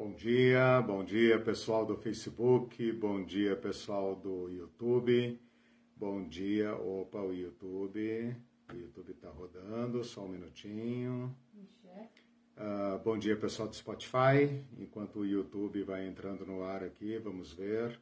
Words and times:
Bom 0.00 0.14
dia, 0.14 0.80
bom 0.80 1.04
dia 1.04 1.38
pessoal 1.38 1.84
do 1.84 1.94
Facebook, 1.94 2.90
bom 2.92 3.22
dia 3.22 3.54
pessoal 3.54 4.16
do 4.16 4.48
YouTube, 4.48 5.38
bom 5.94 6.26
dia, 6.26 6.74
opa, 6.74 7.18
o 7.18 7.34
YouTube, 7.34 8.34
o 8.72 8.76
YouTube 8.78 9.10
está 9.10 9.28
rodando, 9.28 10.02
só 10.02 10.24
um 10.24 10.28
minutinho. 10.28 11.36
Uh, 12.56 12.98
bom 13.04 13.18
dia 13.18 13.36
pessoal 13.36 13.68
do 13.68 13.76
Spotify, 13.76 14.64
enquanto 14.78 15.18
o 15.18 15.26
YouTube 15.26 15.82
vai 15.82 16.06
entrando 16.08 16.46
no 16.46 16.64
ar 16.64 16.82
aqui, 16.82 17.18
vamos 17.18 17.52
ver. 17.52 18.00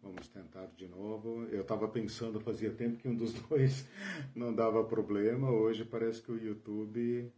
Vamos 0.00 0.28
tentar 0.28 0.66
de 0.76 0.86
novo. 0.86 1.46
Eu 1.46 1.62
estava 1.62 1.88
pensando, 1.88 2.38
fazia 2.38 2.70
tempo 2.70 2.96
que 2.96 3.08
um 3.08 3.16
dos 3.16 3.32
dois 3.50 3.88
não 4.36 4.54
dava 4.54 4.84
problema. 4.84 5.50
Hoje 5.50 5.84
parece 5.84 6.22
que 6.22 6.30
o 6.30 6.38
YouTube 6.38 7.28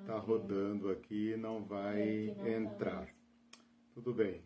está 0.00 0.14
ah, 0.14 0.18
rodando 0.18 0.90
aqui 0.90 1.32
e 1.32 1.36
não 1.36 1.64
vai 1.64 2.28
é, 2.28 2.34
não 2.34 2.34
tá 2.34 2.50
entrar. 2.50 3.06
Tá 3.06 3.12
Tudo 3.94 4.12
bem. 4.12 4.42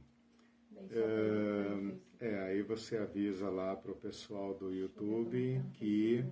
É, 0.91 2.27
é, 2.27 2.43
aí 2.45 2.63
você 2.63 2.97
avisa 2.97 3.51
lá 3.51 3.75
para 3.75 3.91
o 3.91 3.97
pessoal 3.97 4.55
do 4.55 4.73
YouTube 4.73 5.61
que 5.75 6.25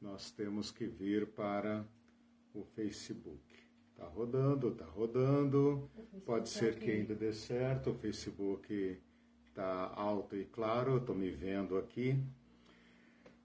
nós 0.00 0.30
temos 0.30 0.70
que 0.70 0.86
vir 0.86 1.26
para 1.28 1.84
o 2.54 2.62
Facebook. 2.62 3.40
Está 3.90 4.06
rodando, 4.06 4.68
está 4.68 4.84
rodando. 4.84 5.90
Pode 6.24 6.52
tá 6.52 6.58
ser 6.58 6.78
que 6.78 6.90
ainda 6.90 7.14
dê 7.14 7.32
certo. 7.32 7.90
O 7.90 7.94
Facebook 7.94 8.98
está 9.48 9.92
alto 9.94 10.36
e 10.36 10.44
claro, 10.44 10.98
estou 10.98 11.14
me 11.14 11.30
vendo 11.30 11.76
aqui. 11.76 12.16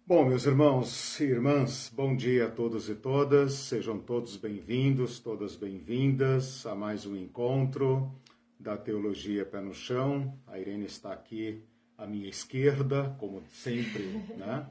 Bom, 0.06 0.26
meus 0.26 0.46
irmãos 0.46 1.18
e 1.22 1.24
irmãs, 1.24 1.90
bom 1.96 2.14
dia 2.14 2.48
a 2.48 2.52
todos 2.52 2.90
e 2.90 2.96
todas, 2.96 3.54
sejam 3.54 3.98
todos 3.98 4.36
bem-vindos, 4.36 5.18
todas 5.18 5.56
bem-vindas 5.56 6.66
a 6.66 6.76
mais 6.76 7.06
um 7.06 7.16
encontro 7.16 8.12
da 8.60 8.76
Teologia 8.76 9.46
Pé 9.46 9.62
no 9.62 9.74
Chão. 9.74 10.38
A 10.46 10.60
Irene 10.60 10.88
está 10.88 11.14
aqui 11.14 11.64
à 11.98 12.06
minha 12.06 12.28
esquerda, 12.28 13.16
como 13.18 13.42
sempre, 13.48 14.04
né? 14.36 14.68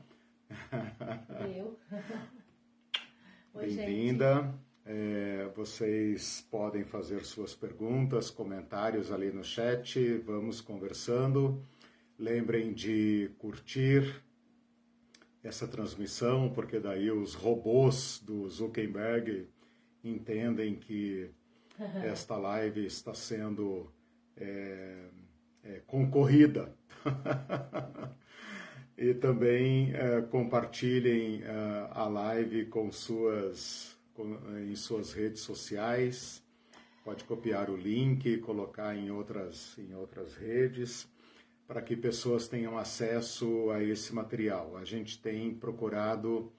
Eu. 1.56 1.78
Bem-vinda. 3.58 4.54
É, 4.84 5.50
vocês 5.56 6.46
podem 6.50 6.84
fazer 6.84 7.24
suas 7.24 7.54
perguntas, 7.54 8.28
comentários 8.30 9.10
ali 9.10 9.32
no 9.32 9.42
chat, 9.42 9.98
vamos 10.26 10.60
conversando. 10.60 11.64
Lembrem 12.18 12.74
de 12.74 13.30
curtir 13.38 14.22
essa 15.42 15.66
transmissão, 15.66 16.50
porque 16.54 16.78
daí 16.78 17.10
os 17.10 17.34
robôs 17.34 18.20
do 18.24 18.48
Zuckerberg 18.48 19.48
entendem 20.04 20.76
que 20.76 21.30
esta 22.04 22.36
live 22.36 22.84
está 22.84 23.14
sendo 23.14 23.90
é, 24.36 25.08
é, 25.64 25.80
concorrida. 25.86 26.74
e 28.96 29.14
também 29.14 29.92
é, 29.94 30.22
compartilhem 30.22 31.42
é, 31.42 31.88
a 31.90 32.06
live 32.06 32.66
com 32.66 32.92
suas 32.92 33.92
em 34.68 34.76
suas 34.76 35.12
redes 35.12 35.40
sociais, 35.40 36.42
pode 37.02 37.24
copiar 37.24 37.70
o 37.70 37.76
link 37.76 38.26
e 38.26 38.38
colocar 38.38 38.94
em 38.94 39.10
outras, 39.10 39.76
em 39.78 39.94
outras 39.94 40.34
redes, 40.36 41.08
para 41.72 41.80
que 41.80 41.96
pessoas 41.96 42.46
tenham 42.48 42.76
acesso 42.76 43.70
a 43.70 43.82
esse 43.82 44.14
material. 44.14 44.76
A 44.76 44.84
gente 44.84 45.18
tem 45.18 45.54
procurado 45.54 46.52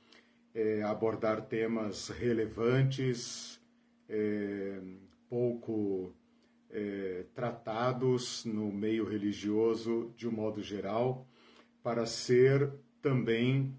é, 0.55 0.81
abordar 0.81 1.45
temas 1.45 2.09
relevantes, 2.09 3.61
é, 4.09 4.81
pouco 5.29 6.11
é, 6.71 7.25
tratados 7.35 8.43
no 8.43 8.71
meio 8.71 9.05
religioso 9.05 10.11
de 10.17 10.27
um 10.27 10.31
modo 10.31 10.63
geral, 10.63 11.27
para 11.83 12.07
ser 12.07 12.73
também 12.99 13.71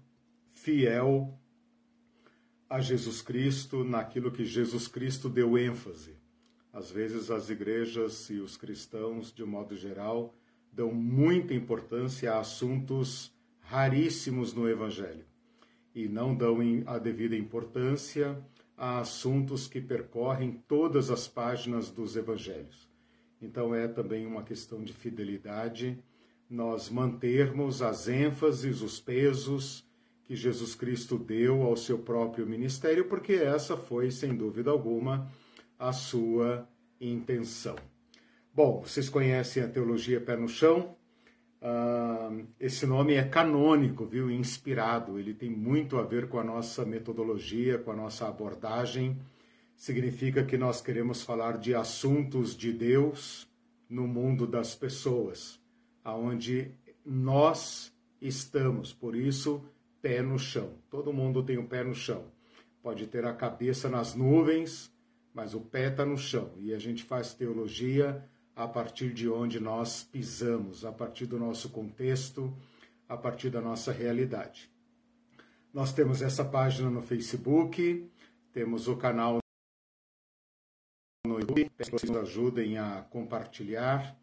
fiel 0.53 1.37
a 2.69 2.79
Jesus 2.79 3.21
Cristo 3.21 3.83
naquilo 3.83 4.31
que 4.31 4.45
Jesus 4.45 4.87
Cristo 4.87 5.27
deu 5.27 5.57
ênfase. 5.57 6.15
Às 6.71 6.89
vezes 6.89 7.29
as 7.29 7.49
igrejas 7.49 8.29
e 8.29 8.39
os 8.39 8.55
cristãos, 8.55 9.33
de 9.33 9.43
modo 9.43 9.75
geral, 9.75 10.33
dão 10.75 10.91
muita 10.91 11.53
importância 11.53 12.33
a 12.33 12.39
assuntos 12.39 13.33
raríssimos 13.61 14.53
no 14.53 14.69
Evangelho 14.69 15.25
e 15.93 16.09
não 16.09 16.35
dão 16.35 16.57
a 16.85 16.99
devida 16.99 17.35
importância 17.35 18.37
a 18.77 18.99
assuntos 18.99 19.67
que 19.67 19.79
percorrem 19.79 20.61
todas 20.67 21.09
as 21.09 21.27
páginas 21.27 21.89
dos 21.89 22.17
Evangelhos. 22.17 22.89
Então 23.41 23.73
é 23.73 23.87
também 23.87 24.25
uma 24.25 24.43
questão 24.43 24.83
de 24.83 24.91
fidelidade 24.91 25.97
nós 26.49 26.89
mantermos 26.89 27.81
as 27.81 28.07
ênfases, 28.07 28.81
os 28.81 28.99
pesos 28.99 29.83
que 30.25 30.35
Jesus 30.35 30.75
Cristo 30.75 31.17
deu 31.17 31.63
ao 31.63 31.75
seu 31.75 31.99
próprio 31.99 32.45
ministério, 32.45 33.05
porque 33.05 33.33
essa 33.33 33.77
foi, 33.77 34.11
sem 34.11 34.35
dúvida 34.35 34.69
alguma, 34.69 35.31
a 35.79 35.91
sua 35.91 36.67
intenção. 36.99 37.75
Bom, 38.55 38.83
vocês 38.83 39.09
conhecem 39.09 39.61
a 39.61 39.67
teologia 39.67 40.21
pé 40.21 40.37
no 40.37 40.47
chão. 40.47 40.95
Uh, 41.61 42.47
esse 42.57 42.85
nome 42.85 43.15
é 43.15 43.21
canônico, 43.21 44.05
viu? 44.05 44.31
Inspirado. 44.31 45.19
Ele 45.19 45.33
tem 45.33 45.49
muito 45.49 45.97
a 45.97 46.03
ver 46.03 46.29
com 46.29 46.39
a 46.39 46.43
nossa 46.43 46.85
metodologia, 46.85 47.77
com 47.77 47.91
a 47.91 47.95
nossa 47.97 48.25
abordagem. 48.29 49.19
Significa 49.75 50.41
que 50.41 50.57
nós 50.57 50.79
queremos 50.79 51.21
falar 51.21 51.57
de 51.57 51.75
assuntos 51.75 52.55
de 52.55 52.71
Deus 52.71 53.45
no 53.89 54.07
mundo 54.07 54.47
das 54.47 54.73
pessoas, 54.73 55.59
aonde 56.01 56.71
nós 57.05 57.93
estamos. 58.21 58.93
Por 58.93 59.17
isso, 59.17 59.61
pé 60.01 60.21
no 60.21 60.39
chão. 60.39 60.75
Todo 60.89 61.11
mundo 61.11 61.43
tem 61.43 61.57
o 61.57 61.67
pé 61.67 61.83
no 61.83 61.93
chão. 61.93 62.23
Pode 62.81 63.05
ter 63.07 63.25
a 63.25 63.33
cabeça 63.33 63.89
nas 63.89 64.15
nuvens, 64.15 64.89
mas 65.33 65.53
o 65.53 65.59
pé 65.59 65.89
está 65.89 66.05
no 66.05 66.17
chão. 66.17 66.53
E 66.57 66.73
a 66.73 66.79
gente 66.79 67.03
faz 67.03 67.33
teologia 67.33 68.25
a 68.55 68.67
partir 68.67 69.13
de 69.13 69.27
onde 69.29 69.59
nós 69.59 70.03
pisamos, 70.03 70.85
a 70.85 70.91
partir 70.91 71.25
do 71.25 71.37
nosso 71.37 71.69
contexto, 71.69 72.55
a 73.07 73.17
partir 73.17 73.49
da 73.49 73.61
nossa 73.61 73.91
realidade. 73.91 74.71
Nós 75.73 75.91
temos 75.91 76.21
essa 76.21 76.45
página 76.45 76.89
no 76.89 77.01
Facebook, 77.01 78.09
temos 78.53 78.87
o 78.87 78.95
canal 78.95 79.39
no 81.27 81.39
YouTube, 81.39 81.69
peço 81.75 81.91
que 81.91 81.97
vocês 81.97 82.09
nos 82.09 82.21
ajudem 82.21 82.77
a 82.77 83.01
compartilhar, 83.09 84.17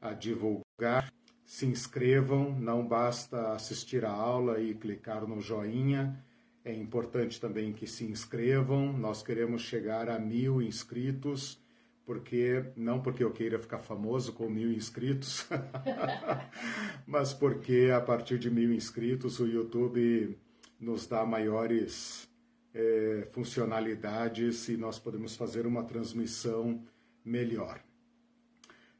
a 0.00 0.12
divulgar 0.12 1.12
se 1.44 1.66
inscrevam, 1.66 2.58
não 2.58 2.86
basta 2.86 3.52
assistir 3.52 4.04
a 4.04 4.10
aula 4.10 4.60
e 4.60 4.74
clicar 4.74 5.26
no 5.26 5.40
joinha, 5.40 6.24
é 6.64 6.72
importante 6.72 7.40
também 7.40 7.72
que 7.72 7.86
se 7.86 8.04
inscrevam. 8.04 8.92
Nós 8.92 9.22
queremos 9.22 9.62
chegar 9.62 10.08
a 10.08 10.18
mil 10.18 10.62
inscritos, 10.62 11.60
porque 12.04 12.64
não 12.76 13.00
porque 13.00 13.24
eu 13.24 13.30
queira 13.30 13.58
ficar 13.58 13.78
famoso 13.78 14.32
com 14.32 14.48
mil 14.48 14.70
inscritos, 14.72 15.46
mas 17.06 17.32
porque 17.32 17.90
a 17.94 18.00
partir 18.00 18.38
de 18.38 18.50
mil 18.50 18.72
inscritos 18.72 19.40
o 19.40 19.46
YouTube 19.46 20.38
nos 20.78 21.06
dá 21.06 21.24
maiores 21.24 22.28
é, 22.74 23.28
funcionalidades 23.32 24.68
e 24.68 24.76
nós 24.76 24.98
podemos 24.98 25.36
fazer 25.36 25.66
uma 25.66 25.84
transmissão 25.84 26.82
melhor. 27.24 27.80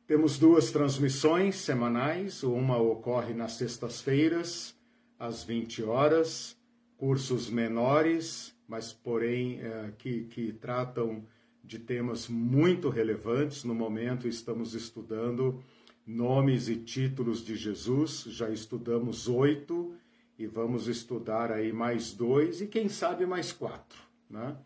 Temos 0.06 0.38
duas 0.38 0.70
transmissões 0.70 1.56
semanais, 1.56 2.42
uma 2.42 2.78
ocorre 2.78 3.34
nas 3.34 3.54
sextas-feiras, 3.54 4.74
às 5.18 5.42
20 5.44 5.82
horas, 5.82 6.56
cursos 6.96 7.50
menores, 7.50 8.54
mas 8.68 8.92
porém 8.92 9.60
é, 9.60 9.92
que, 9.98 10.24
que 10.24 10.52
tratam 10.52 11.24
de 11.64 11.78
temas 11.78 12.28
muito 12.28 12.88
relevantes. 12.88 13.64
No 13.64 13.74
momento 13.74 14.28
estamos 14.28 14.74
estudando 14.74 15.62
nomes 16.06 16.68
e 16.68 16.76
títulos 16.76 17.44
de 17.44 17.56
Jesus, 17.56 18.24
já 18.28 18.50
estudamos 18.50 19.28
oito 19.28 19.94
e 20.38 20.46
vamos 20.46 20.86
estudar 20.86 21.50
aí 21.50 21.72
mais 21.72 22.12
dois 22.12 22.60
e 22.60 22.66
quem 22.66 22.88
sabe 22.88 23.24
mais 23.24 23.52
quatro, 23.52 23.98
né? 24.28 24.56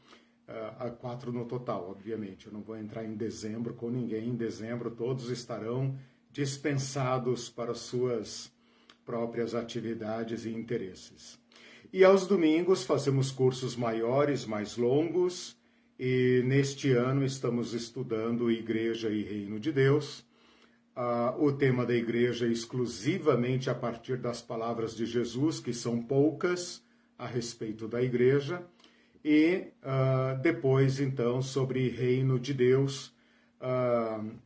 a 0.78 0.88
quatro 0.88 1.30
no 1.30 1.44
total, 1.44 1.90
obviamente. 1.90 2.46
Eu 2.46 2.52
não 2.52 2.62
vou 2.62 2.76
entrar 2.76 3.04
em 3.04 3.14
dezembro 3.14 3.74
com 3.74 3.90
ninguém. 3.90 4.30
Em 4.30 4.34
dezembro 4.34 4.90
todos 4.90 5.28
estarão 5.28 5.94
dispensados 6.32 7.50
para 7.50 7.74
suas 7.74 8.50
próprias 9.04 9.54
atividades 9.54 10.46
e 10.46 10.50
interesses. 10.50 11.38
E 11.92 12.02
aos 12.02 12.26
domingos 12.26 12.84
fazemos 12.84 13.30
cursos 13.30 13.76
maiores, 13.76 14.46
mais 14.46 14.76
longos, 14.76 15.57
e 15.98 16.42
neste 16.46 16.92
ano 16.92 17.24
estamos 17.24 17.74
estudando 17.74 18.50
Igreja 18.50 19.10
e 19.10 19.22
Reino 19.22 19.58
de 19.58 19.72
Deus. 19.72 20.24
Uh, 20.96 21.44
o 21.44 21.52
tema 21.52 21.86
da 21.86 21.94
igreja 21.94 22.46
é 22.46 22.50
exclusivamente 22.50 23.70
a 23.70 23.74
partir 23.74 24.16
das 24.16 24.42
palavras 24.42 24.96
de 24.96 25.06
Jesus, 25.06 25.60
que 25.60 25.72
são 25.72 26.02
poucas 26.02 26.82
a 27.16 27.26
respeito 27.26 27.86
da 27.86 28.02
igreja 28.02 28.64
e 29.24 29.72
uh, 29.82 30.40
depois, 30.40 31.00
então, 31.00 31.42
sobre 31.42 31.88
reino 31.88 32.38
de 32.38 32.54
Deus, 32.54 33.12
uh, 33.60 34.38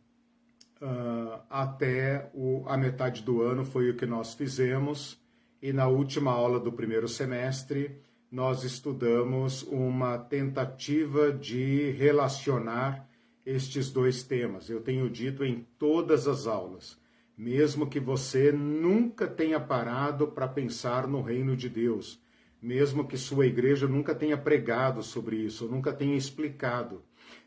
até 1.49 2.31
o, 2.35 2.65
a 2.67 2.77
metade 2.77 3.23
do 3.23 3.43
ano 3.43 3.65
foi 3.65 3.91
o 3.91 3.97
que 3.97 4.07
nós 4.07 4.35
fizemos. 4.35 5.21
E 5.63 5.73
na 5.73 5.87
última 5.87 6.33
aula 6.33 6.59
do 6.59 6.73
primeiro 6.73 7.07
semestre, 7.07 7.97
nós 8.33 8.65
estudamos 8.65 9.63
uma 9.65 10.17
tentativa 10.17 11.31
de 11.31 11.91
relacionar 11.91 13.07
estes 13.45 13.91
dois 13.91 14.23
temas. 14.23 14.71
Eu 14.71 14.81
tenho 14.81 15.11
dito 15.11 15.45
em 15.45 15.67
todas 15.79 16.27
as 16.27 16.47
aulas, 16.47 16.99
mesmo 17.37 17.87
que 17.87 18.01
você 18.01 18.51
nunca 18.51 19.27
tenha 19.27 19.61
parado 19.61 20.29
para 20.29 20.49
pensar 20.49 21.07
no 21.07 21.21
reino 21.21 21.55
de 21.55 21.69
Deus, 21.69 22.23
mesmo 22.61 23.07
que 23.07 23.19
sua 23.19 23.45
igreja 23.45 23.87
nunca 23.87 24.15
tenha 24.15 24.39
pregado 24.39 25.03
sobre 25.03 25.37
isso, 25.37 25.69
nunca 25.69 25.93
tenha 25.93 26.17
explicado, 26.17 27.03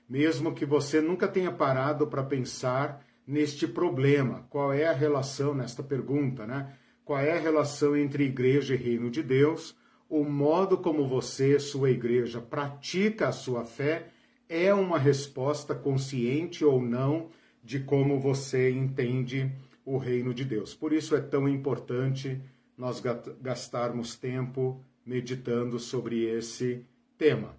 mesmo 0.08 0.54
que 0.54 0.68
você 0.68 1.02
nunca 1.02 1.28
tenha 1.28 1.52
parado 1.52 2.06
para 2.06 2.24
pensar 2.24 3.04
neste 3.26 3.68
problema, 3.68 4.46
qual 4.52 4.72
é 4.72 4.86
a 4.86 4.94
relação 4.94 5.56
nesta 5.56 5.81
pergunta, 5.81 6.46
né? 6.46 6.78
Qual 7.04 7.20
é 7.20 7.31
a 7.31 7.40
relação 7.40 7.98
entre 7.98 8.26
igreja 8.26 8.76
e 8.76 8.78
reino 8.78 9.10
de 9.10 9.24
Deus? 9.24 9.76
O 10.18 10.24
modo 10.24 10.78
como 10.78 11.06
você, 11.06 11.60
sua 11.60 11.92
igreja, 11.92 12.40
pratica 12.40 13.28
a 13.28 13.34
sua 13.34 13.66
fé 13.66 14.08
é 14.48 14.74
uma 14.74 14.98
resposta 14.98 15.76
consciente 15.76 16.64
ou 16.64 16.82
não 16.82 17.30
de 17.62 17.82
como 17.82 18.18
você 18.18 18.72
entende 18.72 19.52
o 19.84 19.98
reino 19.98 20.34
de 20.34 20.46
Deus. 20.46 20.74
Por 20.74 20.94
isso 20.94 21.18
é 21.18 21.20
tão 21.20 21.50
importante 21.50 22.42
nós 22.78 23.04
gastarmos 23.42 24.16
tempo 24.16 24.82
meditando 25.06 25.78
sobre 25.80 26.24
esse 26.24 26.86
tema. 27.18 27.54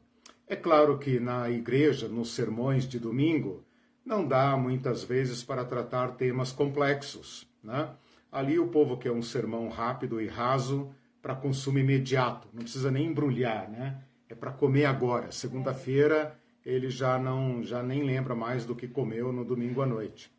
É 0.47 0.57
claro 0.57 0.97
que 0.97 1.21
na 1.21 1.51
igreja, 1.51 2.09
nos 2.09 2.31
sermões 2.31 2.89
de 2.89 2.99
domingo, 2.99 3.67
não 4.03 4.27
dá 4.27 4.57
muitas 4.57 5.05
vezes 5.05 5.45
para 5.45 5.63
tratar 5.63 6.13
temas 6.13 6.53
complexos. 6.53 7.47
Né? 7.63 7.91
Ali 8.33 8.59
o 8.59 8.69
povo 8.69 8.97
quer 8.97 9.13
um 9.13 9.21
sermão 9.21 9.69
rápido 9.69 10.23
e 10.23 10.27
raso, 10.27 10.91
para 11.27 11.35
consumo 11.35 11.81
imediato, 11.81 12.47
não 12.55 12.63
precisa 12.63 12.89
nem 12.89 13.07
embrulhar, 13.07 13.69
né? 13.69 14.01
É 14.29 14.35
para 14.37 14.53
comer 14.53 14.85
agora. 14.85 15.33
Segunda-feira 15.33 16.39
ele 16.65 16.89
já 16.89 17.19
não 17.19 17.65
já 17.65 17.83
nem 17.83 18.05
lembra 18.05 18.33
mais 18.37 18.65
do 18.65 18.77
que 18.77 18.87
comeu 18.87 19.33
no 19.33 19.45
domingo 19.45 19.83
à 19.83 19.87
noite. 19.87 20.31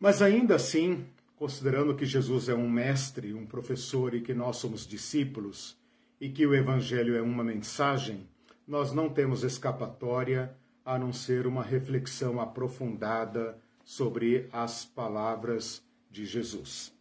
Mas 0.00 0.20
ainda 0.20 0.56
assim, 0.56 1.06
considerando 1.36 1.94
que 1.94 2.04
Jesus 2.04 2.48
é 2.48 2.54
um 2.54 2.68
mestre, 2.68 3.32
um 3.32 3.46
professor 3.46 4.12
e 4.12 4.22
que 4.22 4.34
nós 4.34 4.56
somos 4.56 4.84
discípulos 4.84 5.78
e 6.20 6.28
que 6.28 6.44
o 6.44 6.52
evangelho 6.52 7.14
é 7.14 7.22
uma 7.22 7.44
mensagem, 7.44 8.28
nós 8.66 8.92
não 8.92 9.08
temos 9.08 9.44
escapatória 9.44 10.52
a 10.84 10.98
não 10.98 11.12
ser 11.12 11.46
uma 11.46 11.62
reflexão 11.62 12.40
aprofundada 12.40 13.56
sobre 13.84 14.48
as 14.52 14.84
palavras 14.84 15.80
de 16.10 16.26
Jesus. 16.26 16.93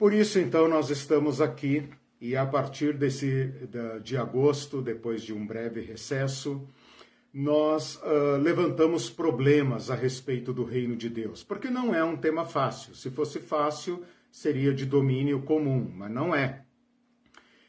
Por 0.00 0.14
isso, 0.14 0.38
então, 0.38 0.66
nós 0.66 0.88
estamos 0.88 1.42
aqui 1.42 1.86
e 2.22 2.34
a 2.34 2.46
partir 2.46 2.96
desse 2.96 3.52
de 4.02 4.16
agosto, 4.16 4.80
depois 4.80 5.20
de 5.20 5.34
um 5.34 5.46
breve 5.46 5.82
recesso, 5.82 6.66
nós 7.30 7.96
uh, 7.96 8.38
levantamos 8.40 9.10
problemas 9.10 9.90
a 9.90 9.94
respeito 9.94 10.54
do 10.54 10.64
reino 10.64 10.96
de 10.96 11.10
Deus, 11.10 11.44
porque 11.44 11.68
não 11.68 11.94
é 11.94 12.02
um 12.02 12.16
tema 12.16 12.46
fácil. 12.46 12.94
Se 12.94 13.10
fosse 13.10 13.40
fácil, 13.40 14.02
seria 14.32 14.72
de 14.72 14.86
domínio 14.86 15.42
comum, 15.42 15.92
mas 15.94 16.10
não 16.10 16.34
é. 16.34 16.62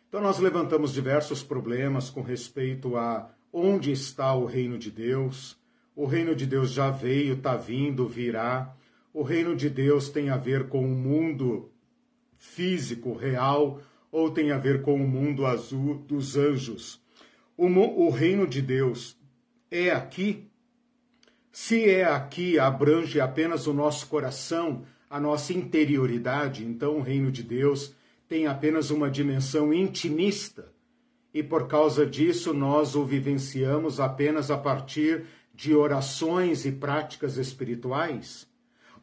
Então 0.07 0.21
nós 0.21 0.39
levantamos 0.39 0.93
diversos 0.93 1.43
problemas 1.43 2.09
com 2.09 2.21
respeito 2.21 2.95
a 2.95 3.29
onde 3.51 3.91
está 3.91 4.33
o 4.33 4.45
reino 4.45 4.77
de 4.77 4.89
Deus. 4.89 5.57
O 5.93 6.05
reino 6.05 6.33
de 6.33 6.45
Deus 6.45 6.71
já 6.71 6.91
veio, 6.91 7.33
está 7.33 7.57
vindo, 7.57 8.07
virá. 8.07 8.73
O 9.13 9.21
reino 9.21 9.53
de 9.53 9.69
Deus 9.69 10.07
tem 10.07 10.29
a 10.29 10.37
ver 10.37 10.69
com 10.69 10.85
o 10.85 10.95
mundo 10.95 11.70
físico, 12.41 13.13
real, 13.13 13.79
ou 14.11 14.31
tem 14.31 14.51
a 14.51 14.57
ver 14.57 14.81
com 14.81 14.95
o 14.95 15.07
mundo 15.07 15.45
azul 15.45 15.99
dos 16.07 16.35
anjos. 16.35 16.99
O, 17.55 17.67
o 17.67 18.09
reino 18.09 18.47
de 18.47 18.63
Deus 18.63 19.15
é 19.69 19.91
aqui? 19.91 20.49
Se 21.51 21.87
é 21.87 22.03
aqui, 22.03 22.57
abrange 22.57 23.21
apenas 23.21 23.67
o 23.67 23.73
nosso 23.73 24.07
coração, 24.07 24.83
a 25.07 25.19
nossa 25.19 25.53
interioridade, 25.53 26.65
então 26.65 26.97
o 26.97 27.01
reino 27.01 27.31
de 27.31 27.43
Deus 27.43 27.93
tem 28.27 28.47
apenas 28.47 28.89
uma 28.89 29.09
dimensão 29.09 29.71
intimista. 29.71 30.73
E 31.31 31.43
por 31.43 31.67
causa 31.67 32.07
disso, 32.07 32.55
nós 32.55 32.95
o 32.95 33.05
vivenciamos 33.05 33.99
apenas 33.99 34.49
a 34.49 34.57
partir 34.57 35.25
de 35.53 35.75
orações 35.75 36.65
e 36.65 36.71
práticas 36.71 37.37
espirituais? 37.37 38.47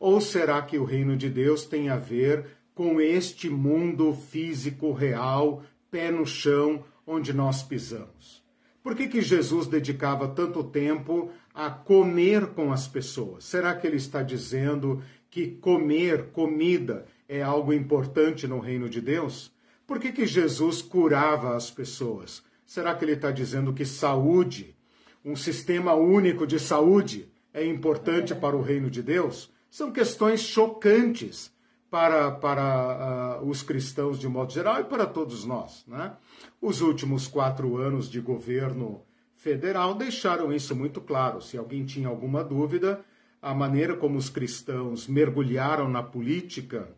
Ou 0.00 0.20
será 0.20 0.60
que 0.60 0.76
o 0.76 0.84
reino 0.84 1.16
de 1.16 1.30
Deus 1.30 1.64
tem 1.64 1.88
a 1.88 1.96
ver 1.96 2.57
com 2.78 3.00
este 3.00 3.50
mundo 3.50 4.14
físico 4.14 4.92
real, 4.92 5.64
pé 5.90 6.12
no 6.12 6.24
chão, 6.24 6.84
onde 7.04 7.32
nós 7.32 7.60
pisamos. 7.60 8.40
Por 8.84 8.94
que, 8.94 9.08
que 9.08 9.20
Jesus 9.20 9.66
dedicava 9.66 10.28
tanto 10.28 10.62
tempo 10.62 11.28
a 11.52 11.70
comer 11.70 12.46
com 12.50 12.72
as 12.72 12.86
pessoas? 12.86 13.46
Será 13.46 13.74
que 13.74 13.84
ele 13.84 13.96
está 13.96 14.22
dizendo 14.22 15.02
que 15.28 15.48
comer, 15.48 16.26
comida, 16.26 17.04
é 17.28 17.42
algo 17.42 17.72
importante 17.72 18.46
no 18.46 18.60
reino 18.60 18.88
de 18.88 19.00
Deus? 19.00 19.52
Por 19.84 19.98
que, 19.98 20.12
que 20.12 20.24
Jesus 20.24 20.80
curava 20.80 21.56
as 21.56 21.72
pessoas? 21.72 22.44
Será 22.64 22.94
que 22.94 23.04
ele 23.04 23.14
está 23.14 23.32
dizendo 23.32 23.74
que 23.74 23.84
saúde, 23.84 24.76
um 25.24 25.34
sistema 25.34 25.94
único 25.94 26.46
de 26.46 26.60
saúde, 26.60 27.28
é 27.52 27.66
importante 27.66 28.36
para 28.36 28.56
o 28.56 28.62
reino 28.62 28.88
de 28.88 29.02
Deus? 29.02 29.52
São 29.68 29.90
questões 29.90 30.42
chocantes 30.42 31.57
para, 31.90 32.30
para 32.30 33.40
uh, 33.40 33.48
os 33.48 33.62
cristãos 33.62 34.18
de 34.18 34.28
modo 34.28 34.52
geral 34.52 34.80
e 34.80 34.84
para 34.84 35.06
todos 35.06 35.44
nós. 35.44 35.84
Né? 35.86 36.14
Os 36.60 36.80
últimos 36.80 37.26
quatro 37.26 37.76
anos 37.76 38.10
de 38.10 38.20
governo 38.20 39.02
federal 39.34 39.94
deixaram 39.94 40.52
isso 40.52 40.74
muito 40.74 41.00
claro. 41.00 41.40
Se 41.40 41.56
alguém 41.56 41.84
tinha 41.84 42.08
alguma 42.08 42.44
dúvida, 42.44 43.04
a 43.40 43.54
maneira 43.54 43.96
como 43.96 44.18
os 44.18 44.28
cristãos 44.28 45.06
mergulharam 45.06 45.88
na 45.88 46.02
política 46.02 46.88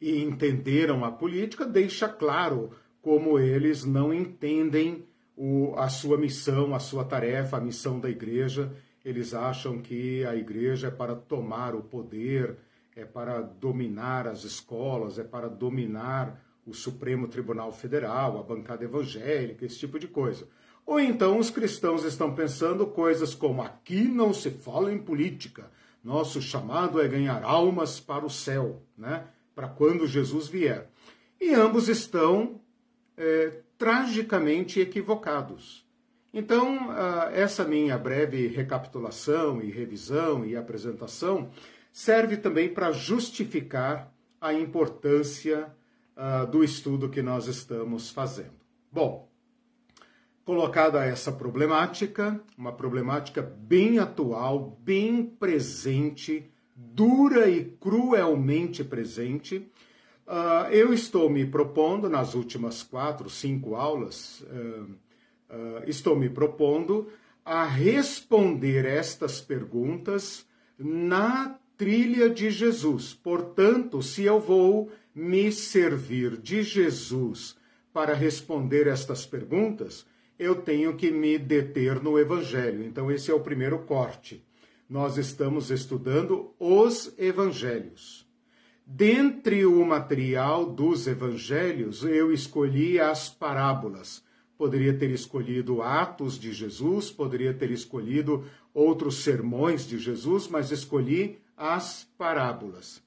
e 0.00 0.22
entenderam 0.22 1.04
a 1.04 1.10
política 1.10 1.64
deixa 1.64 2.08
claro 2.08 2.70
como 3.00 3.38
eles 3.38 3.84
não 3.84 4.12
entendem 4.12 5.04
o, 5.36 5.74
a 5.76 5.88
sua 5.88 6.18
missão, 6.18 6.74
a 6.74 6.80
sua 6.80 7.04
tarefa, 7.04 7.56
a 7.56 7.60
missão 7.60 7.98
da 7.98 8.10
igreja. 8.10 8.72
Eles 9.04 9.32
acham 9.32 9.78
que 9.78 10.24
a 10.24 10.34
igreja 10.34 10.88
é 10.88 10.90
para 10.90 11.14
tomar 11.14 11.74
o 11.74 11.82
poder, 11.82 12.58
é 12.98 13.04
para 13.04 13.40
dominar 13.40 14.26
as 14.26 14.42
escolas, 14.42 15.20
é 15.20 15.22
para 15.22 15.48
dominar 15.48 16.42
o 16.66 16.74
Supremo 16.74 17.28
Tribunal 17.28 17.70
Federal, 17.70 18.36
a 18.36 18.42
bancada 18.42 18.82
evangélica, 18.82 19.64
esse 19.64 19.78
tipo 19.78 20.00
de 20.00 20.08
coisa. 20.08 20.48
Ou 20.84 20.98
então 20.98 21.38
os 21.38 21.48
cristãos 21.48 22.02
estão 22.02 22.34
pensando 22.34 22.88
coisas 22.88 23.36
como: 23.36 23.62
aqui 23.62 24.02
não 24.02 24.32
se 24.34 24.50
fala 24.50 24.92
em 24.92 24.98
política, 24.98 25.70
nosso 26.02 26.42
chamado 26.42 27.00
é 27.00 27.06
ganhar 27.06 27.44
almas 27.44 28.00
para 28.00 28.26
o 28.26 28.30
céu, 28.30 28.82
né? 28.96 29.28
para 29.54 29.68
quando 29.68 30.06
Jesus 30.06 30.48
vier. 30.48 30.90
E 31.40 31.54
ambos 31.54 31.88
estão 31.88 32.60
é, 33.16 33.60
tragicamente 33.76 34.80
equivocados. 34.80 35.86
Então, 36.34 36.90
ah, 36.90 37.30
essa 37.32 37.64
minha 37.64 37.96
breve 37.96 38.48
recapitulação 38.48 39.62
e 39.62 39.70
revisão 39.70 40.44
e 40.44 40.56
apresentação 40.56 41.50
serve 41.98 42.36
também 42.36 42.72
para 42.72 42.92
justificar 42.92 44.14
a 44.40 44.54
importância 44.54 45.66
uh, 46.16 46.46
do 46.46 46.62
estudo 46.62 47.08
que 47.08 47.20
nós 47.20 47.48
estamos 47.48 48.08
fazendo. 48.08 48.54
Bom, 48.92 49.28
colocada 50.44 51.04
essa 51.04 51.32
problemática, 51.32 52.40
uma 52.56 52.72
problemática 52.72 53.42
bem 53.42 53.98
atual, 53.98 54.78
bem 54.80 55.24
presente, 55.24 56.48
dura 56.72 57.50
e 57.50 57.64
cruelmente 57.64 58.84
presente, 58.84 59.68
uh, 60.24 60.70
eu 60.70 60.92
estou 60.92 61.28
me 61.28 61.44
propondo, 61.44 62.08
nas 62.08 62.32
últimas 62.32 62.80
quatro, 62.80 63.28
cinco 63.28 63.74
aulas, 63.74 64.40
uh, 64.42 64.94
estou 65.84 66.14
me 66.14 66.30
propondo 66.30 67.08
a 67.44 67.64
responder 67.64 68.84
estas 68.84 69.40
perguntas 69.40 70.46
na 70.78 71.58
trilha 71.78 72.28
de 72.28 72.50
Jesus. 72.50 73.14
Portanto, 73.14 74.02
se 74.02 74.24
eu 74.24 74.40
vou 74.40 74.90
me 75.14 75.50
servir 75.52 76.36
de 76.36 76.62
Jesus 76.64 77.56
para 77.92 78.12
responder 78.12 78.88
estas 78.88 79.24
perguntas, 79.24 80.04
eu 80.38 80.56
tenho 80.56 80.96
que 80.96 81.10
me 81.10 81.38
deter 81.38 82.02
no 82.02 82.18
Evangelho. 82.18 82.84
Então, 82.84 83.10
esse 83.10 83.30
é 83.30 83.34
o 83.34 83.40
primeiro 83.40 83.78
corte. 83.78 84.44
Nós 84.90 85.16
estamos 85.16 85.70
estudando 85.70 86.52
os 86.58 87.14
Evangelhos. 87.16 88.26
Dentre 88.84 89.64
o 89.64 89.84
material 89.84 90.66
dos 90.66 91.06
Evangelhos, 91.06 92.02
eu 92.04 92.32
escolhi 92.32 92.98
as 92.98 93.28
parábolas. 93.28 94.24
Poderia 94.56 94.94
ter 94.94 95.10
escolhido 95.10 95.82
Atos 95.82 96.38
de 96.38 96.52
Jesus, 96.52 97.10
poderia 97.10 97.54
ter 97.54 97.70
escolhido 97.70 98.44
outros 98.74 99.16
sermões 99.18 99.86
de 99.86 99.98
Jesus, 99.98 100.48
mas 100.48 100.72
escolhi 100.72 101.38
as 101.58 102.04
parábolas. 102.16 103.02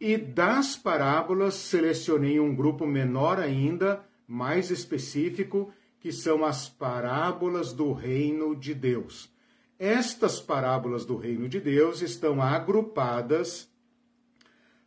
E 0.00 0.16
das 0.16 0.76
parábolas 0.76 1.54
selecionei 1.54 2.38
um 2.38 2.54
grupo 2.54 2.86
menor 2.86 3.40
ainda, 3.40 4.04
mais 4.26 4.70
específico, 4.70 5.72
que 5.98 6.12
são 6.12 6.44
as 6.44 6.68
parábolas 6.68 7.72
do 7.72 7.92
reino 7.92 8.54
de 8.54 8.74
Deus. 8.74 9.30
Estas 9.78 10.40
parábolas 10.40 11.04
do 11.04 11.16
reino 11.16 11.48
de 11.48 11.60
Deus 11.60 12.02
estão 12.02 12.40
agrupadas 12.42 13.68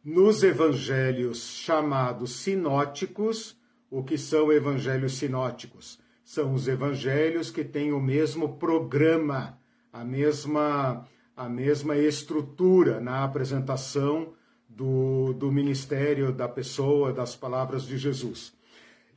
nos 0.04 0.44
evangelhos 0.44 1.44
chamados 1.44 2.38
sinóticos. 2.38 3.58
O 3.90 4.04
que 4.04 4.18
são 4.18 4.52
evangelhos 4.52 5.18
sinóticos? 5.18 6.00
São 6.24 6.54
os 6.54 6.68
evangelhos 6.68 7.52
que 7.52 7.64
têm 7.64 7.92
o 7.92 8.00
mesmo 8.00 8.58
programa, 8.58 9.60
a 9.92 10.04
mesma, 10.04 11.06
a 11.36 11.50
mesma 11.50 11.98
estrutura 11.98 13.00
na 13.00 13.24
apresentação 13.24 14.34
do, 14.68 15.34
do 15.34 15.52
ministério 15.52 16.32
da 16.32 16.48
pessoa, 16.48 17.12
das 17.12 17.36
palavras 17.36 17.84
de 17.84 17.98
Jesus. 17.98 18.54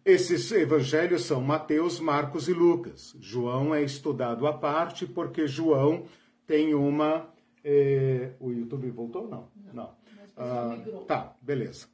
Esses 0.05 0.51
evangelhos 0.53 1.25
são 1.25 1.41
Mateus, 1.41 1.99
Marcos 1.99 2.49
e 2.49 2.53
Lucas. 2.53 3.17
João 3.21 3.75
é 3.75 3.83
estudado 3.83 4.47
à 4.47 4.53
parte 4.53 5.07
porque 5.07 5.47
João 5.47 6.05
tem 6.47 6.75
uma. 6.75 7.27
Eh, 7.65 8.33
o 8.39 8.53
YouTube 8.53 8.91
voltou? 8.91 9.27
Não. 9.27 9.49
Não. 9.73 9.91
Ah, 10.37 10.77
tá, 11.07 11.35
beleza. 11.41 11.87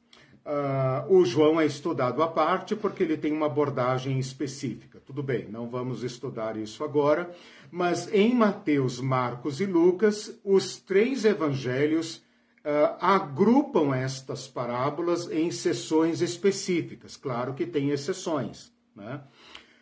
Ah, 0.43 1.05
o 1.07 1.23
João 1.23 1.61
é 1.61 1.65
estudado 1.65 2.21
à 2.23 2.27
parte 2.27 2.75
porque 2.75 3.03
ele 3.03 3.15
tem 3.15 3.31
uma 3.31 3.45
abordagem 3.45 4.17
específica. 4.19 4.99
Tudo 5.05 5.21
bem, 5.21 5.47
não 5.47 5.69
vamos 5.69 6.03
estudar 6.03 6.57
isso 6.57 6.83
agora, 6.83 7.29
mas 7.71 8.11
em 8.13 8.35
Mateus, 8.35 8.99
Marcos 8.99 9.61
e 9.61 9.65
Lucas, 9.65 10.37
os 10.43 10.77
três 10.77 11.23
evangelhos 11.23 12.17
uh, 12.17 12.97
agrupam 12.99 13.95
estas 13.95 14.47
parábolas 14.47 15.31
em 15.31 15.49
sessões 15.51 16.21
específicas. 16.21 17.15
Claro 17.15 17.53
que 17.53 17.65
tem 17.65 17.89
exceções, 17.89 18.73
né? 18.93 19.21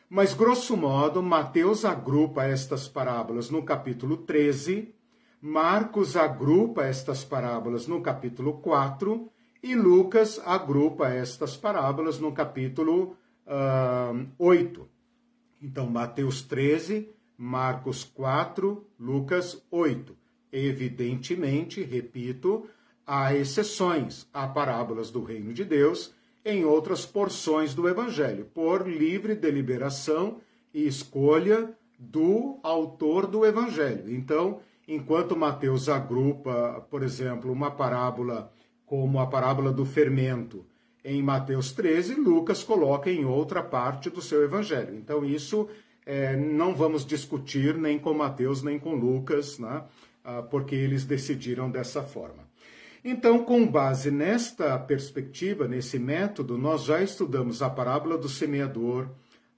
Mas, 0.08 0.34
grosso 0.34 0.76
modo, 0.76 1.22
Mateus 1.22 1.86
agrupa 1.86 2.44
estas 2.44 2.88
parábolas 2.88 3.50
no 3.52 3.62
capítulo 3.62 4.18
13, 4.18 4.94
Marcos 5.40 6.18
agrupa 6.18 6.84
estas 6.84 7.24
parábolas 7.24 7.86
no 7.86 8.02
capítulo 8.02 8.54
4 8.60 9.32
e 9.62 9.76
Lucas 9.76 10.42
agrupa 10.46 11.10
estas 11.10 11.56
parábolas 11.56 12.20
no 12.20 12.32
capítulo 12.32 13.16
uh, 13.46 14.28
8. 14.38 14.90
Então, 15.62 15.86
Mateus 15.86 16.42
13, 16.42 17.10
Marcos 17.42 18.04
4, 18.04 18.86
Lucas 19.00 19.64
8. 19.72 20.14
Evidentemente, 20.52 21.82
repito, 21.82 22.68
há 23.08 23.34
exceções 23.34 24.28
a 24.34 24.46
parábolas 24.46 25.10
do 25.10 25.24
reino 25.24 25.54
de 25.54 25.64
Deus 25.64 26.14
em 26.44 26.66
outras 26.66 27.06
porções 27.06 27.74
do 27.74 27.88
Evangelho, 27.88 28.44
por 28.54 28.86
livre 28.86 29.36
deliberação 29.36 30.42
e 30.74 30.86
escolha 30.86 31.74
do 31.98 32.60
autor 32.62 33.26
do 33.26 33.46
Evangelho. 33.46 34.14
Então, 34.14 34.60
enquanto 34.86 35.34
Mateus 35.34 35.88
agrupa, 35.88 36.86
por 36.90 37.04
exemplo, 37.04 37.50
uma 37.54 37.72
parábola 37.72 38.52
como 38.86 39.18
a 39.18 39.26
parábola 39.26 39.72
do 39.72 39.86
fermento 39.86 40.66
em 41.06 41.24
Mateus 41.24 41.72
13, 41.72 42.16
Lucas 42.16 42.66
coloca 42.66 43.10
em 43.10 43.24
outra 43.24 43.64
parte 43.64 44.10
do 44.10 44.22
seu 44.22 44.44
Evangelho. 44.44 44.94
Então, 44.98 45.24
isso 45.24 45.70
é, 46.10 46.36
não 46.36 46.74
vamos 46.74 47.06
discutir 47.06 47.78
nem 47.78 48.00
com 48.00 48.16
Mateus 48.16 48.64
nem 48.64 48.80
com 48.80 48.96
Lucas, 48.96 49.60
né? 49.60 49.84
Ah, 50.24 50.42
porque 50.42 50.74
eles 50.74 51.06
decidiram 51.06 51.70
dessa 51.70 52.02
forma. 52.02 52.50
Então, 53.06 53.46
com 53.46 53.66
base 53.68 54.10
nesta 54.10 54.78
perspectiva, 54.80 55.68
nesse 55.68 56.00
método, 56.00 56.58
nós 56.58 56.84
já 56.84 57.00
estudamos 57.04 57.62
a 57.62 57.70
parábola 57.70 58.18
do 58.18 58.28
semeador, 58.28 59.08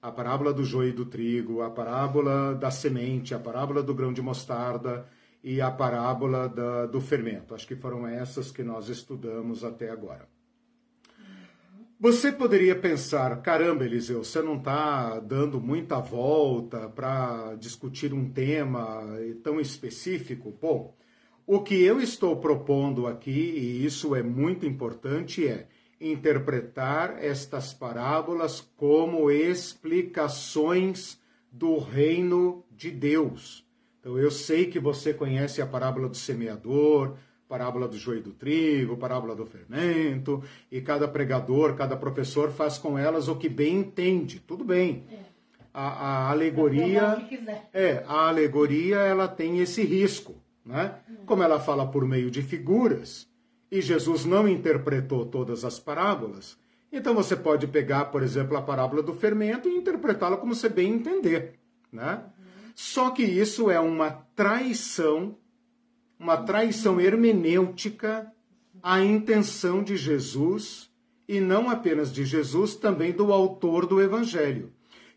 a 0.02 0.12
parábola 0.12 0.52
do 0.52 0.62
joio 0.62 0.90
e 0.90 0.92
do 0.92 1.06
trigo, 1.06 1.62
a 1.62 1.70
parábola 1.70 2.54
da 2.54 2.70
semente, 2.70 3.34
a 3.34 3.38
parábola 3.38 3.82
do 3.82 3.94
grão 3.94 4.12
de 4.12 4.20
mostarda 4.20 5.06
e 5.42 5.58
a 5.58 5.70
parábola 5.70 6.50
da, 6.50 6.84
do 6.84 7.00
fermento. 7.00 7.54
Acho 7.54 7.66
que 7.66 7.76
foram 7.76 8.06
essas 8.06 8.50
que 8.50 8.62
nós 8.62 8.90
estudamos 8.90 9.64
até 9.64 9.88
agora. 9.88 10.28
Você 12.02 12.32
poderia 12.32 12.74
pensar, 12.74 13.40
caramba, 13.42 13.84
Eliseu, 13.84 14.24
você 14.24 14.42
não 14.42 14.56
está 14.56 15.20
dando 15.20 15.60
muita 15.60 16.00
volta 16.00 16.88
para 16.88 17.54
discutir 17.54 18.12
um 18.12 18.28
tema 18.28 19.04
tão 19.44 19.60
específico? 19.60 20.52
Bom, 20.60 20.96
o 21.46 21.60
que 21.60 21.80
eu 21.80 22.00
estou 22.00 22.38
propondo 22.38 23.06
aqui, 23.06 23.30
e 23.30 23.86
isso 23.86 24.16
é 24.16 24.22
muito 24.22 24.66
importante, 24.66 25.46
é 25.46 25.68
interpretar 26.00 27.22
estas 27.22 27.72
parábolas 27.72 28.60
como 28.76 29.30
explicações 29.30 31.20
do 31.52 31.78
reino 31.78 32.64
de 32.68 32.90
Deus. 32.90 33.64
Então, 34.00 34.18
eu 34.18 34.32
sei 34.32 34.66
que 34.66 34.80
você 34.80 35.14
conhece 35.14 35.62
a 35.62 35.66
parábola 35.68 36.08
do 36.08 36.16
semeador, 36.16 37.16
parábola 37.52 37.86
do 37.86 37.98
joio 37.98 38.22
do 38.22 38.32
trigo, 38.32 38.96
parábola 38.96 39.36
do 39.36 39.44
fermento, 39.44 40.42
e 40.70 40.80
cada 40.80 41.06
pregador, 41.06 41.74
cada 41.74 41.94
professor 41.94 42.50
faz 42.50 42.78
com 42.78 42.98
elas 42.98 43.28
o 43.28 43.36
que 43.36 43.46
bem 43.46 43.80
entende. 43.80 44.40
Tudo 44.40 44.64
bem. 44.64 45.04
É. 45.12 45.16
A, 45.74 45.88
a, 45.88 46.30
alegoria 46.30 47.18
é 47.74 48.02
a 48.06 48.28
alegoria 48.28 48.96
ela 49.00 49.28
tem 49.28 49.58
esse 49.58 49.84
risco, 49.84 50.34
né? 50.64 50.94
Como 51.26 51.42
ela 51.42 51.60
fala 51.60 51.86
por 51.86 52.06
meio 52.06 52.30
de 52.30 52.40
figuras 52.40 53.28
e 53.70 53.82
Jesus 53.82 54.24
não 54.24 54.48
interpretou 54.48 55.26
todas 55.26 55.62
as 55.62 55.78
parábolas, 55.78 56.56
então 56.90 57.14
você 57.14 57.36
pode 57.36 57.66
pegar, 57.66 58.06
por 58.06 58.22
exemplo, 58.22 58.56
a 58.56 58.62
parábola 58.62 59.02
do 59.02 59.12
fermento 59.12 59.68
e 59.68 59.76
interpretá-la 59.76 60.38
como 60.38 60.54
você 60.54 60.70
bem 60.70 60.94
entender, 60.94 61.58
né? 61.92 62.22
Só 62.74 63.10
que 63.10 63.22
isso 63.22 63.70
é 63.70 63.78
uma 63.78 64.10
traição 64.34 65.36
uma 66.22 66.36
traição 66.36 67.00
hermenêutica 67.00 68.32
à 68.80 69.02
intenção 69.02 69.82
de 69.82 69.96
Jesus, 69.96 70.88
e 71.26 71.40
não 71.40 71.68
apenas 71.68 72.12
de 72.12 72.24
Jesus, 72.24 72.76
também 72.76 73.10
do 73.10 73.32
autor 73.32 73.86
do 73.86 74.00
Evangelho, 74.00 74.72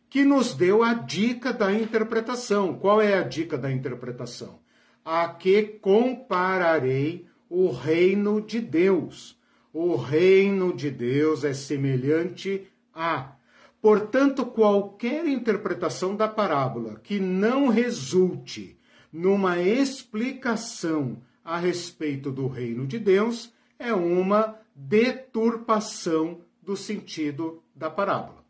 que 0.10 0.26
nos 0.26 0.56
deu 0.56 0.82
a 0.82 0.96
dica 0.96 1.54
da 1.54 1.72
interpretação. 1.72 2.74
Qual 2.74 3.00
é 3.00 3.14
a 3.14 3.22
dica 3.22 3.56
da 3.56 3.72
interpretação? 3.72 4.60
A 5.04 5.28
que 5.28 5.62
compararei 5.80 7.28
o 7.48 7.70
reino 7.70 8.42
de 8.42 8.60
Deus. 8.60 9.40
O 9.72 9.96
reino 9.96 10.76
de 10.76 10.90
Deus 10.90 11.44
é 11.44 11.54
semelhante 11.54 12.68
a. 12.92 13.36
Portanto, 13.80 14.44
qualquer 14.44 15.28
interpretação 15.28 16.16
da 16.16 16.28
parábola 16.28 17.00
que 17.04 17.20
não 17.20 17.68
resulte 17.68 18.76
numa 19.16 19.62
explicação 19.62 21.22
a 21.42 21.58
respeito 21.58 22.30
do 22.30 22.48
reino 22.48 22.86
de 22.86 23.00
Deus 23.00 23.50
é 23.80 23.94
uma 23.94 24.60
deturpação 24.76 26.42
do 26.62 26.76
sentido 26.76 27.64
da 27.74 27.90
parábola. 27.90 28.44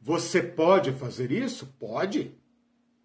Você 0.00 0.42
pode 0.42 0.92
fazer 0.92 1.30
isso? 1.30 1.66
Pode. 1.78 2.34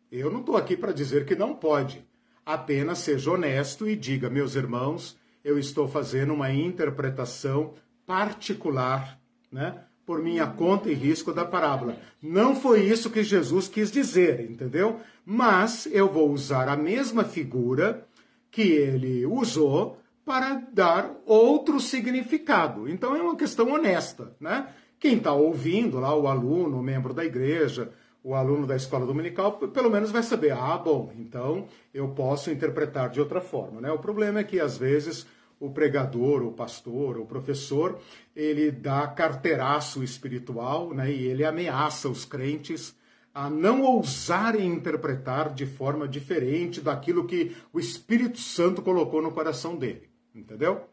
Eu 0.10 0.32
não 0.32 0.40
estou 0.40 0.56
aqui 0.56 0.78
para 0.78 0.94
dizer 0.94 1.26
que 1.26 1.36
não 1.36 1.54
pode. 1.54 2.08
Apenas 2.46 3.00
seja 3.00 3.32
honesto 3.32 3.86
e 3.86 3.94
diga, 3.94 4.30
meus 4.30 4.56
irmãos, 4.56 5.18
eu 5.44 5.60
estou 5.60 5.90
fazendo 5.90 6.34
uma 6.34 6.54
interpretação 6.54 7.74
particular, 8.06 9.20
né? 9.52 9.84
Por 10.06 10.22
minha 10.22 10.46
conta 10.46 10.90
e 10.90 10.94
risco 10.94 11.34
da 11.34 11.44
parábola. 11.44 11.98
Não 12.22 12.56
foi 12.56 12.84
isso 12.84 13.10
que 13.10 13.24
Jesus 13.24 13.68
quis 13.68 13.92
dizer, 13.92 14.42
entendeu? 14.42 15.00
Mas 15.26 15.88
eu 15.92 16.08
vou 16.08 16.32
usar 16.32 16.70
a 16.70 16.78
mesma 16.78 17.24
figura 17.24 18.06
que 18.52 18.62
ele 18.62 19.26
usou 19.26 19.98
para 20.24 20.62
dar 20.72 21.12
outro 21.26 21.80
significado. 21.80 22.88
Então 22.88 23.16
é 23.16 23.22
uma 23.22 23.36
questão 23.36 23.72
honesta, 23.72 24.36
né? 24.40 24.68
Quem 25.00 25.18
está 25.18 25.34
ouvindo 25.34 26.00
lá, 26.00 26.16
o 26.16 26.28
aluno, 26.28 26.80
o 26.80 26.84
membro 26.84 27.14
da 27.14 27.26
igreja, 27.26 27.92
o 28.24 28.34
aluno 28.34 28.66
da 28.66 28.76
escola 28.76 29.06
dominical, 29.06 29.54
pelo 29.54 29.90
menos 29.90 30.10
vai 30.10 30.24
saber, 30.24 30.52
ah, 30.52 30.78
bom, 30.78 31.12
então 31.16 31.68
eu 31.94 32.08
posso 32.10 32.50
interpretar 32.50 33.10
de 33.10 33.20
outra 33.20 33.40
forma, 33.40 33.80
né? 33.80 33.92
O 33.92 34.00
problema 34.00 34.40
é 34.40 34.44
que 34.44 34.60
às 34.60 34.78
vezes 34.78 35.28
o 35.60 35.70
pregador, 35.70 36.44
o 36.44 36.52
pastor, 36.52 37.18
o 37.18 37.26
professor, 37.26 38.00
ele 38.36 38.72
dá 38.72 39.08
carteiraço 39.08 40.04
espiritual, 40.04 40.94
né? 40.94 41.12
E 41.12 41.26
ele 41.26 41.46
ameaça 41.46 42.10
os 42.10 42.26
crentes 42.26 42.96
a 43.34 43.50
não 43.50 43.82
ousarem 43.82 44.68
interpretar 44.68 45.54
de 45.54 45.66
forma 45.66 46.08
diferente 46.08 46.80
daquilo 46.80 47.26
que 47.26 47.56
o 47.74 47.80
Espírito 47.80 48.40
Santo 48.40 48.82
colocou 48.82 49.22
no 49.22 49.32
coração 49.32 49.76
dele, 49.76 50.10
entendeu? 50.34 50.86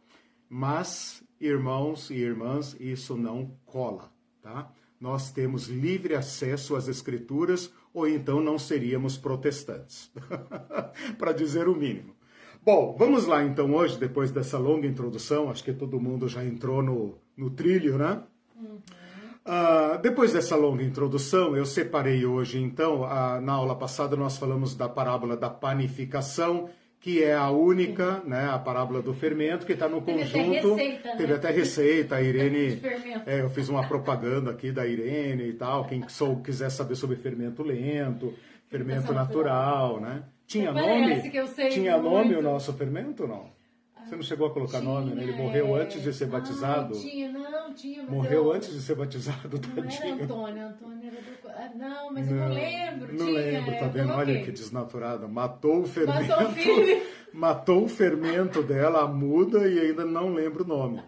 Mas, 0.48 1.22
irmãos 1.40 2.10
e 2.10 2.14
irmãs, 2.14 2.76
isso 2.80 3.16
não 3.16 3.56
cola, 3.64 4.12
tá? 4.42 4.70
nós 5.02 5.32
temos 5.32 5.66
livre 5.66 6.14
acesso 6.14 6.76
às 6.76 6.86
Escrituras, 6.86 7.72
ou 7.92 8.06
então 8.06 8.40
não 8.40 8.56
seríamos 8.56 9.18
protestantes, 9.18 10.12
para 11.18 11.32
dizer 11.32 11.66
o 11.66 11.74
mínimo. 11.74 12.14
Bom, 12.64 12.94
vamos 12.96 13.26
lá 13.26 13.42
então 13.42 13.74
hoje, 13.74 13.98
depois 13.98 14.30
dessa 14.30 14.56
longa 14.56 14.86
introdução, 14.86 15.50
acho 15.50 15.64
que 15.64 15.72
todo 15.72 16.00
mundo 16.00 16.28
já 16.28 16.44
entrou 16.44 16.80
no, 16.80 17.18
no 17.36 17.50
trilho, 17.50 17.98
né? 17.98 18.22
Uhum. 18.56 18.78
Uh, 19.44 19.98
depois 20.00 20.32
dessa 20.32 20.54
longa 20.54 20.84
introdução, 20.84 21.56
eu 21.56 21.66
separei 21.66 22.24
hoje, 22.24 22.60
então, 22.62 23.00
na 23.40 23.54
aula 23.54 23.74
passada 23.74 24.14
nós 24.14 24.38
falamos 24.38 24.76
da 24.76 24.88
parábola 24.88 25.36
da 25.36 25.50
panificação, 25.50 26.70
que 27.00 27.20
é 27.20 27.34
a 27.34 27.50
única, 27.50 28.20
Sim. 28.22 28.30
né, 28.30 28.48
a 28.48 28.60
parábola 28.60 29.02
do 29.02 29.12
fermento, 29.12 29.66
que 29.66 29.72
está 29.72 29.88
no 29.88 30.00
teve 30.00 30.20
conjunto. 30.20 30.74
Até 30.74 30.82
receita, 30.84 31.16
Teve 31.16 31.32
né? 31.32 31.34
até 31.34 31.50
receita, 31.50 32.14
a 32.14 32.22
Irene. 32.22 32.80
É, 33.26 33.40
eu 33.40 33.50
fiz 33.50 33.68
uma 33.68 33.88
propaganda 33.88 34.52
aqui 34.52 34.70
da 34.70 34.86
Irene 34.86 35.48
e 35.48 35.52
tal. 35.54 35.84
Quem 35.86 36.08
sou, 36.08 36.40
quiser 36.40 36.70
saber 36.70 36.94
sobre 36.94 37.16
fermento 37.16 37.64
lento, 37.64 38.32
fermento 38.68 39.12
natural, 39.12 40.00
né? 40.00 40.22
Tinha 40.46 40.72
nome? 40.72 41.30
Tinha 41.70 41.98
nome 41.98 42.34
o 42.34 42.42
nosso 42.42 42.72
fermento 42.72 43.22
ou 43.24 43.28
não? 43.28 43.62
Você 44.04 44.16
não 44.16 44.22
chegou 44.22 44.46
a 44.48 44.50
colocar 44.50 44.80
tinha, 44.80 44.92
nome, 44.92 45.14
né? 45.14 45.22
Ele 45.22 45.32
morreu 45.32 45.76
é... 45.76 45.82
antes 45.82 46.02
de 46.02 46.12
ser 46.12 46.26
batizado. 46.26 46.94
Não, 46.94 47.00
tinha, 47.00 47.32
não, 47.32 47.72
tinha. 47.72 48.02
morreu 48.02 48.46
eu... 48.46 48.52
antes 48.52 48.72
de 48.72 48.80
ser 48.80 48.94
batizado, 48.94 49.48
Não 49.52 49.74
tadinho. 49.74 50.14
era 50.14 50.24
Antônio, 50.24 50.66
Antônio 50.66 51.08
era 51.08 51.20
do... 51.20 51.48
Ah, 51.48 51.70
não, 51.74 52.12
mas 52.12 52.28
não, 52.28 52.36
eu 52.36 52.48
não 52.48 52.54
lembro. 52.54 53.12
Não 53.14 53.26
tinha, 53.26 53.40
lembro, 53.40 53.78
tá 53.78 53.86
vendo? 53.86 54.12
Olha 54.12 54.42
que 54.42 54.50
desnaturada. 54.50 55.28
Matou 55.28 55.80
o 55.80 55.86
fermento. 55.86 56.28
Matou 56.28 56.46
o, 56.46 56.52
filho. 56.52 57.02
matou 57.32 57.84
o 57.84 57.88
fermento 57.88 58.62
dela, 58.62 59.02
a 59.02 59.08
muda, 59.08 59.66
e 59.68 59.78
ainda 59.78 60.04
não 60.04 60.34
lembro 60.34 60.64
o 60.64 60.66
nome. 60.66 61.02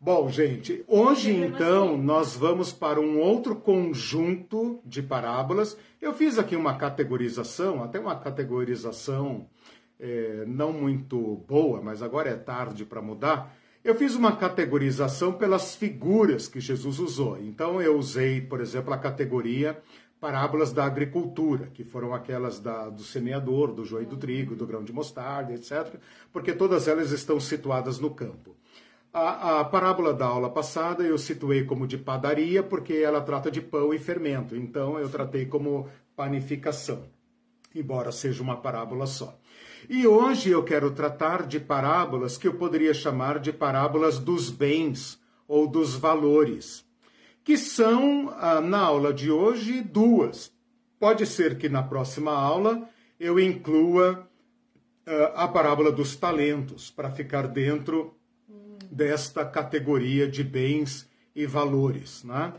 Bom, 0.00 0.28
gente, 0.28 0.84
hoje 0.86 1.34
então 1.34 1.96
nós 1.96 2.36
vamos 2.36 2.72
para 2.72 3.00
um 3.00 3.18
outro 3.18 3.56
conjunto 3.56 4.80
de 4.84 5.02
parábolas. 5.02 5.76
Eu 6.00 6.14
fiz 6.14 6.38
aqui 6.38 6.54
uma 6.54 6.76
categorização, 6.76 7.82
até 7.82 7.98
uma 7.98 8.14
categorização 8.14 9.48
é, 9.98 10.44
não 10.46 10.72
muito 10.72 11.44
boa, 11.48 11.82
mas 11.82 12.00
agora 12.00 12.30
é 12.30 12.36
tarde 12.36 12.84
para 12.84 13.02
mudar. 13.02 13.52
Eu 13.82 13.92
fiz 13.96 14.14
uma 14.14 14.36
categorização 14.36 15.32
pelas 15.32 15.74
figuras 15.74 16.46
que 16.46 16.60
Jesus 16.60 17.00
usou. 17.00 17.36
Então 17.36 17.82
eu 17.82 17.98
usei, 17.98 18.40
por 18.40 18.60
exemplo, 18.60 18.94
a 18.94 18.98
categoria 18.98 19.82
parábolas 20.20 20.72
da 20.72 20.84
agricultura, 20.84 21.70
que 21.74 21.84
foram 21.84 22.14
aquelas 22.14 22.60
da, 22.60 22.88
do 22.88 23.02
semeador, 23.02 23.72
do 23.72 23.84
joio 23.84 24.06
do 24.06 24.16
trigo, 24.16 24.54
do 24.54 24.66
grão 24.66 24.82
de 24.82 24.92
mostarda, 24.92 25.52
etc., 25.52 25.94
porque 26.32 26.52
todas 26.52 26.88
elas 26.88 27.10
estão 27.12 27.38
situadas 27.38 27.98
no 27.98 28.10
campo. 28.10 28.56
A, 29.12 29.60
a, 29.60 29.64
parábola 29.64 30.12
da 30.12 30.26
aula 30.26 30.50
passada 30.50 31.02
eu 31.02 31.16
situei 31.16 31.64
como 31.64 31.86
de 31.86 31.96
padaria, 31.96 32.62
porque 32.62 32.94
ela 32.94 33.22
trata 33.22 33.50
de 33.50 33.60
pão 33.60 33.94
e 33.94 33.98
fermento, 33.98 34.54
então 34.54 34.98
eu 34.98 35.08
tratei 35.08 35.46
como 35.46 35.88
panificação, 36.14 37.04
embora 37.74 38.12
seja 38.12 38.42
uma 38.42 38.56
parábola 38.56 39.06
só. 39.06 39.38
E 39.88 40.06
hoje 40.06 40.50
eu 40.50 40.62
quero 40.62 40.90
tratar 40.90 41.46
de 41.46 41.58
parábolas 41.58 42.36
que 42.36 42.46
eu 42.46 42.54
poderia 42.54 42.92
chamar 42.92 43.38
de 43.38 43.50
parábolas 43.52 44.18
dos 44.18 44.50
bens 44.50 45.18
ou 45.46 45.66
dos 45.66 45.94
valores, 45.94 46.84
que 47.42 47.56
são, 47.56 48.34
ah, 48.36 48.60
na 48.60 48.80
aula 48.80 49.14
de 49.14 49.30
hoje, 49.30 49.80
duas. 49.80 50.52
Pode 51.00 51.24
ser 51.26 51.56
que 51.56 51.68
na 51.68 51.82
próxima 51.82 52.32
aula 52.32 52.86
eu 53.18 53.40
inclua 53.40 54.28
ah, 55.06 55.44
a 55.44 55.48
parábola 55.48 55.90
dos 55.90 56.14
talentos, 56.14 56.90
para 56.90 57.10
ficar 57.10 57.46
dentro 57.48 58.17
desta 58.90 59.44
categoria 59.44 60.28
de 60.28 60.42
bens 60.42 61.08
e 61.34 61.46
valores. 61.46 62.24
Né? 62.24 62.52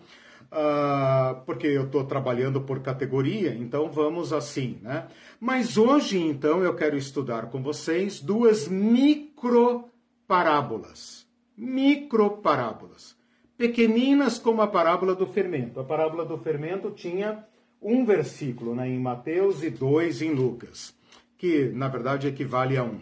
uh, 0.52 1.42
porque 1.46 1.68
eu 1.68 1.86
estou 1.86 2.04
trabalhando 2.04 2.62
por 2.62 2.80
categoria, 2.82 3.54
então 3.54 3.92
vamos 3.92 4.34
assim, 4.34 4.80
né? 4.82 5.08
Mas 5.40 5.78
hoje, 5.78 6.18
então, 6.20 6.64
eu 6.64 6.76
quero 6.76 6.98
estudar 6.98 7.48
com 7.48 7.62
vocês 7.62 8.20
duas 8.20 8.68
micro 8.68 9.86
parábolas. 10.28 11.28
Micro 11.58 12.38
parábolas. 12.38 13.18
Pequeninas 13.58 14.40
como 14.40 14.62
a 14.62 14.68
parábola 14.68 15.16
do 15.16 15.26
fermento. 15.26 15.80
A 15.80 15.84
parábola 15.84 16.26
do 16.26 16.38
fermento 16.38 16.92
tinha 16.92 17.46
um 17.82 18.06
versículo 18.06 18.76
né, 18.76 18.88
em 18.88 19.00
Mateus 19.00 19.64
e 19.64 19.70
dois 19.70 20.22
em 20.22 20.32
Lucas, 20.32 20.94
que 21.38 21.70
na 21.70 21.88
verdade 21.88 22.28
equivale 22.28 22.78
a 22.78 22.84
um. 22.84 23.00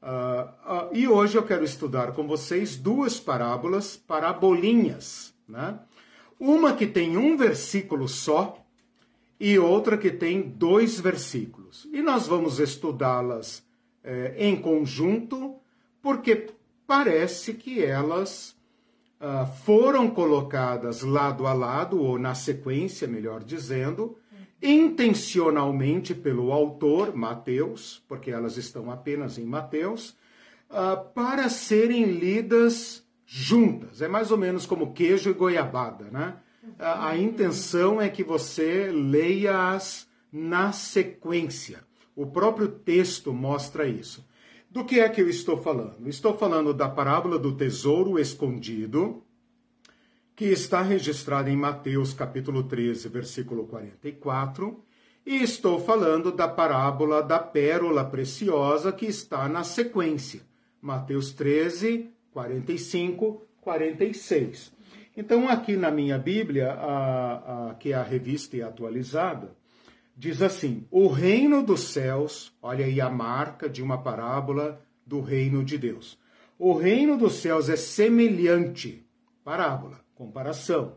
Uh, 0.00 0.90
uh, 0.90 0.94
e 0.94 1.08
hoje 1.08 1.36
eu 1.36 1.42
quero 1.42 1.64
estudar 1.64 2.12
com 2.12 2.26
vocês 2.26 2.76
duas 2.76 3.18
parábolas, 3.18 3.96
parabolinhas, 3.96 5.34
né? 5.48 5.78
Uma 6.38 6.72
que 6.74 6.86
tem 6.86 7.16
um 7.16 7.36
versículo 7.36 8.08
só 8.08 8.64
e 9.40 9.58
outra 9.58 9.98
que 9.98 10.10
tem 10.10 10.40
dois 10.40 11.00
versículos. 11.00 11.88
E 11.92 12.00
nós 12.00 12.26
vamos 12.28 12.60
estudá-las 12.60 13.64
é, 14.04 14.34
em 14.38 14.54
conjunto, 14.54 15.56
porque 16.00 16.50
parece 16.86 17.54
que 17.54 17.84
elas 17.84 18.56
ah, 19.20 19.46
foram 19.46 20.08
colocadas 20.08 21.02
lado 21.02 21.46
a 21.46 21.52
lado, 21.52 22.00
ou 22.00 22.18
na 22.18 22.36
sequência, 22.36 23.08
melhor 23.08 23.42
dizendo, 23.42 24.16
intencionalmente 24.62 26.14
pelo 26.14 26.52
autor, 26.52 27.14
Mateus, 27.14 28.02
porque 28.08 28.30
elas 28.30 28.56
estão 28.56 28.90
apenas 28.90 29.38
em 29.38 29.44
Mateus, 29.44 30.16
ah, 30.68 30.96
para 30.96 31.48
serem 31.48 32.04
lidas 32.04 33.04
juntas. 33.24 34.02
É 34.02 34.08
mais 34.08 34.30
ou 34.30 34.38
menos 34.38 34.66
como 34.66 34.92
queijo 34.92 35.30
e 35.30 35.34
goiabada, 35.34 36.06
né? 36.10 36.36
A, 36.78 37.10
a 37.10 37.18
intenção 37.18 38.00
é 38.00 38.08
que 38.08 38.24
você 38.24 38.90
leia-as 38.90 40.08
na 40.32 40.72
sequência. 40.72 41.86
O 42.14 42.26
próprio 42.26 42.68
texto 42.68 43.32
mostra 43.32 43.86
isso. 43.86 44.26
Do 44.70 44.84
que 44.84 45.00
é 45.00 45.08
que 45.08 45.20
eu 45.20 45.28
estou 45.28 45.56
falando? 45.56 46.08
Estou 46.08 46.36
falando 46.36 46.74
da 46.74 46.88
parábola 46.88 47.38
do 47.38 47.56
tesouro 47.56 48.18
escondido, 48.18 49.22
que 50.38 50.44
está 50.44 50.82
registrada 50.82 51.50
em 51.50 51.56
Mateus 51.56 52.14
capítulo 52.14 52.62
13, 52.62 53.08
versículo 53.08 53.66
44, 53.66 54.84
e 55.26 55.42
estou 55.42 55.80
falando 55.80 56.30
da 56.30 56.46
parábola 56.46 57.20
da 57.20 57.40
pérola 57.40 58.04
preciosa 58.04 58.92
que 58.92 59.04
está 59.04 59.48
na 59.48 59.64
sequência. 59.64 60.42
Mateus 60.80 61.32
13, 61.32 62.12
45, 62.30 63.42
46. 63.60 64.72
Então, 65.16 65.48
aqui 65.48 65.76
na 65.76 65.90
minha 65.90 66.16
Bíblia, 66.16 66.70
a, 66.70 67.70
a, 67.70 67.74
que 67.74 67.92
é 67.92 67.96
a 67.96 68.04
revista 68.04 68.56
e 68.56 68.62
atualizada, 68.62 69.56
diz 70.16 70.40
assim: 70.40 70.86
O 70.88 71.08
reino 71.08 71.64
dos 71.64 71.80
céus, 71.80 72.56
olha 72.62 72.84
aí 72.84 73.00
a 73.00 73.10
marca 73.10 73.68
de 73.68 73.82
uma 73.82 74.00
parábola 74.00 74.80
do 75.04 75.20
reino 75.20 75.64
de 75.64 75.76
Deus. 75.76 76.16
O 76.56 76.74
reino 76.74 77.18
dos 77.18 77.40
céus 77.40 77.68
é 77.68 77.74
semelhante, 77.74 79.04
parábola, 79.42 80.06
comparação, 80.18 80.96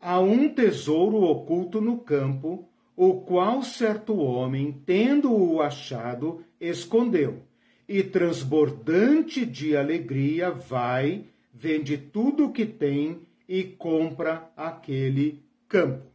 a 0.00 0.18
um 0.18 0.48
tesouro 0.52 1.22
oculto 1.22 1.80
no 1.80 1.98
campo, 1.98 2.68
o 2.96 3.20
qual 3.20 3.62
certo 3.62 4.16
homem, 4.18 4.82
tendo-o 4.84 5.62
achado, 5.62 6.44
escondeu 6.60 7.42
e 7.88 8.02
transbordante 8.02 9.46
de 9.46 9.76
alegria, 9.76 10.50
vai, 10.50 11.24
vende 11.54 11.96
tudo 11.96 12.46
o 12.46 12.52
que 12.52 12.66
tem 12.66 13.20
e 13.48 13.62
compra 13.62 14.50
aquele 14.56 15.42
campo. 15.68 16.06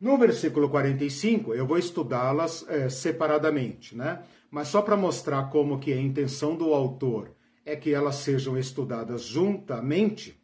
No 0.00 0.18
versículo 0.18 0.68
45, 0.68 1.54
eu 1.54 1.66
vou 1.66 1.78
estudá-las 1.78 2.66
é, 2.68 2.88
separadamente, 2.88 3.96
né? 3.96 4.22
Mas 4.50 4.68
só 4.68 4.82
para 4.82 4.96
mostrar 4.96 5.44
como 5.50 5.78
que 5.78 5.92
a 5.92 6.00
intenção 6.00 6.56
do 6.56 6.74
autor 6.74 7.32
é 7.64 7.76
que 7.76 7.94
elas 7.94 8.16
sejam 8.16 8.58
estudadas 8.58 9.22
juntamente, 9.22 10.39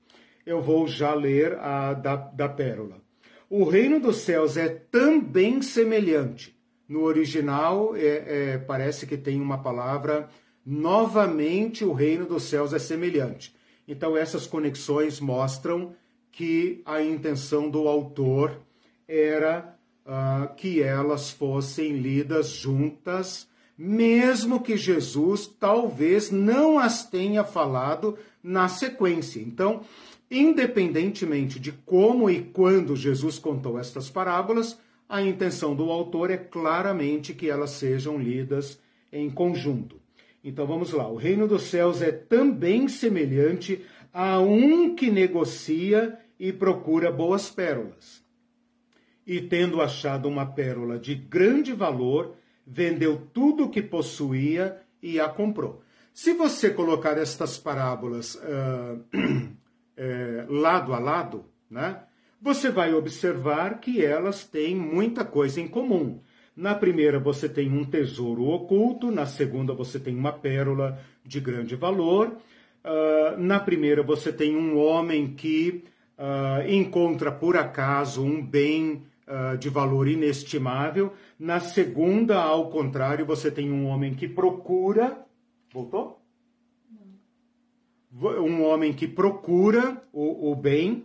eu 0.47 0.63
vou 0.63 0.87
já 0.87 1.13
ler 1.13 1.59
a 1.59 1.93
da, 1.93 2.17
da 2.17 2.49
pérola. 2.49 3.03
O 3.51 3.65
reino 3.65 4.01
dos 4.01 4.19
céus 4.19 4.57
é 4.57 4.69
também 4.69 5.61
semelhante 5.61 6.57
no 6.89 7.03
original, 7.03 7.97
é, 7.97 8.53
é, 8.53 8.59
parece 8.59 9.07
que 9.07 9.17
tem 9.17 9.41
uma 9.41 9.59
palavra, 9.59 10.29
novamente 10.65 11.85
o 11.85 11.93
reino 11.93 12.27
dos 12.27 12.45
céus 12.45 12.73
é 12.73 12.79
semelhante. 12.79 13.55
Então, 13.89 14.17
essas 14.17 14.47
conexões 14.47 15.21
mostram 15.21 15.95
que 16.31 16.83
a 16.85 17.03
intenção 17.03 17.71
do 17.71 17.89
autor 17.89 18.61
era 19.09 19.77
uh, 20.05 20.55
que 20.55 20.83
elas 20.83 21.31
fossem 21.31 21.99
lidas 21.99 22.49
juntas, 22.49 23.49
mesmo 23.79 24.61
que 24.61 24.77
Jesus 24.77 25.47
talvez 25.47 26.31
não 26.31 26.79
as 26.79 27.09
tenha 27.09 27.45
falado 27.45 28.19
na 28.43 28.69
sequência. 28.69 29.41
Então, 29.41 29.83
independentemente 30.31 31.61
de 31.61 31.73
como 31.73 32.29
e 32.29 32.43
quando 32.43 32.97
Jesus 32.97 33.39
contou 33.39 33.79
estas 33.79 34.11
parábolas, 34.11 34.79
a 35.09 35.23
intenção 35.23 35.75
do 35.75 35.91
autor 35.91 36.31
é 36.31 36.37
claramente 36.37 37.33
que 37.33 37.49
elas 37.49 37.71
sejam 37.71 38.19
lidas 38.19 38.81
em 39.13 39.31
conjunto. 39.31 40.01
Então 40.43 40.67
vamos 40.67 40.93
lá. 40.93 41.09
O 41.09 41.17
reino 41.17 41.47
dos 41.47 41.65
céus 41.65 42.03
é 42.03 42.13
também 42.13 42.89
semelhante 42.89 43.85
a 44.13 44.41
um 44.41 44.95
que 44.95 45.11
negocia 45.11 46.19
e 46.39 46.53
procura 46.53 47.11
boas 47.11 47.51
pérolas. 47.51 48.25
E 49.27 49.41
tendo 49.41 49.81
achado 49.81 50.29
uma 50.29 50.47
pérola 50.47 50.99
de 50.99 51.15
grande 51.15 51.73
valor, 51.73 52.37
vendeu 52.67 53.21
tudo 53.33 53.65
o 53.65 53.71
que 53.71 53.83
possuía 53.83 54.81
e 55.03 55.19
a 55.21 55.29
comprou. 55.29 55.83
Se 56.13 56.33
você 56.33 56.71
colocar 56.71 57.19
estas 57.19 57.59
parábolas 57.59 58.37
uh, 58.37 59.05
uh, 59.99 60.53
lado 60.53 60.93
a 60.93 60.99
lado, 60.99 61.45
né, 61.71 62.01
você 62.41 62.71
vai 62.71 62.95
observar 62.95 63.81
que 63.81 64.05
elas 64.05 64.45
têm 64.45 64.75
muita 64.75 65.25
coisa 65.25 65.61
em 65.61 65.67
comum. 65.67 66.21
Na 66.57 66.75
primeira 66.75 67.19
você 67.19 67.49
tem 67.49 67.71
um 67.71 67.85
tesouro 67.85 68.45
oculto, 68.45 69.11
na 69.11 69.27
segunda 69.27 69.75
você 69.75 69.99
tem 69.99 70.17
uma 70.17 70.33
pérola 70.33 70.99
de 71.25 71.41
grande 71.41 71.77
valor. 71.77 72.37
Uh, 72.85 73.39
na 73.39 73.59
primeira 73.59 74.03
você 74.03 74.33
tem 74.33 74.57
um 74.57 74.79
homem 74.79 75.35
que 75.35 75.85
uh, 76.17 76.69
encontra 76.69 77.33
por 77.33 77.57
acaso 77.57 78.25
um 78.25 78.41
bem 78.41 79.03
uh, 79.27 79.59
de 79.59 79.69
valor 79.69 80.09
inestimável. 80.09 81.13
Na 81.39 81.61
segunda, 81.61 82.41
ao 82.41 82.71
contrário, 82.71 83.27
você 83.27 83.51
tem 83.51 83.71
um 83.71 83.87
homem 83.87 84.15
que 84.15 84.29
procura. 84.29 85.19
Voltou? 85.73 86.23
Um 88.19 88.63
homem 88.65 88.93
que 88.93 89.07
procura 89.07 90.03
o, 90.13 90.51
o 90.51 90.55
bem 90.55 91.05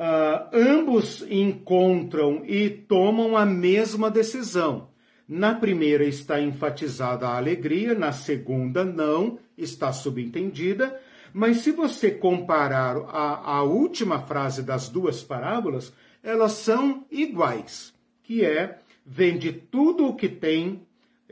Uh, 0.00 0.48
ambos 0.54 1.22
encontram 1.28 2.42
e 2.46 2.70
tomam 2.70 3.36
a 3.36 3.44
mesma 3.44 4.10
decisão. 4.10 4.88
Na 5.28 5.54
primeira 5.54 6.04
está 6.04 6.40
enfatizada 6.40 7.28
a 7.28 7.36
alegria, 7.36 7.94
na 7.94 8.10
segunda 8.10 8.82
não, 8.82 9.38
está 9.58 9.92
subentendida. 9.92 10.98
Mas 11.34 11.58
se 11.58 11.70
você 11.70 12.10
comparar 12.10 12.96
a, 12.96 13.56
a 13.58 13.62
última 13.62 14.20
frase 14.20 14.62
das 14.62 14.88
duas 14.88 15.22
parábolas, 15.22 15.92
elas 16.22 16.52
são 16.52 17.04
iguais, 17.10 17.92
que 18.22 18.42
é 18.42 18.78
vende 19.04 19.52
tudo 19.52 20.06
o 20.06 20.16
que 20.16 20.30
tem, 20.30 20.80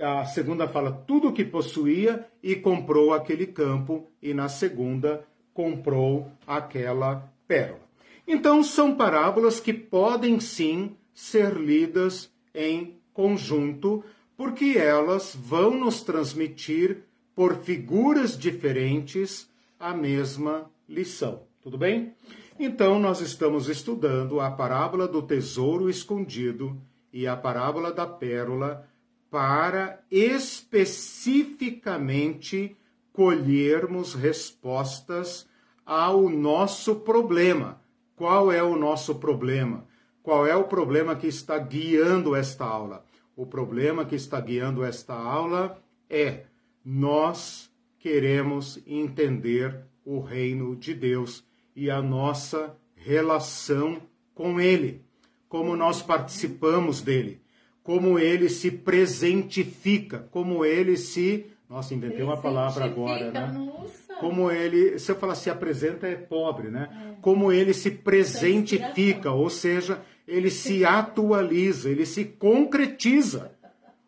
a 0.01 0.25
segunda 0.25 0.69
fala 0.69 0.93
tudo 0.93 1.29
o 1.29 1.33
que 1.33 1.45
possuía 1.45 2.27
e 2.43 2.57
comprou 2.57 3.13
aquele 3.13 3.47
campo, 3.47 4.11
e 4.23 4.33
na 4.33 4.49
segunda 4.49 5.25
comprou 5.53 6.31
aquela 6.47 7.33
pérola. 7.47 7.81
Então, 8.27 8.63
são 8.63 8.95
parábolas 8.95 9.59
que 9.59 9.73
podem 9.73 10.39
sim 10.39 10.97
ser 11.15 11.55
lidas 11.55 12.31
em 12.55 12.97
conjunto, 13.13 14.05
porque 14.37 14.77
elas 14.77 15.35
vão 15.35 15.71
nos 15.73 16.03
transmitir, 16.03 17.05
por 17.35 17.57
figuras 17.57 18.37
diferentes, 18.37 19.49
a 19.79 19.95
mesma 19.95 20.71
lição. 20.89 21.43
Tudo 21.63 21.79
bem? 21.79 22.15
Então, 22.59 22.99
nós 22.99 23.21
estamos 23.21 23.69
estudando 23.69 24.41
a 24.41 24.51
parábola 24.51 25.07
do 25.07 25.23
tesouro 25.23 25.89
escondido 25.89 26.77
e 27.13 27.27
a 27.27 27.37
parábola 27.37 27.93
da 27.93 28.07
pérola 28.07 28.89
para 29.31 30.01
especificamente 30.11 32.77
colhermos 33.13 34.15
respostas 34.15 35.47
ao 35.85 36.29
nosso 36.29 36.97
problema 36.97 37.81
qual 38.19 38.51
é 38.51 38.61
o 38.61 38.75
nosso 38.75 39.15
problema? 39.15 39.87
Qual 40.25 40.45
é 40.45 40.57
o 40.57 40.65
problema 40.65 41.15
que 41.15 41.29
está 41.29 41.57
guiando 41.57 42.35
esta 42.35 42.65
aula? 42.65 43.05
O 43.37 43.47
problema 43.47 44.05
que 44.05 44.17
está 44.17 44.41
guiando 44.41 44.83
esta 44.83 45.15
aula 45.15 45.81
é 46.11 46.47
nós 46.85 47.71
queremos 48.01 48.81
entender 48.85 49.85
o 50.05 50.19
reino 50.19 50.75
de 50.75 50.95
Deus 50.95 51.45
e 51.77 51.89
a 51.89 52.03
nossa 52.03 52.77
relação 52.97 54.03
com 54.35 54.61
ele, 54.61 55.05
como 55.49 55.77
nós 55.77 56.03
participamos 56.03 57.01
dele, 57.01 57.41
como 57.89 58.19
ele 58.19 58.51
se 58.51 58.71
presentifica, 58.71 60.29
como 60.31 60.63
ele 60.63 60.95
se. 60.95 61.47
Nossa, 61.71 61.95
inventei 61.95 62.23
uma 62.23 62.37
palavra 62.37 62.85
agora, 62.85 63.31
né? 63.31 63.51
Nossa 63.51 64.15
como 64.21 64.51
ele, 64.51 64.99
se 64.99 65.11
eu 65.11 65.17
falar 65.17 65.35
se 65.35 65.49
apresenta, 65.49 66.07
é 66.07 66.15
pobre, 66.15 66.69
né? 66.69 66.91
É. 66.93 67.15
Como 67.23 67.51
ele 67.51 67.73
se 67.73 67.91
presentifica, 67.91 69.33
ou 69.33 69.49
seja, 69.49 70.03
ele 70.27 70.51
se 70.51 70.85
atualiza, 70.85 71.89
ele 71.89 72.05
se 72.05 72.27
concretiza. 72.27 73.53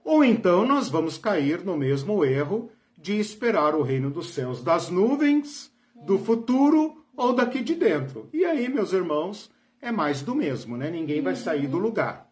Ou 0.05 0.23
então 0.23 0.67
nós 0.67 0.91
vamos 0.91 1.17
cair 1.17 1.65
no 1.65 1.75
mesmo 1.75 2.23
erro 2.23 2.71
de 2.99 3.19
esperar 3.19 3.75
o 3.75 3.83
reino 3.83 4.11
dos 4.11 4.35
céus 4.35 4.63
das 4.63 4.91
nuvens, 4.91 5.73
do 6.05 6.19
futuro 6.19 7.03
ou 7.17 7.33
daqui 7.33 7.63
de 7.63 7.75
dentro. 7.75 8.29
E 8.31 8.45
aí, 8.45 8.69
meus 8.69 8.93
irmãos, 8.93 9.51
é 9.81 9.91
mais 9.91 10.21
do 10.21 10.35
mesmo, 10.35 10.77
né? 10.77 10.91
Ninguém 10.91 11.23
vai 11.23 11.35
sair 11.35 11.67
do 11.67 11.79
lugar. 11.79 12.30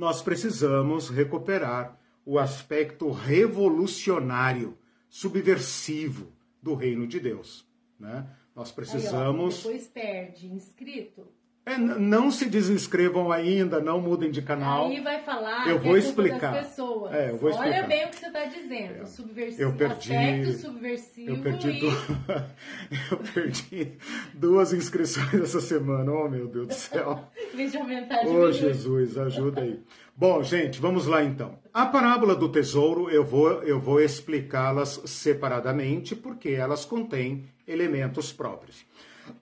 Nós 0.00 0.22
precisamos 0.22 1.10
recuperar 1.10 2.00
o 2.24 2.38
aspecto 2.38 3.10
revolucionário, 3.10 4.78
subversivo, 5.10 6.32
do 6.62 6.74
reino 6.74 7.06
de 7.06 7.20
Deus. 7.20 7.68
Né? 7.98 8.26
Nós 8.56 8.72
precisamos. 8.72 9.56
Aí, 9.56 9.60
ó, 9.60 9.74
depois 9.74 9.88
perde 9.88 10.46
inscrito. 10.46 11.28
É, 11.66 11.76
não 11.76 12.30
se 12.30 12.46
desinscrevam 12.46 13.30
ainda, 13.30 13.80
não 13.80 14.00
mudem 14.00 14.30
de 14.30 14.40
canal. 14.40 14.86
Aí 14.86 15.00
vai 15.00 15.22
falar 15.22 15.68
eu 15.68 15.78
vou 15.78 15.94
é 15.94 15.98
explicar. 15.98 16.52
das 16.52 16.68
pessoas. 16.68 17.12
É, 17.12 17.30
eu 17.30 17.36
vou 17.36 17.50
explicar. 17.50 17.78
Olha 17.78 17.86
bem 17.86 18.06
o 18.06 18.08
que 18.08 18.16
você 18.16 18.26
está 18.26 18.44
dizendo. 18.46 19.02
É. 19.02 19.04
Subversivo, 19.04 19.62
eu 19.62 19.72
perdi, 19.74 20.16
aspecto 20.16 20.52
subversivo. 20.54 21.30
Eu 21.30 21.42
perdi, 21.42 21.68
e... 21.68 21.84
eu 23.12 23.18
perdi 23.34 23.92
duas 24.32 24.72
inscrições 24.72 25.34
essa 25.42 25.60
semana. 25.60 26.10
Oh, 26.10 26.28
meu 26.28 26.48
Deus 26.48 26.66
do 26.66 26.74
céu. 26.74 27.28
Em 27.54 27.68
de 27.68 27.76
aumentar, 27.76 28.26
oh, 28.26 28.50
Jesus, 28.50 29.18
ajuda 29.18 29.60
aí. 29.60 29.80
Bom, 30.16 30.42
gente, 30.42 30.80
vamos 30.80 31.06
lá 31.06 31.22
então. 31.22 31.58
A 31.72 31.86
parábola 31.86 32.34
do 32.34 32.48
tesouro 32.48 33.10
eu 33.10 33.24
vou, 33.24 33.62
eu 33.62 33.78
vou 33.78 34.00
explicá-las 34.00 35.00
separadamente 35.04 36.16
porque 36.16 36.50
elas 36.50 36.84
contêm 36.84 37.44
elementos 37.66 38.32
próprios. 38.32 38.84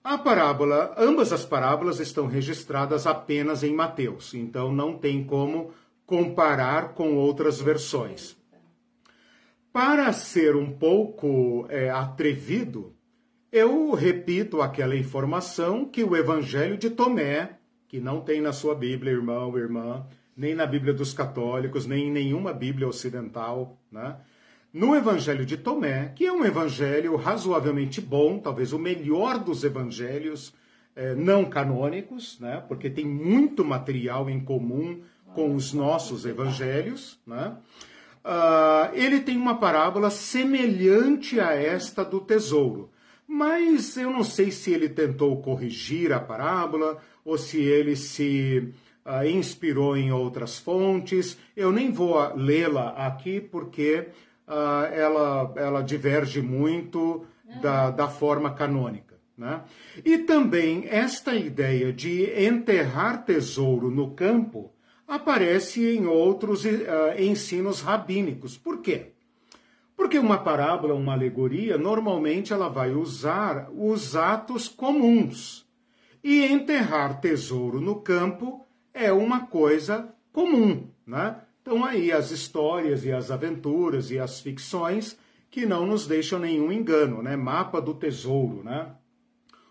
A 0.03 0.17
parábola, 0.17 0.93
ambas 0.97 1.31
as 1.31 1.45
parábolas 1.45 1.99
estão 1.99 2.27
registradas 2.27 3.05
apenas 3.07 3.63
em 3.63 3.73
Mateus, 3.73 4.33
então 4.33 4.71
não 4.71 4.97
tem 4.97 5.23
como 5.23 5.71
comparar 6.05 6.93
com 6.93 7.15
outras 7.15 7.61
versões. 7.61 8.37
Para 9.71 10.11
ser 10.11 10.55
um 10.55 10.71
pouco 10.71 11.65
é, 11.69 11.89
atrevido, 11.89 12.95
eu 13.51 13.93
repito 13.93 14.61
aquela 14.61 14.95
informação 14.95 15.85
que 15.85 16.03
o 16.03 16.15
Evangelho 16.15 16.77
de 16.77 16.89
Tomé, 16.89 17.57
que 17.87 17.99
não 17.99 18.21
tem 18.21 18.41
na 18.41 18.51
sua 18.51 18.75
Bíblia, 18.75 19.13
irmão, 19.13 19.57
irmã, 19.57 20.05
nem 20.35 20.55
na 20.55 20.65
Bíblia 20.65 20.93
dos 20.93 21.13
católicos, 21.13 21.85
nem 21.85 22.07
em 22.07 22.11
nenhuma 22.11 22.53
Bíblia 22.53 22.87
ocidental, 22.87 23.77
né? 23.91 24.17
No 24.73 24.95
Evangelho 24.95 25.45
de 25.45 25.57
Tomé, 25.57 26.13
que 26.15 26.25
é 26.25 26.31
um 26.31 26.45
evangelho 26.45 27.15
razoavelmente 27.15 27.99
bom, 27.99 28.37
talvez 28.37 28.71
o 28.71 28.79
melhor 28.79 29.39
dos 29.39 29.63
evangelhos 29.63 30.53
eh, 30.95 31.15
não 31.15 31.45
canônicos, 31.45 32.39
né? 32.39 32.63
porque 32.67 32.89
tem 32.89 33.05
muito 33.05 33.63
material 33.63 34.29
em 34.29 34.39
comum 34.39 35.01
com 35.33 35.55
os 35.55 35.73
nossos 35.73 36.25
evangelhos. 36.25 37.19
Né? 37.25 37.55
Uh, 38.23 38.93
ele 38.93 39.21
tem 39.21 39.37
uma 39.37 39.57
parábola 39.57 40.09
semelhante 40.09 41.39
a 41.39 41.53
esta 41.53 42.03
do 42.03 42.19
tesouro. 42.19 42.91
Mas 43.27 43.95
eu 43.95 44.11
não 44.11 44.23
sei 44.23 44.51
se 44.51 44.71
ele 44.71 44.89
tentou 44.89 45.41
corrigir 45.41 46.11
a 46.11 46.19
parábola 46.19 46.97
ou 47.23 47.37
se 47.37 47.59
ele 47.61 47.95
se 47.95 48.73
uh, 49.05 49.25
inspirou 49.25 49.95
em 49.95 50.11
outras 50.11 50.59
fontes. 50.59 51.37
Eu 51.55 51.71
nem 51.71 51.91
vou 51.91 52.17
lê-la 52.35 52.89
aqui 52.89 53.39
porque 53.39 54.09
uh, 54.49 54.91
ela, 54.93 55.53
ela 55.55 55.81
diverge 55.81 56.41
muito 56.41 57.25
da, 57.61 57.91
da 57.91 58.07
forma 58.07 58.51
canônica. 58.53 59.19
Né? 59.37 59.61
E 60.03 60.17
também 60.17 60.85
esta 60.89 61.33
ideia 61.35 61.93
de 61.93 62.25
enterrar 62.45 63.23
tesouro 63.23 63.89
no 63.89 64.11
campo 64.11 64.73
aparece 65.07 65.95
em 65.95 66.05
outros 66.07 66.65
uh, 66.65 66.69
ensinos 67.17 67.81
rabínicos. 67.81 68.57
Por 68.57 68.81
quê? 68.81 69.13
Porque 69.95 70.17
uma 70.17 70.37
parábola, 70.37 70.93
uma 70.93 71.13
alegoria, 71.13 71.77
normalmente 71.77 72.53
ela 72.53 72.69
vai 72.69 72.91
usar 72.91 73.69
os 73.71 74.15
atos 74.15 74.67
comuns. 74.67 75.67
E 76.23 76.45
enterrar 76.45 77.21
tesouro 77.21 77.79
no 77.79 78.01
campo 78.01 78.65
é 78.93 79.11
uma 79.11 79.47
coisa 79.47 80.13
comum, 80.31 80.89
né? 81.05 81.37
Então 81.61 81.83
aí 81.83 82.11
as 82.11 82.31
histórias 82.31 83.05
e 83.05 83.11
as 83.11 83.31
aventuras 83.31 84.11
e 84.11 84.19
as 84.19 84.39
ficções 84.39 85.17
que 85.49 85.65
não 85.65 85.85
nos 85.85 86.07
deixam 86.07 86.39
nenhum 86.39 86.71
engano, 86.71 87.21
né? 87.21 87.35
Mapa 87.35 87.81
do 87.81 87.93
tesouro, 87.93 88.63
né? 88.63 88.95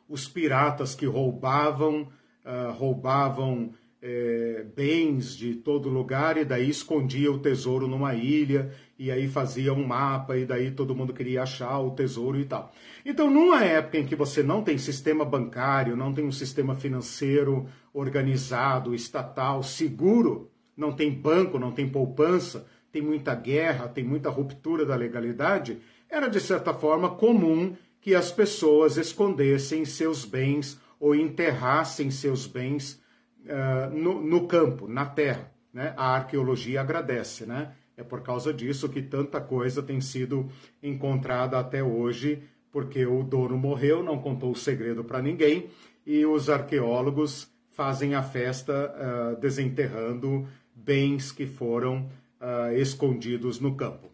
Os 0.09 0.29
piratas 0.29 0.95
que 0.95 1.07
roubavam, 1.07 2.09
uh, 2.45 2.73
roubavam 2.73 3.73
é, 4.01 4.65
bens 4.77 5.37
de 5.37 5.55
todo 5.55 5.89
lugar 5.89 6.37
e 6.37 6.45
daí 6.45 6.71
escondia 6.71 7.33
o 7.33 7.39
tesouro 7.39 7.89
numa 7.89 8.15
ilha 8.15 8.73
e 8.99 9.11
aí 9.11 9.29
fazia 9.29 9.73
um 9.73 9.87
mapa, 9.87 10.37
e 10.37 10.45
daí 10.45 10.73
todo 10.73 10.95
mundo 10.95 11.15
queria 11.15 11.43
achar 11.43 11.79
o 11.79 11.93
tesouro 11.93 12.39
e 12.41 12.45
tal. 12.45 12.73
Então, 13.05 13.31
numa 13.31 13.65
época 13.65 13.99
em 13.99 14.05
que 14.05 14.17
você 14.17 14.43
não 14.43 14.63
tem 14.63 14.77
sistema 14.77 15.25
bancário, 15.25 15.97
não 15.97 16.13
tem 16.13 16.25
um 16.25 16.33
sistema 16.33 16.75
financeiro 16.75 17.69
organizado, 17.95 18.95
estatal, 18.95 19.63
seguro, 19.63 20.51
não 20.79 20.93
tem 20.93 21.11
banco, 21.11 21.59
não 21.59 21.73
tem 21.73 21.89
poupança, 21.89 22.65
tem 22.93 23.03
muita 23.03 23.35
guerra, 23.35 23.89
tem 23.89 24.05
muita 24.05 24.31
ruptura 24.31 24.87
da 24.87 24.95
legalidade, 24.95 25.81
era 26.09 26.29
de 26.29 26.41
certa 26.41 26.73
forma 26.73 27.11
comum 27.11 27.77
que 28.01 28.15
as 28.15 28.31
pessoas 28.31 28.97
escondessem 28.97 29.85
seus 29.85 30.25
bens 30.25 30.81
ou 31.01 31.15
enterrassem 31.15 32.11
seus 32.13 32.47
bens 32.47 33.03
uh, 33.45 33.91
no, 33.95 34.23
no, 34.23 34.47
campo, 34.47 34.87
na 34.87 35.05
terra. 35.05 35.53
Né? 35.73 35.93
A 35.97 36.15
arqueologia 36.15 36.81
agradece, 36.81 37.45
né? 37.45 37.73
É 37.97 38.05
por 38.05 38.23
causa 38.23 38.55
disso 38.55 38.89
que 38.89 39.03
tanta 39.03 39.41
coisa 39.41 39.83
tem 39.83 40.01
sido 40.01 40.49
encontrada 40.81 41.59
até 41.59 41.83
hoje, 41.83 42.45
porque 42.71 43.05
o 43.05 43.25
dono 43.25 43.59
morreu, 43.59 44.05
não 44.05 44.19
contou 44.19 44.53
o 44.53 44.57
segredo 44.57 45.03
para 45.03 45.21
ninguém, 45.21 45.69
e 46.07 46.25
os 46.25 46.49
arqueólogos 46.49 47.53
fazem 47.73 48.15
a 48.15 48.23
festa 48.23 48.73
uh, 48.95 49.41
desenterrando 49.41 50.47
bens 50.89 51.31
que 51.31 51.47
foram 51.47 52.09
uh, 52.41 52.73
escondidos 52.75 53.61
no 53.61 53.77
campo. 53.77 54.09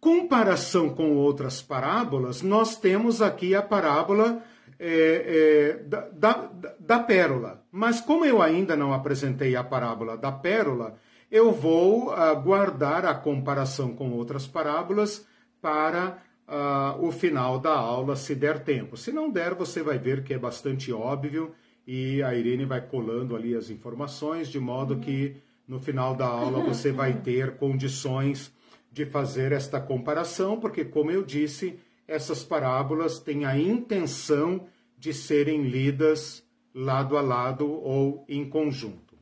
Comparação 0.00 0.90
com 0.90 1.14
outras 1.14 1.62
parábolas, 1.62 2.42
nós 2.42 2.76
temos 2.76 3.22
aqui 3.22 3.54
a 3.54 3.62
parábola 3.62 4.42
é, 4.80 5.78
é, 5.78 5.82
da, 5.84 6.08
da, 6.08 6.50
da 6.80 6.98
pérola. 6.98 7.64
Mas 7.70 8.00
como 8.00 8.24
eu 8.24 8.42
ainda 8.42 8.74
não 8.74 8.92
apresentei 8.92 9.54
a 9.54 9.62
parábola 9.62 10.16
da 10.16 10.32
pérola, 10.32 10.98
eu 11.30 11.52
vou 11.52 12.12
uh, 12.12 12.34
guardar 12.42 13.06
a 13.06 13.14
comparação 13.14 13.94
com 13.94 14.10
outras 14.10 14.48
parábolas 14.48 15.24
para 15.62 16.18
uh, 16.48 17.06
o 17.06 17.12
final 17.12 17.60
da 17.60 17.72
aula, 17.72 18.16
se 18.16 18.34
der 18.34 18.58
tempo. 18.64 18.96
Se 18.96 19.12
não 19.12 19.30
der, 19.30 19.54
você 19.54 19.84
vai 19.84 19.98
ver 19.98 20.24
que 20.24 20.34
é 20.34 20.38
bastante 20.38 20.92
óbvio 20.92 21.54
e 21.86 22.22
a 22.22 22.34
Irene 22.34 22.64
vai 22.64 22.80
colando 22.80 23.36
ali 23.36 23.54
as 23.54 23.70
informações, 23.70 24.48
de 24.48 24.58
modo 24.58 24.98
que 24.98 25.36
no 25.66 25.80
final 25.80 26.14
da 26.14 26.26
aula 26.26 26.60
você 26.62 26.92
vai 26.92 27.14
ter 27.14 27.56
condições 27.56 28.52
de 28.92 29.04
fazer 29.04 29.52
esta 29.52 29.80
comparação, 29.80 30.60
porque, 30.60 30.84
como 30.84 31.10
eu 31.10 31.24
disse, 31.24 31.78
essas 32.06 32.44
parábolas 32.44 33.18
têm 33.18 33.44
a 33.44 33.58
intenção 33.58 34.66
de 34.96 35.12
serem 35.12 35.62
lidas 35.62 36.44
lado 36.74 37.16
a 37.16 37.20
lado 37.20 37.70
ou 37.70 38.24
em 38.28 38.48
conjunto. 38.48 39.14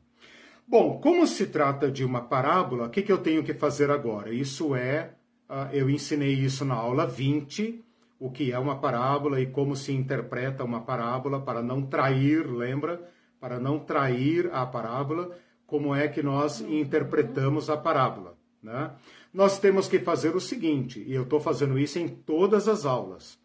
Bom, 0.67 0.99
como 0.99 1.27
se 1.27 1.47
trata 1.47 1.91
de 1.91 2.03
uma 2.05 2.21
parábola, 2.21 2.85
o 2.85 2.89
que, 2.89 3.01
que 3.01 3.11
eu 3.11 3.17
tenho 3.17 3.43
que 3.43 3.53
fazer 3.53 3.91
agora? 3.91 4.33
Isso 4.33 4.75
é, 4.75 5.11
uh, 5.49 5.69
eu 5.73 5.89
ensinei 5.89 6.33
isso 6.33 6.63
na 6.63 6.73
aula 6.73 7.05
20, 7.05 7.83
o 8.19 8.31
que 8.31 8.51
é 8.51 8.57
uma 8.57 8.79
parábola 8.79 9.41
e 9.41 9.47
como 9.47 9.75
se 9.75 9.91
interpreta 9.91 10.63
uma 10.63 10.81
parábola 10.81 11.41
para 11.41 11.61
não 11.61 11.81
trair, 11.81 12.47
lembra? 12.47 13.07
Para 13.39 13.59
não 13.59 13.77
trair 13.77 14.49
a 14.53 14.65
parábola, 14.65 15.37
como 15.73 15.95
é 15.95 16.07
que 16.07 16.21
nós 16.21 16.61
interpretamos 16.61 17.67
a 17.67 17.75
parábola. 17.75 18.37
Né? 18.61 18.91
Nós 19.33 19.57
temos 19.57 19.87
que 19.87 19.97
fazer 19.97 20.35
o 20.35 20.39
seguinte, 20.39 21.03
e 21.03 21.15
eu 21.15 21.23
estou 21.23 21.39
fazendo 21.39 21.79
isso 21.79 21.97
em 21.97 22.07
todas 22.07 22.67
as 22.67 22.85
aulas. 22.85 23.39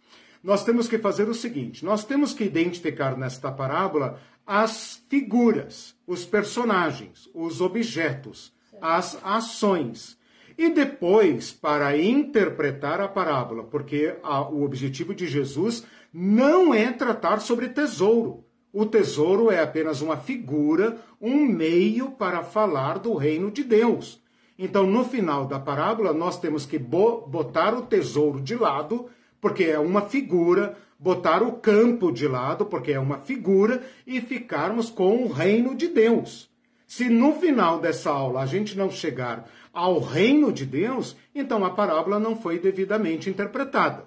Nós 0.45 0.63
temos 0.63 0.87
que 0.87 0.99
fazer 0.99 1.27
o 1.27 1.33
seguinte: 1.33 1.83
nós 1.87 2.05
temos 2.05 2.35
que 2.35 2.45
identificar 2.45 3.17
nesta 3.17 3.51
parábola 3.51 4.21
as 4.47 5.03
figuras, 5.09 5.97
os 6.07 6.27
personagens, 6.27 7.31
os 7.33 7.63
objetos, 7.63 8.53
as 8.79 9.19
ações. 9.25 10.19
E 10.59 10.69
depois, 10.69 11.51
para 11.51 11.97
interpretar 11.97 13.01
a 13.01 13.09
parábola, 13.09 13.65
porque 13.65 14.19
a, 14.23 14.43
o 14.43 14.65
objetivo 14.65 15.15
de 15.15 15.27
Jesus 15.27 15.83
não 16.13 16.75
é 16.75 16.93
tratar 16.93 17.41
sobre 17.41 17.71
tesouro. 17.71 18.45
O 18.81 18.87
tesouro 18.87 19.51
é 19.51 19.61
apenas 19.61 20.03
uma 20.03 20.17
figura, 20.17 20.99
um 21.21 21.45
meio 21.45 22.13
para 22.13 22.45
falar 22.45 23.01
do 23.01 23.13
reino 23.13 23.51
de 23.51 23.65
Deus. 23.65 24.23
Então, 24.57 24.87
no 24.87 25.05
final 25.05 25.47
da 25.49 25.59
parábola, 25.59 26.13
nós 26.13 26.39
temos 26.39 26.65
que 26.65 26.79
botar 26.79 27.75
o 27.75 27.83
tesouro 27.83 28.41
de 28.41 28.55
lado, 28.55 29.07
porque 29.41 29.65
é 29.65 29.81
uma 29.81 30.03
figura, 30.03 30.79
botar 30.97 31.43
o 31.43 31.55
campo 31.55 32.13
de 32.13 32.29
lado, 32.29 32.67
porque 32.67 32.93
é 32.93 33.01
uma 33.01 33.19
figura, 33.19 33.83
e 34.07 34.21
ficarmos 34.21 34.91
com 34.91 35.25
o 35.25 35.33
reino 35.33 35.75
de 35.75 35.89
Deus. 35.89 36.49
Se 36.87 37.09
no 37.09 37.33
final 37.33 37.81
dessa 37.81 38.13
aula 38.13 38.43
a 38.43 38.47
gente 38.47 38.79
não 38.79 38.93
chegar 38.93 39.51
ao 39.73 39.99
reino 39.99 40.53
de 40.53 40.65
Deus, 40.65 41.17
então 41.35 41.65
a 41.65 41.71
parábola 41.71 42.21
não 42.21 42.37
foi 42.37 42.61
devidamente 42.61 43.29
interpretada. 43.29 44.07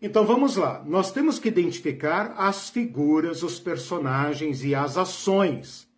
Então 0.00 0.24
vamos 0.24 0.54
lá, 0.56 0.84
nós 0.86 1.10
temos 1.10 1.40
que 1.40 1.48
identificar 1.48 2.34
as 2.36 2.70
figuras, 2.70 3.42
os 3.42 3.58
personagens 3.58 4.62
e 4.62 4.72
as 4.72 4.96
ações. 4.96 5.88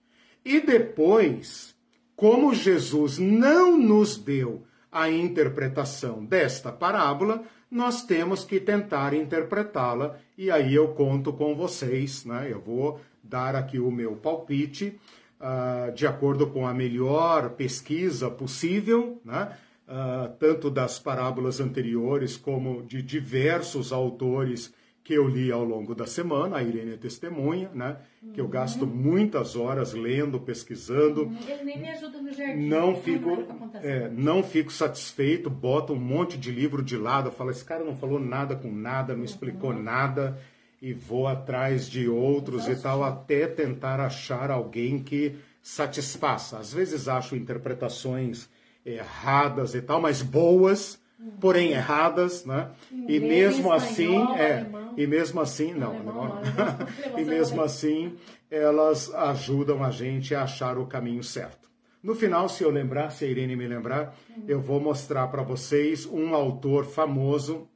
E 0.43 0.59
depois, 0.59 1.75
como 2.17 2.55
Jesus 2.55 3.19
não 3.19 3.77
nos 3.77 4.17
deu 4.17 4.63
a 4.91 5.11
interpretação 5.11 6.25
desta 6.25 6.73
parábola, 6.73 7.45
nós 7.71 8.03
temos 8.03 8.43
que 8.43 8.59
tentar 8.59 9.15
interpretá-la 9.15 10.17
e 10.37 10.51
aí 10.51 10.75
eu 10.75 10.89
conto 10.89 11.33
com 11.33 11.55
vocês, 11.55 12.25
né? 12.25 12.49
Eu 12.51 12.61
vou 12.61 13.01
dar 13.23 13.55
aqui 13.55 13.79
o 13.79 13.91
meu 13.91 14.17
palpite 14.17 14.99
uh, 15.39 15.93
de 15.93 16.07
acordo 16.07 16.49
com 16.49 16.67
a 16.67 16.75
melhor 16.75 17.51
pesquisa 17.51 18.31
possível, 18.31 19.21
né? 19.25 19.57
Uh, 19.91 20.33
tanto 20.39 20.71
das 20.71 20.99
parábolas 20.99 21.61
anteriores 21.61 22.37
como 22.37 22.83
de 22.83 23.03
diversos 23.03 23.93
autores 23.93 24.73
que 25.03 25.15
eu 25.15 25.27
li 25.27 25.51
ao 25.51 25.65
longo 25.65 25.95
da 25.95 26.07
semana, 26.07 26.59
a 26.59 26.63
Irene 26.63 26.93
é 26.93 26.97
testemunha, 26.97 27.71
né? 27.75 27.97
Uhum. 28.23 28.33
Que 28.33 28.41
eu 28.41 28.47
gasto 28.47 28.87
muitas 28.87 29.57
horas 29.57 29.93
lendo, 29.93 30.39
pesquisando. 30.39 31.25
Uhum. 31.25 31.39
Ele 31.49 31.65
nem 31.65 31.81
me 31.81 31.89
ajuda 31.89 32.21
no 32.21 32.33
jardim. 32.33 32.69
Não 32.69 32.95
fico, 32.95 33.45
é, 33.83 34.09
não 34.11 34.43
fico 34.43 34.71
satisfeito, 34.71 35.51
boto 35.51 35.95
um 35.95 35.99
monte 35.99 36.39
de 36.39 36.53
livro 36.53 36.83
de 36.83 36.97
lado, 36.97 37.33
falo, 37.33 37.51
esse 37.51 37.65
cara 37.65 37.83
não 37.83 37.97
falou 37.97 38.21
nada 38.21 38.55
com 38.55 38.71
nada, 38.71 39.17
não 39.17 39.25
explicou 39.25 39.71
uhum. 39.71 39.83
nada, 39.83 40.39
e 40.81 40.93
vou 40.93 41.27
atrás 41.27 41.89
de 41.89 42.09
outros 42.09 42.69
e 42.69 42.77
tal, 42.77 43.03
até 43.03 43.47
tentar 43.47 44.01
achar 44.01 44.51
alguém 44.51 44.99
que 45.03 45.35
satisfaça. 45.63 46.59
Às 46.59 46.73
vezes 46.73 47.09
acho 47.09 47.35
interpretações 47.35 48.49
erradas 48.85 49.75
e 49.75 49.83
tal, 49.83 50.01
mas 50.01 50.23
boas, 50.23 51.01
porém 51.41 51.73
erradas, 51.73 52.45
né? 52.45 52.71
E 53.09 53.21
mesmo 53.21 53.73
assim, 53.73 54.17
é, 54.35 54.67
e 54.97 55.07
mesmo 55.07 55.41
assim, 55.41 55.75
não, 55.75 56.03
não, 56.03 56.41
e 57.17 57.25
mesmo 57.25 57.63
assim, 57.63 58.17
elas 58.51 59.13
ajudam 59.15 59.85
a 59.85 59.91
gente 59.91 60.35
a 60.35 60.43
achar 60.43 60.79
o 60.79 60.87
caminho 60.87 61.23
certo. 61.23 61.71
No 62.03 62.15
final, 62.15 62.49
se 62.49 62.63
eu 62.63 62.71
lembrar, 62.71 63.11
se 63.11 63.25
a 63.25 63.29
Irene 63.29 63.55
me 63.55 63.67
lembrar, 63.67 64.17
eu 64.49 64.59
vou 64.59 64.81
mostrar 64.81 65.29
para 65.29 65.43
vocês 65.43 66.07
um 66.07 66.35
autor 66.35 66.87
famoso, 66.87 67.69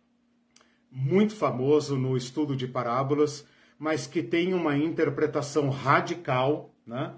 muito 0.91 1.35
famoso 1.35 1.99
no 1.99 2.17
estudo 2.17 2.57
de 2.57 2.67
parábolas, 2.67 3.47
mas 3.79 4.07
que 4.07 4.23
tem 4.23 4.55
uma 4.55 4.77
interpretação 4.77 5.69
radical, 5.69 6.75
né? 6.87 7.15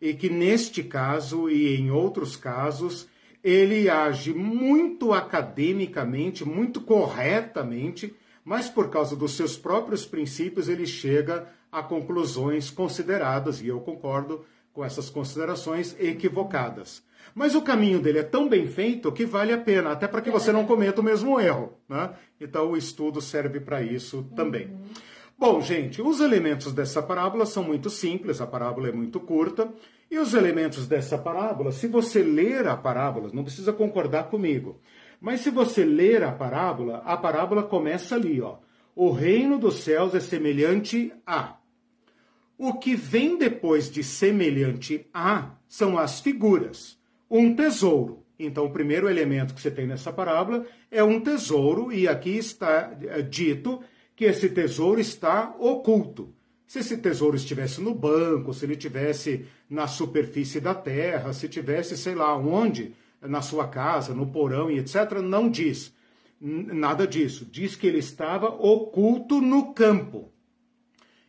E 0.00 0.14
que 0.14 0.28
neste 0.28 0.82
caso 0.82 1.48
e 1.48 1.76
em 1.76 1.90
outros 1.90 2.36
casos 2.36 3.08
ele 3.42 3.88
age 3.88 4.32
muito 4.32 5.12
academicamente, 5.12 6.44
muito 6.44 6.80
corretamente, 6.80 8.14
mas 8.44 8.68
por 8.68 8.90
causa 8.90 9.14
dos 9.14 9.32
seus 9.32 9.56
próprios 9.56 10.04
princípios 10.06 10.68
ele 10.68 10.86
chega 10.86 11.48
a 11.70 11.82
conclusões 11.82 12.70
consideradas, 12.70 13.60
e 13.60 13.68
eu 13.68 13.80
concordo 13.80 14.44
com 14.72 14.84
essas 14.84 15.10
considerações 15.10 15.94
equivocadas. 15.98 17.02
Mas 17.34 17.54
o 17.54 17.62
caminho 17.62 18.00
dele 18.00 18.18
é 18.18 18.22
tão 18.22 18.48
bem 18.48 18.66
feito 18.66 19.12
que 19.12 19.26
vale 19.26 19.52
a 19.52 19.58
pena, 19.58 19.90
até 19.90 20.08
para 20.08 20.20
que 20.20 20.30
você 20.30 20.50
não 20.50 20.64
cometa 20.64 21.00
o 21.00 21.04
mesmo 21.04 21.38
erro. 21.38 21.74
Né? 21.88 22.10
Então 22.40 22.70
o 22.70 22.76
estudo 22.76 23.20
serve 23.20 23.60
para 23.60 23.82
isso 23.82 24.26
também. 24.34 24.66
Uhum. 24.66 24.84
Bom, 25.40 25.60
gente, 25.60 26.02
os 26.02 26.18
elementos 26.18 26.72
dessa 26.72 27.00
parábola 27.00 27.46
são 27.46 27.62
muito 27.62 27.88
simples, 27.88 28.40
a 28.40 28.46
parábola 28.46 28.88
é 28.88 28.92
muito 28.92 29.20
curta. 29.20 29.72
E 30.10 30.18
os 30.18 30.34
elementos 30.34 30.88
dessa 30.88 31.16
parábola, 31.16 31.70
se 31.70 31.86
você 31.86 32.24
ler 32.24 32.66
a 32.66 32.76
parábola, 32.76 33.30
não 33.32 33.44
precisa 33.44 33.72
concordar 33.72 34.30
comigo, 34.30 34.80
mas 35.20 35.40
se 35.40 35.50
você 35.50 35.84
ler 35.84 36.24
a 36.24 36.32
parábola, 36.32 37.02
a 37.04 37.16
parábola 37.16 37.62
começa 37.62 38.16
ali, 38.16 38.40
ó. 38.40 38.56
O 38.96 39.12
reino 39.12 39.60
dos 39.60 39.76
céus 39.76 40.12
é 40.12 40.18
semelhante 40.18 41.12
a. 41.24 41.56
O 42.58 42.74
que 42.74 42.96
vem 42.96 43.38
depois 43.38 43.88
de 43.88 44.02
semelhante 44.02 45.06
a 45.14 45.52
são 45.68 45.96
as 45.96 46.18
figuras. 46.18 46.98
Um 47.30 47.54
tesouro. 47.54 48.24
Então, 48.36 48.64
o 48.64 48.72
primeiro 48.72 49.08
elemento 49.08 49.54
que 49.54 49.60
você 49.60 49.70
tem 49.70 49.86
nessa 49.86 50.12
parábola 50.12 50.66
é 50.90 51.04
um 51.04 51.20
tesouro, 51.20 51.92
e 51.92 52.08
aqui 52.08 52.36
está 52.36 52.96
eh, 53.02 53.22
dito 53.22 53.80
que 54.18 54.24
esse 54.24 54.48
tesouro 54.48 55.00
está 55.00 55.54
oculto. 55.60 56.34
Se 56.66 56.80
esse 56.80 56.96
tesouro 56.96 57.36
estivesse 57.36 57.80
no 57.80 57.94
banco, 57.94 58.52
se 58.52 58.66
ele 58.66 58.72
estivesse 58.72 59.46
na 59.70 59.86
superfície 59.86 60.60
da 60.60 60.74
terra, 60.74 61.32
se 61.32 61.48
tivesse, 61.48 61.96
sei 61.96 62.16
lá 62.16 62.36
onde, 62.36 62.96
na 63.22 63.40
sua 63.40 63.68
casa, 63.68 64.12
no 64.12 64.26
porão 64.26 64.68
e 64.68 64.80
etc. 64.80 65.20
Não 65.22 65.48
diz 65.48 65.94
nada 66.40 67.06
disso. 67.06 67.46
Diz 67.48 67.76
que 67.76 67.86
ele 67.86 67.98
estava 67.98 68.48
oculto 68.48 69.40
no 69.40 69.72
campo. 69.72 70.32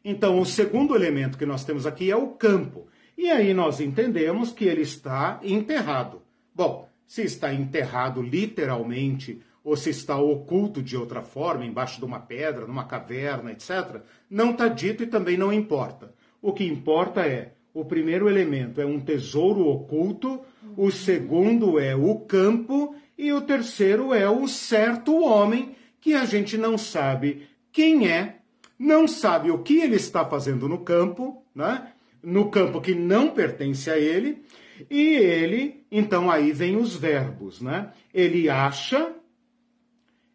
Então, 0.04 0.40
o 0.40 0.46
segundo 0.46 0.96
elemento 0.96 1.38
que 1.38 1.46
nós 1.46 1.64
temos 1.64 1.86
aqui 1.86 2.10
é 2.10 2.16
o 2.16 2.30
campo. 2.30 2.88
E 3.16 3.30
aí 3.30 3.54
nós 3.54 3.80
entendemos 3.80 4.52
que 4.52 4.66
ele 4.66 4.82
está 4.82 5.40
enterrado. 5.44 6.24
Bom, 6.56 6.90
se 7.06 7.22
está 7.22 7.54
enterrado 7.54 8.20
literalmente 8.20 9.44
ou 9.64 9.76
se 9.76 9.90
está 9.90 10.18
oculto 10.18 10.82
de 10.82 10.96
outra 10.96 11.22
forma, 11.22 11.66
embaixo 11.66 12.00
de 12.00 12.06
uma 12.06 12.20
pedra, 12.20 12.66
numa 12.66 12.86
caverna, 12.86 13.52
etc., 13.52 14.02
não 14.30 14.52
está 14.52 14.68
dito 14.68 15.04
e 15.04 15.08
também 15.08 15.38
não 15.38 15.52
importa. 15.52 16.14
O 16.42 16.54
que 16.54 16.66
importa 16.66 17.26
é 17.26 17.54
o 17.74 17.86
primeiro 17.86 18.30
elemento 18.30 18.82
é 18.82 18.86
um 18.86 19.00
tesouro 19.00 19.68
oculto, 19.68 20.42
o 20.76 20.90
segundo 20.90 21.80
é 21.80 21.96
o 21.96 22.16
campo 22.20 22.96
e 23.18 23.32
o 23.32 23.42
terceiro 23.42 24.14
é 24.14 24.30
o 24.30 24.48
certo 24.48 25.22
homem 25.22 25.76
que 26.02 26.14
a 26.14 26.26
gente 26.26 26.58
não 26.58 26.78
sabe 26.78 27.48
quem 27.72 28.08
é, 28.08 28.38
não 28.78 29.08
sabe 29.08 29.52
o 29.52 29.60
que 29.60 29.80
ele 29.80 29.96
está 29.96 30.26
fazendo 30.26 30.68
no 30.68 30.80
campo, 30.80 31.44
né? 31.54 31.92
No 32.22 32.50
campo 32.50 32.82
que 32.82 32.96
não 32.96 33.30
pertence 33.30 33.90
a 33.90 33.98
ele, 33.98 34.42
e 34.90 35.16
ele, 35.16 35.84
então 35.92 36.30
aí 36.30 36.52
vem 36.52 36.78
os 36.78 36.96
verbos, 36.96 37.62
né? 37.62 37.92
Ele 38.14 38.50
acha 38.50 39.14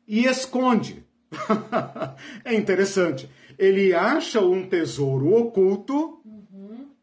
e 0.06 0.24
esconde. 0.24 1.04
é 2.44 2.54
interessante. 2.54 3.28
Ele 3.58 3.94
acha 3.94 4.40
um 4.40 4.68
tesouro 4.68 5.34
oculto, 5.34 6.20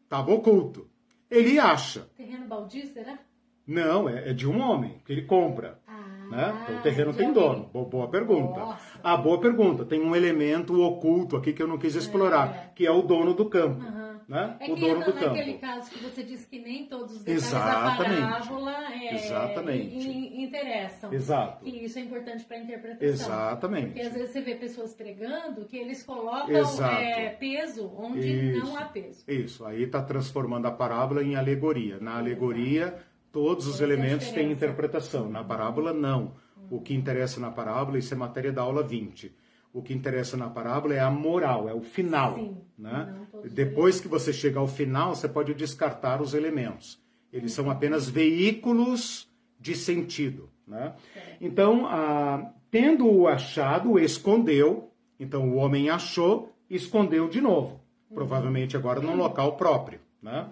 estava 0.04 0.30
uhum. 0.30 0.36
oculto. 0.36 0.88
Ele 1.30 1.58
acha. 1.58 2.08
Terreno 2.16 2.46
baldio, 2.46 2.86
será? 2.86 3.18
Não, 3.66 4.08
é, 4.08 4.30
é 4.30 4.32
de 4.32 4.46
um 4.46 4.60
homem 4.60 5.00
que 5.04 5.12
ele 5.12 5.22
compra. 5.22 5.80
Ah, 5.86 6.26
né? 6.30 6.62
Então, 6.64 6.78
o 6.78 6.82
terreno 6.82 7.14
tem 7.14 7.32
dono. 7.32 7.70
Boa, 7.72 7.86
boa 7.86 8.08
pergunta. 8.08 8.60
Nossa. 8.60 9.00
Ah, 9.02 9.16
boa 9.16 9.40
pergunta. 9.40 9.84
Tem 9.84 10.00
um 10.00 10.14
elemento 10.14 10.78
oculto 10.82 11.36
aqui 11.36 11.52
que 11.52 11.62
eu 11.62 11.68
não 11.68 11.78
quis 11.78 11.94
explorar, 11.94 12.48
é. 12.48 12.72
que 12.74 12.86
é 12.86 12.90
o 12.90 13.02
dono 13.02 13.34
do 13.34 13.48
campo. 13.48 13.82
Uhum 13.82 14.11
né? 14.28 14.56
É 14.60 14.70
o 14.70 14.76
dono 14.76 15.04
do 15.04 15.12
campo. 15.12 15.26
naquele 15.26 15.58
caso 15.58 15.90
que 15.90 15.98
você 15.98 16.22
disse 16.22 16.46
que 16.46 16.58
nem 16.58 16.86
todos 16.86 17.16
os 17.16 17.18
detalhes 17.24 17.44
Exatamente. 17.46 18.20
da 18.20 18.28
parábola 18.28 18.94
é, 18.94 19.14
Exatamente. 19.14 20.08
interessam. 20.42 21.12
Exato. 21.12 21.66
E 21.66 21.84
isso 21.84 21.98
é 21.98 22.02
importante 22.02 22.44
para 22.44 22.56
a 22.56 22.60
interpretação. 22.60 23.08
Exatamente. 23.08 23.86
Porque 23.86 24.00
às 24.00 24.12
vezes 24.12 24.30
você 24.30 24.40
vê 24.40 24.54
pessoas 24.54 24.94
pregando 24.94 25.64
que 25.64 25.76
eles 25.76 26.02
colocam 26.02 26.54
é, 26.86 27.30
peso 27.30 27.92
onde 27.96 28.28
isso. 28.28 28.66
não 28.66 28.76
há 28.76 28.84
peso. 28.84 29.24
Isso, 29.28 29.64
aí 29.64 29.82
está 29.82 30.02
transformando 30.02 30.66
a 30.66 30.70
parábola 30.70 31.22
em 31.22 31.36
alegoria. 31.36 31.98
Na 32.00 32.18
alegoria, 32.18 32.82
Exato. 32.84 33.02
todos 33.30 33.66
os 33.66 33.74
Essa 33.74 33.84
elementos 33.84 34.30
têm 34.30 34.52
interpretação. 34.52 35.28
Na 35.28 35.44
parábola, 35.44 35.92
não. 35.92 36.34
O 36.70 36.80
que 36.80 36.94
interessa 36.94 37.40
na 37.40 37.50
parábola, 37.50 37.98
isso 37.98 38.14
é 38.14 38.16
matéria 38.16 38.52
da 38.52 38.62
aula 38.62 38.82
20 38.82 39.42
o 39.72 39.80
que 39.82 39.94
interessa 39.94 40.36
na 40.36 40.50
parábola 40.50 40.94
é 40.94 41.00
a 41.00 41.10
moral, 41.10 41.68
é 41.68 41.74
o 41.74 41.80
final. 41.80 42.34
Sim, 42.34 42.58
né? 42.76 43.21
Depois 43.50 44.00
que 44.00 44.08
você 44.08 44.32
chega 44.32 44.58
ao 44.58 44.68
final, 44.68 45.14
você 45.14 45.28
pode 45.28 45.54
descartar 45.54 46.20
os 46.20 46.34
elementos. 46.34 47.00
Eles 47.32 47.52
são 47.52 47.70
apenas 47.70 48.08
veículos 48.08 49.28
de 49.58 49.74
sentido. 49.74 50.50
Né? 50.66 50.92
Então, 51.40 51.86
ah, 51.86 52.52
tendo 52.70 53.06
o 53.10 53.26
achado, 53.26 53.98
escondeu. 53.98 54.90
Então, 55.18 55.50
o 55.50 55.56
homem 55.56 55.88
achou, 55.88 56.52
escondeu 56.68 57.28
de 57.28 57.40
novo. 57.40 57.80
Provavelmente 58.12 58.76
agora 58.76 59.00
num 59.00 59.16
local 59.16 59.56
próprio. 59.56 60.00
Né? 60.22 60.46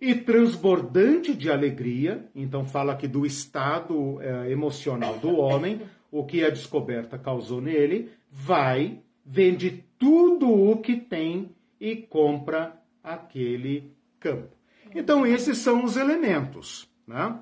E 0.00 0.14
transbordante 0.14 1.34
de 1.34 1.50
alegria, 1.50 2.24
então 2.34 2.64
fala 2.64 2.92
aqui 2.92 3.06
do 3.06 3.26
estado 3.26 4.20
eh, 4.20 4.50
emocional 4.50 5.18
do 5.18 5.36
homem, 5.36 5.82
o 6.10 6.24
que 6.24 6.44
a 6.44 6.50
descoberta 6.50 7.18
causou 7.18 7.60
nele, 7.60 8.10
vai, 8.30 8.98
vende 9.24 9.84
tudo 9.98 10.50
o 10.50 10.78
que 10.78 10.96
tem 10.96 11.50
e 11.80 11.96
compra 11.96 12.80
aquele 13.02 13.92
campo. 14.18 14.54
Então, 14.94 15.26
esses 15.26 15.58
são 15.58 15.84
os 15.84 15.96
elementos: 15.96 16.88
né? 17.06 17.38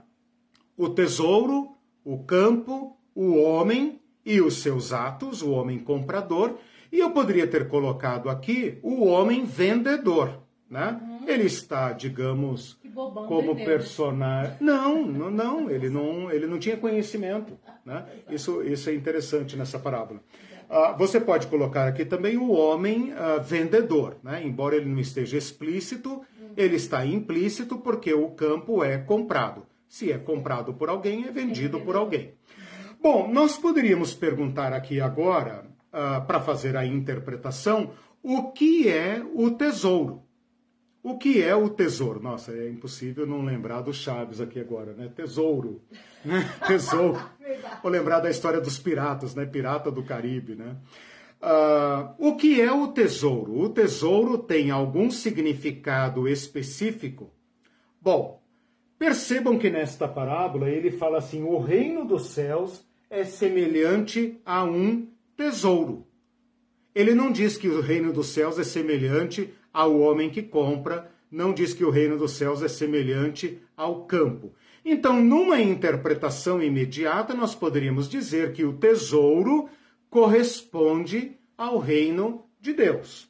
o 0.77 0.89
tesouro, 0.89 1.77
o 2.05 2.19
campo, 2.19 2.97
o 3.15 3.37
homem 3.37 4.01
e 4.25 4.41
os 4.41 4.59
seus 4.63 4.93
atos, 4.93 5.43
o 5.43 5.51
homem 5.51 5.79
comprador. 5.79 6.59
E 6.91 7.01
eu 7.01 7.11
poderia 7.11 7.47
ter 7.47 7.69
colocado 7.69 8.31
aqui 8.31 8.79
o 8.83 9.05
homem 9.05 9.45
vendedor. 9.45 10.43
Né? 10.71 11.01
Uhum. 11.03 11.29
Ele 11.29 11.45
está, 11.45 11.93
digamos, 11.93 12.79
como 13.27 13.57
personagem. 13.57 14.57
Não, 14.61 15.07
não, 15.07 15.31
não, 15.31 15.71
ele 15.71 15.89
não, 15.89 16.31
ele 16.31 16.47
não 16.47 16.59
tinha 16.59 16.77
conhecimento. 16.77 17.59
Né? 17.85 18.07
Isso, 18.31 18.63
isso 18.63 18.89
é 18.91 18.95
interessante 18.95 19.57
nessa 19.57 19.79
parábola. 19.79 20.23
Uh, 20.69 20.97
você 20.99 21.19
pode 21.19 21.47
colocar 21.47 21.89
aqui 21.89 22.05
também 22.05 22.37
o 22.37 22.51
homem 22.51 23.13
uh, 23.13 23.43
vendedor, 23.43 24.17
né? 24.23 24.43
embora 24.45 24.77
ele 24.77 24.85
não 24.85 25.01
esteja 25.01 25.39
explícito, 25.39 26.23
ele 26.57 26.77
está 26.77 27.07
implícito 27.07 27.79
porque 27.79 28.13
o 28.13 28.31
campo 28.31 28.85
é 28.85 28.99
comprado. 28.99 29.67
Se 29.89 30.13
é 30.13 30.19
comprado 30.19 30.75
por 30.75 30.91
alguém, 30.91 31.25
é 31.25 31.31
vendido 31.31 31.81
por 31.81 31.97
alguém. 31.97 32.35
Bom, 33.01 33.33
nós 33.33 33.57
poderíamos 33.57 34.13
perguntar 34.13 34.75
aqui 34.75 35.01
agora, 35.01 35.65
uh, 35.89 36.27
para 36.27 36.41
fazer 36.41 36.77
a 36.77 36.85
interpretação, 36.85 37.93
o 38.23 38.53
que 38.53 38.89
é 38.89 39.23
o 39.35 39.51
tesouro? 39.51 40.23
O 41.09 41.17
que 41.17 41.43
é 41.43 41.57
o 41.57 41.71
tesouro? 41.71 42.23
Nossa, 42.23 42.53
é 42.53 42.69
impossível 42.69 43.27
não 43.27 43.43
lembrar 43.43 43.81
do 43.81 43.95
Chaves 43.95 44.43
aqui 44.43 44.61
agora, 44.61 44.93
né? 44.93 45.11
Tesouro. 45.17 45.81
Né? 46.23 46.47
Tesouro. 46.69 47.19
Vou 47.83 47.91
lembrar 47.91 48.21
da 48.21 48.29
história 48.29 48.61
dos 48.61 48.79
piratas, 48.79 49.35
né? 49.35 49.47
Pirata 49.47 49.91
do 49.91 50.03
Caribe, 50.03 50.55
né? 50.55 50.77
Uh, 51.41 52.29
o 52.29 52.37
que 52.37 52.61
é 52.61 52.71
o 52.71 52.89
tesouro? 52.89 53.59
O 53.59 53.71
tesouro 53.71 54.37
tem 54.37 54.71
algum 54.71 55.11
significado 55.11 56.29
específico? 56.29 57.33
Bom, 58.03 58.43
percebam 58.99 59.59
que 59.59 59.71
nesta 59.71 60.07
parábola 60.07 60.69
ele 60.69 60.91
fala 60.91 61.17
assim: 61.17 61.43
o 61.43 61.59
reino 61.59 62.05
dos 62.05 62.27
céus 62.27 62.85
é 63.09 63.25
semelhante 63.25 64.39
a 64.45 64.63
um 64.63 65.09
tesouro. 65.35 66.07
Ele 66.95 67.15
não 67.15 67.33
diz 67.33 67.57
que 67.57 67.69
o 67.69 67.81
reino 67.81 68.13
dos 68.13 68.27
céus 68.27 68.59
é 68.59 68.65
semelhante 68.65 69.55
ao 69.79 69.97
homem 70.01 70.29
que 70.29 70.43
compra, 70.43 71.09
não 71.31 71.55
diz 71.55 71.73
que 71.73 71.85
o 71.85 71.91
reino 71.91 72.19
dos 72.19 72.33
céus 72.33 72.65
é 72.65 72.69
semelhante 72.69 73.63
ao 73.77 74.07
campo. 74.07 74.53
Então, 74.85 75.23
numa 75.23 75.61
interpretação 75.61 76.61
imediata, 76.61 77.33
nós 77.33 77.55
poderíamos 77.55 78.09
dizer 78.09 78.53
que 78.53 78.65
o 78.65 78.73
tesouro 78.73 79.69
corresponde 80.11 81.39
ao 81.57 81.79
reino 81.79 82.45
de 82.61 82.73
Deus. 82.73 83.29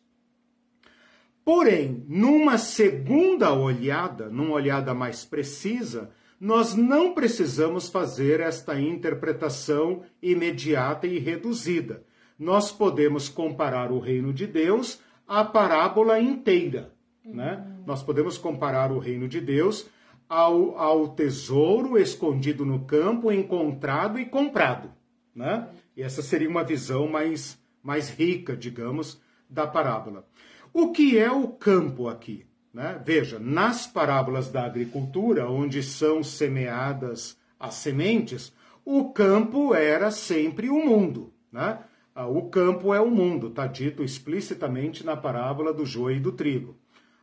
Porém, 1.44 2.02
numa 2.08 2.56
segunda 2.56 3.52
olhada, 3.52 4.30
numa 4.30 4.54
olhada 4.54 4.94
mais 4.94 5.26
precisa, 5.26 6.08
nós 6.40 6.74
não 6.74 7.12
precisamos 7.12 7.90
fazer 7.90 8.40
esta 8.40 8.80
interpretação 8.80 10.02
imediata 10.22 11.06
e 11.06 11.18
reduzida. 11.18 12.02
Nós 12.38 12.72
podemos 12.72 13.28
comparar 13.28 13.92
o 13.92 13.98
reino 13.98 14.32
de 14.32 14.46
Deus 14.46 15.06
à 15.28 15.44
parábola 15.44 16.18
inteira. 16.18 16.92
Né? 17.24 17.64
Nós 17.86 18.02
podemos 18.02 18.38
comparar 18.38 18.90
o 18.90 18.98
reino 18.98 19.28
de 19.28 19.40
Deus 19.40 19.86
ao, 20.28 20.76
ao 20.78 21.08
tesouro 21.08 21.98
escondido 21.98 22.64
no 22.64 22.84
campo, 22.86 23.30
encontrado 23.30 24.18
e 24.18 24.24
comprado. 24.24 24.90
Né? 25.34 25.68
E 25.96 26.02
essa 26.02 26.22
seria 26.22 26.48
uma 26.48 26.64
visão 26.64 27.06
mais, 27.06 27.58
mais 27.82 28.08
rica, 28.08 28.56
digamos, 28.56 29.20
da 29.48 29.66
parábola. 29.66 30.26
O 30.72 30.90
que 30.90 31.18
é 31.18 31.30
o 31.30 31.48
campo 31.48 32.08
aqui? 32.08 32.46
Né? 32.72 33.00
Veja, 33.04 33.38
nas 33.38 33.86
parábolas 33.86 34.50
da 34.50 34.64
agricultura, 34.64 35.50
onde 35.50 35.82
são 35.82 36.22
semeadas 36.22 37.36
as 37.58 37.74
sementes, 37.74 38.52
o 38.84 39.10
campo 39.10 39.74
era 39.74 40.10
sempre 40.10 40.68
o 40.68 40.84
mundo. 40.84 41.32
Né? 41.50 41.78
Ah, 42.20 42.26
o 42.26 42.50
campo 42.50 42.92
é 42.92 43.00
o 43.00 43.08
mundo, 43.08 43.46
está 43.46 43.64
dito 43.68 44.02
explicitamente 44.02 45.06
na 45.06 45.16
parábola 45.16 45.72
do 45.72 45.86
joio 45.86 46.16
e 46.16 46.20
do 46.20 46.32
trigo. 46.32 46.76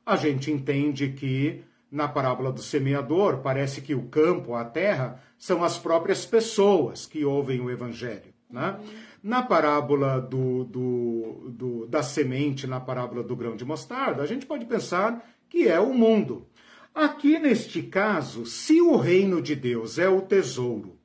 A 0.06 0.16
gente 0.16 0.50
entende 0.50 1.10
que 1.10 1.66
na 1.92 2.08
parábola 2.08 2.50
do 2.50 2.62
semeador, 2.62 3.40
parece 3.40 3.82
que 3.82 3.94
o 3.94 4.04
campo, 4.04 4.54
a 4.54 4.64
terra, 4.64 5.22
são 5.38 5.66
as 5.66 5.78
próprias 5.78 6.26
pessoas 6.26 7.06
que 7.06 7.26
ouvem 7.26 7.60
o 7.60 7.70
evangelho. 7.70 8.34
Né? 8.50 8.80
Na 9.22 9.44
parábola 9.44 10.22
do, 10.22 10.64
do, 10.64 11.50
do, 11.50 11.88
da 11.88 12.02
semente, 12.02 12.66
na 12.66 12.80
parábola 12.80 13.22
do 13.22 13.36
grão 13.36 13.58
de 13.58 13.66
mostarda, 13.66 14.24
a 14.24 14.26
gente 14.26 14.46
pode 14.46 14.66
pensar 14.66 15.30
que 15.50 15.68
é 15.68 15.78
o 15.78 15.94
mundo. 15.94 16.48
Aqui, 16.94 17.38
neste 17.38 17.84
caso, 17.84 18.46
se 18.46 18.80
o 18.80 18.96
reino 18.96 19.42
de 19.42 19.58
Deus 19.58 20.00
é 20.00 20.08
o 20.08 20.22
tesouro 20.22 20.98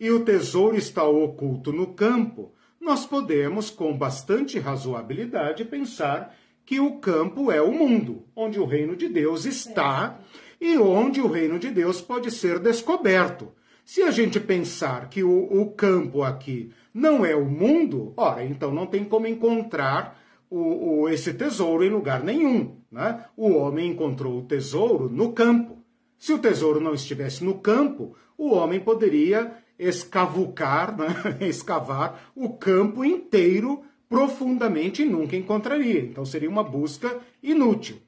e 0.00 0.10
o 0.10 0.24
tesouro 0.24 0.76
está 0.76 1.04
oculto 1.04 1.72
no 1.72 1.94
campo, 1.94 2.52
nós 2.80 3.04
podemos, 3.04 3.70
com 3.70 3.96
bastante 3.96 4.58
razoabilidade, 4.58 5.64
pensar 5.64 6.34
que 6.64 6.80
o 6.80 6.98
campo 6.98 7.50
é 7.50 7.62
o 7.62 7.72
mundo, 7.72 8.24
onde 8.36 8.60
o 8.60 8.66
reino 8.66 8.94
de 8.94 9.08
Deus 9.08 9.44
está 9.44 10.20
e 10.60 10.76
onde 10.76 11.20
o 11.20 11.26
reino 11.26 11.58
de 11.58 11.70
Deus 11.70 12.00
pode 12.00 12.30
ser 12.30 12.58
descoberto. 12.58 13.52
Se 13.84 14.02
a 14.02 14.10
gente 14.10 14.38
pensar 14.38 15.08
que 15.08 15.24
o, 15.24 15.44
o 15.50 15.70
campo 15.70 16.22
aqui 16.22 16.70
não 16.92 17.24
é 17.24 17.34
o 17.34 17.46
mundo, 17.46 18.12
ora, 18.16 18.44
então 18.44 18.70
não 18.70 18.86
tem 18.86 19.04
como 19.04 19.26
encontrar 19.26 20.20
o, 20.50 21.00
o, 21.00 21.08
esse 21.08 21.32
tesouro 21.32 21.84
em 21.84 21.88
lugar 21.88 22.22
nenhum. 22.22 22.76
Né? 22.92 23.24
O 23.36 23.50
homem 23.52 23.90
encontrou 23.90 24.38
o 24.38 24.44
tesouro 24.44 25.08
no 25.08 25.32
campo. 25.32 25.78
Se 26.18 26.32
o 26.32 26.38
tesouro 26.38 26.80
não 26.80 26.92
estivesse 26.94 27.44
no 27.44 27.60
campo, 27.60 28.14
o 28.36 28.50
homem 28.50 28.80
poderia 28.80 29.56
escavucar, 29.78 30.96
né? 30.96 31.08
escavar 31.46 32.30
o 32.34 32.50
campo 32.50 33.04
inteiro 33.04 33.82
profundamente 34.08 35.02
e 35.02 35.06
nunca 35.06 35.36
encontraria. 35.36 36.00
Então 36.00 36.24
seria 36.24 36.48
uma 36.48 36.64
busca 36.64 37.20
inútil. 37.42 37.98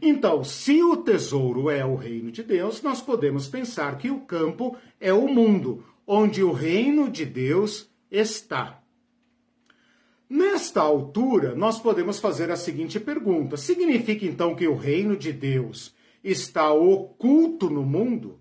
Então, 0.00 0.42
se 0.42 0.82
o 0.82 0.96
tesouro 0.96 1.68
é 1.68 1.84
o 1.84 1.94
reino 1.94 2.30
de 2.30 2.42
Deus, 2.42 2.80
nós 2.80 3.02
podemos 3.02 3.46
pensar 3.46 3.98
que 3.98 4.10
o 4.10 4.20
campo 4.20 4.76
é 4.98 5.12
o 5.12 5.28
mundo, 5.28 5.84
onde 6.06 6.42
o 6.42 6.52
reino 6.52 7.10
de 7.10 7.26
Deus 7.26 7.90
está. 8.10 8.82
Nesta 10.28 10.80
altura, 10.80 11.54
nós 11.54 11.78
podemos 11.78 12.18
fazer 12.18 12.50
a 12.50 12.56
seguinte 12.56 12.98
pergunta: 12.98 13.58
significa 13.58 14.24
então 14.24 14.54
que 14.54 14.66
o 14.66 14.74
reino 14.74 15.14
de 15.14 15.30
Deus 15.30 15.94
está 16.24 16.72
oculto 16.72 17.68
no 17.68 17.82
mundo? 17.82 18.40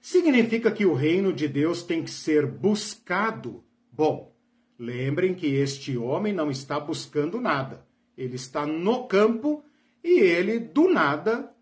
Significa 0.00 0.70
que 0.70 0.86
o 0.86 0.94
reino 0.94 1.32
de 1.32 1.46
Deus 1.46 1.82
tem 1.82 2.02
que 2.02 2.10
ser 2.10 2.46
buscado? 2.46 3.62
Bom, 3.92 4.34
lembrem 4.78 5.34
que 5.34 5.46
este 5.46 5.96
homem 5.96 6.32
não 6.32 6.50
está 6.50 6.80
buscando 6.80 7.40
nada. 7.40 7.86
Ele 8.16 8.36
está 8.36 8.64
no 8.66 9.06
campo 9.06 9.62
e 10.02 10.20
ele, 10.20 10.58
do 10.58 10.88
nada, 10.88 11.52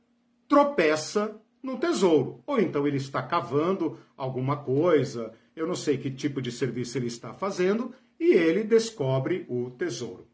tropeça 0.46 1.40
no 1.62 1.78
tesouro. 1.78 2.42
Ou 2.46 2.60
então 2.60 2.86
ele 2.86 2.96
está 2.96 3.22
cavando 3.22 3.98
alguma 4.16 4.56
coisa, 4.56 5.32
eu 5.56 5.66
não 5.66 5.74
sei 5.74 5.98
que 5.98 6.10
tipo 6.10 6.40
de 6.40 6.52
serviço 6.52 6.96
ele 6.96 7.08
está 7.08 7.34
fazendo, 7.34 7.92
e 8.18 8.32
ele 8.32 8.64
descobre 8.64 9.44
o 9.48 9.70
tesouro. 9.70 10.26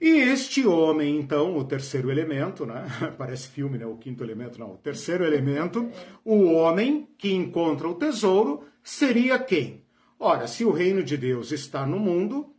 E 0.00 0.18
este 0.18 0.66
homem, 0.66 1.18
então, 1.18 1.56
o 1.56 1.64
terceiro 1.64 2.10
elemento, 2.10 2.66
né? 2.66 2.86
Parece 3.16 3.48
filme, 3.48 3.78
né? 3.78 3.86
O 3.86 3.96
quinto 3.96 4.22
elemento, 4.22 4.58
não. 4.58 4.72
O 4.72 4.78
terceiro 4.78 5.24
elemento, 5.24 5.90
o 6.24 6.44
homem 6.52 7.08
que 7.16 7.32
encontra 7.32 7.88
o 7.88 7.94
tesouro 7.94 8.64
seria 8.82 9.38
quem? 9.38 9.84
Ora, 10.18 10.46
se 10.46 10.64
o 10.64 10.70
reino 10.70 11.02
de 11.02 11.16
Deus 11.16 11.52
está 11.52 11.86
no 11.86 11.98
mundo 11.98 12.54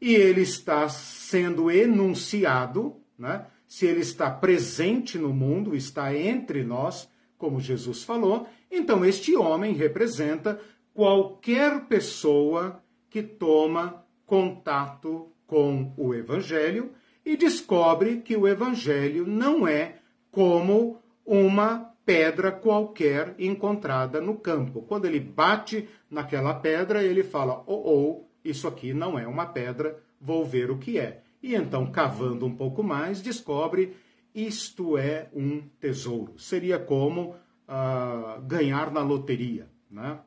e 0.00 0.14
ele 0.14 0.42
está 0.42 0.88
sendo 0.88 1.70
enunciado, 1.70 2.96
né? 3.18 3.46
Se 3.66 3.86
ele 3.86 4.00
está 4.00 4.28
presente 4.30 5.16
no 5.16 5.32
mundo, 5.32 5.76
está 5.76 6.16
entre 6.16 6.64
nós, 6.64 7.08
como 7.38 7.60
Jesus 7.60 8.02
falou, 8.02 8.48
então 8.70 9.04
este 9.04 9.36
homem 9.36 9.74
representa 9.74 10.60
qualquer 10.92 11.86
pessoa 11.86 12.82
que 13.08 13.22
toma 13.22 14.04
contato 14.26 15.32
com 15.50 15.92
o 15.96 16.14
Evangelho 16.14 16.92
e 17.26 17.36
descobre 17.36 18.18
que 18.18 18.36
o 18.36 18.46
Evangelho 18.46 19.26
não 19.26 19.66
é 19.66 19.96
como 20.30 21.02
uma 21.26 21.92
pedra 22.06 22.52
qualquer 22.52 23.34
encontrada 23.36 24.20
no 24.20 24.36
campo. 24.36 24.82
Quando 24.82 25.06
ele 25.06 25.18
bate 25.18 25.88
naquela 26.08 26.54
pedra, 26.54 27.02
ele 27.02 27.24
fala: 27.24 27.64
Oh, 27.66 27.82
oh, 27.84 28.28
isso 28.44 28.68
aqui 28.68 28.94
não 28.94 29.18
é 29.18 29.26
uma 29.26 29.46
pedra, 29.46 30.00
vou 30.20 30.44
ver 30.46 30.70
o 30.70 30.78
que 30.78 30.98
é. 30.98 31.22
E 31.42 31.56
então, 31.56 31.90
cavando 31.90 32.46
um 32.46 32.54
pouco 32.54 32.82
mais, 32.82 33.20
descobre 33.20 33.96
isto 34.32 34.96
é 34.96 35.28
um 35.34 35.62
tesouro. 35.80 36.38
Seria 36.38 36.78
como 36.78 37.34
uh, 37.66 38.40
ganhar 38.42 38.92
na 38.92 39.02
loteria. 39.02 39.68
Né? 39.90 40.20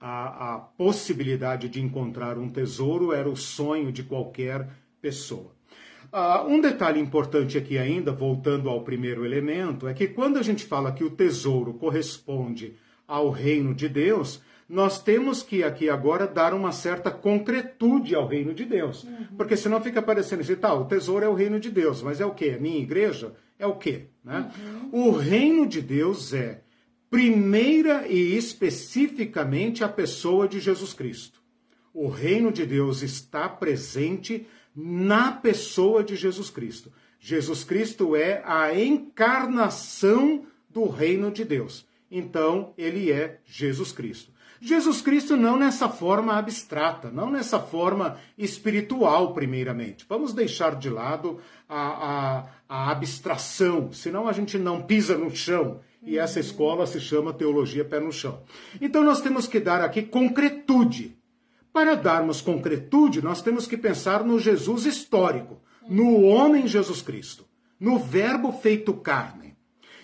A, 0.00 0.54
a 0.54 0.58
possibilidade 0.58 1.68
de 1.68 1.80
encontrar 1.80 2.38
um 2.38 2.48
tesouro 2.48 3.12
era 3.12 3.28
o 3.28 3.36
sonho 3.36 3.90
de 3.90 4.02
qualquer 4.02 4.68
pessoa. 5.00 5.54
Uh, 6.12 6.46
um 6.48 6.60
detalhe 6.60 7.00
importante 7.00 7.58
aqui 7.58 7.76
ainda, 7.76 8.12
voltando 8.12 8.68
ao 8.68 8.82
primeiro 8.82 9.24
elemento, 9.24 9.88
é 9.88 9.94
que 9.94 10.06
quando 10.06 10.38
a 10.38 10.42
gente 10.42 10.64
fala 10.64 10.92
que 10.92 11.04
o 11.04 11.10
tesouro 11.10 11.74
corresponde 11.74 12.74
ao 13.06 13.30
reino 13.30 13.74
de 13.74 13.88
Deus, 13.88 14.40
nós 14.68 15.00
temos 15.00 15.42
que 15.42 15.62
aqui 15.62 15.88
agora 15.88 16.26
dar 16.26 16.52
uma 16.52 16.72
certa 16.72 17.10
concretude 17.10 18.14
ao 18.14 18.26
reino 18.26 18.52
de 18.52 18.64
Deus. 18.64 19.04
Uhum. 19.04 19.36
Porque 19.36 19.56
senão 19.56 19.80
fica 19.80 20.02
parecendo 20.02 20.42
assim, 20.42 20.56
tá, 20.56 20.74
o 20.74 20.86
tesouro 20.86 21.24
é 21.24 21.28
o 21.28 21.34
reino 21.34 21.60
de 21.60 21.70
Deus, 21.70 22.02
mas 22.02 22.20
é 22.20 22.26
o 22.26 22.34
quê? 22.34 22.54
A 22.56 22.60
minha 22.60 22.78
igreja? 22.78 23.34
É 23.58 23.66
o 23.66 23.76
quê? 23.76 24.06
Né? 24.24 24.50
Uhum. 24.92 25.08
O 25.08 25.10
reino 25.12 25.66
de 25.66 25.80
Deus 25.80 26.34
é 26.34 26.62
primeira 27.16 28.06
e 28.06 28.36
especificamente 28.36 29.82
a 29.82 29.88
pessoa 29.88 30.46
de 30.46 30.60
Jesus 30.60 30.92
Cristo. 30.92 31.40
O 31.94 32.08
reino 32.08 32.52
de 32.52 32.66
Deus 32.66 33.00
está 33.00 33.48
presente 33.48 34.46
na 34.76 35.32
pessoa 35.32 36.04
de 36.04 36.14
Jesus 36.14 36.50
Cristo. 36.50 36.92
Jesus 37.18 37.64
Cristo 37.64 38.14
é 38.14 38.42
a 38.44 38.78
encarnação 38.78 40.44
do 40.68 40.86
reino 40.90 41.30
de 41.30 41.42
Deus. 41.42 41.86
Então, 42.10 42.74
ele 42.76 43.10
é 43.10 43.40
Jesus 43.46 43.92
Cristo. 43.92 44.30
Jesus 44.60 45.00
Cristo 45.00 45.38
não 45.38 45.56
nessa 45.56 45.88
forma 45.88 46.34
abstrata, 46.34 47.10
não 47.10 47.30
nessa 47.30 47.58
forma 47.58 48.18
espiritual, 48.36 49.32
primeiramente. 49.32 50.04
Vamos 50.06 50.34
deixar 50.34 50.76
de 50.76 50.90
lado 50.90 51.40
a, 51.66 51.80
a, 51.80 52.46
a 52.68 52.90
abstração, 52.90 53.90
senão 53.90 54.28
a 54.28 54.32
gente 54.32 54.58
não 54.58 54.82
pisa 54.82 55.16
no 55.16 55.34
chão 55.34 55.80
e 56.02 56.18
essa 56.18 56.40
escola 56.40 56.86
se 56.86 57.00
chama 57.00 57.32
Teologia 57.32 57.84
Pé 57.84 58.00
no 58.00 58.12
Chão. 58.12 58.42
Então 58.80 59.02
nós 59.02 59.20
temos 59.20 59.46
que 59.46 59.60
dar 59.60 59.80
aqui 59.80 60.02
concretude. 60.02 61.16
Para 61.72 61.94
darmos 61.94 62.40
concretude, 62.40 63.22
nós 63.22 63.42
temos 63.42 63.66
que 63.66 63.76
pensar 63.76 64.24
no 64.24 64.38
Jesus 64.38 64.86
histórico, 64.86 65.60
no 65.88 66.22
homem 66.22 66.66
Jesus 66.66 67.02
Cristo, 67.02 67.44
no 67.78 67.98
Verbo 67.98 68.50
feito 68.52 68.94
carne. 68.94 69.54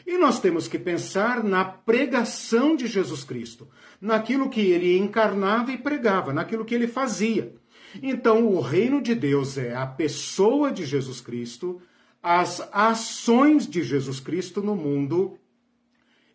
E 0.07 0.19
nós 0.19 0.41
temos 0.41 0.69
que 0.69 0.79
pensar 0.79 1.43
na 1.43 1.65
pregação 1.65 2.77
de 2.77 2.87
Jesus 2.87 3.25
Cristo, 3.25 3.69
naquilo 4.01 4.51
que 4.51 4.61
ele 4.61 4.99
encarnava 4.99 5.73
e 5.73 5.79
pregava, 5.79 6.33
naquilo 6.33 6.65
que 6.65 6.75
ele 6.75 6.89
fazia. 6.89 7.55
Então, 8.03 8.47
o 8.47 8.61
reino 8.61 9.01
de 9.01 9.15
Deus 9.15 9.57
é 9.57 9.75
a 9.75 9.87
pessoa 9.87 10.71
de 10.71 10.85
Jesus 10.85 11.21
Cristo, 11.21 11.81
as 12.23 12.61
ações 12.73 13.67
de 13.67 13.83
Jesus 13.83 14.21
Cristo 14.21 14.63
no 14.63 14.75
mundo 14.75 15.39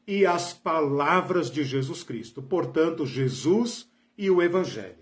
e 0.07 0.25
as 0.25 0.53
palavras 0.53 1.51
de 1.51 1.63
Jesus 1.63 2.01
Cristo. 2.01 2.41
Portanto, 2.41 3.05
Jesus 3.05 3.89
e 4.17 4.29
o 4.29 4.41
Evangelho. 4.41 4.95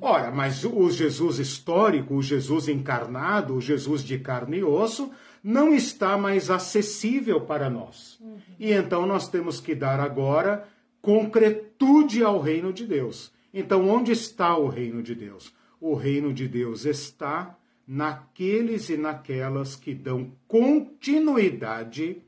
Ora, 0.00 0.30
mas 0.30 0.64
o 0.64 0.90
Jesus 0.90 1.38
histórico, 1.38 2.14
o 2.14 2.22
Jesus 2.22 2.68
encarnado, 2.68 3.54
o 3.54 3.60
Jesus 3.60 4.04
de 4.04 4.18
carne 4.18 4.58
e 4.58 4.64
osso, 4.64 5.10
não 5.42 5.74
está 5.74 6.18
mais 6.18 6.50
acessível 6.50 7.40
para 7.40 7.70
nós. 7.70 8.20
E 8.58 8.72
então 8.72 9.06
nós 9.06 9.28
temos 9.28 9.60
que 9.60 9.74
dar 9.74 9.98
agora 9.98 10.68
concretude 11.00 12.22
ao 12.22 12.40
reino 12.40 12.72
de 12.72 12.86
Deus. 12.86 13.32
Então, 13.52 13.88
onde 13.88 14.12
está 14.12 14.56
o 14.56 14.68
reino 14.68 15.02
de 15.02 15.14
Deus? 15.14 15.52
O 15.80 15.94
reino 15.94 16.34
de 16.34 16.46
Deus 16.46 16.84
está 16.84 17.56
naqueles 17.86 18.90
e 18.90 18.96
naquelas 18.96 19.74
que 19.74 19.94
dão 19.94 20.30
continuidade 20.46 22.22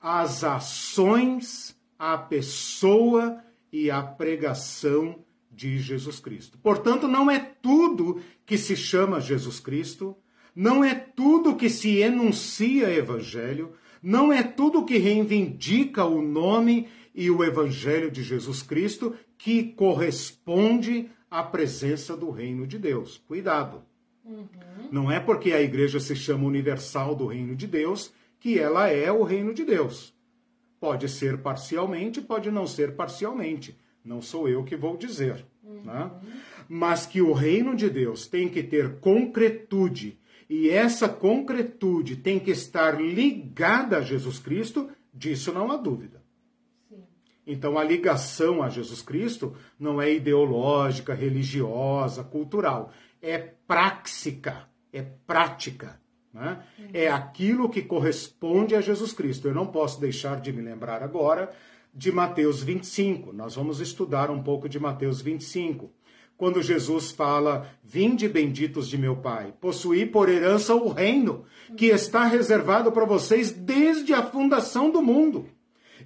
as 0.00 0.44
ações, 0.44 1.76
a 1.98 2.16
pessoa 2.16 3.42
e 3.72 3.90
a 3.90 4.02
pregação 4.02 5.24
de 5.50 5.78
Jesus 5.78 6.20
Cristo. 6.20 6.56
Portanto, 6.58 7.08
não 7.08 7.30
é 7.30 7.38
tudo 7.38 8.20
que 8.46 8.56
se 8.56 8.76
chama 8.76 9.20
Jesus 9.20 9.58
Cristo, 9.58 10.16
não 10.54 10.84
é 10.84 10.94
tudo 10.94 11.56
que 11.56 11.68
se 11.68 11.98
enuncia 11.98 12.90
evangelho, 12.90 13.72
não 14.02 14.32
é 14.32 14.42
tudo 14.42 14.84
que 14.84 14.98
reivindica 14.98 16.04
o 16.04 16.22
nome 16.22 16.88
e 17.14 17.30
o 17.30 17.42
evangelho 17.42 18.10
de 18.10 18.22
Jesus 18.22 18.62
Cristo 18.62 19.14
que 19.36 19.64
corresponde 19.64 21.10
à 21.30 21.42
presença 21.42 22.16
do 22.16 22.30
reino 22.30 22.66
de 22.66 22.78
Deus. 22.78 23.20
Cuidado. 23.26 23.82
Uhum. 24.24 24.46
Não 24.90 25.10
é 25.10 25.18
porque 25.18 25.52
a 25.52 25.60
igreja 25.60 25.98
se 25.98 26.14
chama 26.14 26.46
universal 26.46 27.14
do 27.14 27.26
reino 27.26 27.56
de 27.56 27.66
Deus 27.66 28.12
que 28.38 28.58
ela 28.58 28.88
é 28.88 29.10
o 29.10 29.22
reino 29.22 29.52
de 29.52 29.64
Deus. 29.64 30.14
Pode 30.80 31.08
ser 31.08 31.38
parcialmente, 31.38 32.20
pode 32.20 32.50
não 32.50 32.66
ser 32.66 32.94
parcialmente. 32.94 33.76
Não 34.04 34.22
sou 34.22 34.48
eu 34.48 34.64
que 34.64 34.76
vou 34.76 34.96
dizer. 34.96 35.44
Uhum. 35.62 35.82
Né? 35.82 36.10
Mas 36.68 37.04
que 37.04 37.20
o 37.20 37.32
reino 37.32 37.74
de 37.74 37.90
Deus 37.90 38.26
tem 38.26 38.48
que 38.48 38.62
ter 38.62 39.00
concretude, 39.00 40.18
e 40.48 40.70
essa 40.70 41.08
concretude 41.08 42.16
tem 42.16 42.38
que 42.38 42.50
estar 42.50 43.00
ligada 43.00 43.98
a 43.98 44.00
Jesus 44.00 44.38
Cristo, 44.38 44.88
disso 45.12 45.52
não 45.52 45.70
há 45.70 45.76
dúvida. 45.76 46.22
Sim. 46.88 47.02
Então 47.46 47.76
a 47.76 47.84
ligação 47.84 48.62
a 48.62 48.70
Jesus 48.70 49.02
Cristo 49.02 49.54
não 49.78 50.00
é 50.00 50.12
ideológica, 50.12 51.12
religiosa, 51.12 52.24
cultural, 52.24 52.92
é 53.20 53.36
prática, 53.36 54.68
é 54.90 55.02
prática. 55.02 56.00
Né? 56.38 56.62
É 56.92 57.08
aquilo 57.08 57.68
que 57.68 57.82
corresponde 57.82 58.76
a 58.76 58.80
Jesus 58.80 59.12
Cristo. 59.12 59.48
Eu 59.48 59.54
não 59.54 59.66
posso 59.66 60.00
deixar 60.00 60.40
de 60.40 60.52
me 60.52 60.62
lembrar 60.62 61.02
agora 61.02 61.52
de 61.92 62.12
Mateus 62.12 62.62
25. 62.62 63.32
Nós 63.32 63.56
vamos 63.56 63.80
estudar 63.80 64.30
um 64.30 64.42
pouco 64.42 64.68
de 64.68 64.78
Mateus 64.78 65.20
25. 65.20 65.90
Quando 66.36 66.62
Jesus 66.62 67.10
fala: 67.10 67.68
Vinde 67.82 68.28
benditos 68.28 68.88
de 68.88 68.96
meu 68.96 69.16
Pai, 69.16 69.52
possuí 69.60 70.06
por 70.06 70.28
herança 70.28 70.76
o 70.76 70.88
reino 70.88 71.44
que 71.76 71.86
está 71.86 72.24
reservado 72.24 72.92
para 72.92 73.04
vocês 73.04 73.50
desde 73.50 74.14
a 74.14 74.22
fundação 74.22 74.90
do 74.90 75.02
mundo. 75.02 75.48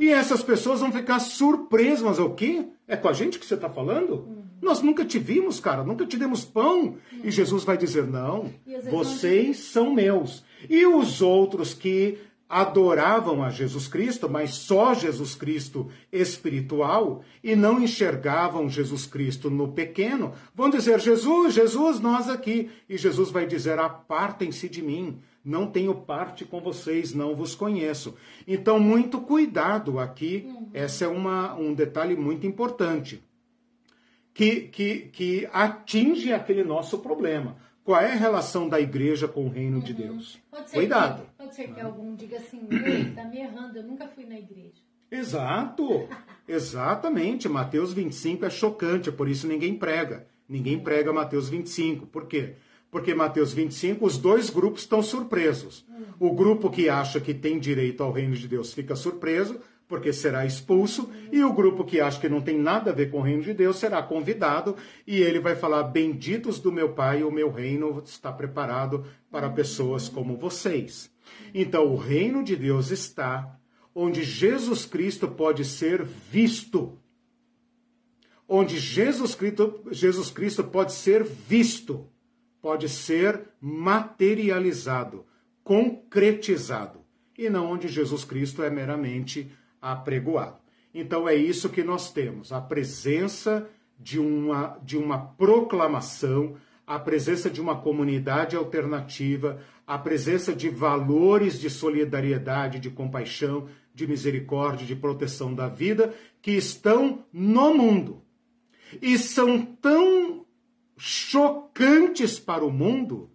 E 0.01 0.09
essas 0.09 0.43
pessoas 0.43 0.81
vão 0.81 0.91
ficar 0.91 1.21
surpresas, 1.21 2.03
mas 2.03 2.19
o 2.19 2.31
quê? 2.31 2.67
É 2.89 2.97
com 2.97 3.09
a 3.09 3.13
gente 3.13 3.39
que 3.39 3.45
você 3.45 3.55
está 3.55 3.69
falando? 3.69 4.42
Nós 4.63 4.81
nunca 4.81 5.05
te 5.05 5.19
vimos, 5.19 5.59
cara, 5.59 5.83
nunca 5.83 6.07
te 6.07 6.17
demos 6.17 6.45
pão. 6.45 6.97
E 7.25 7.33
Jesus 7.33 7.65
vai 7.65 7.77
dizer: 7.77 8.07
Não, 8.07 8.49
vocês 8.89 9.59
são 9.59 9.93
meus. 9.93 10.45
E 10.71 10.87
os 10.87 11.21
outros 11.21 11.75
que 11.75 12.17
adoravam 12.49 13.43
a 13.43 13.49
Jesus 13.49 13.89
Cristo, 13.89 14.29
mas 14.29 14.55
só 14.55 14.93
Jesus 14.93 15.35
Cristo 15.35 15.89
espiritual, 16.13 17.25
e 17.43 17.57
não 17.57 17.83
enxergavam 17.83 18.69
Jesus 18.69 19.07
Cristo 19.07 19.51
no 19.51 19.73
pequeno, 19.73 20.33
vão 20.55 20.71
dizer: 20.71 21.01
Jesus, 21.01 21.55
Jesus, 21.55 21.99
nós 21.99 22.29
aqui. 22.29 22.71
E 22.89 22.97
Jesus 22.97 23.31
vai 23.31 23.47
dizer: 23.47 23.81
Apartem-se 23.81 24.69
de 24.69 24.81
mim, 24.81 25.19
não 25.45 25.67
tenho 25.67 25.93
parte 25.93 26.45
com 26.45 26.61
vocês, 26.61 27.13
não 27.13 27.35
vos 27.35 27.57
conheço. 27.57 28.15
Então, 28.47 28.79
muito 28.79 29.21
cuidado 29.21 29.99
aqui, 29.99 30.45
uhum. 30.47 30.69
esse 30.73 31.03
é 31.03 31.09
uma, 31.09 31.55
um 31.55 31.75
detalhe 31.75 32.15
muito 32.15 32.47
importante, 32.47 33.25
que, 34.35 34.63
que, 34.63 34.99
que 35.13 35.49
atinge 35.53 36.33
aquele 36.33 36.65
nosso 36.65 36.99
problema. 36.99 37.57
Qual 37.85 38.01
é 38.01 38.13
a 38.13 38.17
relação 38.17 38.69
da 38.69 38.81
igreja 38.81 39.27
com 39.27 39.47
o 39.47 39.49
reino 39.49 39.79
uhum. 39.79 39.83
de 39.83 39.93
Deus? 39.93 40.39
Cuidado. 40.73 41.23
Que, 41.23 41.31
pode 41.39 41.55
ser 41.55 41.75
que 41.75 41.81
algum 41.81 42.15
diga 42.15 42.37
assim, 42.37 42.69
está 43.09 43.25
me 43.25 43.39
errando, 43.39 43.77
eu 43.77 43.83
nunca 43.83 44.07
fui 44.07 44.25
na 44.25 44.39
igreja. 44.39 44.81
Exato, 45.11 46.09
exatamente. 46.47 47.49
Mateus 47.49 47.93
25 47.93 48.45
é 48.45 48.51
chocante, 48.51 49.11
por 49.11 49.29
isso 49.29 49.49
ninguém 49.49 49.75
prega. 49.75 50.27
Ninguém 50.49 50.79
prega 50.79 51.13
Mateus 51.13 51.49
25. 51.49 52.07
Por 52.07 52.27
quê? 52.27 52.55
Porque 52.91 53.15
Mateus 53.15 53.53
25, 53.53 54.05
os 54.05 54.19
dois 54.19 54.51
grupos 54.51 54.83
estão 54.83 55.03
surpresos. 55.03 55.85
O 56.21 56.33
grupo 56.35 56.71
que 56.71 56.89
acha 56.89 57.21
que 57.21 57.33
tem 57.33 57.59
direito 57.59 58.03
ao 58.03 58.13
reino 58.13 58.37
de 58.37 58.47
Deus 58.47 58.73
fica 58.73 58.95
surpreso, 58.95 59.59
porque 59.93 60.11
será 60.11 60.47
expulso, 60.47 61.11
e 61.31 61.45
o 61.45 61.53
grupo 61.53 61.85
que 61.85 62.01
acha 62.01 62.19
que 62.19 62.27
não 62.27 62.41
tem 62.41 62.59
nada 62.59 62.91
a 62.91 62.95
ver 62.95 63.11
com 63.11 63.19
o 63.19 63.23
reino 63.23 63.43
de 63.43 63.53
Deus 63.53 63.77
será 63.77 64.03
convidado, 64.03 64.75
e 65.07 65.21
ele 65.21 65.39
vai 65.39 65.55
falar: 65.55 65.83
Benditos 65.83 66.59
do 66.59 66.73
meu 66.73 66.95
Pai, 66.95 67.23
o 67.23 67.31
meu 67.31 67.51
reino 67.51 68.03
está 68.03 68.33
preparado 68.33 69.05
para 69.31 69.51
pessoas 69.51 70.09
como 70.09 70.39
vocês. 70.39 71.11
Então, 71.53 71.93
o 71.93 71.97
reino 71.99 72.43
de 72.43 72.57
Deus 72.57 72.91
está 72.91 73.61
onde 73.95 74.23
Jesus 74.23 74.87
Cristo 74.87 75.29
pode 75.29 75.63
ser 75.63 76.03
visto. 76.03 76.99
Onde 78.49 78.79
Jesus 78.79 79.35
Cristo, 79.35 79.85
Jesus 79.91 80.31
Cristo 80.31 80.65
pode 80.65 80.95
ser 80.95 81.23
visto, 81.23 82.09
pode 82.63 82.89
ser 82.89 83.43
materializado, 83.61 85.27
concretizado, 85.63 87.01
e 87.37 87.51
não 87.51 87.71
onde 87.71 87.89
Jesus 87.89 88.25
Cristo 88.25 88.63
é 88.63 88.71
meramente 88.71 89.53
apregoado. 89.83 90.63
Então 90.95 91.29
é 91.29 91.35
isso 91.35 91.69
que 91.69 91.83
nós 91.83 92.13
temos, 92.13 92.53
a 92.53 92.61
presença 92.61 93.69
de 93.99 94.19
uma, 94.19 94.79
de 94.83 94.97
uma 94.97 95.19
proclamação, 95.19 96.57
a 96.87 96.99
presença 96.99 97.51
de 97.51 97.61
uma 97.61 97.81
comunidade 97.81 98.57
alternativa, 98.57 99.61
a 99.87 99.99
presença 99.99 100.55
de 100.55 100.69
valores 100.69 101.59
de 101.59 101.69
solidariedade, 101.69 102.79
de 102.79 102.91
compaixão, 102.91 103.69
de 103.95 104.07
misericórdia, 104.07 104.87
de 104.87 104.97
proteção 104.97 105.55
da 105.55 105.69
vida, 105.69 106.15
que 106.41 106.53
estão 106.53 107.25
no 107.33 107.75
mundo. 107.75 108.23
E 109.01 109.19
são 109.19 109.65
tão 109.65 110.45
chocantes 110.97 112.39
para 112.39 112.65
o 112.65 112.71
mundo 112.71 113.31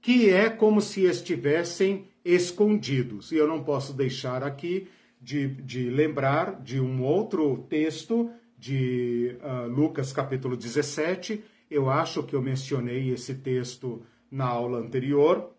que 0.00 0.30
é 0.30 0.48
como 0.48 0.80
se 0.80 1.02
estivessem 1.02 2.06
escondidos. 2.24 3.32
E 3.32 3.36
eu 3.36 3.46
não 3.46 3.62
posso 3.62 3.92
deixar 3.92 4.42
aqui 4.42 4.88
de, 5.20 5.48
de 5.48 5.90
lembrar 5.90 6.60
de 6.62 6.80
um 6.80 7.02
outro 7.02 7.66
texto 7.68 8.30
de 8.56 9.36
uh, 9.42 9.68
Lucas 9.68 10.12
capítulo 10.12 10.56
17. 10.56 11.42
Eu 11.70 11.90
acho 11.90 12.22
que 12.22 12.34
eu 12.34 12.42
mencionei 12.42 13.10
esse 13.10 13.34
texto 13.34 14.02
na 14.30 14.46
aula 14.46 14.78
anterior. 14.78 15.52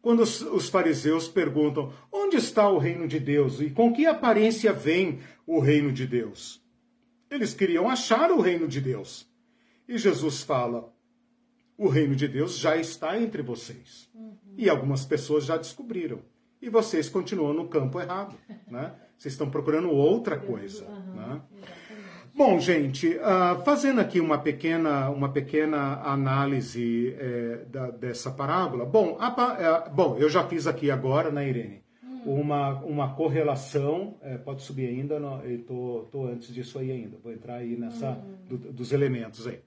Quando 0.00 0.20
os, 0.20 0.40
os 0.42 0.68
fariseus 0.68 1.28
perguntam 1.28 1.92
onde 2.10 2.36
está 2.36 2.68
o 2.68 2.78
reino 2.78 3.06
de 3.06 3.20
Deus 3.20 3.60
e 3.60 3.70
com 3.70 3.92
que 3.92 4.04
aparência 4.04 4.72
vem 4.72 5.20
o 5.46 5.60
reino 5.60 5.92
de 5.92 6.06
Deus, 6.06 6.60
eles 7.30 7.54
queriam 7.54 7.88
achar 7.88 8.30
o 8.30 8.40
reino 8.40 8.66
de 8.66 8.80
Deus. 8.80 9.28
E 9.88 9.96
Jesus 9.96 10.42
fala: 10.42 10.92
o 11.78 11.88
reino 11.88 12.16
de 12.16 12.26
Deus 12.28 12.58
já 12.58 12.76
está 12.76 13.20
entre 13.20 13.42
vocês. 13.42 14.08
Uhum. 14.14 14.36
E 14.56 14.68
algumas 14.68 15.04
pessoas 15.04 15.44
já 15.44 15.56
descobriram 15.56 16.20
e 16.62 16.70
vocês 16.70 17.08
continuam 17.08 17.52
no 17.52 17.66
campo 17.66 18.00
errado, 18.00 18.36
né? 18.70 18.92
Vocês 19.18 19.34
estão 19.34 19.50
procurando 19.50 19.90
outra 19.90 20.38
coisa, 20.38 20.84
uhum, 20.84 21.14
né? 21.14 21.42
Bom, 22.34 22.58
gente, 22.58 23.08
uh, 23.08 23.62
fazendo 23.62 24.00
aqui 24.00 24.18
uma 24.18 24.38
pequena, 24.38 25.10
uma 25.10 25.30
pequena 25.30 26.00
análise 26.02 27.14
é, 27.18 27.64
da, 27.68 27.90
dessa 27.90 28.30
parábola. 28.30 28.86
Bom, 28.86 29.18
a, 29.20 29.86
é, 29.86 29.90
bom, 29.90 30.16
eu 30.16 30.30
já 30.30 30.42
fiz 30.48 30.66
aqui 30.66 30.90
agora, 30.90 31.30
né, 31.30 31.46
Irene? 31.46 31.82
Hum. 32.02 32.40
Uma, 32.40 32.80
uma 32.84 33.14
correlação, 33.14 34.16
é, 34.22 34.38
pode 34.38 34.62
subir 34.62 34.86
ainda, 34.86 35.20
não, 35.20 35.42
eu 35.42 35.62
tô, 35.62 36.08
tô 36.10 36.24
antes 36.24 36.54
disso 36.54 36.78
aí 36.78 36.90
ainda, 36.90 37.18
vou 37.22 37.32
entrar 37.32 37.56
aí 37.56 37.76
nessa, 37.76 38.12
hum. 38.12 38.36
do, 38.48 38.56
dos 38.72 38.92
elementos 38.92 39.46
aí. 39.46 39.60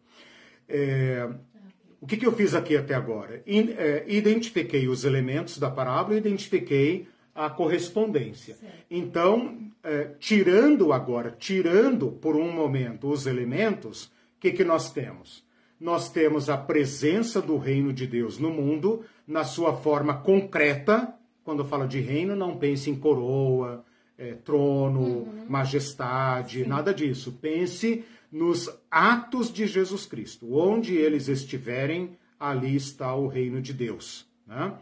O 2.06 2.08
que, 2.08 2.18
que 2.18 2.28
eu 2.28 2.32
fiz 2.32 2.54
aqui 2.54 2.78
até 2.78 2.94
agora? 2.94 3.42
É, 3.48 4.06
identifiquei 4.08 4.88
os 4.88 5.04
elementos 5.04 5.58
da 5.58 5.72
parábola 5.72 6.14
e 6.14 6.20
identifiquei 6.20 7.08
a 7.34 7.50
correspondência. 7.50 8.54
Certo. 8.54 8.76
Então, 8.92 9.58
é, 9.84 10.12
tirando 10.20 10.94
agora, 10.94 11.36
tirando 11.36 12.12
por 12.12 12.36
um 12.36 12.52
momento 12.52 13.10
os 13.10 13.26
elementos, 13.26 14.06
o 14.06 14.12
que, 14.40 14.52
que 14.52 14.64
nós 14.64 14.92
temos? 14.92 15.44
Nós 15.80 16.08
temos 16.08 16.48
a 16.48 16.56
presença 16.56 17.42
do 17.42 17.58
reino 17.58 17.92
de 17.92 18.06
Deus 18.06 18.38
no 18.38 18.52
mundo, 18.52 19.04
na 19.28 19.44
sua 19.44 19.74
forma 19.74 20.14
concreta. 20.14 21.12
Quando 21.44 21.66
fala 21.66 21.88
de 21.88 22.02
reino, 22.02 22.36
não 22.36 22.56
pense 22.56 22.88
em 22.88 22.96
coroa, 22.96 23.84
é, 24.16 24.34
trono, 24.34 25.00
uhum. 25.00 25.46
majestade, 25.50 26.62
Sim. 26.62 26.70
nada 26.70 26.94
disso. 26.94 27.32
Pense 27.42 28.06
nos 28.36 28.70
atos 28.92 29.52
de 29.52 29.66
Jesus 29.66 30.06
Cristo. 30.06 30.54
Onde 30.54 30.94
eles 30.94 31.30
estiverem, 31.30 32.18
ali 32.38 32.76
está 32.76 33.16
o 33.16 33.28
reino 33.28 33.62
de 33.62 33.72
Deus. 33.72 34.28
Né? 34.46 34.74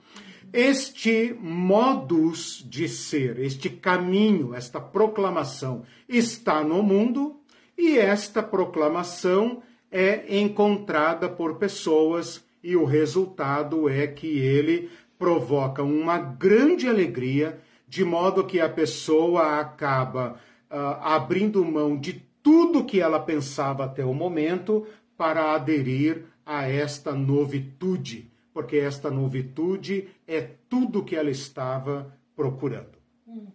Este 0.51 1.37
modus 1.39 2.65
de 2.67 2.89
ser, 2.89 3.37
este 3.37 3.69
caminho, 3.69 4.55
esta 4.55 4.81
proclamação 4.81 5.83
está 6.09 6.63
no 6.63 6.81
mundo 6.81 7.39
e 7.77 7.99
esta 7.99 8.41
proclamação 8.41 9.61
é 9.91 10.39
encontrada 10.39 11.29
por 11.29 11.57
pessoas 11.57 12.43
e 12.63 12.75
o 12.75 12.85
resultado 12.85 13.87
é 13.87 14.07
que 14.07 14.39
ele 14.39 14.89
provoca 15.19 15.83
uma 15.83 16.17
grande 16.17 16.89
alegria, 16.89 17.59
de 17.87 18.03
modo 18.03 18.47
que 18.47 18.59
a 18.59 18.67
pessoa 18.67 19.59
acaba 19.59 20.39
uh, 20.71 20.75
abrindo 21.03 21.63
mão 21.63 21.95
de 21.95 22.32
tudo 22.43 22.83
que 22.83 22.99
ela 22.99 23.19
pensava 23.19 23.85
até 23.85 24.05
o 24.05 24.13
momento 24.13 24.85
para 25.17 25.55
aderir 25.55 26.25
a 26.45 26.67
esta 26.67 27.13
novitude, 27.13 28.29
porque 28.53 28.77
esta 28.77 29.09
novitude 29.09 30.09
é 30.27 30.41
tudo 30.69 31.03
que 31.03 31.15
ela 31.15 31.31
estava 31.31 32.13
procurando. 32.35 32.97
Uhum. 33.25 33.47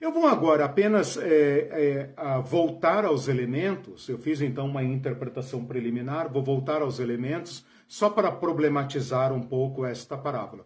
Eu 0.00 0.12
vou 0.12 0.26
agora 0.26 0.64
apenas 0.64 1.16
é, 1.16 1.24
é, 1.26 2.40
voltar 2.44 3.04
aos 3.04 3.26
elementos. 3.26 4.08
Eu 4.08 4.18
fiz 4.18 4.40
então 4.40 4.66
uma 4.66 4.82
interpretação 4.82 5.64
preliminar, 5.64 6.32
vou 6.32 6.42
voltar 6.42 6.82
aos 6.82 7.00
elementos 7.00 7.64
só 7.88 8.10
para 8.10 8.30
problematizar 8.30 9.32
um 9.32 9.40
pouco 9.40 9.84
esta 9.84 10.16
parábola. 10.16 10.64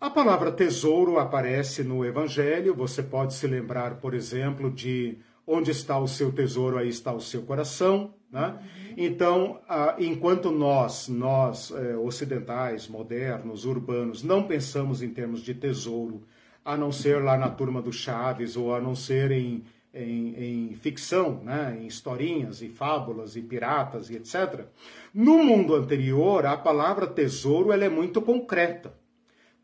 A 0.00 0.10
palavra 0.10 0.50
tesouro 0.50 1.18
aparece 1.20 1.84
no 1.84 2.04
Evangelho, 2.04 2.74
você 2.74 3.04
pode 3.04 3.34
se 3.34 3.46
lembrar, 3.46 3.96
por 3.96 4.14
exemplo, 4.14 4.68
de 4.68 5.16
onde 5.46 5.70
está 5.70 5.98
o 5.98 6.06
seu 6.06 6.32
tesouro, 6.32 6.78
aí 6.78 6.88
está 6.88 7.12
o 7.12 7.20
seu 7.20 7.42
coração. 7.42 8.14
Né? 8.30 8.58
Então, 8.96 9.60
enquanto 9.98 10.50
nós, 10.50 11.08
nós 11.08 11.70
é, 11.70 11.96
ocidentais, 11.96 12.88
modernos, 12.88 13.64
urbanos, 13.64 14.22
não 14.22 14.44
pensamos 14.44 15.02
em 15.02 15.10
termos 15.10 15.42
de 15.42 15.54
tesouro, 15.54 16.22
a 16.64 16.76
não 16.76 16.90
ser 16.90 17.22
lá 17.22 17.36
na 17.36 17.50
turma 17.50 17.82
do 17.82 17.92
Chaves 17.92 18.56
ou 18.56 18.74
a 18.74 18.80
não 18.80 18.94
ser 18.94 19.32
em, 19.32 19.64
em, 19.92 20.70
em 20.70 20.74
ficção, 20.74 21.42
né? 21.42 21.76
em 21.78 21.86
historinhas 21.86 22.62
e 22.62 22.68
fábulas 22.68 23.36
e 23.36 23.42
piratas 23.42 24.08
e 24.08 24.16
etc. 24.16 24.66
No 25.12 25.42
mundo 25.44 25.74
anterior, 25.74 26.46
a 26.46 26.56
palavra 26.56 27.06
tesouro 27.06 27.72
ela 27.72 27.84
é 27.84 27.88
muito 27.88 28.22
concreta. 28.22 28.94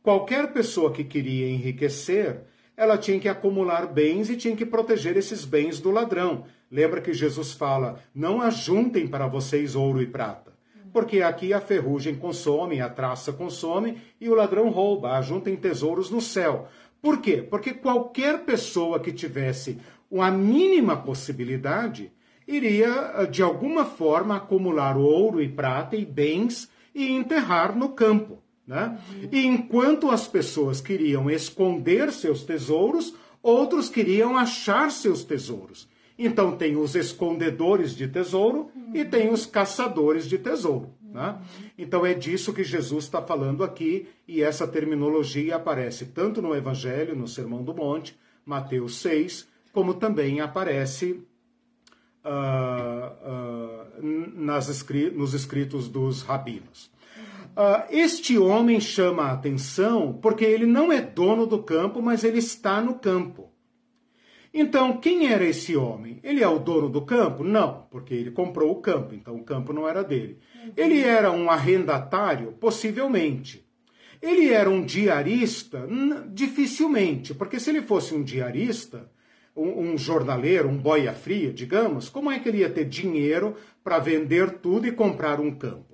Qualquer 0.02 0.52
pessoa 0.52 0.92
que 0.92 1.04
queria 1.04 1.48
enriquecer 1.48 2.42
ela 2.78 2.96
tinha 2.96 3.18
que 3.18 3.28
acumular 3.28 3.86
bens 3.88 4.30
e 4.30 4.36
tinha 4.36 4.54
que 4.54 4.64
proteger 4.64 5.16
esses 5.16 5.44
bens 5.44 5.80
do 5.80 5.90
ladrão. 5.90 6.44
Lembra 6.70 7.00
que 7.00 7.12
Jesus 7.12 7.52
fala: 7.52 7.98
não 8.14 8.40
ajuntem 8.40 9.08
para 9.08 9.26
vocês 9.26 9.74
ouro 9.74 10.00
e 10.00 10.06
prata. 10.06 10.52
Porque 10.92 11.20
aqui 11.20 11.52
a 11.52 11.60
ferrugem 11.60 12.14
consome, 12.14 12.80
a 12.80 12.88
traça 12.88 13.32
consome 13.32 14.00
e 14.20 14.28
o 14.28 14.34
ladrão 14.34 14.70
rouba. 14.70 15.18
Ajuntem 15.18 15.56
tesouros 15.56 16.08
no 16.08 16.20
céu. 16.20 16.68
Por 17.02 17.20
quê? 17.20 17.42
Porque 17.42 17.74
qualquer 17.74 18.44
pessoa 18.44 19.00
que 19.00 19.12
tivesse 19.12 19.78
a 20.16 20.30
mínima 20.30 20.96
possibilidade 20.96 22.12
iria, 22.46 23.26
de 23.28 23.42
alguma 23.42 23.84
forma, 23.84 24.36
acumular 24.36 24.96
ouro 24.96 25.42
e 25.42 25.48
prata 25.48 25.96
e 25.96 26.04
bens 26.04 26.70
e 26.94 27.10
enterrar 27.10 27.76
no 27.76 27.88
campo. 27.90 28.40
Né? 28.68 29.00
E 29.32 29.46
enquanto 29.46 30.10
as 30.10 30.28
pessoas 30.28 30.78
queriam 30.78 31.30
esconder 31.30 32.12
seus 32.12 32.44
tesouros, 32.44 33.14
outros 33.42 33.88
queriam 33.88 34.36
achar 34.36 34.90
seus 34.90 35.24
tesouros. 35.24 35.88
Então 36.18 36.54
tem 36.54 36.76
os 36.76 36.94
escondedores 36.94 37.96
de 37.96 38.06
tesouro 38.06 38.70
e 38.92 39.06
tem 39.06 39.30
os 39.30 39.46
caçadores 39.46 40.28
de 40.28 40.36
tesouro. 40.36 40.90
Né? 41.00 41.40
Então 41.78 42.04
é 42.04 42.12
disso 42.12 42.52
que 42.52 42.62
Jesus 42.62 43.04
está 43.04 43.22
falando 43.22 43.64
aqui, 43.64 44.06
e 44.26 44.42
essa 44.42 44.68
terminologia 44.68 45.56
aparece 45.56 46.04
tanto 46.06 46.42
no 46.42 46.54
Evangelho, 46.54 47.16
no 47.16 47.26
Sermão 47.26 47.62
do 47.62 47.72
Monte, 47.72 48.18
Mateus 48.44 48.96
6, 48.96 49.48
como 49.72 49.94
também 49.94 50.40
aparece 50.40 51.22
uh, 52.22 53.08
uh, 54.02 54.34
nas, 54.34 54.84
nos 55.14 55.32
escritos 55.32 55.88
dos 55.88 56.20
rabinos. 56.20 56.90
Uh, 57.59 57.82
este 57.90 58.38
homem 58.38 58.80
chama 58.80 59.24
a 59.24 59.32
atenção 59.32 60.12
porque 60.22 60.44
ele 60.44 60.64
não 60.64 60.92
é 60.92 61.00
dono 61.00 61.44
do 61.44 61.61
campo, 61.61 62.00
mas 62.00 62.22
ele 62.22 62.38
está 62.38 62.80
no 62.80 62.94
campo. 62.94 63.52
Então, 64.54 64.98
quem 64.98 65.26
era 65.26 65.44
esse 65.44 65.76
homem? 65.76 66.20
Ele 66.22 66.40
é 66.40 66.46
o 66.46 66.61
dono 66.61 66.88
do 66.88 67.02
campo? 67.02 67.42
Não, 67.42 67.88
porque 67.90 68.14
ele 68.14 68.30
comprou 68.30 68.70
o 68.70 68.80
campo, 68.80 69.12
então 69.12 69.34
o 69.34 69.42
campo 69.42 69.72
não 69.72 69.88
era 69.88 70.04
dele. 70.04 70.38
Ele 70.76 71.00
era 71.00 71.32
um 71.32 71.50
arrendatário? 71.50 72.52
Possivelmente. 72.52 73.68
Ele 74.22 74.50
era 74.52 74.70
um 74.70 74.84
diarista? 74.84 75.84
Dificilmente, 76.28 77.34
porque 77.34 77.59
se 77.59 77.70
ele 77.70 77.82
fosse 77.82 78.14
um 78.14 78.22
diarista, 78.22 79.11
um, 79.56 79.80
um 79.80 79.98
jornaleiro, 79.98 80.68
um 80.68 80.78
boia 80.78 81.12
fria, 81.12 81.52
digamos, 81.52 82.09
como 82.09 82.30
é 82.30 82.38
que 82.38 82.48
ele 82.48 82.59
ia 82.59 82.70
ter 82.70 82.84
dinheiro 82.84 83.56
para 83.82 83.98
vender 83.98 84.61
tudo 84.61 84.86
e 84.86 84.92
comprar 84.92 85.40
um 85.40 85.50
campo? 85.50 85.88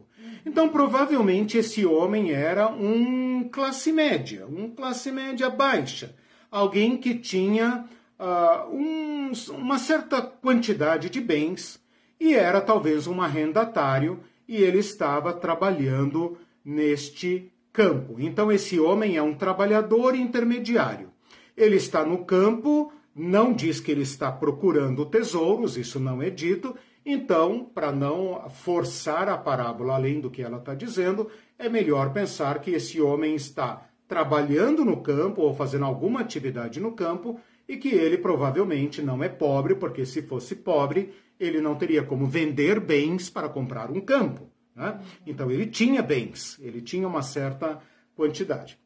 Então, 0.46 0.68
provavelmente, 0.68 1.56
esse 1.56 1.86
homem 1.86 2.30
era 2.30 2.68
um 2.68 3.48
classe 3.48 3.90
média, 3.92 4.46
um 4.46 4.70
classe 4.70 5.10
média 5.10 5.48
baixa. 5.48 6.14
Alguém 6.50 6.96
que 6.96 7.14
tinha 7.14 7.86
uh, 8.18 8.74
um, 8.74 9.32
uma 9.56 9.78
certa 9.78 10.20
quantidade 10.20 11.08
de 11.08 11.20
bens 11.20 11.80
e 12.20 12.34
era 12.34 12.60
talvez 12.60 13.06
um 13.06 13.22
arrendatário 13.22 14.20
e 14.46 14.56
ele 14.56 14.78
estava 14.78 15.32
trabalhando 15.32 16.36
neste 16.64 17.50
campo. 17.72 18.16
Então, 18.18 18.52
esse 18.52 18.78
homem 18.78 19.16
é 19.16 19.22
um 19.22 19.34
trabalhador 19.34 20.14
intermediário. 20.14 21.10
Ele 21.56 21.76
está 21.76 22.04
no 22.04 22.24
campo, 22.24 22.92
não 23.14 23.52
diz 23.52 23.80
que 23.80 23.90
ele 23.90 24.02
está 24.02 24.30
procurando 24.30 25.06
tesouros, 25.06 25.76
isso 25.76 25.98
não 25.98 26.22
é 26.22 26.30
dito, 26.30 26.76
então, 27.04 27.64
para 27.74 27.92
não 27.92 28.48
forçar 28.48 29.28
a 29.28 29.36
parábola 29.36 29.94
além 29.94 30.20
do 30.20 30.30
que 30.30 30.42
ela 30.42 30.56
está 30.56 30.74
dizendo, 30.74 31.30
é 31.58 31.68
melhor 31.68 32.12
pensar 32.12 32.60
que 32.60 32.70
esse 32.70 33.00
homem 33.00 33.34
está 33.34 33.86
trabalhando 34.08 34.84
no 34.84 35.02
campo 35.02 35.42
ou 35.42 35.54
fazendo 35.54 35.84
alguma 35.84 36.20
atividade 36.20 36.80
no 36.80 36.92
campo 36.92 37.38
e 37.68 37.76
que 37.76 37.88
ele 37.88 38.16
provavelmente 38.16 39.02
não 39.02 39.22
é 39.22 39.28
pobre, 39.28 39.74
porque 39.74 40.06
se 40.06 40.22
fosse 40.22 40.56
pobre, 40.56 41.12
ele 41.38 41.60
não 41.60 41.74
teria 41.74 42.02
como 42.02 42.26
vender 42.26 42.80
bens 42.80 43.28
para 43.28 43.48
comprar 43.48 43.90
um 43.90 44.00
campo. 44.00 44.50
Né? 44.74 44.98
Então, 45.26 45.50
ele 45.50 45.66
tinha 45.66 46.02
bens, 46.02 46.58
ele 46.60 46.80
tinha 46.80 47.06
uma 47.06 47.22
certa 47.22 47.80
quantidade. 48.16 48.78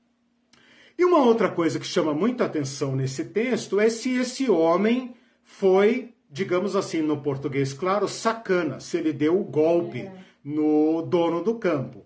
E 0.99 1.05
uma 1.05 1.19
outra 1.25 1.49
coisa 1.49 1.79
que 1.79 1.87
chama 1.87 2.13
muita 2.13 2.45
atenção 2.45 2.97
nesse 2.97 3.27
texto 3.27 3.79
é 3.79 3.89
se 3.89 4.17
esse 4.17 4.51
homem 4.51 5.15
foi 5.45 6.15
digamos 6.31 6.77
assim, 6.77 7.01
no 7.01 7.23
português 7.23 7.73
claro, 7.73 8.07
sacana, 8.07 8.81
se 8.81 8.99
ele 8.99 9.13
deu 9.13 9.41
o 9.41 9.45
golpe 9.45 10.01
é. 10.01 10.13
no 10.45 11.03
dono 11.03 11.43
do 11.43 11.55
campo. 11.55 12.05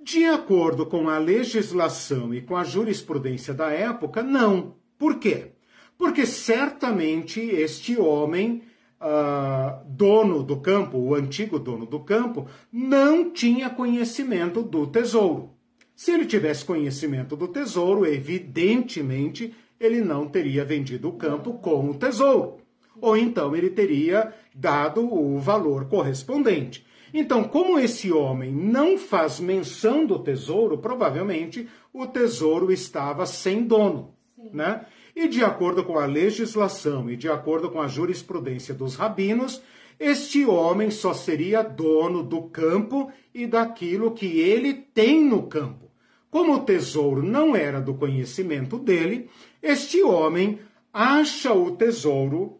De 0.00 0.24
acordo 0.24 0.86
com 0.86 1.08
a 1.08 1.18
legislação 1.18 2.32
e 2.32 2.40
com 2.40 2.56
a 2.56 2.64
jurisprudência 2.64 3.52
da 3.52 3.70
época, 3.70 4.22
não. 4.22 4.74
Por 4.96 5.18
quê? 5.18 5.52
Porque 5.98 6.24
certamente 6.24 7.40
este 7.40 8.00
homem, 8.00 8.62
uh, 9.00 9.84
dono 9.86 10.42
do 10.42 10.58
campo, 10.60 10.96
o 10.96 11.14
antigo 11.14 11.58
dono 11.58 11.84
do 11.84 12.00
campo, 12.00 12.46
não 12.72 13.30
tinha 13.30 13.68
conhecimento 13.68 14.62
do 14.62 14.86
tesouro. 14.86 15.50
Se 15.94 16.12
ele 16.12 16.24
tivesse 16.24 16.64
conhecimento 16.64 17.36
do 17.36 17.48
tesouro, 17.48 18.06
evidentemente 18.06 19.52
ele 19.80 20.00
não 20.00 20.28
teria 20.28 20.64
vendido 20.64 21.08
o 21.08 21.14
campo 21.14 21.54
com 21.54 21.90
o 21.90 21.94
tesouro 21.94 22.57
ou 23.00 23.16
então 23.16 23.54
ele 23.54 23.70
teria 23.70 24.32
dado 24.54 25.02
o 25.12 25.38
valor 25.38 25.86
correspondente. 25.86 26.86
Então, 27.12 27.44
como 27.44 27.78
esse 27.78 28.12
homem 28.12 28.52
não 28.52 28.98
faz 28.98 29.40
menção 29.40 30.04
do 30.04 30.18
tesouro, 30.18 30.78
provavelmente 30.78 31.68
o 31.92 32.06
tesouro 32.06 32.70
estava 32.70 33.24
sem 33.24 33.62
dono, 33.64 34.14
Sim. 34.36 34.50
né? 34.52 34.84
E 35.16 35.26
de 35.26 35.42
acordo 35.42 35.82
com 35.84 35.98
a 35.98 36.06
legislação 36.06 37.10
e 37.10 37.16
de 37.16 37.28
acordo 37.28 37.70
com 37.70 37.80
a 37.80 37.88
jurisprudência 37.88 38.74
dos 38.74 38.94
rabinos, 38.94 39.60
este 39.98 40.44
homem 40.44 40.90
só 40.90 41.12
seria 41.12 41.62
dono 41.62 42.22
do 42.22 42.42
campo 42.42 43.10
e 43.34 43.46
daquilo 43.46 44.12
que 44.12 44.38
ele 44.38 44.74
tem 44.74 45.24
no 45.24 45.44
campo. 45.48 45.90
Como 46.30 46.54
o 46.54 46.60
tesouro 46.60 47.22
não 47.22 47.56
era 47.56 47.80
do 47.80 47.94
conhecimento 47.94 48.78
dele, 48.78 49.28
este 49.62 50.02
homem 50.02 50.60
acha 50.92 51.52
o 51.52 51.74
tesouro 51.74 52.57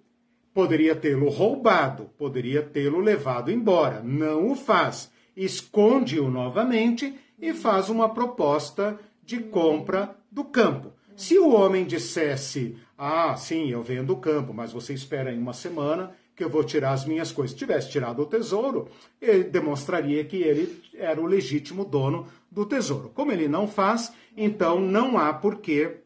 Poderia 0.52 0.96
tê-lo 0.96 1.28
roubado, 1.28 2.10
poderia 2.18 2.62
tê-lo 2.62 2.98
levado 3.00 3.50
embora. 3.50 4.02
Não 4.02 4.50
o 4.50 4.54
faz. 4.56 5.10
Esconde-o 5.36 6.30
novamente 6.30 7.14
e 7.38 7.54
faz 7.54 7.88
uma 7.88 8.08
proposta 8.08 8.98
de 9.24 9.38
compra 9.38 10.16
do 10.30 10.44
campo. 10.44 10.92
Se 11.14 11.38
o 11.38 11.50
homem 11.52 11.84
dissesse: 11.84 12.76
Ah, 12.96 13.36
sim, 13.36 13.70
eu 13.70 13.82
vendo 13.82 14.12
o 14.12 14.18
campo, 14.18 14.52
mas 14.54 14.72
você 14.72 14.94
espera 14.94 15.30
aí 15.30 15.38
uma 15.38 15.52
semana 15.52 16.12
que 16.34 16.44
eu 16.44 16.48
vou 16.48 16.62
tirar 16.62 16.92
as 16.92 17.04
minhas 17.04 17.32
coisas. 17.32 17.52
Se 17.52 17.58
tivesse 17.58 17.90
tirado 17.90 18.22
o 18.22 18.26
tesouro, 18.26 18.88
ele 19.20 19.42
demonstraria 19.44 20.24
que 20.24 20.36
ele 20.36 20.80
era 20.94 21.20
o 21.20 21.26
legítimo 21.26 21.84
dono 21.84 22.28
do 22.48 22.64
tesouro. 22.64 23.10
Como 23.12 23.32
ele 23.32 23.48
não 23.48 23.66
faz, 23.66 24.12
então 24.36 24.80
não 24.80 25.18
há 25.18 25.34
por 25.34 25.56
que 25.56 25.96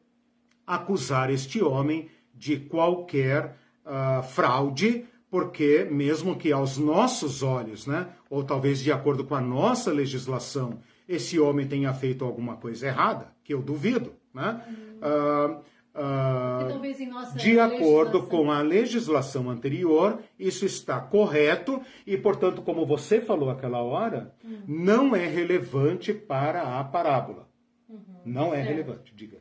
acusar 0.67 1.31
este 1.31 1.63
homem 1.63 2.09
de 2.35 2.57
qualquer 2.57 3.59
uh, 3.85 4.23
fraude, 4.23 5.07
porque 5.31 5.87
mesmo 5.91 6.37
que 6.37 6.53
aos 6.53 6.77
nossos 6.77 7.43
olhos, 7.43 7.87
né, 7.87 8.09
ou 8.29 8.45
talvez 8.45 8.81
de 8.81 8.93
acordo 8.93 9.25
com 9.25 9.35
a 9.35 9.41
nossa 9.41 9.91
legislação, 9.91 10.79
esse 11.09 11.39
homem 11.39 11.67
tenha 11.67 11.93
feito 11.95 12.25
alguma 12.25 12.57
coisa 12.57 12.87
errada, 12.87 13.33
que 13.43 13.53
eu 13.53 13.63
duvido, 13.63 14.15
né? 14.33 14.63
Uh, 15.03 15.61
uh, 15.99 17.35
de 17.37 17.59
acordo 17.59 18.23
com 18.25 18.51
a 18.51 18.61
legislação 18.61 19.51
anterior, 19.51 20.21
isso 20.39 20.65
está 20.65 21.01
correto 21.01 21.81
e, 22.07 22.17
portanto, 22.17 22.63
como 22.63 22.87
você 22.87 23.21
falou 23.21 23.51
aquela 23.51 23.83
hora, 23.83 24.35
uhum. 24.45 24.63
não 24.67 25.17
é 25.17 25.27
relevante 25.27 26.13
para 26.13 26.79
a 26.79 26.85
parábola. 26.85 27.49
Uhum. 27.89 27.99
Não 28.25 28.55
é 28.55 28.59
certo. 28.59 28.69
relevante, 28.69 29.15
diga. 29.15 29.39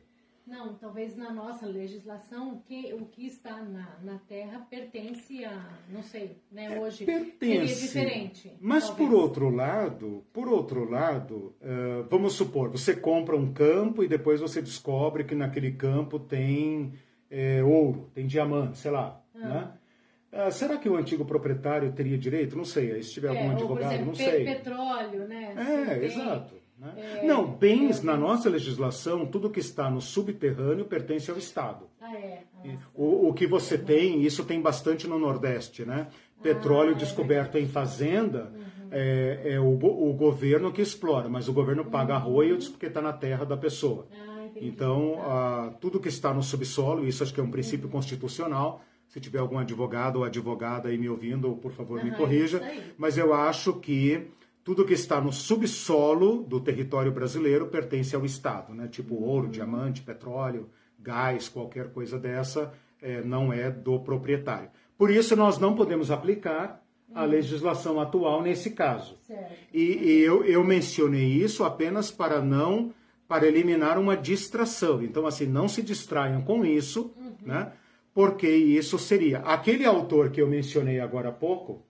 Não, 0.52 0.74
talvez 0.74 1.16
na 1.16 1.32
nossa 1.32 1.64
legislação 1.64 2.62
que, 2.66 2.92
o 2.92 3.06
que 3.06 3.26
está 3.26 3.62
na, 3.62 3.96
na 4.02 4.18
terra 4.18 4.60
pertence 4.68 5.42
a, 5.46 5.78
não 5.88 6.02
sei, 6.02 6.36
né, 6.52 6.78
hoje 6.78 7.06
pertence, 7.06 7.74
seria 7.86 8.10
diferente. 8.10 8.52
Mas 8.60 8.86
talvez. 8.86 9.08
por 9.08 9.18
outro 9.18 9.48
lado, 9.48 10.26
por 10.30 10.48
outro 10.48 10.90
lado, 10.90 11.56
uh, 11.62 12.06
vamos 12.10 12.34
supor, 12.34 12.68
você 12.68 12.94
compra 12.94 13.34
um 13.34 13.50
campo 13.50 14.04
e 14.04 14.08
depois 14.08 14.42
você 14.42 14.60
descobre 14.60 15.24
que 15.24 15.34
naquele 15.34 15.72
campo 15.72 16.18
tem 16.18 16.92
é, 17.30 17.64
ouro, 17.64 18.10
tem 18.12 18.26
diamante, 18.26 18.76
sei 18.76 18.90
lá, 18.90 19.24
ah. 19.34 19.38
né? 19.38 19.72
Uh, 20.32 20.52
será 20.52 20.76
que 20.76 20.88
o 20.88 20.96
antigo 20.96 21.24
proprietário 21.24 21.92
teria 21.92 22.18
direito? 22.18 22.56
Não 22.56 22.64
sei. 22.64 23.02
Se 23.02 23.12
tiver 23.12 23.34
é, 23.34 23.38
algum 23.38 23.52
advogado, 23.52 23.92
exemplo, 23.92 24.06
não 24.06 24.14
sei. 24.14 24.44
Petróleo, 24.44 25.26
né? 25.26 25.54
É, 25.56 26.04
exato. 26.04 26.61
Né? 26.82 27.20
É, 27.20 27.26
não, 27.26 27.46
bens 27.46 28.00
é, 28.00 28.04
na 28.04 28.16
nossa 28.16 28.50
legislação, 28.50 29.24
tudo 29.24 29.48
que 29.48 29.60
está 29.60 29.88
no 29.88 30.00
subterrâneo 30.00 30.84
pertence 30.84 31.30
ao 31.30 31.38
Estado. 31.38 31.86
Ah, 32.00 32.12
é? 32.12 32.42
o, 32.92 33.28
o 33.28 33.32
que 33.32 33.46
você 33.46 33.78
tem, 33.78 34.22
isso 34.22 34.44
tem 34.44 34.60
bastante 34.60 35.06
no 35.06 35.16
Nordeste, 35.16 35.84
né? 35.84 36.08
Petróleo 36.42 36.90
ah, 36.90 36.96
é 36.96 36.98
descoberto 36.98 37.56
em 37.56 37.68
fazenda 37.68 38.52
uhum. 38.52 38.88
é, 38.90 39.42
é 39.44 39.60
o, 39.60 39.74
o, 39.74 40.12
governo 40.12 40.72
que 40.72 40.82
explora, 40.82 41.28
mas 41.28 41.48
o 41.48 41.52
governo 41.52 41.84
paga 41.84 42.14
uhum. 42.14 42.18
arroios 42.18 42.68
porque 42.68 42.86
está 42.86 43.00
na 43.00 43.12
terra 43.12 43.44
da 43.44 43.56
pessoa. 43.56 44.08
Ah, 44.12 44.48
então, 44.56 45.20
uh, 45.20 45.74
tudo 45.80 46.00
que 46.00 46.08
está 46.08 46.34
no 46.34 46.42
subsolo, 46.42 47.06
isso 47.06 47.22
acho 47.22 47.32
que 47.32 47.38
é 47.38 47.44
um 47.44 47.50
princípio 47.50 47.86
uhum. 47.86 47.92
constitucional. 47.92 48.82
Se 49.06 49.20
tiver 49.20 49.38
algum 49.38 49.58
advogado 49.58 50.16
ou 50.16 50.24
advogada 50.24 50.88
aí 50.88 50.98
me 50.98 51.08
ouvindo, 51.08 51.54
por 51.56 51.70
favor, 51.70 52.00
uhum, 52.00 52.06
me 52.06 52.16
corrija. 52.16 52.60
Mas 52.98 53.16
eu 53.16 53.32
acho 53.32 53.74
que 53.74 54.32
tudo 54.64 54.84
que 54.84 54.94
está 54.94 55.20
no 55.20 55.32
subsolo 55.32 56.42
do 56.44 56.60
território 56.60 57.10
brasileiro 57.10 57.66
pertence 57.66 58.14
ao 58.14 58.24
Estado, 58.24 58.74
né? 58.74 58.88
Tipo 58.88 59.16
ouro, 59.16 59.46
uhum. 59.46 59.50
diamante, 59.50 60.02
petróleo, 60.02 60.70
gás, 60.98 61.48
qualquer 61.48 61.92
coisa 61.92 62.18
dessa, 62.18 62.72
é, 63.00 63.20
não 63.22 63.52
é 63.52 63.70
do 63.70 63.98
proprietário. 64.00 64.70
Por 64.96 65.10
isso, 65.10 65.34
nós 65.34 65.58
não 65.58 65.74
podemos 65.74 66.10
aplicar 66.10 66.80
a 67.12 67.22
uhum. 67.22 67.28
legislação 67.28 68.00
atual 68.00 68.42
nesse 68.42 68.70
caso. 68.70 69.18
E, 69.72 69.80
e 69.82 70.20
eu, 70.20 70.44
eu 70.44 70.62
mencionei 70.62 71.26
isso 71.26 71.64
apenas 71.64 72.10
para 72.10 72.40
não 72.40 72.92
para 73.26 73.48
eliminar 73.48 73.98
uma 73.98 74.16
distração. 74.16 75.02
Então, 75.02 75.26
assim, 75.26 75.46
não 75.46 75.66
se 75.66 75.82
distraiam 75.82 76.42
com 76.42 76.64
isso, 76.64 77.12
uhum. 77.16 77.34
né? 77.44 77.72
Porque 78.14 78.46
isso 78.46 78.98
seria 78.98 79.38
aquele 79.38 79.86
autor 79.86 80.30
que 80.30 80.40
eu 80.40 80.46
mencionei 80.46 81.00
agora 81.00 81.30
há 81.30 81.32
pouco, 81.32 81.82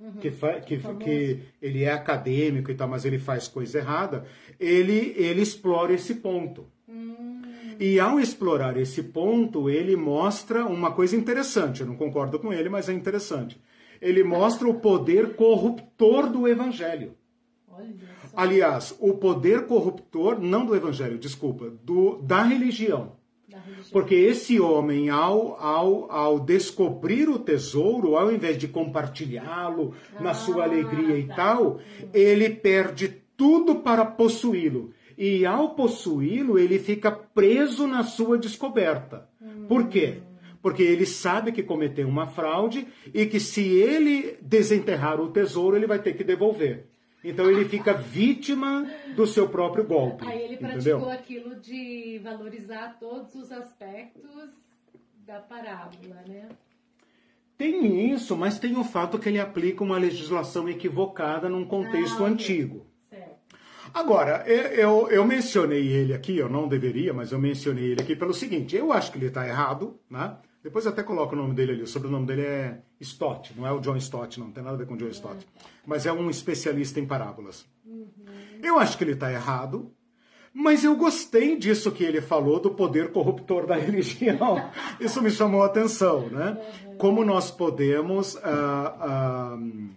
uhum. 0.00 0.12
que, 0.12 0.30
que, 0.30 0.78
que, 0.98 1.42
ele 1.60 1.84
é 1.84 1.92
acadêmico 1.92 2.70
e 2.70 2.74
tal, 2.74 2.88
mas 2.88 3.04
ele 3.04 3.18
faz 3.18 3.48
coisa 3.48 3.78
errada, 3.78 4.24
ele, 4.58 5.14
ele 5.16 5.42
explora 5.42 5.92
esse 5.92 6.16
ponto. 6.16 6.66
Uhum. 6.88 7.42
E 7.78 8.00
ao 8.00 8.18
explorar 8.18 8.76
esse 8.76 9.02
ponto, 9.02 9.68
ele 9.68 9.96
mostra 9.96 10.64
uma 10.64 10.92
coisa 10.92 11.14
interessante. 11.14 11.80
Eu 11.80 11.86
não 11.86 11.96
concordo 11.96 12.38
com 12.38 12.52
ele, 12.52 12.68
mas 12.68 12.88
é 12.88 12.92
interessante. 12.92 13.60
Ele 14.00 14.22
mostra 14.22 14.68
o 14.68 14.80
poder 14.80 15.34
corruptor 15.34 16.30
do 16.30 16.48
evangelho. 16.48 17.14
Aliás, 18.34 18.94
o 19.00 19.14
poder 19.14 19.66
corruptor, 19.66 20.40
não 20.40 20.64
do 20.64 20.74
evangelho, 20.74 21.18
desculpa, 21.18 21.70
do, 21.82 22.16
da 22.22 22.42
religião. 22.42 23.12
Porque 23.92 24.14
esse 24.14 24.60
homem, 24.60 25.08
ao, 25.08 25.56
ao, 25.60 26.10
ao 26.10 26.40
descobrir 26.40 27.28
o 27.28 27.38
tesouro, 27.38 28.16
ao 28.16 28.32
invés 28.32 28.58
de 28.58 28.66
compartilhá-lo 28.66 29.94
ah, 30.14 30.22
na 30.22 30.34
sua 30.34 30.64
alegria 30.64 31.16
e 31.16 31.26
tá. 31.26 31.36
tal, 31.36 31.80
ele 32.12 32.50
perde 32.50 33.22
tudo 33.36 33.76
para 33.76 34.04
possuí-lo. 34.04 34.92
E 35.16 35.46
ao 35.46 35.74
possuí-lo, 35.74 36.58
ele 36.58 36.78
fica 36.78 37.10
preso 37.10 37.86
na 37.86 38.02
sua 38.02 38.36
descoberta. 38.36 39.28
Hum. 39.40 39.66
Por 39.68 39.88
quê? 39.88 40.18
Porque 40.60 40.82
ele 40.82 41.06
sabe 41.06 41.52
que 41.52 41.62
cometeu 41.62 42.08
uma 42.08 42.26
fraude 42.26 42.86
e 43.14 43.24
que 43.26 43.38
se 43.38 43.62
ele 43.62 44.36
desenterrar 44.42 45.20
o 45.20 45.30
tesouro, 45.30 45.76
ele 45.76 45.86
vai 45.86 46.00
ter 46.00 46.14
que 46.14 46.24
devolver. 46.24 46.86
Então 47.28 47.50
ele 47.50 47.64
fica 47.64 47.92
vítima 47.92 48.88
do 49.16 49.26
seu 49.26 49.48
próprio 49.48 49.84
golpe. 49.84 50.26
Aí 50.26 50.42
ele 50.42 50.56
praticou 50.56 50.92
entendeu? 50.92 51.10
aquilo 51.10 51.56
de 51.56 52.20
valorizar 52.22 52.96
todos 53.00 53.34
os 53.34 53.50
aspectos 53.50 54.50
da 55.26 55.40
parábola, 55.40 56.22
né? 56.28 56.48
Tem 57.58 58.12
isso, 58.12 58.36
mas 58.36 58.58
tem 58.58 58.76
o 58.76 58.84
fato 58.84 59.18
que 59.18 59.28
ele 59.28 59.40
aplica 59.40 59.82
uma 59.82 59.98
legislação 59.98 60.68
equivocada 60.68 61.48
num 61.48 61.64
contexto 61.64 62.22
ah, 62.22 62.28
antigo. 62.28 62.86
Certo. 63.08 63.56
Agora, 63.92 64.46
eu, 64.46 65.08
eu 65.08 65.24
mencionei 65.24 65.88
ele 65.88 66.12
aqui, 66.12 66.36
eu 66.36 66.50
não 66.50 66.68
deveria, 66.68 67.14
mas 67.14 67.32
eu 67.32 67.38
mencionei 67.38 67.92
ele 67.92 68.02
aqui 68.02 68.14
pelo 68.14 68.34
seguinte: 68.34 68.76
eu 68.76 68.92
acho 68.92 69.10
que 69.10 69.18
ele 69.18 69.26
está 69.26 69.46
errado, 69.48 69.98
né? 70.08 70.36
Depois 70.66 70.84
até 70.84 71.00
coloco 71.04 71.32
o 71.32 71.38
nome 71.38 71.54
dele 71.54 71.74
ali. 71.74 71.82
O 71.82 71.86
sobrenome 71.86 72.26
dele 72.26 72.42
é 72.42 72.80
Stott, 72.98 73.54
não 73.56 73.64
é 73.64 73.70
o 73.70 73.78
John 73.78 73.96
Stott, 73.98 74.40
não, 74.40 74.46
não 74.46 74.52
tem 74.52 74.64
nada 74.64 74.74
a 74.74 74.78
ver 74.78 74.84
com 74.84 74.94
o 74.94 74.96
John 74.96 75.06
Stott. 75.10 75.46
Mas 75.86 76.06
é 76.06 76.12
um 76.12 76.28
especialista 76.28 76.98
em 76.98 77.06
parábolas. 77.06 77.64
Uhum. 77.84 78.08
Eu 78.60 78.76
acho 78.76 78.98
que 78.98 79.04
ele 79.04 79.12
está 79.12 79.32
errado, 79.32 79.92
mas 80.52 80.82
eu 80.82 80.96
gostei 80.96 81.56
disso 81.56 81.92
que 81.92 82.02
ele 82.02 82.20
falou 82.20 82.58
do 82.58 82.72
poder 82.72 83.12
corruptor 83.12 83.64
da 83.64 83.76
religião. 83.78 84.68
Isso 84.98 85.22
me 85.22 85.30
chamou 85.30 85.62
a 85.62 85.66
atenção, 85.66 86.28
né? 86.30 86.60
Como 86.98 87.24
nós 87.24 87.48
podemos 87.48 88.34
uh, 88.34 88.40
uh, 88.40 89.90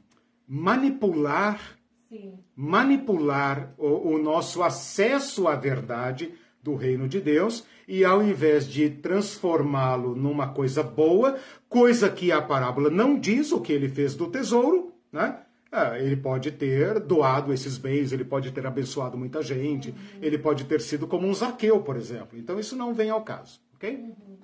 manipular, 0.47 1.79
Sim. 2.09 2.37
manipular 2.55 3.73
o, 3.75 4.13
o 4.13 4.19
nosso 4.19 4.61
acesso 4.61 5.47
à 5.47 5.55
verdade 5.55 6.31
do 6.61 6.75
reino 6.75 7.07
de 7.07 7.19
Deus 7.19 7.65
e 7.87 8.03
ao 8.03 8.21
invés 8.21 8.67
de 8.67 8.89
transformá-lo 8.89 10.15
numa 10.15 10.49
coisa 10.49 10.83
boa, 10.83 11.37
coisa 11.67 12.09
que 12.09 12.31
a 12.31 12.41
parábola 12.41 12.89
não 12.89 13.17
diz 13.17 13.51
o 13.51 13.61
que 13.61 13.73
ele 13.73 13.89
fez 13.89 14.15
do 14.15 14.27
tesouro, 14.27 14.93
né? 15.11 15.39
É, 15.71 16.03
ele 16.03 16.15
pode 16.15 16.51
ter 16.51 16.99
doado 16.99 17.53
esses 17.53 17.77
bens, 17.77 18.11
ele 18.11 18.25
pode 18.25 18.51
ter 18.51 18.65
abençoado 18.65 19.15
muita 19.15 19.41
gente, 19.43 19.89
uhum. 19.89 19.95
ele 20.19 20.37
pode 20.37 20.65
ter 20.65 20.81
sido 20.81 21.05
como 21.05 21.27
um 21.27 21.33
Zaqueu, 21.33 21.79
por 21.81 21.95
exemplo. 21.95 22.39
Então 22.39 22.59
isso 22.59 22.75
não 22.75 22.91
vem 22.93 23.11
ao 23.11 23.21
caso, 23.21 23.59
ok? 23.75 23.95
Uhum. 23.95 24.37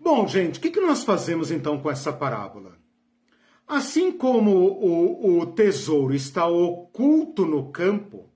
Bom, 0.00 0.26
gente, 0.28 0.58
o 0.58 0.62
que, 0.62 0.70
que 0.70 0.80
nós 0.80 1.02
fazemos 1.02 1.50
então 1.50 1.80
com 1.80 1.90
essa 1.90 2.12
parábola? 2.12 2.76
Assim 3.66 4.12
como 4.12 4.52
o, 4.52 5.40
o 5.40 5.46
tesouro 5.46 6.14
está 6.14 6.46
oculto 6.46 7.44
no 7.44 7.72
campo, 7.72 8.30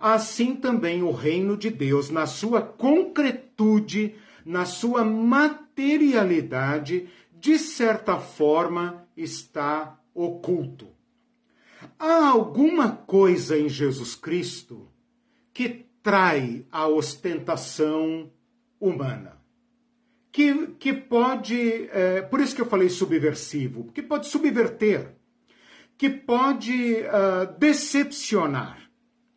assim 0.00 0.56
também 0.56 1.02
o 1.02 1.12
reino 1.12 1.54
de 1.56 1.68
Deus, 1.68 2.08
na 2.08 2.26
sua 2.26 2.62
concretude, 2.62 4.14
na 4.44 4.64
sua 4.64 5.04
materialidade, 5.04 7.08
de 7.38 7.58
certa 7.58 8.18
forma 8.18 9.06
está 9.16 10.00
oculto. 10.14 10.88
Há 11.98 12.28
alguma 12.28 12.92
coisa 12.92 13.58
em 13.58 13.68
Jesus 13.68 14.14
Cristo 14.14 14.88
que 15.52 15.84
trai 16.02 16.64
a 16.72 16.88
ostentação 16.88 18.30
humana. 18.80 19.38
Que, 20.32 20.68
que 20.78 20.92
pode, 20.92 21.88
é, 21.92 22.22
por 22.22 22.40
isso 22.40 22.54
que 22.54 22.62
eu 22.62 22.66
falei 22.66 22.88
subversivo, 22.88 23.90
que 23.92 24.00
pode 24.00 24.28
subverter, 24.28 25.16
que 25.98 26.08
pode 26.08 27.02
uh, 27.02 27.52
decepcionar 27.58 28.89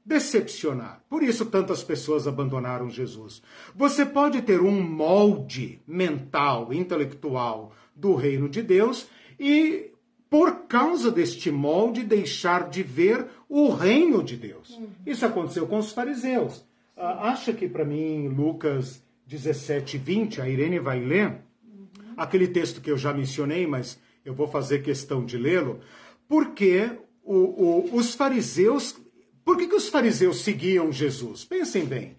decepcionar. 0.05 1.01
Por 1.09 1.23
isso 1.23 1.45
tantas 1.45 1.83
pessoas 1.83 2.27
abandonaram 2.27 2.89
Jesus. 2.89 3.41
Você 3.75 4.05
pode 4.05 4.41
ter 4.41 4.61
um 4.61 4.81
molde 4.81 5.79
mental, 5.87 6.73
intelectual 6.73 7.71
do 7.95 8.15
reino 8.15 8.49
de 8.49 8.61
Deus 8.61 9.07
e 9.39 9.91
por 10.29 10.67
causa 10.67 11.11
deste 11.11 11.51
molde 11.51 12.03
deixar 12.03 12.67
de 12.69 12.81
ver 12.81 13.27
o 13.47 13.69
reino 13.69 14.23
de 14.23 14.35
Deus. 14.35 14.71
Uhum. 14.71 14.89
Isso 15.05 15.25
aconteceu 15.25 15.67
com 15.67 15.77
os 15.77 15.91
fariseus. 15.91 16.65
Ah, 16.97 17.29
acha 17.29 17.53
que 17.53 17.69
para 17.69 17.85
mim 17.85 18.27
Lucas 18.27 19.03
17, 19.27 19.97
20, 19.97 20.41
a 20.41 20.49
Irene 20.49 20.79
vai 20.79 20.99
ler 20.99 21.27
uhum. 21.63 21.87
aquele 22.17 22.47
texto 22.47 22.81
que 22.81 22.91
eu 22.91 22.97
já 22.97 23.13
mencionei, 23.13 23.65
mas 23.67 23.99
eu 24.25 24.33
vou 24.33 24.47
fazer 24.47 24.81
questão 24.81 25.23
de 25.23 25.37
lê-lo, 25.37 25.79
porque 26.27 26.89
o, 27.23 27.35
o, 27.35 27.95
os 27.95 28.15
fariseus 28.15 28.99
por 29.43 29.57
que, 29.57 29.67
que 29.67 29.75
os 29.75 29.89
fariseus 29.89 30.41
seguiam 30.41 30.91
Jesus? 30.91 31.43
Pensem 31.43 31.85
bem. 31.85 32.17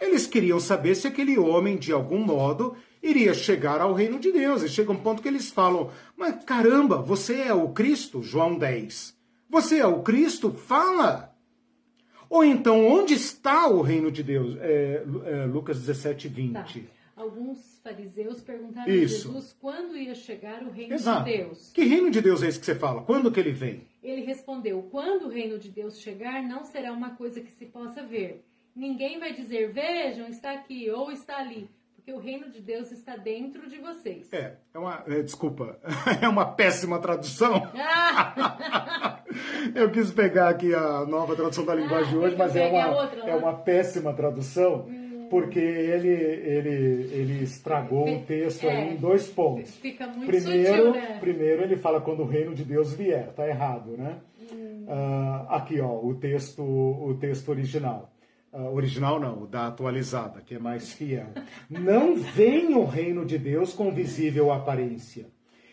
Eles 0.00 0.26
queriam 0.26 0.60
saber 0.60 0.94
se 0.94 1.06
aquele 1.06 1.38
homem, 1.38 1.76
de 1.76 1.92
algum 1.92 2.18
modo, 2.18 2.76
iria 3.02 3.32
chegar 3.34 3.80
ao 3.80 3.94
reino 3.94 4.18
de 4.18 4.30
Deus. 4.30 4.62
E 4.62 4.68
chega 4.68 4.92
um 4.92 4.96
ponto 4.96 5.22
que 5.22 5.28
eles 5.28 5.50
falam: 5.50 5.90
Mas 6.16 6.44
caramba, 6.44 6.98
você 6.98 7.42
é 7.42 7.54
o 7.54 7.70
Cristo? 7.70 8.22
João 8.22 8.58
10. 8.58 9.16
Você 9.48 9.78
é 9.78 9.86
o 9.86 10.02
Cristo? 10.02 10.52
Fala! 10.52 11.34
Ou 12.28 12.44
então, 12.44 12.84
onde 12.86 13.14
está 13.14 13.68
o 13.68 13.80
reino 13.80 14.10
de 14.10 14.22
Deus? 14.22 14.56
É, 14.60 15.04
é, 15.24 15.46
Lucas 15.46 15.78
17, 15.78 16.28
20. 16.28 16.52
Tá. 16.52 16.66
Alguns 17.16 17.80
fariseus 17.82 18.42
perguntaram 18.42 18.92
Isso. 18.92 19.30
a 19.30 19.32
Jesus 19.32 19.56
quando 19.58 19.96
ia 19.96 20.14
chegar 20.14 20.62
o 20.62 20.70
reino 20.70 20.92
Exato. 20.92 21.24
de 21.24 21.38
Deus. 21.38 21.72
Que 21.72 21.82
reino 21.84 22.10
de 22.10 22.20
Deus 22.20 22.42
é 22.42 22.48
esse 22.48 22.60
que 22.60 22.66
você 22.66 22.74
fala? 22.74 23.02
Quando 23.04 23.32
que 23.32 23.40
ele 23.40 23.52
vem? 23.52 23.86
Ele 24.02 24.20
respondeu: 24.20 24.86
Quando 24.90 25.24
o 25.24 25.30
reino 25.30 25.58
de 25.58 25.70
Deus 25.70 25.98
chegar, 25.98 26.42
não 26.42 26.62
será 26.66 26.92
uma 26.92 27.16
coisa 27.16 27.40
que 27.40 27.50
se 27.50 27.64
possa 27.64 28.02
ver. 28.02 28.44
Ninguém 28.74 29.18
vai 29.18 29.32
dizer: 29.32 29.72
Vejam, 29.72 30.28
está 30.28 30.52
aqui 30.52 30.90
ou 30.90 31.10
está 31.10 31.38
ali, 31.38 31.70
porque 31.94 32.12
o 32.12 32.18
reino 32.18 32.50
de 32.50 32.60
Deus 32.60 32.92
está 32.92 33.16
dentro 33.16 33.66
de 33.66 33.78
vocês. 33.78 34.30
É, 34.30 34.58
é 34.74 34.78
uma. 34.78 35.02
É, 35.06 35.22
desculpa, 35.22 35.80
é 36.20 36.28
uma 36.28 36.44
péssima 36.44 36.98
tradução. 36.98 37.62
Eu 39.74 39.90
quis 39.90 40.10
pegar 40.10 40.50
aqui 40.50 40.74
a 40.74 41.06
nova 41.06 41.34
tradução 41.34 41.64
da 41.64 41.74
linguagem 41.74 42.14
ah, 42.14 42.18
hoje, 42.18 42.36
mas 42.36 42.54
é 42.54 42.68
uma, 42.68 43.04
é 43.26 43.34
uma 43.34 43.54
péssima 43.54 44.12
tradução. 44.12 44.86
Hum 44.86 45.05
porque 45.30 45.58
ele, 45.58 46.08
ele, 46.08 47.10
ele 47.12 47.42
estragou 47.42 48.08
o 48.08 48.22
texto 48.22 48.64
é, 48.64 48.92
em 48.92 48.96
dois 48.96 49.28
pontos. 49.28 49.74
Fica 49.76 50.06
muito 50.06 50.26
primeiro, 50.26 50.86
sutil, 50.86 50.92
né? 50.92 51.18
Primeiro 51.20 51.62
ele 51.62 51.76
fala 51.76 52.00
quando 52.00 52.22
o 52.22 52.26
reino 52.26 52.54
de 52.54 52.64
Deus 52.64 52.92
vier, 52.92 53.32
tá 53.32 53.46
errado, 53.46 53.96
né? 53.96 54.18
Hum. 54.52 54.86
Uh, 54.86 55.52
aqui, 55.52 55.80
ó, 55.80 55.98
o 56.00 56.14
texto, 56.14 56.62
o 56.62 57.16
texto 57.18 57.48
original. 57.48 58.12
Uh, 58.52 58.74
original 58.74 59.20
não, 59.20 59.42
o 59.42 59.46
da 59.46 59.66
atualizada, 59.66 60.40
que 60.40 60.54
é 60.54 60.58
mais 60.58 60.92
fiel. 60.92 61.28
não 61.68 62.16
vem 62.16 62.74
o 62.74 62.84
reino 62.84 63.24
de 63.24 63.38
Deus 63.38 63.72
com 63.72 63.92
visível 63.92 64.52
aparência. 64.52 65.26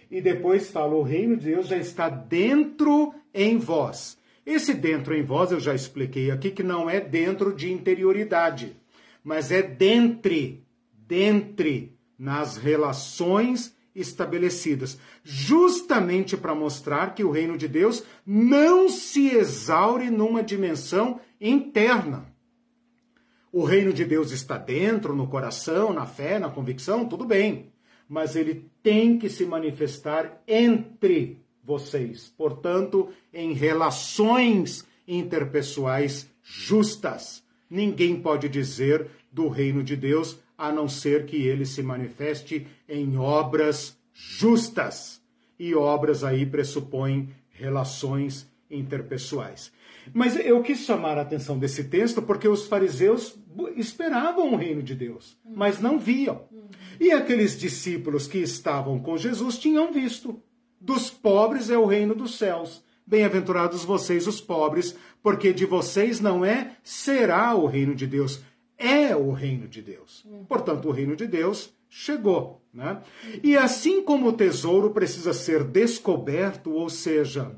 E 0.10 0.22
depois 0.22 0.70
fala, 0.70 0.96
o 0.96 1.02
reino 1.04 1.36
de 1.38 1.46
Deus 1.46 1.68
já 1.68 1.78
está 1.78 2.10
dentro 2.10 3.14
em 3.34 3.58
vós. 3.58 4.18
Esse 4.46 4.74
dentro 4.74 5.16
em 5.16 5.24
vós 5.24 5.52
eu 5.52 5.60
já 5.60 5.74
expliquei 5.74 6.30
aqui 6.30 6.52
que 6.52 6.62
não 6.62 6.90
é 6.90 7.00
dentro 7.00 7.56
de 7.56 7.72
interioridade 7.72 8.76
mas 9.24 9.52
é 9.52 9.62
dentre, 9.62 10.66
dentre, 10.92 11.98
nas 12.18 12.58
relações 12.58 13.76
estabelecidas, 13.96 14.98
justamente 15.24 16.36
para 16.36 16.56
mostrar 16.56 17.14
que 17.14 17.24
o 17.24 17.32
reino 17.32 17.58
de 17.58 17.68
Deus 17.68 18.04
não 18.26 18.90
se 18.90 19.30
exaure 19.30 20.10
numa 20.10 20.42
dimensão 20.42 21.20
interna. 21.40 22.26
O 23.52 23.64
reino 23.64 23.94
de 23.94 24.04
Deus 24.04 24.32
está 24.32 24.58
dentro, 24.58 25.16
no 25.16 25.28
coração, 25.28 25.94
na 25.94 26.08
fé, 26.08 26.40
na 26.40 26.50
convicção, 26.50 27.08
tudo 27.08 27.24
bem, 27.24 27.72
mas 28.10 28.36
ele 28.36 28.68
tem 28.82 29.20
que 29.20 29.30
se 29.30 29.46
manifestar 29.46 30.42
entre 30.48 31.40
vocês, 31.64 32.34
portanto, 32.36 33.10
em 33.32 33.54
relações 33.54 34.86
interpessoais 35.08 36.28
justas. 36.42 37.43
Ninguém 37.74 38.22
pode 38.22 38.48
dizer 38.48 39.08
do 39.32 39.48
reino 39.48 39.84
de 39.84 39.96
Deus 39.96 40.38
a 40.56 40.72
não 40.72 40.88
ser 40.88 41.26
que 41.26 41.38
ele 41.38 41.66
se 41.66 41.82
manifeste 41.82 42.68
em 42.88 43.18
obras 43.18 43.98
justas. 44.14 45.20
E 45.58 45.74
obras 45.74 46.24
aí 46.24 46.46
pressupõem 46.46 47.30
relações 47.50 48.48
interpessoais. 48.70 49.72
Mas 50.14 50.38
eu 50.38 50.62
quis 50.62 50.82
chamar 50.82 51.18
a 51.18 51.22
atenção 51.22 51.58
desse 51.58 51.86
texto 51.86 52.22
porque 52.22 52.48
os 52.48 52.68
fariseus 52.68 53.36
esperavam 53.76 54.54
o 54.54 54.56
reino 54.56 54.84
de 54.84 54.94
Deus, 54.94 55.36
mas 55.44 55.82
não 55.82 55.98
viam. 55.98 56.44
E 57.00 57.12
aqueles 57.12 57.58
discípulos 57.58 58.28
que 58.28 58.38
estavam 58.38 59.00
com 59.00 59.18
Jesus 59.18 59.58
tinham 59.58 59.92
visto. 59.92 60.40
Dos 60.80 61.10
pobres 61.10 61.72
é 61.72 61.78
o 61.78 61.88
reino 61.88 62.14
dos 62.14 62.38
céus. 62.38 62.84
Bem-aventurados 63.06 63.84
vocês, 63.84 64.28
os 64.28 64.40
pobres, 64.40 64.96
porque 65.22 65.54
de 65.54 65.66
vocês 65.66 66.20
não 66.20 66.44
é, 66.44 66.78
será 66.84 67.56
o 67.56 67.66
reino 67.66 67.94
de 67.94 68.08
Deus 68.08 68.42
é 68.84 69.16
o 69.16 69.32
reino 69.32 69.68
de 69.68 69.82
Deus. 69.82 70.26
Portanto, 70.48 70.90
o 70.90 70.92
reino 70.92 71.16
de 71.16 71.26
Deus 71.26 71.74
chegou. 71.90 72.62
Né? 72.74 73.02
E 73.42 73.56
assim 73.56 74.02
como 74.02 74.28
o 74.28 74.34
tesouro 74.34 74.90
precisa 74.90 75.34
ser 75.34 75.64
descoberto, 75.64 76.72
ou 76.72 76.90
seja, 76.90 77.56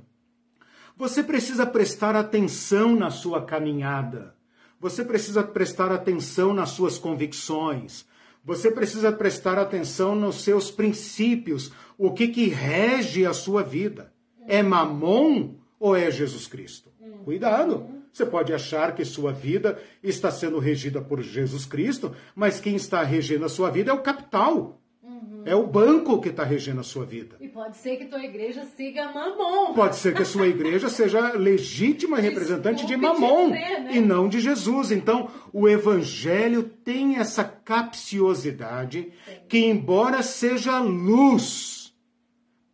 você 0.95 1.23
precisa 1.23 1.65
prestar 1.65 2.15
atenção 2.15 2.95
na 2.95 3.09
sua 3.09 3.43
caminhada, 3.43 4.35
você 4.79 5.03
precisa 5.03 5.41
prestar 5.41 5.91
atenção 5.91 6.53
nas 6.53 6.69
suas 6.69 6.97
convicções, 6.97 8.05
você 8.43 8.69
precisa 8.69 9.11
prestar 9.11 9.57
atenção 9.57 10.15
nos 10.15 10.43
seus 10.43 10.69
princípios, 10.69 11.71
o 11.97 12.11
que, 12.11 12.27
que 12.27 12.47
rege 12.47 13.25
a 13.25 13.33
sua 13.33 13.63
vida. 13.63 14.13
É 14.47 14.61
mamon 14.61 15.55
ou 15.79 15.95
é 15.95 16.09
Jesus 16.11 16.47
Cristo? 16.47 16.89
Cuidado! 17.23 17.95
Você 18.15 18.25
pode 18.25 18.53
achar 18.53 18.95
que 18.95 19.03
sua 19.03 19.33
vida 19.33 19.77
está 20.01 20.31
sendo 20.31 20.57
regida 20.57 21.01
por 21.01 21.21
Jesus 21.21 21.65
Cristo, 21.65 22.15
mas 22.33 22.61
quem 22.61 22.75
está 22.75 23.03
regendo 23.03 23.43
a 23.43 23.49
sua 23.49 23.69
vida 23.69 23.91
é 23.91 23.93
o 23.93 24.01
capital. 24.01 24.79
Uhum. 25.03 25.41
É 25.43 25.53
o 25.53 25.67
banco 25.67 26.21
que 26.21 26.29
está 26.29 26.43
regendo 26.45 26.79
a 26.79 26.83
sua 26.83 27.05
vida. 27.05 27.35
E 27.41 27.49
pode 27.49 27.75
ser 27.75 27.97
que 27.97 28.05
tua 28.05 28.23
igreja 28.23 28.63
siga 28.77 29.11
Mamon. 29.11 29.73
Pode 29.73 29.97
ser 29.97 30.15
que 30.15 30.21
a 30.21 30.25
sua 30.25 30.47
igreja 30.47 30.87
seja 30.89 31.33
legítima 31.33 32.17
representante 32.17 32.85
de 32.85 32.95
Mamon 32.95 33.51
dizer, 33.51 33.81
né? 33.81 33.89
e 33.95 33.99
não 33.99 34.29
de 34.29 34.39
Jesus. 34.39 34.91
Então, 34.91 35.29
o 35.51 35.67
evangelho 35.67 36.63
tem 36.63 37.17
essa 37.17 37.43
capciosidade 37.43 39.11
que, 39.49 39.57
embora 39.57 40.23
seja 40.23 40.79
luz, 40.79 41.74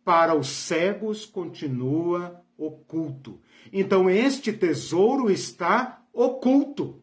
para 0.04 0.34
os 0.34 0.48
cegos 0.48 1.24
continua 1.26 2.42
oculto. 2.56 3.40
Então 3.72 4.08
este 4.08 4.52
tesouro 4.52 5.30
está 5.30 6.02
oculto. 6.12 7.00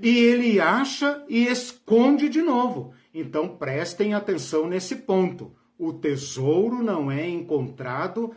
E 0.00 0.18
ele 0.18 0.60
acha 0.60 1.24
e 1.28 1.46
esconde 1.46 2.28
de 2.28 2.42
novo. 2.42 2.92
Então 3.12 3.56
prestem 3.56 4.14
atenção 4.14 4.68
nesse 4.68 4.96
ponto. 4.96 5.52
O 5.78 5.92
tesouro 5.92 6.82
não 6.82 7.10
é 7.10 7.28
encontrado 7.28 8.32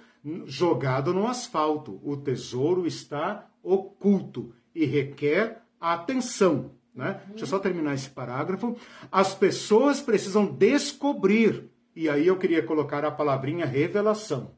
jogado 0.45 1.13
no 1.13 1.27
asfalto. 1.27 1.99
O 2.03 2.15
tesouro 2.17 2.87
está 2.87 3.47
oculto 3.61 4.53
e 4.73 4.85
requer 4.85 5.61
atenção. 5.79 6.71
Né? 6.95 7.09
Uhum. 7.09 7.29
Deixa 7.29 7.43
eu 7.43 7.47
só 7.47 7.59
terminar 7.59 7.93
esse 7.93 8.09
parágrafo. 8.09 8.77
As 9.11 9.33
pessoas 9.33 9.99
precisam 10.01 10.45
descobrir, 10.45 11.69
e 11.95 12.09
aí 12.09 12.27
eu 12.27 12.37
queria 12.37 12.63
colocar 12.63 13.05
a 13.05 13.11
palavrinha 13.11 13.65
revelação. 13.65 14.55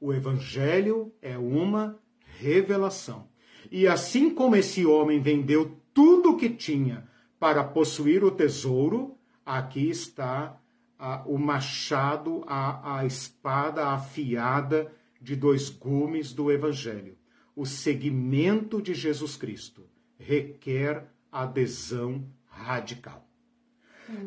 O 0.00 0.12
evangelho 0.12 1.12
é 1.22 1.38
uma 1.38 1.98
revelação. 2.38 3.28
E 3.70 3.86
assim 3.86 4.30
como 4.30 4.56
esse 4.56 4.84
homem 4.84 5.20
vendeu 5.20 5.80
tudo 5.94 6.32
o 6.32 6.36
que 6.36 6.50
tinha 6.50 7.08
para 7.38 7.64
possuir 7.64 8.24
o 8.24 8.30
tesouro, 8.30 9.16
aqui 9.44 9.88
está 9.88 10.60
a, 10.98 11.22
o 11.26 11.38
machado, 11.38 12.42
a, 12.46 12.98
a 12.98 13.06
espada 13.06 13.88
afiada 13.88 14.92
de 15.20 15.36
dois 15.36 15.68
gumes 15.70 16.32
do 16.32 16.50
evangelho. 16.50 17.16
O 17.54 17.64
seguimento 17.64 18.82
de 18.82 18.94
Jesus 18.94 19.36
Cristo 19.36 19.88
requer 20.18 21.10
adesão 21.30 22.26
radical. 22.44 23.25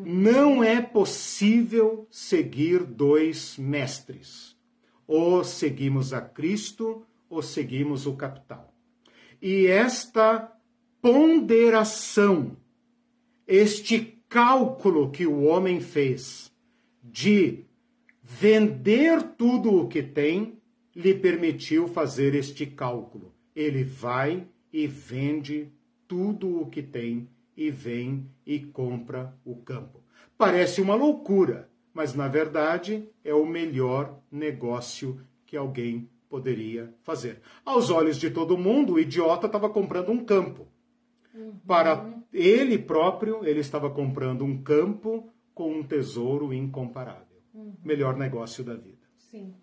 Não 0.04 0.62
é 0.62 0.80
possível 0.80 2.06
seguir 2.10 2.84
dois 2.84 3.56
mestres 3.56 4.56
ou 5.06 5.42
seguimos 5.42 6.12
a 6.12 6.20
Cristo 6.20 7.06
ou 7.28 7.42
seguimos 7.42 8.06
o 8.06 8.14
capital. 8.14 8.74
E 9.40 9.66
esta 9.66 10.52
ponderação, 11.00 12.56
este 13.46 14.22
cálculo 14.28 15.10
que 15.10 15.26
o 15.26 15.44
homem 15.44 15.80
fez 15.80 16.52
de 17.02 17.64
vender 18.22 19.22
tudo 19.36 19.74
o 19.74 19.88
que 19.88 20.02
tem, 20.02 20.58
lhe 20.94 21.14
permitiu 21.14 21.88
fazer 21.88 22.34
este 22.34 22.66
cálculo. 22.66 23.34
Ele 23.56 23.82
vai 23.82 24.46
e 24.72 24.86
vende 24.86 25.72
tudo 26.06 26.60
o 26.60 26.66
que 26.66 26.82
tem 26.82 27.28
e 27.60 27.70
vem 27.70 28.26
e 28.46 28.58
compra 28.58 29.34
o 29.44 29.54
campo. 29.54 30.02
Parece 30.38 30.80
uma 30.80 30.94
loucura, 30.94 31.68
mas 31.92 32.14
na 32.14 32.26
verdade 32.26 33.06
é 33.22 33.34
o 33.34 33.44
melhor 33.44 34.18
negócio 34.32 35.20
que 35.44 35.58
alguém 35.58 36.08
poderia 36.26 36.94
fazer. 37.02 37.42
Aos 37.62 37.90
olhos 37.90 38.16
de 38.16 38.30
todo 38.30 38.56
mundo, 38.56 38.94
o 38.94 38.98
idiota 38.98 39.44
estava 39.44 39.68
comprando 39.68 40.10
um 40.10 40.24
campo. 40.24 40.68
Uhum. 41.34 41.52
Para 41.66 42.10
ele 42.32 42.78
próprio, 42.78 43.44
ele 43.44 43.60
estava 43.60 43.90
comprando 43.90 44.42
um 44.42 44.62
campo 44.62 45.28
com 45.52 45.70
um 45.70 45.82
tesouro 45.82 46.54
incomparável. 46.54 47.42
Uhum. 47.52 47.74
Melhor 47.84 48.16
negócio 48.16 48.64
da 48.64 48.74
vida. 48.74 49.06
Sim. 49.18 49.54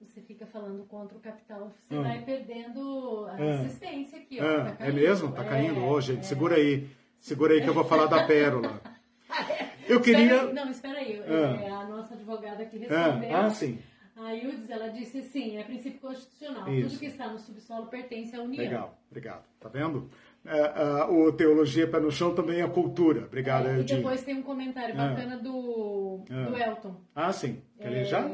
Você 0.00 0.22
fica 0.22 0.46
falando 0.46 0.84
contra 0.84 1.18
o 1.18 1.20
capital, 1.20 1.70
você 1.82 1.96
ah. 1.96 2.00
vai 2.00 2.24
perdendo 2.24 3.26
a 3.28 3.32
ah. 3.32 3.36
resistência 3.36 4.20
aqui. 4.20 4.40
Ó, 4.40 4.42
ah. 4.42 4.72
tá 4.72 4.86
é 4.86 4.90
mesmo? 4.90 5.32
Tá 5.32 5.44
caindo 5.44 5.80
é, 5.80 5.82
hoje. 5.82 6.16
É. 6.16 6.22
Segura 6.22 6.56
aí. 6.56 6.88
Segura 7.26 7.54
aí 7.54 7.60
que 7.60 7.68
eu 7.68 7.74
vou 7.74 7.82
falar 7.82 8.06
da 8.06 8.22
pérola. 8.22 8.80
Eu 9.88 10.00
queria. 10.00 10.36
Espera 10.36 10.52
não, 10.52 10.70
espera 10.70 10.98
aí. 11.00 11.20
Ah. 11.26 11.60
É, 11.60 11.70
a 11.70 11.84
nossa 11.84 12.14
advogada 12.14 12.62
aqui 12.62 12.86
ah, 12.88 13.10
respondeu. 13.10 13.36
Ah, 13.36 13.50
sim. 13.50 13.78
A 14.14 14.32
Ildes, 14.32 14.70
ela 14.70 14.88
disse 14.88 15.22
sim, 15.22 15.56
é 15.56 15.64
princípio 15.64 16.00
constitucional. 16.00 16.72
Isso. 16.72 16.90
Tudo 16.90 16.98
que 17.00 17.06
está 17.06 17.28
no 17.28 17.38
subsolo 17.38 17.86
pertence 17.86 18.34
à 18.36 18.40
União. 18.40 18.64
Legal, 18.64 18.98
obrigado. 19.10 19.44
Tá 19.58 19.68
vendo? 19.68 20.08
É, 20.44 21.04
o 21.10 21.32
Teologia 21.32 21.88
Pé 21.88 21.98
no 21.98 22.12
Chão 22.12 22.32
também 22.32 22.60
é 22.60 22.68
cultura. 22.68 23.24
Obrigado, 23.24 23.66
é, 23.66 23.80
E 23.80 23.82
depois 23.82 24.22
tem 24.22 24.36
um 24.36 24.42
comentário 24.42 24.94
é. 24.94 24.96
bacana 24.96 25.36
do, 25.36 26.24
do 26.28 26.56
Elton. 26.56 26.94
Ah, 27.12 27.32
sim. 27.32 27.60
Quer 27.80 27.88
ler 27.88 28.04
já? 28.04 28.24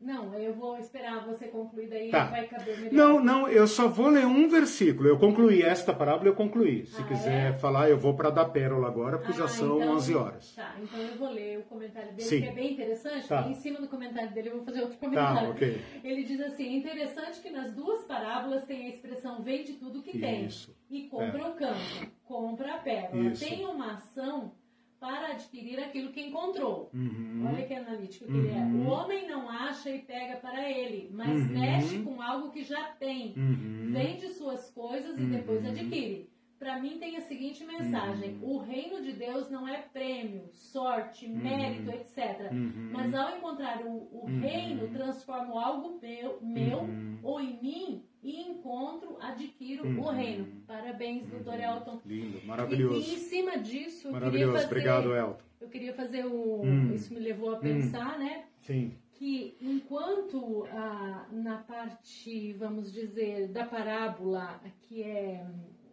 É, 0.00 0.04
não, 0.04 0.34
eu 0.34 0.54
vou 0.54 0.78
esperar 0.78 1.26
você 1.26 1.46
concluir, 1.48 1.88
daí 1.88 2.10
tá. 2.10 2.24
vai 2.24 2.46
caber 2.46 2.78
melhor. 2.78 2.92
Não, 2.92 3.22
não, 3.22 3.48
eu 3.48 3.66
só 3.66 3.86
vou 3.86 4.08
ler 4.08 4.26
um 4.26 4.48
versículo. 4.48 5.08
Eu 5.08 5.18
concluí 5.18 5.62
esta 5.62 5.92
parábola, 5.92 6.30
eu 6.30 6.34
concluí. 6.34 6.86
Se 6.86 7.02
ah, 7.02 7.04
quiser 7.04 7.50
é? 7.50 7.52
falar, 7.52 7.90
eu 7.90 7.98
vou 7.98 8.14
para 8.14 8.30
dar 8.30 8.46
pérola 8.46 8.88
agora, 8.88 9.18
porque 9.18 9.32
ah, 9.32 9.46
já 9.46 9.48
são 9.48 9.76
então, 9.76 9.94
11 9.96 10.14
horas. 10.14 10.54
Tá, 10.54 10.74
então 10.82 11.00
eu 11.00 11.16
vou 11.16 11.30
ler 11.30 11.58
o 11.58 11.62
comentário 11.64 12.12
dele, 12.12 12.28
Sim. 12.28 12.40
que 12.40 12.48
é 12.48 12.52
bem 12.52 12.72
interessante. 12.72 13.28
Tá. 13.28 13.46
Em 13.48 13.54
cima 13.54 13.80
do 13.80 13.88
comentário 13.88 14.32
dele 14.32 14.48
eu 14.48 14.56
vou 14.56 14.64
fazer 14.64 14.80
outro 14.80 14.96
tá, 14.96 15.06
comentário. 15.06 15.48
Tá, 15.48 15.54
okay. 15.54 15.80
Ele 16.02 16.24
diz 16.24 16.40
assim: 16.40 16.66
é 16.66 16.78
interessante 16.78 17.40
que 17.40 17.50
nas 17.50 17.72
duas 17.74 18.04
parábolas 18.04 18.64
tem 18.64 18.86
a 18.86 18.88
expressão 18.88 19.42
vende 19.42 19.74
tudo 19.74 20.02
que 20.02 20.16
Isso. 20.16 20.74
tem 20.90 20.98
e 20.98 21.08
compra 21.08 21.42
é. 21.42 21.48
o 21.48 21.54
campo, 21.54 22.12
compra 22.24 22.74
a 22.74 22.78
pérola. 22.78 23.30
Isso. 23.30 23.44
Tem 23.44 23.64
uma 23.66 23.94
ação 23.94 24.52
para 25.00 25.28
adquirir 25.28 25.80
aquilo 25.80 26.12
que 26.12 26.20
encontrou. 26.20 26.90
Uhum. 26.92 27.46
Olha 27.48 27.66
que 27.66 27.72
analítico 27.72 28.26
que 28.26 28.32
uhum. 28.32 28.40
ele 28.40 28.50
é. 28.50 28.62
O 28.62 28.86
homem 28.90 29.26
não 29.26 29.48
acha 29.48 29.90
e 29.90 30.00
pega 30.00 30.36
para 30.36 30.70
ele, 30.70 31.08
mas 31.10 31.40
uhum. 31.40 31.58
mexe 31.58 31.98
com 32.00 32.20
algo 32.20 32.50
que 32.50 32.62
já 32.62 32.84
tem. 32.92 33.32
Uhum. 33.34 33.88
Vende 33.92 34.28
suas 34.28 34.70
coisas 34.70 35.18
e 35.18 35.24
depois 35.24 35.64
uhum. 35.64 35.70
adquire. 35.70 36.29
Para 36.60 36.78
mim 36.78 36.98
tem 36.98 37.16
a 37.16 37.22
seguinte 37.22 37.64
mensagem: 37.64 38.38
uhum. 38.42 38.56
o 38.56 38.58
reino 38.58 39.00
de 39.00 39.14
Deus 39.14 39.50
não 39.50 39.66
é 39.66 39.78
prêmio, 39.78 40.50
sorte, 40.52 41.26
mérito, 41.26 41.90
etc. 41.90 42.52
Mas 42.92 43.14
ao 43.14 43.34
encontrar 43.34 43.80
o, 43.80 44.10
o 44.12 44.26
reino, 44.26 44.86
transformo 44.88 45.58
algo 45.58 45.98
meu, 46.02 46.38
meu 46.42 46.86
ou 47.22 47.40
em 47.40 47.58
mim 47.62 48.04
e 48.22 48.42
encontro 48.42 49.16
adquiro 49.22 49.86
uhum. 49.86 50.00
o 50.00 50.10
reino. 50.10 50.46
Parabéns, 50.66 51.22
uhum. 51.24 51.30
doutor 51.30 51.58
Elton. 51.58 52.00
Lindo, 52.04 52.46
maravilhoso. 52.46 53.08
E, 53.08 53.10
e, 53.10 53.14
em 53.14 53.18
cima 53.18 53.58
disso, 53.58 54.12
maravilhoso. 54.12 54.52
Fazer, 54.52 54.66
Obrigado, 54.66 55.16
Elton. 55.16 55.44
Eu 55.62 55.68
queria 55.70 55.94
fazer 55.94 56.26
o. 56.26 56.60
Hum. 56.62 56.92
Isso 56.92 57.14
me 57.14 57.20
levou 57.20 57.54
a 57.54 57.58
pensar, 57.58 58.16
hum. 58.16 58.24
né? 58.24 58.44
Sim. 58.58 58.92
Que 59.14 59.56
enquanto 59.62 60.66
ah, 60.72 61.26
na 61.32 61.56
parte, 61.56 62.52
vamos 62.52 62.92
dizer, 62.92 63.48
da 63.48 63.64
parábola, 63.64 64.60
que 64.82 65.02
é 65.02 65.46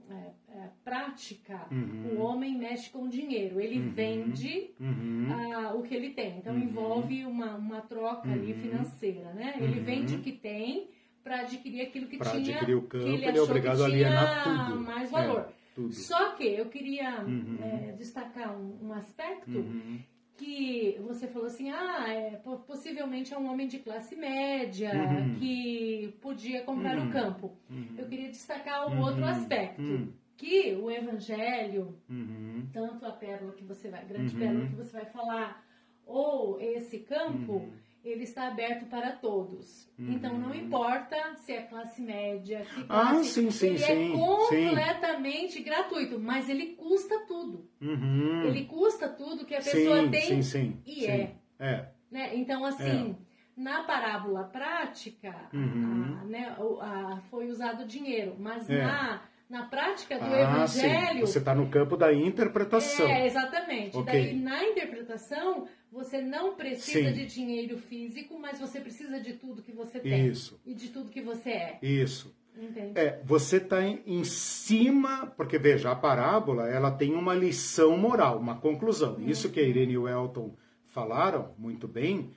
é, 0.09 0.57
é, 0.57 0.69
prática, 0.83 1.67
uhum. 1.71 2.15
o 2.15 2.21
homem 2.21 2.57
mexe 2.57 2.89
com 2.89 3.07
dinheiro. 3.07 3.59
Ele 3.59 3.79
uhum. 3.79 3.91
vende 3.91 4.71
uhum. 4.79 5.27
Uh, 5.29 5.77
o 5.77 5.83
que 5.83 5.93
ele 5.93 6.11
tem. 6.11 6.37
Então, 6.37 6.53
uhum. 6.53 6.61
envolve 6.61 7.25
uma, 7.25 7.55
uma 7.55 7.81
troca 7.81 8.29
ali 8.29 8.53
uhum. 8.53 8.61
financeira, 8.61 9.33
né? 9.33 9.55
Ele 9.59 9.79
vende 9.79 10.15
o 10.15 10.19
que 10.19 10.31
tem 10.31 10.89
para 11.23 11.41
adquirir 11.41 11.81
aquilo 11.81 12.07
que 12.07 12.17
pra 12.17 12.31
tinha. 12.31 12.55
Adquirir 12.55 12.75
o 12.75 12.83
campo, 12.83 13.03
que 13.03 13.09
ele, 13.11 13.25
ele 13.25 13.37
é 13.37 13.41
obrigado 13.41 13.81
a 13.83 13.85
alienar 13.85 14.43
tudo. 14.43 14.79
mais 14.81 15.11
valor. 15.11 15.49
É, 15.77 15.91
Só 15.91 16.31
que 16.31 16.45
eu 16.45 16.69
queria 16.69 17.23
é, 17.61 17.91
destacar 17.91 18.57
um, 18.57 18.87
um 18.87 18.93
aspecto 18.93 19.63
que 20.37 20.99
você 21.01 21.27
falou 21.27 21.47
assim, 21.47 21.71
ah, 21.71 22.05
é, 22.07 22.39
possivelmente 22.67 23.33
é 23.33 23.37
um 23.37 23.51
homem 23.51 23.67
de 23.67 23.79
classe 23.79 24.15
média 24.15 24.91
uhum. 24.93 25.35
que 25.35 26.15
podia 26.21 26.61
comprar 26.61 26.97
uhum. 26.97 27.09
o 27.09 27.11
campo. 27.11 27.57
Uhum. 27.69 27.95
Eu 27.97 28.05
queria 28.07 28.29
destacar 28.29 28.87
um 28.87 29.01
outro 29.01 29.21
uhum. 29.21 29.27
aspecto. 29.27 29.81
Uhum. 29.81 30.13
Que 30.37 30.75
o 30.75 30.91
evangelho, 30.91 31.97
uhum. 32.07 32.67
tanto 32.71 33.03
a 33.07 33.11
pérola 33.11 33.53
que 33.53 33.63
você 33.63 33.89
vai, 33.89 34.05
grande 34.05 34.35
pérola 34.35 34.67
que 34.67 34.75
você 34.75 34.91
vai 34.91 35.05
falar, 35.05 35.65
ou 36.05 36.61
esse 36.61 36.99
campo, 36.99 37.67
ele 38.07 38.23
está 38.23 38.47
aberto 38.47 38.85
para 38.85 39.11
todos. 39.11 39.87
Uhum. 39.97 40.13
Então 40.13 40.37
não 40.37 40.53
importa 40.53 41.35
se 41.35 41.53
é 41.53 41.61
classe 41.63 42.01
média, 42.01 42.65
que 42.73 42.81
ah, 42.81 43.11
classe, 43.11 43.19
ah, 43.19 43.23
sim, 43.23 43.51
sim, 43.51 43.67
ele 43.67 43.77
sim, 43.79 44.13
é 44.13 44.15
completamente 44.15 45.53
sim. 45.53 45.63
gratuito, 45.63 46.19
mas 46.19 46.49
ele 46.49 46.75
custa 46.75 47.19
tudo. 47.27 47.69
Uhum. 47.81 48.43
Ele 48.43 48.65
custa 48.65 49.09
tudo 49.09 49.45
que 49.45 49.55
a 49.55 49.61
pessoa 49.61 50.03
sim, 50.03 50.11
tem 50.11 50.21
sim, 50.21 50.41
sim, 50.41 50.81
e 50.85 51.05
é. 51.05 51.35
é. 51.59 51.89
Né? 52.09 52.35
Então 52.35 52.65
assim, 52.65 53.11
é. 53.11 53.61
na 53.61 53.83
parábola 53.83 54.45
prática, 54.45 55.35
uhum. 55.53 56.19
a, 56.21 56.25
né, 56.25 56.55
a, 56.81 57.21
foi 57.29 57.49
usado 57.49 57.85
dinheiro, 57.85 58.35
mas 58.39 58.69
é. 58.69 58.83
na 58.83 59.21
na 59.49 59.63
prática 59.63 60.17
do 60.17 60.25
ah, 60.25 60.41
evangelho. 60.41 61.19
Sim. 61.19 61.21
Você 61.21 61.39
está 61.39 61.55
no 61.55 61.69
campo 61.69 61.95
da 61.95 62.13
interpretação. 62.13 63.07
É, 63.07 63.25
exatamente. 63.25 63.97
Okay. 63.97 64.23
Daí, 64.23 64.35
na 64.35 64.63
interpretação, 64.63 65.67
você 65.91 66.21
não 66.21 66.55
precisa 66.55 67.09
sim. 67.09 67.13
de 67.13 67.25
dinheiro 67.25 67.77
físico, 67.77 68.37
mas 68.39 68.59
você 68.59 68.79
precisa 68.79 69.19
de 69.19 69.33
tudo 69.33 69.61
que 69.61 69.71
você 69.71 69.99
tem. 69.99 70.27
Isso. 70.27 70.59
E 70.65 70.73
de 70.73 70.89
tudo 70.89 71.09
que 71.09 71.21
você 71.21 71.49
é. 71.51 71.79
Isso. 71.81 72.35
Entendi. 72.59 72.99
É, 72.99 73.21
você 73.23 73.57
está 73.57 73.83
em, 73.83 74.01
em, 74.05 74.23
cima, 74.23 75.31
porque 75.37 75.59
veja, 75.59 75.91
a 75.91 75.95
parábola 75.95 76.67
ela 76.67 76.89
tem 76.89 77.13
uma 77.13 77.35
lição 77.35 77.95
moral, 77.97 78.39
uma 78.39 78.59
conclusão. 78.59 79.15
Uhum. 79.15 79.29
Isso 79.29 79.49
que 79.49 79.59
a 79.59 79.63
Irene 79.63 79.93
e 79.93 79.97
o 79.97 80.07
Elton 80.07 80.55
falaram 80.87 81.53
muito 81.57 81.87
bem, 81.87 82.31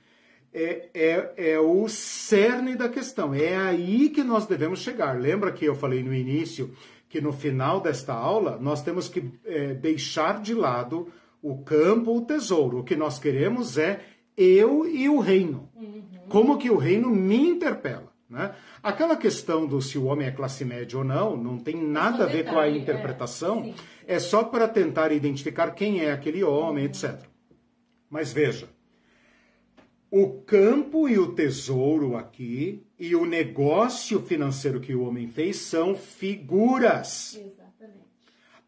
é, 0.53 0.89
é, 0.93 1.33
é 1.53 1.59
o 1.59 1.87
cerne 1.87 2.75
da 2.75 2.87
questão. 2.87 3.33
É 3.33 3.55
aí 3.55 4.09
que 4.09 4.23
nós 4.23 4.45
devemos 4.45 4.79
chegar. 4.79 5.19
Lembra 5.19 5.51
que 5.51 5.65
eu 5.65 5.73
falei 5.73 6.03
no 6.03 6.13
início 6.13 6.71
que 7.11 7.19
no 7.19 7.33
final 7.33 7.81
desta 7.81 8.13
aula 8.13 8.57
nós 8.57 8.81
temos 8.81 9.09
que 9.09 9.31
é, 9.43 9.73
deixar 9.73 10.41
de 10.41 10.53
lado 10.53 11.11
o 11.41 11.61
campo, 11.61 12.15
o 12.15 12.21
tesouro. 12.21 12.79
O 12.79 12.83
que 12.85 12.95
nós 12.95 13.19
queremos 13.19 13.77
é 13.77 13.99
eu 14.37 14.87
e 14.87 15.09
o 15.09 15.19
reino. 15.19 15.69
Uhum. 15.75 16.03
Como 16.29 16.57
que 16.57 16.69
o 16.69 16.77
reino 16.77 17.09
me 17.09 17.49
interpela. 17.49 18.13
Né? 18.29 18.55
Aquela 18.81 19.17
questão 19.17 19.67
do 19.67 19.81
se 19.81 19.97
o 19.97 20.05
homem 20.05 20.27
é 20.27 20.31
classe 20.31 20.63
média 20.63 20.97
ou 20.97 21.03
não, 21.03 21.35
não 21.35 21.57
tem 21.59 21.75
nada 21.75 22.23
a 22.23 22.27
ver 22.27 22.45
com 22.45 22.57
a 22.57 22.69
interpretação, 22.69 23.73
é, 24.07 24.15
é 24.15 24.19
só 24.19 24.45
para 24.45 24.69
tentar 24.69 25.11
identificar 25.11 25.71
quem 25.71 25.99
é 25.99 26.13
aquele 26.13 26.41
homem, 26.41 26.85
etc. 26.85 27.19
Mas 28.09 28.31
veja, 28.31 28.69
o 30.11 30.41
campo 30.41 31.07
e 31.07 31.17
o 31.17 31.33
tesouro 31.33 32.17
aqui 32.17 32.85
e 32.99 33.15
o 33.15 33.25
negócio 33.25 34.19
financeiro 34.21 34.81
que 34.81 34.93
o 34.93 35.03
homem 35.03 35.29
fez 35.29 35.55
são 35.55 35.95
figuras. 35.95 37.35
Exatamente. 37.35 38.01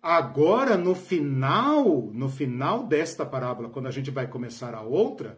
Agora, 0.02 0.78
no 0.78 0.96
final, 0.96 2.10
no 2.14 2.30
final 2.30 2.88
desta 2.88 3.26
parábola, 3.26 3.70
quando 3.70 3.88
a 3.88 3.92
gente 3.92 4.10
vai 4.10 4.26
começar 4.26 4.74
a 4.74 4.82
outra, 4.82 5.38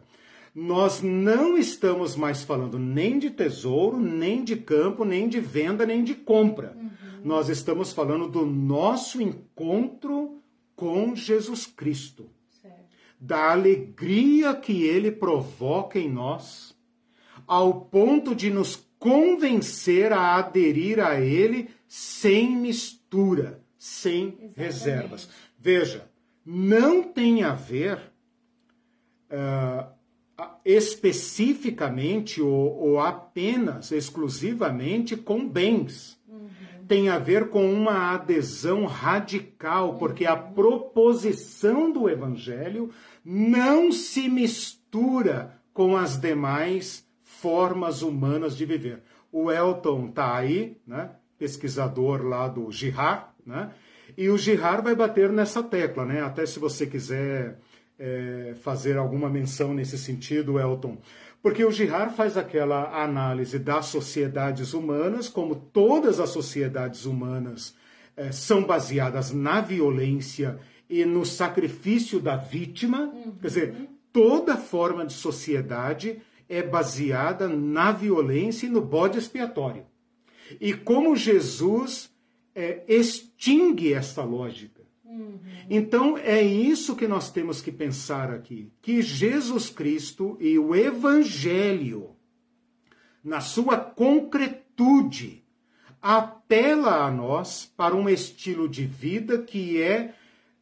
nós 0.54 1.02
não 1.02 1.58
estamos 1.58 2.14
mais 2.14 2.44
falando 2.44 2.78
nem 2.78 3.18
de 3.18 3.30
tesouro, 3.30 3.98
nem 3.98 4.44
de 4.44 4.56
campo, 4.56 5.04
nem 5.04 5.28
de 5.28 5.40
venda, 5.40 5.84
nem 5.84 6.04
de 6.04 6.14
compra. 6.14 6.76
Uhum. 6.76 6.90
Nós 7.24 7.48
estamos 7.48 7.92
falando 7.92 8.28
do 8.28 8.46
nosso 8.46 9.20
encontro 9.20 10.40
com 10.76 11.16
Jesus 11.16 11.66
Cristo 11.66 12.30
da 13.26 13.50
alegria 13.50 14.54
que 14.54 14.84
ele 14.84 15.10
provoca 15.10 15.98
em 15.98 16.08
nós, 16.08 16.76
ao 17.44 17.80
ponto 17.86 18.36
de 18.36 18.50
nos 18.50 18.86
convencer 19.00 20.12
a 20.12 20.36
aderir 20.36 21.00
a 21.00 21.20
ele 21.20 21.68
sem 21.88 22.56
mistura, 22.56 23.60
sem 23.76 24.28
Exatamente. 24.28 24.56
reservas. 24.56 25.28
Veja, 25.58 26.08
não 26.44 27.02
tem 27.02 27.42
a 27.42 27.52
ver 27.52 28.12
uh, 29.28 29.90
especificamente 30.64 32.40
ou, 32.40 32.78
ou, 32.78 33.00
apenas, 33.00 33.90
exclusivamente 33.90 35.16
com 35.16 35.48
bens. 35.48 36.15
Tem 36.86 37.08
a 37.08 37.18
ver 37.18 37.48
com 37.48 37.72
uma 37.72 38.14
adesão 38.14 38.84
radical, 38.84 39.94
porque 39.94 40.24
a 40.24 40.36
proposição 40.36 41.90
do 41.90 42.08
Evangelho 42.08 42.90
não 43.24 43.90
se 43.90 44.28
mistura 44.28 45.60
com 45.72 45.96
as 45.96 46.18
demais 46.18 47.04
formas 47.22 48.02
humanas 48.02 48.56
de 48.56 48.64
viver. 48.64 49.02
O 49.30 49.50
Elton 49.50 50.06
está 50.08 50.36
aí, 50.36 50.78
né, 50.86 51.10
pesquisador 51.38 52.22
lá 52.22 52.48
do 52.48 52.70
Girard, 52.70 53.26
né, 53.44 53.70
e 54.16 54.28
o 54.30 54.38
Girard 54.38 54.82
vai 54.82 54.94
bater 54.94 55.30
nessa 55.30 55.62
tecla, 55.62 56.06
né, 56.06 56.22
até 56.22 56.46
se 56.46 56.58
você 56.58 56.86
quiser 56.86 57.58
é, 57.98 58.54
fazer 58.62 58.96
alguma 58.96 59.28
menção 59.28 59.74
nesse 59.74 59.98
sentido, 59.98 60.58
Elton, 60.58 60.98
porque 61.42 61.64
o 61.64 61.70
Girard 61.70 62.14
faz 62.14 62.36
aquela 62.36 63.02
análise 63.02 63.58
das 63.58 63.86
sociedades 63.86 64.72
humanas, 64.72 65.28
como 65.28 65.54
todas 65.54 66.18
as 66.18 66.30
sociedades 66.30 67.04
humanas 67.04 67.74
é, 68.16 68.32
são 68.32 68.64
baseadas 68.64 69.32
na 69.32 69.60
violência 69.60 70.58
e 70.88 71.04
no 71.04 71.24
sacrifício 71.24 72.18
da 72.18 72.36
vítima. 72.36 73.02
Uhum. 73.02 73.32
Quer 73.40 73.46
dizer, 73.46 73.88
toda 74.12 74.56
forma 74.56 75.04
de 75.04 75.12
sociedade 75.12 76.20
é 76.48 76.62
baseada 76.62 77.48
na 77.48 77.92
violência 77.92 78.66
e 78.66 78.70
no 78.70 78.80
bode 78.80 79.18
expiatório. 79.18 79.84
E 80.60 80.72
como 80.72 81.16
Jesus 81.16 82.10
é, 82.54 82.82
extingue 82.88 83.92
essa 83.92 84.22
lógica. 84.22 84.75
Então 85.68 86.16
é 86.18 86.42
isso 86.42 86.96
que 86.96 87.08
nós 87.08 87.30
temos 87.30 87.60
que 87.60 87.72
pensar 87.72 88.30
aqui: 88.30 88.72
que 88.80 89.02
Jesus 89.02 89.70
Cristo 89.70 90.36
e 90.40 90.58
o 90.58 90.74
Evangelho, 90.74 92.16
na 93.22 93.40
sua 93.40 93.76
concretude, 93.76 95.44
apela 96.00 97.06
a 97.06 97.10
nós 97.10 97.72
para 97.76 97.94
um 97.94 98.08
estilo 98.08 98.68
de 98.68 98.84
vida 98.84 99.42
que 99.42 99.82
é 99.82 100.14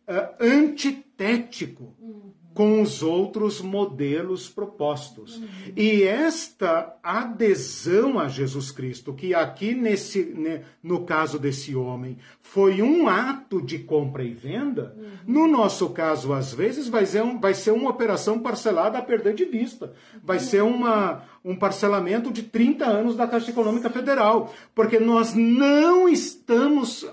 uh, 0.09 0.35
antitético 0.41 1.95
uhum. 1.99 2.33
Com 2.55 2.81
os 2.81 3.03
outros 3.03 3.61
modelos 3.61 4.49
propostos. 4.49 5.37
Uhum. 5.37 5.49
E 5.77 6.05
esta 6.05 6.97
adesão 7.03 8.19
a 8.19 8.29
Jesus 8.29 8.71
Cristo, 8.71 9.13
que 9.13 9.35
aqui 9.35 9.75
nesse, 9.75 10.25
né, 10.25 10.63
no 10.81 11.05
caso 11.05 11.37
desse 11.39 11.75
homem, 11.75 12.17
foi 12.41 12.81
um 12.81 13.09
ato 13.09 13.61
de 13.61 13.81
compra 13.81 14.23
e 14.23 14.33
venda, 14.33 14.95
uhum. 14.97 15.11
no 15.27 15.49
nosso 15.49 15.91
caso, 15.91 16.33
às 16.33 16.55
vezes, 16.55 16.89
vai 16.89 17.05
ser, 17.05 17.25
um, 17.25 17.41
vai 17.41 17.55
ser 17.55 17.73
uma 17.73 17.91
operação 17.91 18.39
parcelada 18.39 18.99
a 18.99 19.03
perder 19.03 19.35
de 19.35 19.45
vista. 19.45 19.93
Vai 20.23 20.39
ser 20.39 20.63
uma, 20.63 21.25
um 21.45 21.57
parcelamento 21.57 22.33
de 22.33 22.45
30 22.45 22.87
anos 22.87 23.17
da 23.17 23.27
Caixa 23.27 23.51
Econômica 23.51 23.91
Federal, 23.91 24.55
porque 24.73 25.01
nós 25.01 25.35
não 25.35 26.09
estamos 26.09 27.05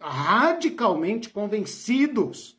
radicalmente 0.00 1.28
convencidos 1.28 2.57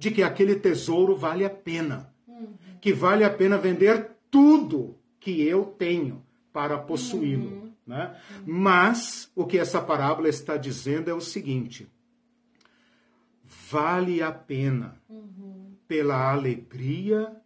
de 0.00 0.10
que 0.10 0.22
aquele 0.22 0.56
tesouro 0.56 1.14
vale 1.14 1.44
a 1.44 1.50
pena. 1.50 2.10
Uhum. 2.26 2.54
Que 2.80 2.90
vale 2.90 3.22
a 3.22 3.28
pena 3.28 3.58
vender 3.58 4.12
tudo 4.30 4.96
que 5.20 5.42
eu 5.42 5.66
tenho 5.66 6.24
para 6.50 6.78
possuí-lo. 6.78 7.44
Uhum. 7.44 7.72
Né? 7.86 8.16
Mas 8.46 9.30
o 9.36 9.44
que 9.44 9.58
essa 9.58 9.78
parábola 9.78 10.30
está 10.30 10.56
dizendo 10.56 11.10
é 11.10 11.14
o 11.14 11.20
seguinte: 11.20 11.86
vale 13.70 14.22
a 14.22 14.32
pena 14.32 14.96
uhum. 15.06 15.74
pela 15.86 16.32
alegria 16.32 17.36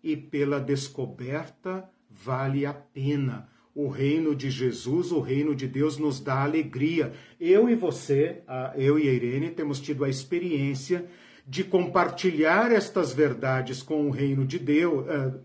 e 0.00 0.16
pela 0.16 0.60
descoberta, 0.60 1.90
vale 2.08 2.64
a 2.64 2.72
pena. 2.72 3.48
o 3.74 3.88
reino 3.88 4.36
de 4.36 4.50
Jesus, 4.50 5.10
o 5.10 5.18
reino 5.18 5.52
de 5.52 5.66
Deus 5.66 5.98
nos 5.98 6.20
dá 6.20 6.44
alegria. 6.44 7.12
Eu 7.40 7.68
e 7.68 7.74
você, 7.74 8.44
eu 8.76 9.00
e 9.00 9.08
a 9.08 9.12
Irene, 9.12 9.50
temos 9.50 9.80
tido 9.80 10.04
a 10.04 10.08
experiência 10.08 11.10
de 11.46 11.62
compartilhar 11.62 12.72
estas 12.72 13.12
verdades 13.12 13.82
com 13.82 14.06
o 14.06 14.10
reino 14.10 14.46
de 14.46 14.58
Deus, 14.58 15.06
uh, 15.06 15.40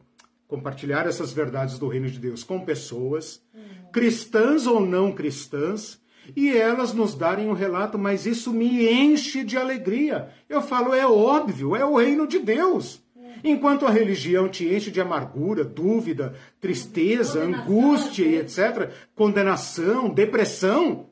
compartilhar 0.47 1.05
essas 1.05 1.31
verdades 1.31 1.77
do 1.77 1.87
reino 1.87 2.09
de 2.09 2.19
Deus 2.19 2.43
com 2.43 2.61
pessoas, 2.61 3.41
uhum. 3.53 3.91
cristãs 3.91 4.65
ou 4.65 4.79
não 4.79 5.11
cristãs, 5.11 6.01
e 6.35 6.55
elas 6.55 6.93
nos 6.93 7.15
darem 7.15 7.49
um 7.49 7.53
relato, 7.53 7.97
mas 7.97 8.25
isso 8.25 8.53
me 8.53 8.87
enche 8.87 9.43
de 9.43 9.57
alegria. 9.57 10.29
Eu 10.47 10.61
falo, 10.61 10.93
é 10.93 11.05
óbvio, 11.05 11.75
é 11.75 11.83
o 11.83 11.97
reino 11.97 12.27
de 12.27 12.39
Deus. 12.39 13.03
Enquanto 13.43 13.85
a 13.85 13.89
religião 13.89 14.49
te 14.49 14.67
enche 14.67 14.91
de 14.91 14.99
amargura, 14.99 15.63
dúvida, 15.63 16.35
tristeza, 16.59 17.41
angústia 17.41 18.25
e 18.25 18.35
etc., 18.37 18.91
condenação, 19.15 20.09
depressão, 20.09 21.07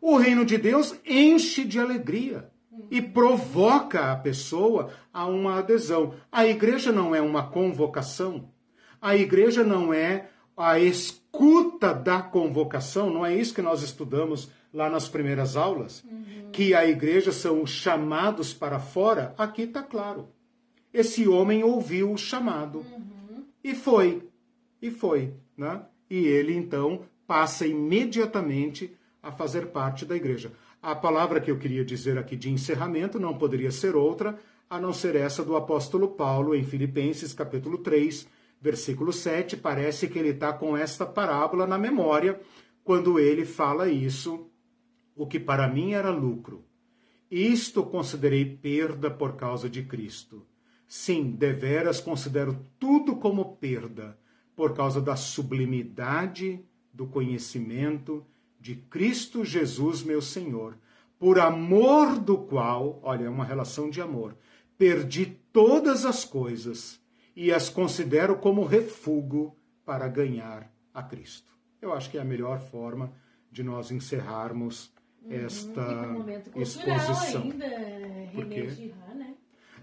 o 0.00 0.16
reino 0.16 0.44
de 0.44 0.58
Deus 0.58 0.94
enche 1.04 1.64
de 1.64 1.80
alegria 1.80 2.50
e 2.90 3.00
provoca 3.00 4.12
a 4.12 4.16
pessoa 4.16 4.90
a 5.12 5.26
uma 5.26 5.58
adesão. 5.58 6.14
A 6.30 6.46
igreja 6.46 6.92
não 6.92 7.14
é 7.14 7.20
uma 7.20 7.48
convocação, 7.48 8.50
a 9.00 9.16
igreja 9.16 9.62
não 9.62 9.92
é 9.92 10.28
a 10.56 10.78
escuta 10.78 11.92
da 11.92 12.22
convocação, 12.22 13.10
não 13.10 13.24
é 13.24 13.34
isso 13.34 13.54
que 13.54 13.62
nós 13.62 13.82
estudamos 13.82 14.50
lá 14.72 14.88
nas 14.88 15.08
primeiras 15.08 15.56
aulas? 15.56 16.02
Uhum. 16.04 16.50
Que 16.50 16.74
a 16.74 16.86
igreja 16.86 17.32
são 17.32 17.62
os 17.62 17.70
chamados 17.70 18.54
para 18.54 18.78
fora? 18.78 19.34
Aqui 19.36 19.62
está 19.62 19.82
claro. 19.82 20.28
Esse 20.92 21.28
homem 21.28 21.62
ouviu 21.62 22.12
o 22.12 22.16
chamado 22.16 22.78
uhum. 22.78 23.44
e 23.62 23.74
foi, 23.74 24.26
e 24.80 24.90
foi, 24.90 25.34
né? 25.56 25.82
E 26.08 26.26
ele 26.26 26.54
então 26.54 27.02
passa 27.26 27.66
imediatamente 27.66 28.96
a 29.22 29.32
fazer 29.32 29.66
parte 29.66 30.06
da 30.06 30.14
igreja. 30.14 30.52
A 30.86 30.94
palavra 30.94 31.40
que 31.40 31.50
eu 31.50 31.58
queria 31.58 31.84
dizer 31.84 32.16
aqui 32.16 32.36
de 32.36 32.48
encerramento 32.48 33.18
não 33.18 33.36
poderia 33.36 33.72
ser 33.72 33.96
outra 33.96 34.38
a 34.70 34.80
não 34.80 34.92
ser 34.92 35.16
essa 35.16 35.42
do 35.42 35.56
apóstolo 35.56 36.10
Paulo 36.10 36.54
em 36.54 36.62
Filipenses 36.62 37.32
capítulo 37.32 37.78
3, 37.78 38.24
versículo 38.60 39.12
7. 39.12 39.56
Parece 39.56 40.06
que 40.06 40.16
ele 40.16 40.28
está 40.28 40.52
com 40.52 40.76
esta 40.76 41.04
parábola 41.04 41.66
na 41.66 41.76
memória 41.76 42.40
quando 42.84 43.18
ele 43.18 43.44
fala 43.44 43.90
isso. 43.90 44.48
O 45.16 45.26
que 45.26 45.40
para 45.40 45.66
mim 45.66 45.94
era 45.94 46.10
lucro, 46.10 46.64
isto 47.28 47.82
considerei 47.82 48.44
perda 48.44 49.10
por 49.10 49.34
causa 49.34 49.68
de 49.68 49.82
Cristo. 49.82 50.46
Sim, 50.86 51.32
deveras 51.32 52.00
considero 52.00 52.64
tudo 52.78 53.16
como 53.16 53.56
perda, 53.56 54.16
por 54.54 54.72
causa 54.72 55.00
da 55.00 55.16
sublimidade 55.16 56.64
do 56.94 57.08
conhecimento 57.08 58.24
de 58.60 58.76
Cristo 58.76 59.44
Jesus, 59.44 60.02
meu 60.02 60.20
Senhor, 60.20 60.76
por 61.18 61.38
amor 61.38 62.18
do 62.18 62.36
qual, 62.36 63.00
olha, 63.02 63.24
é 63.24 63.30
uma 63.30 63.44
relação 63.44 63.88
de 63.88 64.00
amor, 64.00 64.36
perdi 64.76 65.26
todas 65.52 66.04
as 66.04 66.24
coisas 66.24 67.00
e 67.34 67.52
as 67.52 67.68
considero 67.68 68.36
como 68.36 68.64
refúgio 68.64 69.52
para 69.84 70.08
ganhar 70.08 70.70
a 70.92 71.02
Cristo. 71.02 71.52
Eu 71.80 71.92
acho 71.92 72.10
que 72.10 72.18
é 72.18 72.20
a 72.20 72.24
melhor 72.24 72.58
forma 72.58 73.12
de 73.50 73.62
nós 73.62 73.90
encerrarmos 73.90 74.92
uhum, 75.22 75.32
esta 75.32 76.16
exposição. 76.56 77.42
Ainda, 77.42 77.66
Girard, 78.70 79.14
né? 79.14 79.34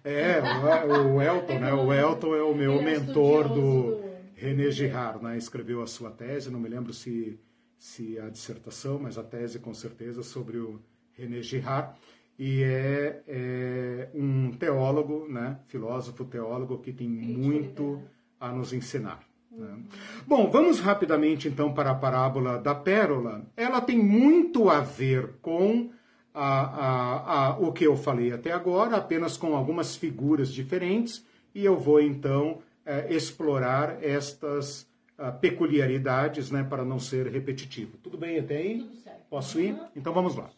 É, 0.03 0.41
o, 0.85 1.21
Elton, 1.21 1.59
né? 1.59 1.73
O 1.73 1.93
Elton 1.93 2.35
é 2.35 2.43
o 2.43 2.53
meu 2.53 2.81
mentor 2.81 3.47
do 3.47 4.01
René 4.35 4.69
Girard, 4.69 5.23
né? 5.23 5.37
Escreveu 5.37 5.81
a 5.81 5.87
sua 5.87 6.11
tese, 6.11 6.51
não 6.51 6.59
me 6.59 6.67
lembro 6.67 6.91
se, 6.91 7.39
se 7.83 8.17
a 8.17 8.29
dissertação, 8.29 8.97
mas 8.97 9.17
a 9.17 9.23
tese 9.23 9.59
com 9.59 9.73
certeza 9.73 10.23
sobre 10.23 10.57
o 10.57 10.79
René 11.17 11.41
Girard. 11.41 11.93
E 12.39 12.63
é, 12.63 13.21
é 13.27 14.09
um 14.15 14.51
teólogo, 14.51 15.27
né? 15.27 15.59
Filósofo, 15.67 16.23
teólogo 16.23 16.77
que 16.77 16.93
tem 16.93 17.09
muito 17.09 18.01
a 18.39 18.53
nos 18.53 18.71
ensinar. 18.71 19.21
Né? 19.51 19.67
Uhum. 19.67 19.83
Bom, 20.25 20.49
vamos 20.49 20.79
rapidamente 20.79 21.49
então 21.49 21.73
para 21.73 21.91
a 21.91 21.95
parábola 21.95 22.57
da 22.57 22.73
pérola. 22.73 23.45
Ela 23.57 23.81
tem 23.81 24.01
muito 24.01 24.69
a 24.69 24.79
ver 24.79 25.33
com 25.41 25.91
a, 26.33 26.61
a, 26.61 27.47
a, 27.47 27.59
o 27.59 27.73
que 27.73 27.85
eu 27.85 27.97
falei 27.97 28.31
até 28.31 28.53
agora, 28.53 28.95
apenas 28.95 29.35
com 29.35 29.57
algumas 29.57 29.93
figuras 29.93 30.53
diferentes, 30.53 31.25
e 31.53 31.65
eu 31.65 31.77
vou 31.77 31.99
então 31.99 32.59
é, 32.85 33.13
explorar 33.13 34.01
estas 34.01 34.87
peculiaridades 35.31 36.51
né, 36.51 36.63
para 36.63 36.83
não 36.83 36.99
ser 36.99 37.27
repetitivo. 37.27 37.97
Tudo 38.01 38.17
bem 38.17 38.39
até 38.39 38.57
aí? 38.57 38.89
Posso 39.29 39.59
ir? 39.59 39.77
Então 39.95 40.13
vamos 40.13 40.35
lá. 40.35 40.49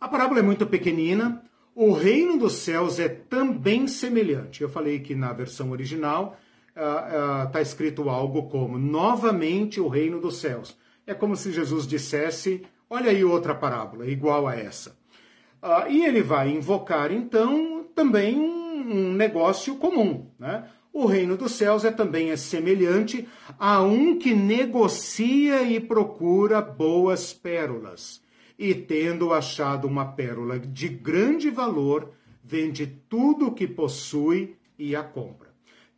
A 0.00 0.08
parábola 0.08 0.40
é 0.40 0.42
muito 0.42 0.66
pequenina. 0.66 1.42
O 1.74 1.92
reino 1.92 2.38
dos 2.38 2.54
céus 2.54 2.98
é 2.98 3.08
também 3.08 3.86
semelhante. 3.86 4.62
Eu 4.62 4.68
falei 4.68 5.00
que 5.00 5.14
na 5.14 5.32
versão 5.32 5.70
original 5.70 6.36
está 6.68 7.50
uh, 7.50 7.58
uh, 7.58 7.62
escrito 7.62 8.10
algo 8.10 8.48
como 8.48 8.78
novamente 8.78 9.80
o 9.80 9.88
reino 9.88 10.20
dos 10.20 10.36
céus. 10.36 10.76
É 11.06 11.14
como 11.14 11.36
se 11.36 11.52
Jesus 11.52 11.86
dissesse 11.86 12.62
Olha 12.92 13.10
aí 13.10 13.24
outra 13.24 13.54
parábola 13.54 14.06
igual 14.06 14.46
a 14.46 14.54
essa. 14.54 14.94
Ah, 15.62 15.88
e 15.88 16.04
ele 16.04 16.20
vai 16.20 16.50
invocar, 16.50 17.10
então, 17.10 17.84
também 17.94 18.38
um 18.38 19.14
negócio 19.14 19.76
comum. 19.76 20.26
Né? 20.38 20.68
O 20.92 21.06
reino 21.06 21.38
dos 21.38 21.52
céus 21.52 21.84
é 21.84 21.90
também 21.90 22.30
é 22.30 22.36
semelhante 22.36 23.26
a 23.58 23.80
um 23.80 24.18
que 24.18 24.34
negocia 24.34 25.62
e 25.62 25.80
procura 25.80 26.60
boas 26.60 27.32
pérolas. 27.32 28.20
E 28.58 28.74
tendo 28.74 29.32
achado 29.32 29.88
uma 29.88 30.04
pérola 30.04 30.58
de 30.58 30.88
grande 30.88 31.48
valor, 31.48 32.12
vende 32.44 32.86
tudo 33.08 33.46
o 33.46 33.52
que 33.52 33.66
possui 33.66 34.56
e 34.78 34.94
a 34.94 35.02
compra. 35.02 35.48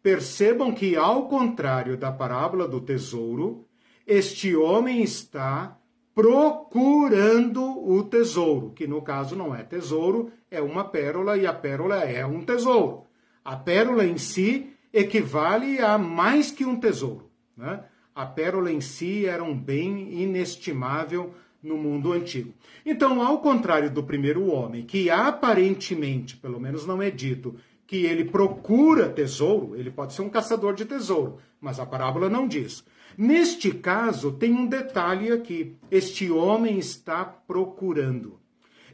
Percebam 0.01 0.73
que, 0.73 0.95
ao 0.95 1.27
contrário 1.27 1.97
da 1.97 2.13
parábola 2.13 2.69
do 2.69 2.81
tesouro, 2.81 3.67
este 4.07 4.55
homem 4.55 5.03
está 5.03 5.77
procurando 6.15 7.63
o 7.85 8.05
tesouro, 8.05 8.71
que 8.71 8.87
no 8.87 9.03
caso 9.03 9.35
não 9.35 9.53
é 9.53 9.65
tesouro, 9.65 10.31
é 10.49 10.63
uma 10.63 10.85
pérola 10.85 11.37
e 11.37 11.47
a 11.47 11.53
pérola 11.53 11.97
é 12.05 12.25
um 12.25 12.45
tesouro. 12.45 13.07
A 13.45 13.57
pérola 13.57 14.05
em 14.05 14.17
si 14.17 14.74
equivale 14.95 15.81
a 15.81 15.99
mais 15.99 16.53
que 16.53 16.65
um 16.65 16.79
tesouro. 16.79 17.29
Né? 17.57 17.83
A 18.15 18.25
pérola 18.25 18.71
em 18.71 18.81
si 18.81 19.27
era 19.27 19.43
um 19.43 19.59
bem 19.59 20.23
inestimável 20.23 21.35
no 21.61 21.77
mundo 21.77 22.13
antigo. 22.13 22.55
Então, 22.87 23.21
ao 23.21 23.41
contrário 23.41 23.91
do 23.91 24.05
primeiro 24.05 24.47
homem, 24.47 24.85
que 24.85 25.11
aparentemente, 25.11 26.37
pelo 26.37 26.61
menos 26.61 26.87
não 26.87 27.03
é 27.03 27.11
dito, 27.11 27.57
que 27.87 28.07
ele 28.07 28.25
procura 28.27 29.09
tesouro, 29.09 29.75
ele 29.75 29.91
pode 29.91 30.13
ser 30.13 30.23
um 30.23 30.31
caçador 30.31 30.75
de 30.75 30.85
tesouro, 30.85 31.39
mas 31.61 31.81
a 31.81 31.87
parábola 31.87 32.31
não 32.31 32.47
diz. 32.47 32.85
Neste 33.19 33.73
caso, 33.73 34.33
tem 34.33 34.53
um 34.53 34.67
detalhe 34.67 35.33
aqui: 35.33 35.77
este 35.91 36.31
homem 36.31 36.79
está 36.79 37.25
procurando. 37.25 38.39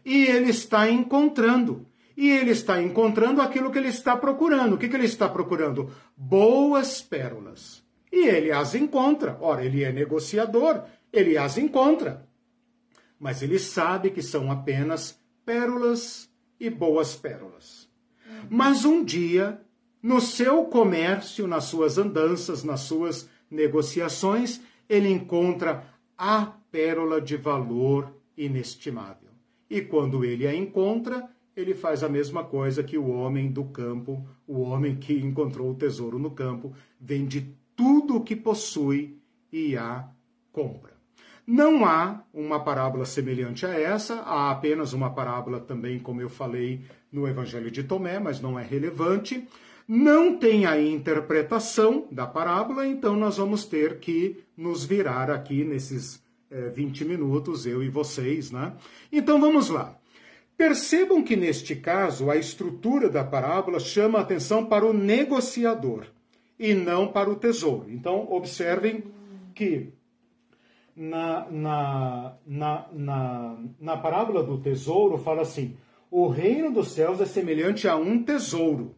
E 0.04 0.24
ele 0.24 0.50
está 0.50 0.90
encontrando. 0.90 1.86
E 2.16 2.28
ele 2.30 2.50
está 2.50 2.80
encontrando 2.82 3.40
aquilo 3.40 3.70
que 3.70 3.78
ele 3.78 3.88
está 3.88 4.16
procurando. 4.16 4.74
O 4.74 4.78
que, 4.78 4.88
que 4.88 4.96
ele 4.96 5.06
está 5.06 5.28
procurando? 5.28 5.90
Boas 6.16 7.00
pérolas. 7.00 7.82
E 8.12 8.26
ele 8.26 8.50
as 8.50 8.74
encontra. 8.74 9.38
Ora, 9.40 9.64
ele 9.64 9.84
é 9.84 9.92
negociador, 9.92 10.82
ele 11.12 11.38
as 11.38 11.56
encontra. 11.56 12.28
Mas 13.18 13.42
ele 13.42 13.58
sabe 13.58 14.10
que 14.10 14.22
são 14.22 14.50
apenas 14.50 15.18
pérolas 15.44 16.28
e 16.58 16.68
boas 16.68 17.14
pérolas. 17.14 17.88
Mas 18.48 18.84
um 18.84 19.04
dia, 19.04 19.60
no 20.02 20.20
seu 20.20 20.64
comércio, 20.64 21.46
nas 21.46 21.64
suas 21.64 21.98
andanças, 21.98 22.64
nas 22.64 22.80
suas 22.80 23.28
negociações, 23.50 24.60
ele 24.88 25.10
encontra 25.10 25.84
a 26.16 26.46
pérola 26.70 27.20
de 27.20 27.36
valor 27.36 28.14
inestimável. 28.36 29.30
E 29.68 29.80
quando 29.80 30.24
ele 30.24 30.46
a 30.46 30.54
encontra, 30.54 31.28
ele 31.60 31.74
faz 31.74 32.02
a 32.02 32.08
mesma 32.08 32.44
coisa 32.44 32.82
que 32.82 32.98
o 32.98 33.08
homem 33.08 33.50
do 33.50 33.64
campo, 33.64 34.26
o 34.46 34.60
homem 34.60 34.96
que 34.96 35.14
encontrou 35.14 35.70
o 35.70 35.74
tesouro 35.74 36.18
no 36.18 36.30
campo, 36.30 36.72
vende 37.00 37.54
tudo 37.76 38.16
o 38.16 38.24
que 38.24 38.34
possui 38.34 39.18
e 39.52 39.76
a 39.76 40.08
compra. 40.52 40.92
Não 41.46 41.84
há 41.84 42.22
uma 42.32 42.60
parábola 42.60 43.04
semelhante 43.04 43.66
a 43.66 43.70
essa, 43.70 44.20
há 44.20 44.50
apenas 44.50 44.92
uma 44.92 45.10
parábola 45.10 45.58
também, 45.60 45.98
como 45.98 46.20
eu 46.20 46.28
falei, 46.28 46.82
no 47.10 47.26
Evangelho 47.26 47.70
de 47.70 47.82
Tomé, 47.82 48.18
mas 48.18 48.40
não 48.40 48.58
é 48.58 48.62
relevante 48.62 49.46
não 49.92 50.36
tem 50.36 50.66
a 50.66 50.80
interpretação 50.80 52.06
da 52.12 52.24
parábola, 52.24 52.86
então 52.86 53.16
nós 53.16 53.38
vamos 53.38 53.64
ter 53.64 53.98
que 53.98 54.38
nos 54.56 54.84
virar 54.84 55.28
aqui 55.28 55.64
nesses 55.64 56.22
é, 56.48 56.68
20 56.68 57.04
minutos, 57.04 57.66
eu 57.66 57.82
e 57.82 57.88
vocês, 57.88 58.52
né? 58.52 58.72
Então 59.10 59.40
vamos 59.40 59.68
lá. 59.68 59.99
Percebam 60.60 61.22
que 61.22 61.36
neste 61.36 61.74
caso 61.74 62.30
a 62.30 62.36
estrutura 62.36 63.08
da 63.08 63.24
parábola 63.24 63.80
chama 63.80 64.18
a 64.18 64.20
atenção 64.20 64.66
para 64.66 64.84
o 64.84 64.92
negociador 64.92 66.04
e 66.58 66.74
não 66.74 67.08
para 67.08 67.30
o 67.30 67.34
tesouro. 67.34 67.86
Então 67.88 68.30
observem 68.30 69.04
que 69.54 69.94
na, 70.94 71.50
na, 71.50 72.34
na, 72.46 72.86
na, 72.92 73.56
na 73.80 73.96
parábola 73.96 74.42
do 74.42 74.60
tesouro, 74.60 75.16
fala 75.16 75.40
assim: 75.40 75.78
o 76.10 76.28
reino 76.28 76.70
dos 76.70 76.90
céus 76.90 77.22
é 77.22 77.24
semelhante 77.24 77.88
a 77.88 77.96
um 77.96 78.22
tesouro. 78.22 78.94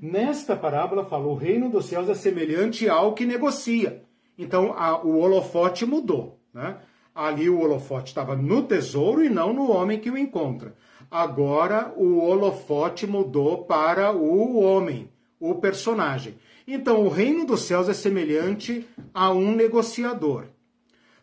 Nesta 0.00 0.56
parábola 0.56 1.04
fala: 1.04 1.26
o 1.26 1.34
reino 1.34 1.68
dos 1.68 1.84
céus 1.84 2.08
é 2.08 2.14
semelhante 2.14 2.88
ao 2.88 3.12
que 3.12 3.26
negocia. 3.26 4.02
Então 4.38 4.72
a, 4.72 5.04
o 5.04 5.18
holofote 5.18 5.84
mudou. 5.84 6.40
Né? 6.50 6.78
Ali 7.14 7.50
o 7.50 7.60
holofote 7.60 8.08
estava 8.08 8.34
no 8.34 8.62
tesouro 8.62 9.22
e 9.22 9.28
não 9.28 9.52
no 9.52 9.70
homem 9.70 10.00
que 10.00 10.10
o 10.10 10.16
encontra. 10.16 10.74
Agora 11.14 11.94
o 11.96 12.18
holofote 12.18 13.06
mudou 13.06 13.66
para 13.66 14.10
o 14.10 14.60
homem, 14.60 15.08
o 15.38 15.54
personagem. 15.54 16.36
Então 16.66 17.04
o 17.04 17.08
reino 17.08 17.46
dos 17.46 17.60
céus 17.60 17.88
é 17.88 17.94
semelhante 17.94 18.84
a 19.14 19.30
um 19.30 19.54
negociador. 19.54 20.46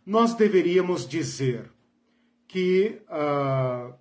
Nós 0.06 0.34
deveríamos 0.34 1.06
dizer 1.06 1.70
que 2.48 3.02
uh, 3.10 3.94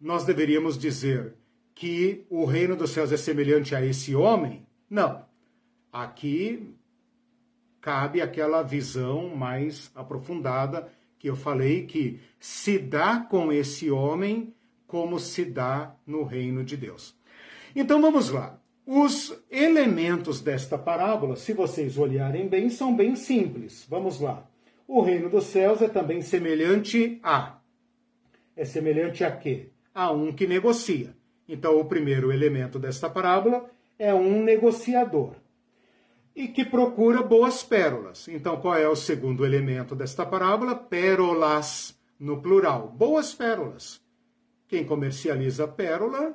nós 0.00 0.24
deveríamos 0.24 0.76
dizer 0.76 1.36
que 1.72 2.26
o 2.28 2.44
reino 2.44 2.74
dos 2.74 2.90
céus 2.90 3.12
é 3.12 3.16
semelhante 3.16 3.76
a 3.76 3.86
esse 3.86 4.16
homem? 4.16 4.66
Não. 4.90 5.24
Aqui 5.92 6.74
cabe 7.80 8.20
aquela 8.20 8.60
visão 8.62 9.36
mais 9.36 9.88
aprofundada 9.94 10.92
que 11.16 11.30
eu 11.30 11.36
falei 11.36 11.86
que 11.86 12.18
se 12.40 12.76
dá 12.76 13.20
com 13.20 13.52
esse 13.52 13.88
homem 13.88 14.52
como 14.92 15.18
se 15.18 15.46
dá 15.46 15.96
no 16.06 16.22
reino 16.22 16.62
de 16.62 16.76
Deus. 16.76 17.16
Então 17.74 18.02
vamos 18.02 18.28
lá. 18.28 18.60
Os 18.84 19.34
elementos 19.50 20.42
desta 20.42 20.76
parábola, 20.76 21.34
se 21.34 21.54
vocês 21.54 21.96
olharem 21.96 22.46
bem, 22.46 22.68
são 22.68 22.94
bem 22.94 23.16
simples. 23.16 23.86
Vamos 23.88 24.20
lá. 24.20 24.46
O 24.86 25.00
reino 25.00 25.30
dos 25.30 25.44
céus 25.44 25.80
é 25.80 25.88
também 25.88 26.20
semelhante 26.20 27.18
a. 27.22 27.58
É 28.54 28.66
semelhante 28.66 29.24
a 29.24 29.34
quê? 29.34 29.70
A 29.94 30.12
um 30.12 30.30
que 30.30 30.46
negocia. 30.46 31.16
Então, 31.48 31.80
o 31.80 31.86
primeiro 31.86 32.30
elemento 32.30 32.78
desta 32.78 33.08
parábola 33.08 33.70
é 33.98 34.12
um 34.12 34.42
negociador 34.42 35.36
e 36.36 36.48
que 36.48 36.66
procura 36.66 37.22
boas 37.22 37.62
pérolas. 37.62 38.28
Então, 38.28 38.60
qual 38.60 38.76
é 38.76 38.86
o 38.86 38.94
segundo 38.94 39.46
elemento 39.46 39.94
desta 39.94 40.26
parábola? 40.26 40.74
Pérolas, 40.74 41.98
no 42.20 42.42
plural. 42.42 42.88
Boas 42.88 43.32
pérolas. 43.32 44.01
Quem 44.72 44.84
comercializa 44.84 45.68
pérola 45.68 46.30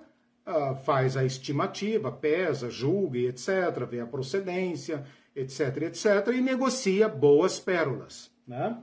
uh, 0.45 0.75
faz 0.85 1.17
a 1.17 1.25
estimativa, 1.25 2.11
pesa, 2.11 2.69
julga, 2.69 3.17
etc., 3.17 3.49
vê 3.89 3.99
a 3.99 4.05
procedência, 4.05 5.03
etc., 5.35 5.81
etc., 5.87 6.35
e 6.35 6.39
negocia 6.39 7.09
boas 7.09 7.59
pérolas. 7.59 8.29
Né? 8.47 8.77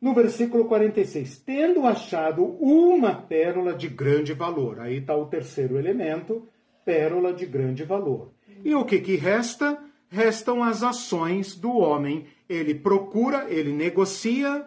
No 0.00 0.12
versículo 0.12 0.64
46, 0.64 1.38
tendo 1.46 1.86
achado 1.86 2.42
uma 2.60 3.14
pérola 3.14 3.72
de 3.72 3.86
grande 3.86 4.32
valor. 4.32 4.80
Aí 4.80 4.96
está 4.96 5.16
o 5.16 5.26
terceiro 5.26 5.78
elemento, 5.78 6.48
pérola 6.84 7.32
de 7.32 7.46
grande 7.46 7.84
valor. 7.84 8.32
E 8.64 8.74
o 8.74 8.84
que, 8.84 8.98
que 8.98 9.14
resta? 9.14 9.78
Restam 10.08 10.60
as 10.60 10.82
ações 10.82 11.54
do 11.54 11.70
homem. 11.70 12.26
Ele 12.48 12.74
procura, 12.74 13.46
ele 13.48 13.72
negocia, 13.72 14.66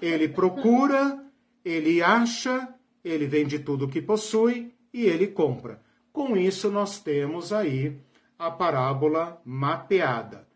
ele 0.00 0.28
procura, 0.28 1.22
ele 1.62 2.02
acha, 2.02 2.74
ele 3.04 3.26
vende 3.26 3.58
tudo 3.58 3.84
o 3.84 3.88
que 3.88 4.00
possui 4.00 4.72
e 4.92 5.04
ele 5.04 5.26
compra. 5.26 5.82
Com 6.12 6.36
isso, 6.36 6.70
nós 6.70 7.00
temos 7.00 7.52
aí 7.52 7.98
a 8.38 8.50
parábola 8.50 9.40
mapeada. 9.44 10.46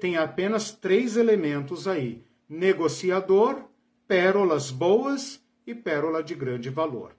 Tem 0.00 0.16
apenas 0.16 0.72
três 0.72 1.16
elementos 1.16 1.86
aí 1.86 2.24
negociador, 2.48 3.64
pérolas 4.06 4.70
boas 4.70 5.42
e 5.66 5.74
pérola 5.74 6.22
de 6.22 6.34
grande 6.34 6.68
valor. 6.68 7.16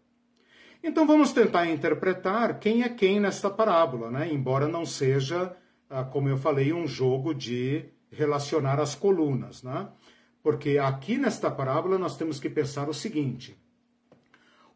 Então 0.83 1.07
vamos 1.07 1.31
tentar 1.31 1.67
interpretar 1.67 2.59
quem 2.59 2.83
é 2.83 2.89
quem 2.89 3.19
nesta 3.19 3.49
parábola, 3.49 4.11
né? 4.11 4.31
embora 4.31 4.67
não 4.67 4.85
seja, 4.85 5.55
ah, 5.89 6.03
como 6.03 6.27
eu 6.27 6.37
falei, 6.37 6.73
um 6.73 6.85
jogo 6.85 7.33
de 7.33 7.85
relacionar 8.11 8.79
as 8.79 8.93
colunas. 8.93 9.63
Né? 9.63 9.87
Porque 10.43 10.77
aqui 10.77 11.17
nesta 11.17 11.49
parábola 11.49 11.97
nós 11.97 12.17
temos 12.17 12.39
que 12.39 12.49
pensar 12.49 12.89
o 12.89 12.93
seguinte: 12.93 13.57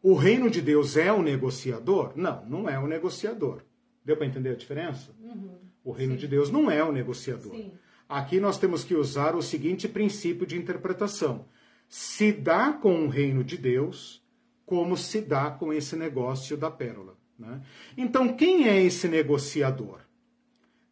o 0.02 0.14
reino 0.14 0.48
de 0.48 0.60
Deus 0.60 0.96
é 0.96 1.12
o 1.12 1.22
negociador? 1.22 2.12
Não, 2.16 2.44
não 2.46 2.68
é 2.68 2.78
o 2.78 2.86
negociador. 2.86 3.62
Deu 4.04 4.16
para 4.16 4.26
entender 4.26 4.50
a 4.50 4.56
diferença? 4.56 5.14
Uhum. 5.20 5.58
O 5.84 5.92
reino 5.92 6.14
Sim. 6.14 6.20
de 6.20 6.28
Deus 6.28 6.50
não 6.50 6.70
é 6.70 6.82
o 6.82 6.92
negociador. 6.92 7.54
Sim. 7.54 7.72
Aqui 8.08 8.40
nós 8.40 8.58
temos 8.58 8.84
que 8.84 8.94
usar 8.94 9.34
o 9.34 9.42
seguinte 9.42 9.86
princípio 9.86 10.46
de 10.46 10.56
interpretação: 10.56 11.44
se 11.88 12.32
dá 12.32 12.72
com 12.72 13.04
o 13.04 13.08
reino 13.08 13.44
de 13.44 13.56
Deus, 13.56 14.24
como 14.64 14.96
se 14.96 15.20
dá 15.20 15.50
com 15.50 15.72
esse 15.72 15.96
negócio 15.96 16.56
da 16.56 16.70
pérola. 16.70 17.16
Né? 17.38 17.60
Então, 17.96 18.34
quem 18.34 18.68
é 18.68 18.82
esse 18.82 19.08
negociador? 19.08 20.00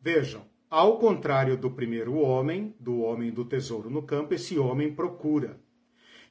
Vejam, 0.01 0.45
ao 0.69 0.99
contrário 0.99 1.57
do 1.57 1.71
primeiro 1.71 2.17
homem, 2.17 2.75
do 2.79 3.01
homem 3.01 3.31
do 3.31 3.45
tesouro 3.45 3.91
no 3.91 4.03
campo, 4.03 4.35
esse 4.35 4.59
homem 4.59 4.95
procura. 4.95 5.59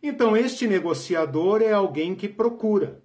Então, 0.07 0.37
este 0.37 0.67
negociador 0.67 1.63
é 1.63 1.71
alguém 1.71 2.13
que 2.13 2.29
procura. 2.29 3.03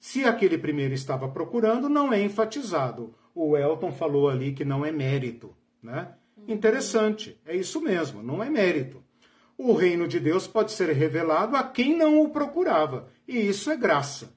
Se 0.00 0.24
aquele 0.24 0.58
primeiro 0.58 0.92
estava 0.92 1.28
procurando, 1.28 1.88
não 1.88 2.12
é 2.12 2.20
enfatizado. 2.20 3.14
O 3.32 3.56
Elton 3.56 3.92
falou 3.92 4.28
ali 4.28 4.52
que 4.52 4.64
não 4.64 4.84
é 4.84 4.90
mérito. 4.90 5.54
Né? 5.80 6.12
Interessante, 6.48 7.40
é 7.46 7.54
isso 7.54 7.80
mesmo, 7.80 8.24
não 8.24 8.42
é 8.42 8.50
mérito. 8.50 9.00
O 9.56 9.72
reino 9.72 10.08
de 10.08 10.18
Deus 10.18 10.48
pode 10.48 10.72
ser 10.72 10.90
revelado 10.90 11.54
a 11.54 11.62
quem 11.62 11.96
não 11.96 12.20
o 12.20 12.30
procurava, 12.30 13.08
e 13.26 13.38
isso 13.38 13.70
é 13.70 13.76
graça. 13.76 14.36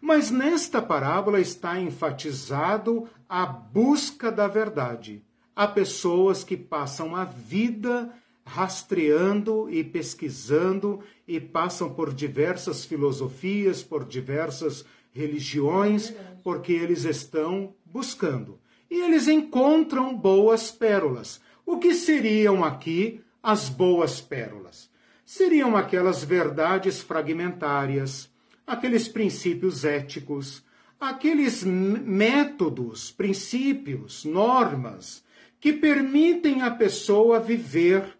Mas 0.00 0.32
nesta 0.32 0.82
parábola 0.82 1.38
está 1.38 1.78
enfatizado 1.78 3.08
a 3.28 3.46
busca 3.46 4.32
da 4.32 4.48
verdade. 4.48 5.24
Há 5.54 5.68
pessoas 5.68 6.42
que 6.42 6.56
passam 6.56 7.14
a 7.14 7.24
vida 7.24 8.12
rastreando 8.46 9.68
e 9.68 9.82
pesquisando 9.82 11.00
e 11.26 11.40
passam 11.40 11.92
por 11.92 12.14
diversas 12.14 12.84
filosofias, 12.84 13.82
por 13.82 14.04
diversas 14.04 14.84
religiões, 15.12 16.14
porque 16.44 16.72
eles 16.72 17.04
estão 17.04 17.74
buscando 17.84 18.58
e 18.88 19.00
eles 19.00 19.26
encontram 19.26 20.16
boas 20.16 20.70
pérolas. 20.70 21.40
O 21.66 21.78
que 21.78 21.92
seriam 21.92 22.64
aqui 22.64 23.20
as 23.42 23.68
boas 23.68 24.20
pérolas? 24.20 24.88
Seriam 25.24 25.76
aquelas 25.76 26.22
verdades 26.22 27.00
fragmentárias, 27.00 28.30
aqueles 28.64 29.08
princípios 29.08 29.84
éticos, 29.84 30.64
aqueles 31.00 31.64
métodos, 31.64 33.10
princípios, 33.10 34.24
normas 34.24 35.24
que 35.58 35.72
permitem 35.72 36.62
à 36.62 36.70
pessoa 36.70 37.40
viver, 37.40 38.15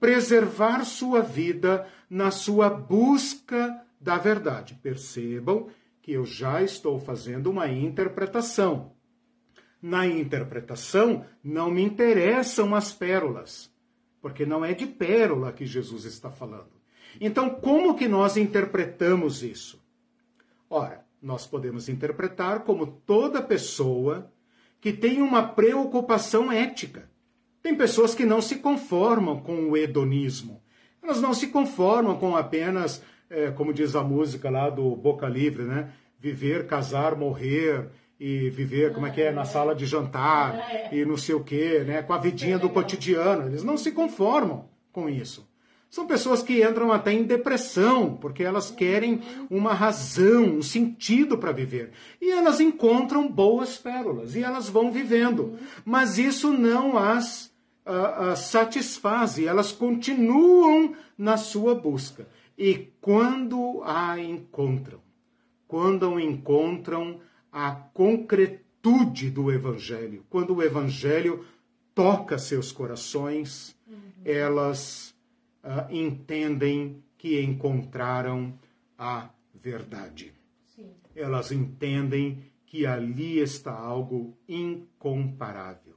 preservar 0.00 0.84
sua 0.84 1.20
vida 1.20 1.86
na 2.08 2.30
sua 2.30 2.70
busca 2.70 3.84
da 4.00 4.16
verdade. 4.16 4.74
Percebam 4.82 5.68
que 6.00 6.12
eu 6.12 6.24
já 6.24 6.62
estou 6.62 6.98
fazendo 6.98 7.50
uma 7.50 7.68
interpretação. 7.68 8.92
Na 9.80 10.06
interpretação, 10.06 11.24
não 11.44 11.70
me 11.70 11.82
interessam 11.82 12.74
as 12.74 12.92
pérolas, 12.92 13.72
porque 14.20 14.44
não 14.46 14.64
é 14.64 14.74
de 14.74 14.86
pérola 14.86 15.52
que 15.52 15.66
Jesus 15.66 16.04
está 16.04 16.30
falando. 16.30 16.80
Então, 17.20 17.50
como 17.50 17.94
que 17.94 18.08
nós 18.08 18.36
interpretamos 18.36 19.42
isso? 19.42 19.82
Ora, 20.68 21.04
nós 21.20 21.46
podemos 21.46 21.88
interpretar 21.88 22.60
como 22.60 22.86
toda 22.86 23.42
pessoa 23.42 24.32
que 24.80 24.92
tem 24.92 25.20
uma 25.20 25.42
preocupação 25.42 26.50
ética. 26.50 27.09
Tem 27.62 27.74
pessoas 27.74 28.14
que 28.14 28.24
não 28.24 28.40
se 28.40 28.56
conformam 28.56 29.40
com 29.40 29.70
o 29.70 29.76
hedonismo. 29.76 30.62
Elas 31.02 31.20
não 31.20 31.34
se 31.34 31.48
conformam 31.48 32.16
com 32.18 32.36
apenas, 32.36 33.02
é, 33.28 33.50
como 33.50 33.72
diz 33.72 33.94
a 33.94 34.02
música 34.02 34.50
lá 34.50 34.70
do 34.70 34.94
Boca 34.96 35.28
Livre, 35.28 35.64
né? 35.64 35.90
Viver, 36.18 36.66
casar, 36.66 37.16
morrer, 37.16 37.88
e 38.20 38.50
viver, 38.50 38.92
como 38.92 39.06
é 39.06 39.10
que 39.10 39.22
é, 39.22 39.32
na 39.32 39.46
sala 39.46 39.74
de 39.74 39.86
jantar 39.86 40.92
e 40.92 41.06
não 41.06 41.16
sei 41.16 41.34
o 41.34 41.42
quê, 41.42 41.82
né? 41.86 42.02
Com 42.02 42.12
a 42.12 42.18
vidinha 42.18 42.58
do 42.58 42.68
cotidiano. 42.68 43.46
Eles 43.46 43.64
não 43.64 43.78
se 43.78 43.92
conformam 43.92 44.68
com 44.92 45.08
isso. 45.08 45.48
São 45.88 46.06
pessoas 46.06 46.40
que 46.40 46.62
entram 46.62 46.92
até 46.92 47.12
em 47.12 47.24
depressão, 47.24 48.14
porque 48.14 48.44
elas 48.44 48.70
querem 48.70 49.22
uma 49.50 49.72
razão, 49.72 50.44
um 50.44 50.62
sentido 50.62 51.36
para 51.36 51.50
viver. 51.50 51.90
E 52.20 52.30
elas 52.30 52.60
encontram 52.60 53.26
boas 53.26 53.76
pérolas 53.76 54.36
e 54.36 54.42
elas 54.42 54.68
vão 54.68 54.92
vivendo. 54.92 55.58
Mas 55.84 56.16
isso 56.16 56.52
não 56.52 56.96
as 56.96 57.49
uh, 57.90 58.32
uh, 58.32 58.36
satisfaz 58.36 59.38
e 59.38 59.46
elas 59.46 59.72
continuam 59.72 60.94
na 61.18 61.36
sua 61.36 61.74
busca. 61.74 62.28
E 62.56 62.92
quando 63.00 63.82
a 63.84 64.18
encontram, 64.20 65.00
quando 65.66 66.20
encontram, 66.20 67.20
a 67.52 67.72
concretude 67.72 69.30
do 69.30 69.50
Evangelho, 69.50 70.24
quando 70.30 70.54
o 70.54 70.62
Evangelho 70.62 71.44
toca 71.94 72.38
seus 72.38 72.70
corações, 72.70 73.76
uhum. 73.88 73.98
elas 74.24 75.14
uh, 75.64 75.92
entendem 75.92 77.02
que 77.18 77.40
encontraram 77.42 78.58
a 78.96 79.30
verdade. 79.54 80.32
Sim. 80.74 80.90
Elas 81.14 81.50
entendem 81.50 82.50
que 82.64 82.86
ali 82.86 83.40
está 83.40 83.72
algo 83.72 84.36
incomparável, 84.48 85.96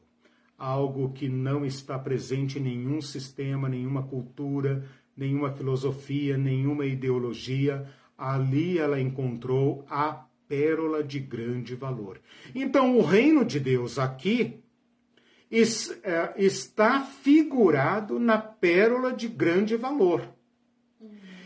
algo 0.63 1.11
que 1.11 1.27
não 1.27 1.65
está 1.65 1.99
presente 1.99 2.57
em 2.57 2.61
nenhum 2.61 3.01
sistema, 3.01 3.67
nenhuma 3.67 4.03
cultura, 4.03 4.85
nenhuma 5.15 5.51
filosofia, 5.51 6.37
nenhuma 6.37 6.85
ideologia. 6.85 7.85
Ali 8.17 8.77
ela 8.77 8.97
encontrou 8.99 9.85
a 9.89 10.25
pérola 10.47 11.03
de 11.03 11.19
grande 11.19 11.75
valor. 11.75 12.21
Então, 12.55 12.97
o 12.97 13.01
reino 13.01 13.43
de 13.43 13.59
Deus 13.59 13.99
aqui 13.99 14.63
é, 15.51 16.33
está 16.37 17.01
figurado 17.01 18.17
na 18.17 18.37
pérola 18.37 19.11
de 19.11 19.27
grande 19.27 19.75
valor. 19.75 20.29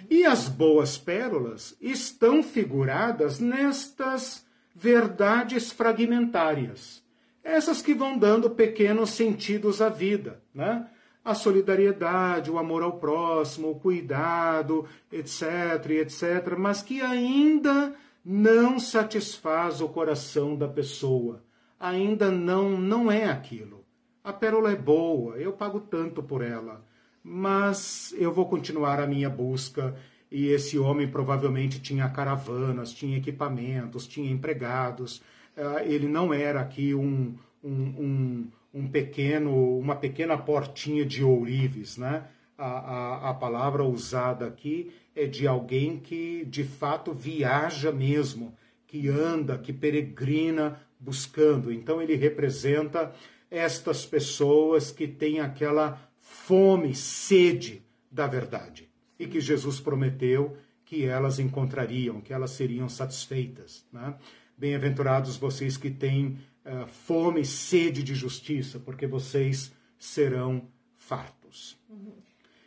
E 0.10 0.26
as 0.26 0.48
boas 0.48 0.95
pérolas 0.95 1.76
estão 1.81 2.44
figuradas 2.44 3.39
nestas 3.39 4.45
verdades 4.76 5.72
fragmentárias, 5.72 7.03
essas 7.48 7.82
que 7.82 7.94
vão 7.94 8.18
dando 8.18 8.49
pequenos 8.49 9.11
sentidos 9.11 9.82
à 9.82 9.88
vida, 9.88 10.44
né? 10.53 10.86
A 11.24 11.34
solidariedade, 11.34 12.52
o 12.52 12.57
amor 12.57 12.84
ao 12.84 12.99
próximo, 12.99 13.72
o 13.72 13.80
cuidado, 13.80 14.86
etc, 15.11 15.44
etc, 15.91 16.57
mas 16.57 16.82
que 16.82 17.02
ainda 17.02 17.95
não 18.24 18.78
satisfaz 18.80 19.80
o 19.80 19.88
coração 19.88 20.57
da 20.57 20.68
pessoa. 20.68 21.41
Ainda 21.80 22.30
não 22.30 22.78
não 22.78 23.10
é 23.10 23.26
aquilo. 23.26 23.86
A 24.24 24.34
pérola 24.34 24.72
é 24.72 24.76
boa, 24.76 25.38
eu 25.38 25.53
pago 25.53 25.80
tanto 25.80 26.22
por 26.22 26.41
ela, 26.41 26.86
mas 27.24 28.14
eu 28.18 28.34
vou 28.34 28.45
continuar 28.48 28.99
a 28.99 29.07
minha 29.07 29.30
busca. 29.30 29.95
E 30.30 30.48
esse 30.48 30.78
homem 30.78 31.10
provavelmente 31.10 31.82
tinha 31.82 32.10
caravanas, 32.10 32.91
tinha 32.91 33.18
equipamentos, 33.18 34.06
tinha 34.06 34.30
empregados. 34.30 35.22
Ah, 35.57 35.84
ele 35.84 36.07
não 36.07 36.34
era 36.34 36.61
aqui 36.61 36.93
um, 36.93 37.35
um, 37.63 37.71
um, 37.71 38.47
um 38.73 38.88
pequeno, 38.88 39.77
uma 39.77 39.95
pequena 39.95 40.38
portinha 40.38 41.03
de 41.03 41.23
ourives, 41.23 41.97
né? 41.97 42.27
A, 42.57 42.65
a, 42.65 43.29
a 43.29 43.34
palavra 43.34 43.84
usada 43.84 44.47
aqui 44.47 44.91
é 45.15 45.25
de 45.25 45.47
alguém 45.47 45.99
que 45.99 46.45
de 46.45 46.63
fato 46.63 47.13
viaja 47.13 47.91
mesmo, 47.91 48.55
que 48.88 49.07
anda, 49.09 49.57
que 49.57 49.73
peregrina 49.73 50.79
buscando. 50.99 51.71
Então 51.71 52.01
ele 52.01 52.15
representa 52.15 53.13
estas 53.49 54.05
pessoas 54.05 54.91
que 54.91 55.07
têm 55.07 55.39
aquela 55.39 55.99
fome, 56.19 56.93
sede 56.93 57.84
da 58.11 58.27
verdade 58.27 58.89
e 59.19 59.27
que 59.27 59.39
Jesus 59.39 59.79
prometeu 59.79 60.55
que 60.85 61.03
elas 61.05 61.38
encontrariam, 61.38 62.21
que 62.21 62.34
elas 62.34 62.51
seriam 62.51 62.88
satisfeitas. 62.88 63.85
Né? 63.91 64.15
Bem-aventurados 64.57 65.38
vocês 65.38 65.77
que 65.77 65.91
têm 65.91 66.39
uh, 66.65 66.88
fome, 66.88 67.45
sede 67.45 68.01
de 68.01 68.15
justiça, 68.15 68.79
porque 68.79 69.05
vocês 69.05 69.71
serão 69.99 70.63
fartos. 70.97 71.77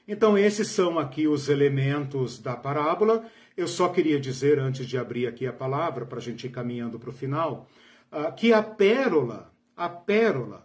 Então, 0.06 0.38
esses 0.38 0.68
são 0.68 1.00
aqui 1.00 1.26
os 1.26 1.48
elementos 1.48 2.38
da 2.38 2.54
parábola. 2.54 3.24
Eu 3.56 3.66
só 3.66 3.88
queria 3.88 4.20
dizer, 4.20 4.60
antes 4.60 4.86
de 4.86 4.96
abrir 4.96 5.26
aqui 5.26 5.48
a 5.48 5.52
palavra, 5.52 6.06
para 6.06 6.18
a 6.18 6.22
gente 6.22 6.46
ir 6.46 6.50
caminhando 6.50 6.96
para 6.96 7.10
o 7.10 7.12
final, 7.12 7.68
uh, 8.12 8.32
que 8.36 8.52
a 8.52 8.62
pérola, 8.62 9.52
a 9.76 9.88
pérola, 9.88 10.64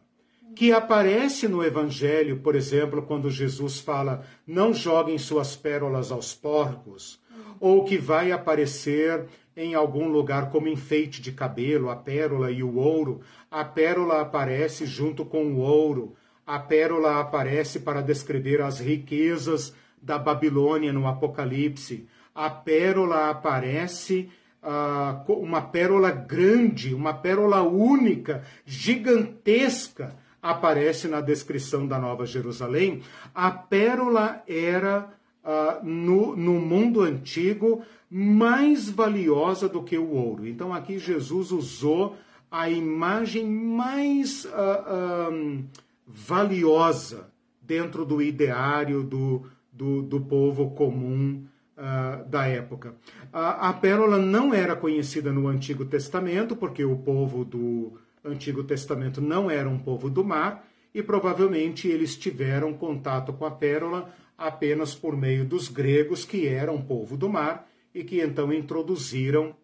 que 0.56 0.72
aparece 0.72 1.47
no 1.47 1.64
Evangelho, 1.64 2.38
por 2.38 2.56
exemplo, 2.56 3.02
quando 3.02 3.31
Jesus 3.31 3.80
fala: 3.80 4.23
não 4.45 4.76
joguem 4.76 5.18
suas 5.18 5.56
pérolas 5.56 6.11
aos 6.11 6.35
porcos, 6.35 7.19
ou 7.60 7.84
que 7.84 7.97
vai 7.97 8.31
aparecer 8.31 9.26
em 9.56 9.73
algum 9.73 10.07
lugar 10.07 10.49
como 10.49 10.68
enfeite 10.68 11.22
de 11.22 11.32
cabelo, 11.32 11.90
a 11.90 11.95
pérola 11.95 12.52
e 12.52 12.61
o 12.61 12.76
ouro. 12.76 13.22
A 13.49 13.64
pérola 13.64 14.22
aparece 14.22 14.86
junto 14.86 15.23
com 15.23 15.45
o 15.45 15.57
ouro 15.57 16.15
a 16.45 16.60
pérola 16.60 17.19
aparece 17.19 17.80
para 17.80 18.02
descrever 18.02 18.61
as 18.61 18.80
riquezas 18.80 19.73
da 19.99 20.19
Babilônia 20.19 20.94
no 20.94 21.07
Apocalipse. 21.07 22.07
A 22.36 22.52
pérola 22.52 23.32
aparece 23.32 24.30
uh, 24.61 25.34
uma 25.34 25.61
pérola 25.61 26.11
grande, 26.11 26.94
uma 26.94 27.14
pérola 27.14 27.64
única, 27.64 28.44
gigantesca, 28.64 30.15
aparece 30.40 31.07
na 31.07 31.19
descrição 31.19 31.88
da 31.88 31.98
Nova 31.98 32.27
Jerusalém. 32.27 33.02
A 33.34 33.49
pérola 33.49 34.44
era 34.48 35.10
uh, 35.45 35.85
no, 35.85 36.35
no 36.35 36.59
mundo 36.59 37.01
antigo 37.01 37.84
mais 38.09 38.89
valiosa 38.89 39.69
do 39.69 39.84
que 39.84 39.97
o 39.97 40.11
ouro. 40.11 40.47
Então 40.47 40.73
aqui 40.73 40.97
Jesus 40.97 41.51
usou 41.51 42.17
a 42.49 42.69
imagem 42.69 43.45
mais 43.45 44.45
uh, 44.45 45.31
um, 45.31 45.65
valiosa 46.07 47.30
dentro 47.61 48.05
do 48.05 48.22
ideário 48.22 49.03
do, 49.03 49.43
do, 49.72 50.01
do 50.01 50.22
povo 50.22 50.72
comum 50.72 51.43
uh, 51.77 52.27
da 52.30 52.47
época. 52.47 52.95
A, 53.34 53.69
a 53.69 53.73
pérola 53.73 54.17
não 54.17 54.53
era 54.53 54.76
conhecida 54.76 55.31
no 55.31 55.47
Antigo 55.47 55.85
Testamento, 55.85 56.55
porque 56.55 56.85
o 56.85 56.95
povo 56.97 57.43
do 57.43 57.93
Antigo 58.23 58.63
Testamento 58.63 59.19
não 59.22 59.49
era 59.49 59.67
um 59.67 59.77
povo 59.77 60.09
do 60.09 60.23
mar, 60.23 60.65
e 60.93 61.03
provavelmente 61.03 61.89
eles 61.89 62.15
tiveram 62.15 62.72
contato 62.73 63.34
com 63.34 63.45
a 63.45 63.51
pérola 63.51 64.09
apenas 64.38 64.94
por 64.94 65.16
meio 65.16 65.45
dos 65.45 65.70
gregos, 65.70 66.26
que 66.26 66.48
eram 66.48 66.82
povo 66.82 67.16
do 67.16 67.30
mar, 67.30 67.70
e 67.94 68.03
que 68.03 68.22
então 68.22 68.52
introduziram 68.52 69.56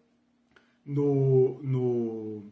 no, 0.84 1.60
no, 1.62 2.42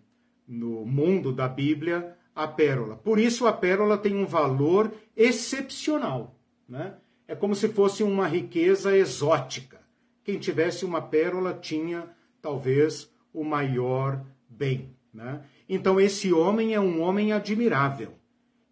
no 0.47 0.85
mundo 0.85 1.33
da 1.33 1.49
Bíblia 1.49 2.17
a 2.35 2.47
pérola. 2.47 2.97
Por 2.97 3.19
isso 3.19 3.47
a 3.47 3.53
pérola 3.53 3.97
tem 3.99 4.15
um 4.15 4.27
valor 4.27 4.93
excepcional, 5.17 6.39
né? 6.69 6.95
É 7.27 7.35
como 7.35 7.55
se 7.55 7.69
fosse 7.69 8.03
uma 8.03 8.27
riqueza 8.27 8.97
exótica. 8.97 9.81
Quem 10.25 10.39
tivesse 10.39 10.85
uma 10.85 11.01
pérola 11.01 11.55
tinha 11.55 12.09
talvez 12.43 13.11
o 13.33 13.45
maior 13.45 14.25
bem, 14.49 14.95
né? 15.15 15.45
Então 15.69 16.01
esse 16.01 16.33
homem 16.33 16.75
é 16.75 16.81
um 16.81 17.01
homem 17.01 17.33
admirável. 17.33 18.20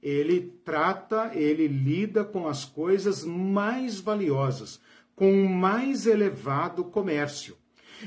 Ele 0.03 0.53
trata, 0.65 1.33
ele 1.35 1.67
lida 1.67 2.25
com 2.25 2.47
as 2.47 2.65
coisas 2.65 3.25
mais 3.25 3.99
valiosas, 3.99 4.81
com 5.15 5.33
o 5.33 5.49
mais 5.49 6.07
elevado 6.07 6.85
comércio. 6.85 7.57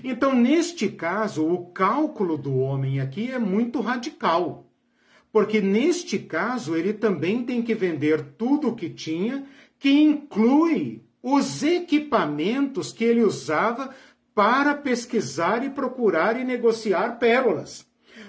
Então, 0.03 0.33
neste 0.33 0.87
caso, 0.87 1.45
o 1.45 1.65
cálculo 1.71 2.37
do 2.37 2.57
homem 2.57 3.01
aqui 3.01 3.29
é 3.29 3.37
muito 3.37 3.81
radical 3.81 4.71
porque 5.31 5.61
neste 5.61 6.19
caso 6.19 6.75
ele 6.75 6.93
também 6.93 7.43
tem 7.43 7.61
que 7.61 7.73
vender 7.73 8.33
tudo 8.37 8.69
o 8.69 8.75
que 8.75 8.89
tinha, 8.89 9.45
que 9.79 9.89
inclui 9.89 11.03
os 11.23 11.63
equipamentos 11.63 12.91
que 12.91 13.03
ele 13.03 13.23
usava 13.23 13.93
para 14.35 14.75
pesquisar 14.75 15.63
e 15.63 15.69
procurar 15.69 16.39
e 16.39 16.43
negociar 16.43 17.17
pérolas. 17.17 17.87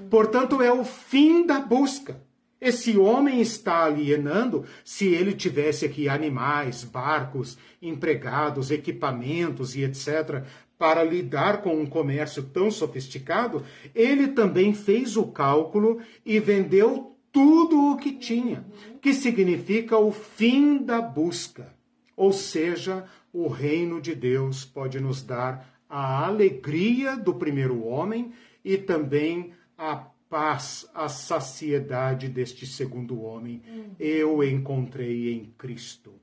Portanto, 0.08 0.62
é 0.62 0.72
o 0.72 0.84
fim 0.84 1.44
da 1.44 1.58
busca. 1.58 2.21
Esse 2.62 2.96
homem 2.96 3.40
está 3.40 3.84
alienando 3.84 4.64
se 4.84 5.08
ele 5.08 5.34
tivesse 5.34 5.84
aqui 5.84 6.08
animais, 6.08 6.84
barcos, 6.84 7.58
empregados, 7.82 8.70
equipamentos 8.70 9.74
e 9.74 9.82
etc 9.82 10.44
para 10.82 11.04
lidar 11.04 11.62
com 11.62 11.80
um 11.80 11.86
comércio 11.86 12.42
tão 12.42 12.68
sofisticado, 12.68 13.64
ele 13.94 14.26
também 14.26 14.74
fez 14.74 15.16
o 15.16 15.28
cálculo 15.28 16.00
e 16.26 16.40
vendeu 16.40 17.16
tudo 17.30 17.92
o 17.92 17.96
que 17.96 18.10
tinha, 18.10 18.66
que 19.00 19.14
significa 19.14 19.96
o 19.96 20.10
fim 20.10 20.78
da 20.78 21.00
busca. 21.00 21.72
Ou 22.16 22.32
seja, 22.32 23.04
o 23.32 23.46
reino 23.46 24.00
de 24.00 24.12
Deus 24.12 24.64
pode 24.64 24.98
nos 24.98 25.22
dar 25.22 25.80
a 25.88 26.26
alegria 26.26 27.16
do 27.16 27.32
primeiro 27.32 27.84
homem 27.84 28.32
e 28.64 28.76
também 28.76 29.52
a 29.78 29.94
paz, 30.32 30.88
a 30.94 31.10
saciedade 31.10 32.26
deste 32.26 32.66
segundo 32.66 33.20
homem. 33.20 33.60
Eu 34.00 34.42
encontrei 34.42 35.30
em 35.30 35.52
Cristo 35.58 36.14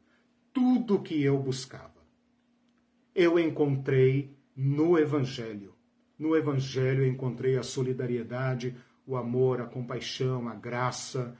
tudo 0.52 0.95
o 0.95 1.02
que 1.03 1.22
eu 1.22 1.38
buscava. 1.38 1.94
Eu 3.14 3.38
encontrei 3.38 4.36
no 4.57 4.98
Evangelho. 4.98 5.76
No 6.18 6.36
Evangelho 6.36 7.03
eu 7.03 7.07
encontrei 7.07 7.56
a 7.56 7.61
solidariedade, 7.61 8.76
o 9.06 9.15
amor, 9.15 9.61
a 9.61 9.68
compaixão, 9.68 10.49
a 10.49 10.56
graça, 10.56 11.38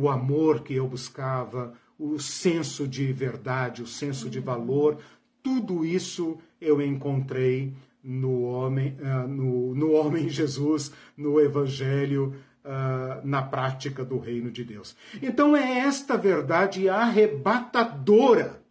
o 0.00 0.08
amor 0.08 0.62
que 0.62 0.74
eu 0.74 0.86
buscava, 0.86 1.74
o 1.98 2.16
senso 2.20 2.86
de 2.86 3.12
verdade, 3.12 3.82
o 3.82 3.88
senso 3.88 4.30
de 4.30 4.38
valor. 4.38 4.98
Tudo 5.42 5.84
isso 5.84 6.38
eu 6.60 6.80
encontrei 6.80 7.74
no 8.02 8.42
homem, 8.42 8.96
uh, 9.00 9.28
no, 9.28 9.74
no 9.74 9.92
homem 9.92 10.28
Jesus, 10.28 10.92
no 11.16 11.40
Evangelho 11.40 12.34
uh, 12.64 13.26
na 13.26 13.42
prática 13.42 14.04
do 14.04 14.18
reino 14.18 14.50
de 14.50 14.64
Deus. 14.64 14.96
Então 15.20 15.56
é 15.56 15.78
esta 15.78 16.16
verdade 16.16 16.88
arrebatadora 16.88 18.62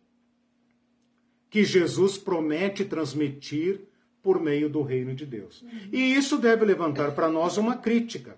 que 1.49 1.63
Jesus 1.63 2.17
promete 2.17 2.85
transmitir 2.85 3.81
por 4.21 4.39
meio 4.39 4.69
do 4.69 4.81
reino 4.81 5.13
de 5.13 5.25
Deus. 5.25 5.65
E 5.91 6.13
isso 6.13 6.37
deve 6.37 6.63
levantar 6.63 7.11
para 7.11 7.27
nós 7.27 7.57
uma 7.57 7.75
crítica. 7.75 8.37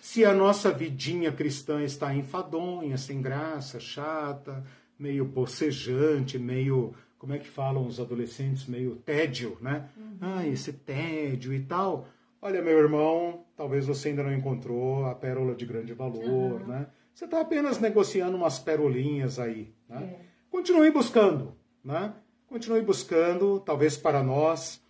Se 0.00 0.24
a 0.24 0.32
nossa 0.32 0.70
vidinha 0.70 1.32
cristã 1.32 1.82
está 1.82 2.14
enfadonha, 2.14 2.96
sem 2.98 3.22
graça, 3.22 3.80
chata, 3.80 4.62
meio 4.98 5.24
bocejante, 5.24 6.38
meio, 6.38 6.94
como 7.22 7.34
é 7.34 7.38
que 7.38 7.46
falam 7.46 7.86
os 7.86 8.00
adolescentes, 8.00 8.66
meio 8.66 8.96
tédio, 8.96 9.56
né? 9.60 9.88
Uhum. 9.96 10.16
Ah, 10.20 10.44
esse 10.44 10.72
tédio 10.72 11.54
e 11.54 11.60
tal. 11.60 12.08
Olha, 12.40 12.60
meu 12.60 12.76
irmão, 12.76 13.44
talvez 13.56 13.86
você 13.86 14.08
ainda 14.08 14.24
não 14.24 14.34
encontrou 14.34 15.06
a 15.06 15.14
pérola 15.14 15.54
de 15.54 15.64
grande 15.64 15.94
valor, 15.94 16.60
uhum. 16.60 16.66
né? 16.66 16.88
Você 17.14 17.26
está 17.26 17.40
apenas 17.40 17.78
negociando 17.78 18.36
umas 18.36 18.58
perolinhas 18.58 19.38
aí, 19.38 19.72
né? 19.88 20.02
É. 20.02 20.18
Continue 20.50 20.90
buscando, 20.90 21.54
né? 21.84 22.12
Continue 22.48 22.82
buscando, 22.82 23.60
talvez 23.60 23.96
para 23.96 24.20
nós 24.20 24.82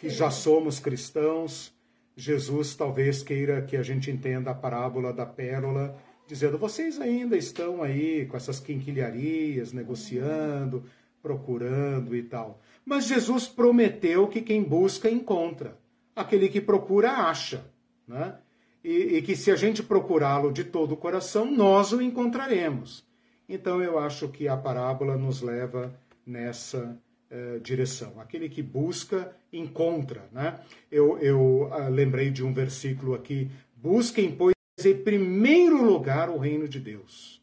que 0.00 0.10
já 0.10 0.28
somos 0.28 0.80
cristãos, 0.80 1.72
Jesus 2.16 2.74
talvez 2.74 3.22
queira 3.22 3.62
que 3.62 3.76
a 3.76 3.82
gente 3.84 4.10
entenda 4.10 4.50
a 4.50 4.54
parábola 4.54 5.12
da 5.12 5.24
pérola, 5.24 5.96
dizendo: 6.26 6.58
vocês 6.58 7.00
ainda 7.00 7.36
estão 7.36 7.80
aí 7.80 8.26
com 8.26 8.36
essas 8.36 8.58
quinquilharias, 8.58 9.72
negociando, 9.72 10.82
procurando 11.26 12.14
e 12.14 12.22
tal. 12.22 12.60
Mas 12.84 13.08
Jesus 13.08 13.48
prometeu 13.48 14.28
que 14.28 14.40
quem 14.40 14.62
busca 14.62 15.10
encontra, 15.10 15.76
aquele 16.14 16.48
que 16.48 16.60
procura 16.60 17.10
acha, 17.10 17.68
né? 18.06 18.36
E, 18.84 19.16
e 19.16 19.22
que 19.22 19.34
se 19.34 19.50
a 19.50 19.56
gente 19.56 19.82
procurá-lo 19.82 20.52
de 20.52 20.62
todo 20.62 20.92
o 20.92 20.96
coração, 20.96 21.50
nós 21.50 21.92
o 21.92 22.00
encontraremos. 22.00 23.04
Então 23.48 23.82
eu 23.82 23.98
acho 23.98 24.28
que 24.28 24.46
a 24.46 24.56
parábola 24.56 25.16
nos 25.16 25.42
leva 25.42 25.92
nessa 26.24 26.96
eh, 27.28 27.58
direção. 27.60 28.20
Aquele 28.20 28.48
que 28.48 28.62
busca, 28.62 29.36
encontra. 29.52 30.28
Né? 30.30 30.60
Eu, 30.88 31.18
eu 31.18 31.68
ah, 31.72 31.88
lembrei 31.88 32.30
de 32.30 32.44
um 32.44 32.52
versículo 32.52 33.14
aqui: 33.14 33.50
busquem, 33.74 34.30
pois, 34.30 34.54
em 34.84 35.02
primeiro 35.02 35.82
lugar 35.82 36.30
o 36.30 36.38
reino 36.38 36.68
de 36.68 36.78
Deus, 36.78 37.42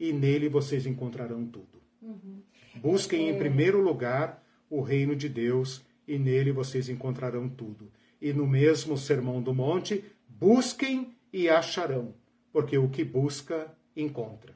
e 0.00 0.14
nele 0.14 0.48
vocês 0.48 0.86
encontrarão 0.86 1.44
tudo. 1.44 1.82
Uhum. 2.00 2.40
Busquem 2.76 3.28
em 3.28 3.38
primeiro 3.38 3.80
lugar 3.80 4.42
o 4.70 4.80
reino 4.80 5.14
de 5.14 5.28
Deus, 5.28 5.84
e 6.06 6.18
nele 6.18 6.50
vocês 6.50 6.88
encontrarão 6.88 7.48
tudo. 7.48 7.90
E 8.20 8.32
no 8.32 8.46
mesmo 8.46 8.96
Sermão 8.96 9.42
do 9.42 9.54
Monte, 9.54 10.04
busquem 10.28 11.14
e 11.32 11.48
acharão, 11.48 12.14
porque 12.52 12.78
o 12.78 12.88
que 12.88 13.04
busca, 13.04 13.72
encontra. 13.96 14.54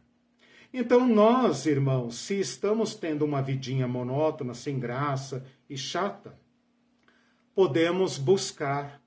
Então, 0.73 1.07
nós, 1.07 1.67
irmãos, 1.67 2.17
se 2.19 2.39
estamos 2.39 2.95
tendo 2.95 3.25
uma 3.25 3.43
vidinha 3.43 3.87
monótona, 3.87 4.55
sem 4.55 4.79
graça 4.79 5.45
e 5.69 5.77
chata, 5.77 6.39
podemos 7.55 8.19
buscar 8.19 9.01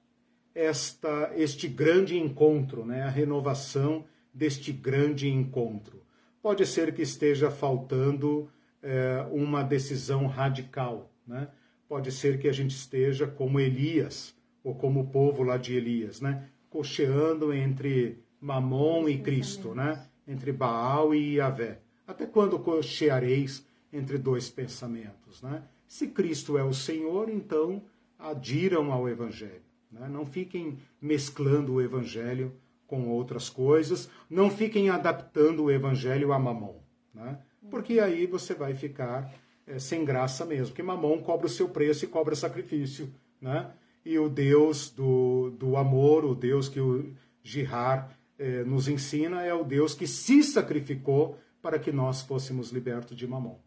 esta, 0.56 1.32
este 1.36 1.68
grande 1.68 2.18
encontro, 2.18 2.86
né? 2.86 3.04
a 3.04 3.10
renovação 3.10 4.06
deste 4.34 4.72
grande 4.72 5.30
encontro. 5.30 6.04
Pode 6.42 6.66
ser 6.66 6.94
que 6.94 7.02
esteja 7.02 7.52
faltando 7.52 8.50
é, 8.82 9.26
uma 9.32 9.64
decisão 9.64 10.28
radical. 10.28 11.12
Né? 11.28 11.48
Pode 11.88 12.12
ser 12.12 12.40
que 12.40 12.48
a 12.48 12.54
gente 12.54 12.76
esteja 12.76 13.28
como 13.28 13.60
Elias, 13.60 14.36
ou 14.64 14.76
como 14.76 15.02
o 15.02 15.08
povo 15.08 15.44
lá 15.44 15.58
de 15.58 15.76
Elias, 15.76 16.22
né? 16.22 16.50
cocheando 16.70 17.54
entre 17.54 18.24
Mamon 18.40 19.08
e 19.10 19.18
Cristo. 19.18 19.74
Né? 19.74 20.06
entre 20.30 20.52
Baal 20.52 21.14
e 21.16 21.38
Yahvé? 21.38 21.80
Até 22.08 22.28
quando 22.28 22.60
cocheareis 22.60 23.66
entre 23.92 24.18
dois 24.20 24.50
pensamentos? 24.50 25.42
Né? 25.42 25.64
Se 25.88 26.08
Cristo 26.08 26.58
é 26.58 26.64
o 26.64 26.72
Senhor, 26.72 27.30
então 27.30 27.82
adiram 28.18 28.92
ao 28.94 29.10
Evangelho. 29.10 29.64
Né? 29.92 30.08
Não 30.08 30.26
fiquem 30.26 30.78
mesclando 31.02 31.74
o 31.74 31.82
Evangelho 31.82 32.54
com 32.86 33.08
outras 33.08 33.50
coisas, 33.50 34.10
não 34.30 34.50
fiquem 34.50 34.90
adaptando 34.90 35.64
o 35.64 35.72
Evangelho 35.72 36.32
a 36.32 36.40
mamon. 36.40 36.80
Né? 37.14 37.40
Porque 37.70 38.00
aí 38.00 38.26
você 38.26 38.54
vai 38.54 38.74
ficar 38.74 39.34
é, 39.68 39.80
sem 39.80 40.04
graça 40.04 40.46
mesmo, 40.46 40.68
porque 40.68 40.84
mamon 40.84 41.22
cobra 41.22 41.46
o 41.46 41.50
seu 41.50 41.70
preço 41.70 42.06
e 42.06 42.08
cobra 42.08 42.36
sacrifício. 42.36 43.14
Né? 43.42 43.72
E 44.04 44.18
o 44.18 44.28
Deus 44.30 44.90
do, 44.90 45.52
do 45.52 45.78
amor, 45.78 46.26
o 46.26 46.34
Deus 46.34 46.68
que 46.68 46.80
o 46.80 47.14
Jihar 47.44 48.18
eh, 48.38 48.64
nos 48.64 48.88
ensina 48.88 49.44
é 49.44 49.54
o 49.54 49.64
Deus 49.64 49.94
que 49.94 50.08
se 50.08 50.42
sacrificou 50.44 51.38
para 51.62 51.78
que 51.78 51.92
nós 51.92 52.22
fôssemos 52.22 52.72
libertos 52.72 53.18
de 53.18 53.28
Mamon. 53.28 53.58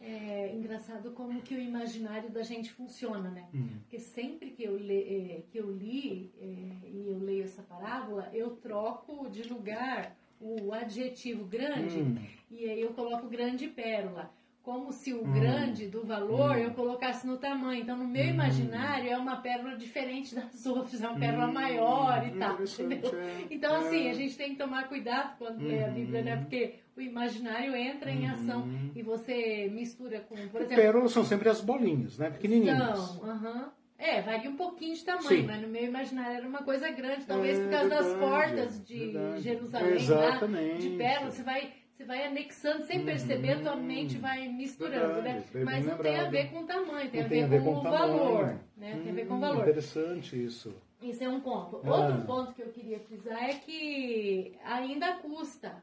É 0.00 0.54
engraçado 0.54 1.10
como 1.10 1.42
que 1.42 1.54
o 1.54 1.58
imaginário 1.58 2.30
da 2.30 2.42
gente 2.42 2.72
funciona, 2.72 3.28
né? 3.30 3.48
Uhum. 3.52 3.68
Porque 3.80 3.98
sempre 3.98 4.50
que 4.50 4.62
eu, 4.62 4.76
le, 4.76 4.94
eh, 4.94 5.42
que 5.50 5.58
eu 5.58 5.70
li 5.70 6.32
e 6.40 7.08
eu 7.10 7.18
leio 7.18 7.44
essa 7.44 7.62
parábola, 7.62 8.30
eu 8.32 8.50
troco 8.52 9.28
de 9.28 9.42
lugar 9.42 10.16
o 10.40 10.72
adjetivo 10.72 11.44
grande 11.44 11.98
uhum. 11.98 12.18
e 12.50 12.68
aí 12.68 12.80
eu 12.80 12.90
coloco 12.90 13.28
grande 13.28 13.66
pérola 13.68 14.30
como 14.68 14.92
se 14.92 15.14
o 15.14 15.24
hum. 15.24 15.32
grande 15.32 15.86
do 15.86 16.04
valor 16.04 16.50
hum. 16.50 16.58
eu 16.58 16.70
colocasse 16.72 17.26
no 17.26 17.38
tamanho. 17.38 17.80
Então, 17.80 17.96
no 17.96 18.06
meu 18.06 18.22
hum. 18.22 18.28
imaginário, 18.28 19.10
é 19.10 19.16
uma 19.16 19.36
pérola 19.36 19.74
diferente 19.74 20.34
das 20.34 20.64
outras, 20.66 21.02
é 21.02 21.08
uma 21.08 21.18
pérola 21.18 21.46
hum. 21.46 21.52
maior 21.54 22.26
e 22.26 22.38
tal. 22.38 22.58
É. 22.58 23.46
Então, 23.50 23.76
assim, 23.76 24.08
é. 24.08 24.10
a 24.10 24.12
gente 24.12 24.36
tem 24.36 24.50
que 24.50 24.56
tomar 24.56 24.86
cuidado 24.86 25.38
quando 25.38 25.64
lê 25.64 25.82
a 25.82 25.88
Bíblia, 25.88 26.20
né? 26.20 26.34
Uhum. 26.34 26.40
Porque 26.42 26.74
o 26.94 27.00
imaginário 27.00 27.74
entra 27.74 28.10
em 28.10 28.28
ação 28.28 28.64
uhum. 28.64 28.90
e 28.94 29.02
você 29.02 29.70
mistura 29.72 30.20
com, 30.20 30.36
por 30.48 30.60
exemplo... 30.60 30.76
Pérolas 30.76 31.12
são 31.12 31.24
sempre 31.24 31.48
as 31.48 31.62
bolinhas, 31.62 32.18
né? 32.18 32.28
Pequenininhas. 32.28 32.98
São, 32.98 33.24
aham. 33.24 33.72
É, 33.98 34.22
varia 34.22 34.48
um 34.48 34.56
pouquinho 34.56 34.94
de 34.94 35.04
tamanho, 35.04 35.28
Sim. 35.28 35.42
mas 35.42 35.60
no 35.60 35.68
meu 35.68 35.84
imaginário 35.84 36.36
era 36.36 36.48
uma 36.48 36.62
coisa 36.62 36.88
grande, 36.88 37.26
talvez 37.26 37.58
é, 37.58 37.62
por 37.64 37.70
causa 37.70 37.88
verdade, 37.88 38.08
das 38.08 38.18
portas 38.18 38.86
de 38.86 39.06
verdade. 39.08 39.40
Jerusalém, 39.42 40.08
lá, 40.08 40.78
de 40.78 40.90
pérola, 40.90 41.30
você 41.32 41.42
vai 41.42 41.72
você 41.98 42.04
vai 42.04 42.24
anexando 42.28 42.84
sem 42.84 43.04
perceber, 43.04 43.56
uhum. 43.56 43.62
tua 43.64 43.74
mente 43.74 44.18
vai 44.18 44.46
misturando, 44.46 45.20
né? 45.20 45.42
Verdade, 45.52 45.58
né? 45.58 45.64
Mas 45.64 45.84
não 45.84 45.98
tem 45.98 46.16
a 46.16 46.30
ver 46.30 46.48
com 46.48 46.60
o 46.60 46.64
tamanho, 46.64 47.10
tem, 47.10 47.22
a, 47.22 47.26
ver, 47.26 47.42
a 47.42 47.46
ver 47.48 47.64
com, 47.64 47.74
com 47.74 47.80
o 47.80 47.82
valor, 47.82 48.60
né? 48.76 48.94
Hum, 48.94 49.02
tem 49.02 49.10
a 49.10 49.14
ver 49.16 49.26
com 49.26 49.34
o 49.34 49.36
hum, 49.36 49.40
valor. 49.40 49.62
Interessante 49.62 50.44
isso. 50.44 50.76
Isso 51.02 51.24
é 51.24 51.28
um 51.28 51.40
ponto. 51.40 51.80
Ah. 51.82 51.90
Outro 51.90 52.22
ponto 52.24 52.54
que 52.54 52.62
eu 52.62 52.68
queria 52.68 53.00
frisar 53.00 53.42
é 53.42 53.54
que 53.54 54.56
ainda 54.64 55.14
custa. 55.14 55.82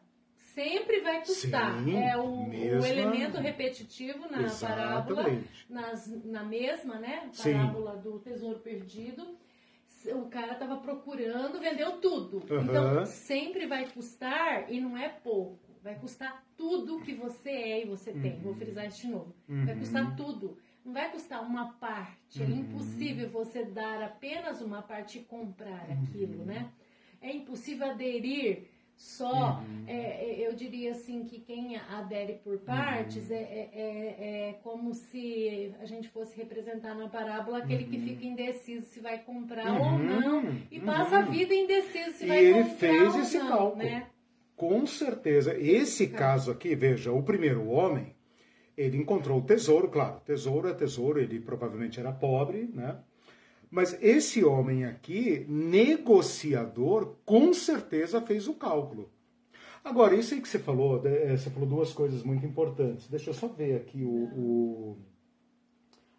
Sempre 0.56 1.02
vai 1.02 1.20
custar. 1.20 1.84
Sim, 1.84 1.98
é 1.98 2.18
o, 2.18 2.48
mesma... 2.48 2.82
o, 2.82 2.86
elemento 2.86 3.38
repetitivo 3.38 4.28
na 4.32 4.42
Exatamente. 4.44 4.60
parábola, 4.60 5.44
nas, 5.70 6.26
na 6.26 6.44
mesma, 6.44 6.96
né? 6.98 7.30
Parábola 7.38 7.96
Sim. 7.98 8.02
do 8.02 8.20
tesouro 8.20 8.60
perdido 8.60 9.38
o 10.14 10.28
cara 10.28 10.54
estava 10.54 10.78
procurando, 10.78 11.60
vendeu 11.60 12.00
tudo. 12.00 12.44
Uhum. 12.50 12.62
Então, 12.62 13.06
sempre 13.06 13.66
vai 13.66 13.90
custar 13.90 14.72
e 14.72 14.80
não 14.80 14.98
é 14.98 15.10
pouco. 15.10 15.60
Vai 15.82 15.96
custar 15.96 16.44
tudo 16.58 17.02
que 17.02 17.14
você 17.14 17.50
é 17.50 17.84
e 17.84 17.86
você 17.88 18.12
tem. 18.12 18.36
Uhum. 18.36 18.42
Vou 18.42 18.56
frisar 18.56 18.88
isso 18.88 19.02
de 19.02 19.08
novo. 19.08 19.36
Uhum. 19.48 19.66
Vai 19.66 19.76
custar 19.76 20.16
tudo. 20.16 20.58
Não 20.84 20.94
vai 20.94 21.12
custar 21.12 21.44
uma 21.44 21.74
parte. 21.74 22.42
É 22.42 22.46
uhum. 22.46 22.60
impossível 22.60 23.30
você 23.30 23.64
dar 23.66 24.02
apenas 24.04 24.62
uma 24.62 24.82
parte 24.82 25.20
e 25.20 25.24
comprar 25.24 25.88
uhum. 25.90 26.04
aquilo, 26.04 26.46
né? 26.46 26.70
É 27.22 27.32
impossível 27.34 27.90
aderir 27.90 28.68
só. 28.96 29.60
Uhum. 29.60 29.84
É, 29.88 30.42
é, 30.42 30.48
eu 30.48 30.54
diria 30.54 30.92
assim 30.92 31.24
que 31.26 31.40
quem 31.40 31.78
adere 31.78 32.40
por 32.44 32.58
partes 32.60 33.30
uhum. 33.30 33.36
é, 33.36 33.40
é, 33.40 33.70
é, 33.74 34.50
é, 34.50 34.54
como 34.64 34.94
se 34.94 35.74
a 35.82 35.86
gente 35.86 36.10
fosse 36.10 36.36
representar 36.36 36.96
na 36.96 37.10
parábola 37.10 37.60
aquele 37.60 37.86
que 37.86 38.00
fica 38.00 38.26
indeciso 38.26 38.86
se 38.86 39.00
vai 39.00 39.20
comprar 39.20 39.80
ou 39.80 39.98
não 40.00 40.56
e 40.72 40.80
passa 40.80 41.20
a 41.20 41.22
vida 41.24 41.54
indeciso 41.54 42.18
se 42.18 42.26
e 42.26 42.28
vai 42.28 42.54
comprar 42.54 42.54
ou 42.54 42.62
não. 42.62 42.70
ele 42.70 42.76
fez 42.76 43.16
esse 43.16 43.40
cálculo. 43.40 43.84
Né? 43.84 44.08
Com 44.56 44.86
certeza. 44.86 45.58
Esse 45.60 46.08
caso 46.08 46.52
aqui, 46.52 46.74
veja, 46.76 47.12
o 47.12 47.22
primeiro 47.22 47.68
homem, 47.68 48.16
ele 48.78 48.98
encontrou 48.98 49.40
o 49.40 49.46
tesouro, 49.46 49.90
claro, 49.90 50.22
tesouro 50.26 50.70
é 50.70 50.74
tesouro, 50.74 51.20
ele 51.20 51.40
provavelmente 51.40 52.00
era 52.00 52.12
pobre, 52.12 52.70
né? 52.74 52.98
Mas 53.70 53.98
esse 54.02 54.44
homem 54.44 54.86
aqui, 54.86 55.46
negociador, 55.50 57.16
com 57.26 57.54
certeza 57.54 58.22
fez 58.22 58.48
o 58.48 58.54
cálculo. 58.54 59.10
Agora, 59.84 60.16
isso 60.16 60.34
aí 60.34 60.42
que 60.42 60.50
você 60.50 60.58
falou, 60.58 61.06
é, 61.06 61.36
você 61.38 61.50
falou 61.50 61.70
duas 61.70 61.94
coisas 61.94 62.24
muito 62.24 62.46
importantes. 62.46 63.08
Deixa 63.08 63.30
eu 63.30 63.34
só 63.34 63.48
ver 63.48 63.76
aqui 63.76 64.04
o, 64.04 64.24
o 64.36 64.98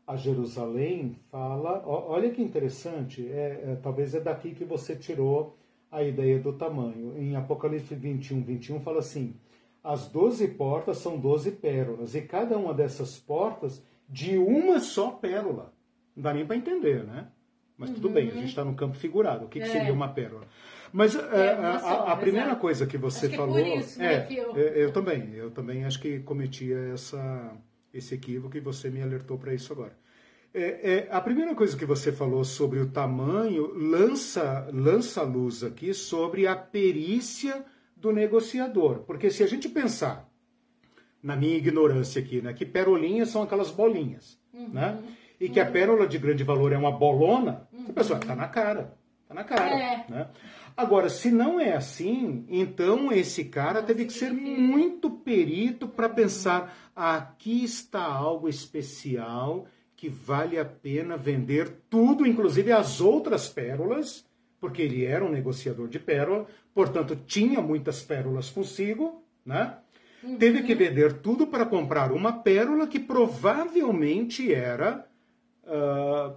a 0.06 0.16
Jerusalém 0.16 1.18
fala. 1.30 1.82
Olha 1.84 2.30
que 2.30 2.40
interessante, 2.40 3.26
é, 3.28 3.72
é, 3.72 3.78
talvez 3.82 4.14
é 4.14 4.20
daqui 4.20 4.54
que 4.54 4.64
você 4.64 4.94
tirou 4.94 5.58
a 5.90 6.02
ideia 6.02 6.38
do 6.38 6.52
tamanho. 6.52 7.16
Em 7.18 7.34
Apocalipse 7.34 7.94
21, 7.94 8.42
21 8.44 8.80
fala 8.80 9.00
assim: 9.00 9.34
as 9.82 10.08
doze 10.08 10.46
portas 10.46 10.98
são 10.98 11.18
doze 11.18 11.50
pérolas, 11.50 12.14
e 12.14 12.22
cada 12.22 12.56
uma 12.56 12.72
dessas 12.72 13.18
portas 13.18 13.82
de 14.08 14.38
uma 14.38 14.78
só 14.78 15.10
pérola. 15.10 15.72
Não 16.14 16.22
dá 16.22 16.32
nem 16.32 16.46
para 16.46 16.56
entender, 16.56 17.04
né? 17.04 17.28
Mas 17.76 17.90
uhum. 17.90 17.96
tudo 17.96 18.08
bem, 18.10 18.28
a 18.28 18.32
gente 18.32 18.48
está 18.48 18.64
no 18.64 18.74
campo 18.74 18.96
figurado. 18.96 19.44
O 19.44 19.48
que, 19.48 19.60
que, 19.60 19.66
seria 19.66 19.88
é. 19.88 19.92
uma 19.92 20.08
pérola? 20.08 20.46
Mas 20.92 21.14
é, 21.14 21.52
a, 21.52 21.76
a, 21.76 22.12
a, 22.12 22.16
primeira 22.16 22.56
coisa 22.56 22.86
que 22.86 22.96
você 22.96 23.28
falou. 23.28 23.56
Que 23.56 23.60
é, 23.60 23.70
por 23.70 23.78
isso, 23.78 23.98
né, 23.98 24.14
é, 24.14 24.26
eu... 24.32 24.56
eu... 24.56 24.92
também, 24.92 25.34
eu 25.34 25.50
também 25.50 25.84
acho 25.84 26.00
que 26.00 26.20
cometia 26.20 26.78
essa, 26.94 27.52
esse 27.92 28.14
equívoco 28.14 28.56
e 28.56 28.60
você 28.60 28.88
me 28.88 29.02
alertou 29.02 29.36
para 29.36 29.52
isso 29.52 29.72
agora. 29.72 29.96
É, 30.54 30.90
é, 30.90 31.08
a 31.10 31.20
primeira 31.20 31.54
coisa 31.54 31.76
que 31.76 31.84
você 31.84 32.10
falou 32.10 32.42
sobre 32.42 32.80
o 32.80 32.88
tamanho 32.88 33.74
lança, 33.74 34.66
lança 34.72 35.22
luz 35.22 35.62
aqui 35.62 35.92
sobre 35.92 36.46
a 36.46 36.56
perícia 36.56 37.62
do 37.94 38.10
negociador. 38.10 39.00
Porque 39.00 39.30
se 39.30 39.42
a 39.42 39.46
gente 39.46 39.68
pensar, 39.68 40.26
na 41.22 41.36
minha 41.36 41.58
ignorância 41.58 42.22
aqui, 42.22 42.40
né, 42.40 42.54
que 42.54 42.64
perolinhas 42.64 43.28
são 43.28 43.42
aquelas 43.42 43.70
bolinhas, 43.70 44.38
uhum. 44.54 44.68
né? 44.68 44.98
E 45.40 45.48
que 45.48 45.60
uhum. 45.60 45.66
a 45.66 45.70
pérola 45.70 46.06
de 46.06 46.18
grande 46.18 46.44
valor 46.44 46.72
é 46.72 46.78
uma 46.78 46.92
bolona, 46.92 47.68
uhum. 47.72 47.86
a 47.90 47.92
pessoa 47.92 48.18
está 48.18 48.34
na 48.34 48.48
cara. 48.48 48.94
Está 49.22 49.34
na 49.34 49.44
cara. 49.44 49.70
É. 49.70 50.04
Né? 50.08 50.28
Agora, 50.76 51.08
se 51.08 51.30
não 51.30 51.58
é 51.58 51.72
assim, 51.72 52.44
então 52.48 53.10
esse 53.10 53.46
cara 53.46 53.82
teve 53.82 54.04
que 54.04 54.12
ser 54.12 54.32
muito 54.32 55.10
perito 55.10 55.88
para 55.88 56.08
pensar: 56.08 56.76
aqui 56.94 57.64
está 57.64 58.04
algo 58.04 58.48
especial 58.48 59.66
que 59.96 60.08
vale 60.08 60.58
a 60.58 60.64
pena 60.64 61.16
vender 61.16 61.80
tudo, 61.88 62.26
inclusive 62.26 62.70
as 62.70 63.00
outras 63.00 63.48
pérolas, 63.48 64.26
porque 64.60 64.82
ele 64.82 65.04
era 65.04 65.24
um 65.24 65.30
negociador 65.30 65.88
de 65.88 65.98
pérola, 65.98 66.46
portanto 66.74 67.16
tinha 67.26 67.62
muitas 67.62 68.02
pérolas 68.02 68.50
consigo, 68.50 69.24
né? 69.44 69.78
Uhum. 70.22 70.36
Teve 70.36 70.62
que 70.62 70.74
vender 70.74 71.14
tudo 71.14 71.46
para 71.46 71.64
comprar 71.64 72.12
uma 72.12 72.32
pérola 72.32 72.86
que 72.86 73.00
provavelmente 73.00 74.52
era 74.52 75.06
uh, 75.66 76.36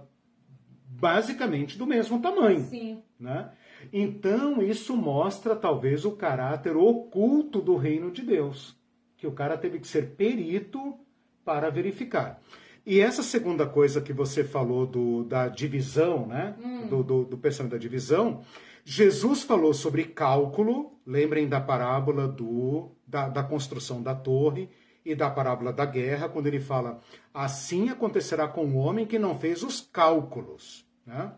basicamente 0.86 1.78
do 1.78 1.86
mesmo 1.86 2.20
tamanho. 2.20 2.60
Sim. 2.60 3.02
Né? 3.18 3.50
Então, 3.92 4.62
isso 4.62 4.96
mostra 4.96 5.56
talvez 5.56 6.04
o 6.04 6.12
caráter 6.12 6.76
oculto 6.76 7.60
do 7.60 7.76
reino 7.76 8.10
de 8.10 8.22
Deus, 8.22 8.76
que 9.16 9.26
o 9.26 9.32
cara 9.32 9.56
teve 9.56 9.78
que 9.78 9.88
ser 9.88 10.10
perito 10.16 10.98
para 11.44 11.70
verificar. 11.70 12.40
E 12.84 12.98
essa 12.98 13.22
segunda 13.22 13.66
coisa 13.66 14.00
que 14.00 14.12
você 14.12 14.42
falou 14.42 14.86
do, 14.86 15.24
da 15.24 15.48
divisão, 15.48 16.26
né? 16.26 16.56
Hum. 16.62 16.86
Do, 16.86 17.02
do, 17.02 17.24
do 17.24 17.38
pensamento 17.38 17.72
da 17.72 17.78
divisão, 17.78 18.42
Jesus 18.84 19.42
falou 19.42 19.74
sobre 19.74 20.04
cálculo, 20.04 20.98
lembrem 21.06 21.48
da 21.48 21.60
parábola 21.60 22.26
do, 22.26 22.90
da, 23.06 23.28
da 23.28 23.42
construção 23.42 24.02
da 24.02 24.14
torre 24.14 24.68
e 25.04 25.14
da 25.14 25.30
parábola 25.30 25.72
da 25.72 25.84
guerra, 25.84 26.28
quando 26.28 26.46
ele 26.46 26.60
fala: 26.60 27.00
assim 27.32 27.88
acontecerá 27.88 28.46
com 28.48 28.66
o 28.66 28.76
homem 28.76 29.06
que 29.06 29.18
não 29.18 29.38
fez 29.38 29.62
os 29.62 29.80
cálculos. 29.80 30.86
Né? 31.06 31.32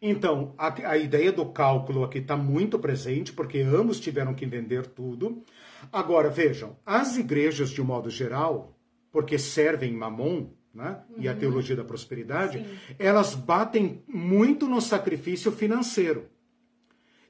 Então, 0.00 0.52
a, 0.58 0.90
a, 0.90 0.98
ideia 0.98 1.30
do 1.30 1.46
cálculo 1.46 2.02
aqui 2.02 2.18
está 2.18 2.36
muito 2.36 2.78
presente, 2.78 3.32
porque 3.32 3.60
ambos 3.60 4.00
tiveram 4.00 4.34
que 4.34 4.44
vender 4.44 4.86
tudo. 4.86 5.44
Agora, 5.92 6.28
vejam, 6.28 6.76
as 6.84 7.16
igrejas, 7.16 7.70
de 7.70 7.80
um 7.80 7.84
modo 7.84 8.10
geral, 8.10 8.76
porque 9.12 9.38
servem 9.38 9.92
Mamon, 9.92 10.48
né? 10.74 11.02
Uhum. 11.10 11.22
e 11.22 11.28
a 11.28 11.32
uhum. 11.32 11.38
teologia 11.38 11.76
da 11.76 11.84
prosperidade, 11.84 12.58
Sim. 12.58 12.94
elas 12.98 13.34
batem 13.34 14.02
muito 14.08 14.66
no 14.66 14.80
sacrifício 14.80 15.52
financeiro. 15.52 16.28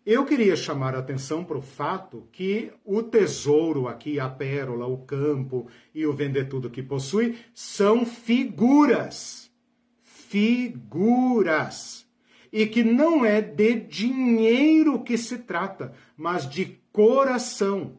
Eu 0.05 0.25
queria 0.25 0.57
chamar 0.57 0.97
a 0.97 0.99
atenção 0.99 1.45
para 1.45 1.57
o 1.57 1.63
fato 1.63 2.27
que 2.33 2.73
o 2.85 3.05
tesouro 3.05 3.87
aqui, 3.87 4.19
a 4.19 4.29
pérola, 4.29 4.85
o 4.85 4.99
campo 4.99 5.69
e 5.95 6.05
o 6.05 6.13
vender 6.13 6.49
tudo 6.49 6.71
que 6.71 6.83
possui, 6.83 7.39
são 7.55 8.05
figuras. 8.05 9.49
Figuras. 10.03 12.05
E 12.53 12.67
que 12.67 12.83
não 12.83 13.25
é 13.25 13.41
de 13.41 13.77
dinheiro 13.77 15.05
que 15.05 15.17
se 15.17 15.39
trata, 15.39 15.93
mas 16.17 16.51
de 16.51 16.81
coração. 16.91 17.97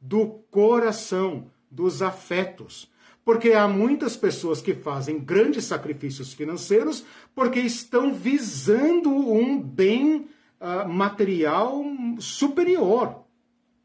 Do 0.00 0.28
coração, 0.50 1.50
dos 1.70 2.00
afetos 2.00 2.88
porque 3.22 3.52
há 3.52 3.68
muitas 3.68 4.16
pessoas 4.16 4.62
que 4.62 4.74
fazem 4.74 5.20
grandes 5.20 5.64
sacrifícios 5.64 6.32
financeiros 6.32 7.04
porque 7.34 7.60
estão 7.60 8.12
visando 8.12 9.10
um 9.10 9.60
bem 9.60 10.26
uh, 10.60 10.88
material 10.88 11.82
superior. 12.18 13.24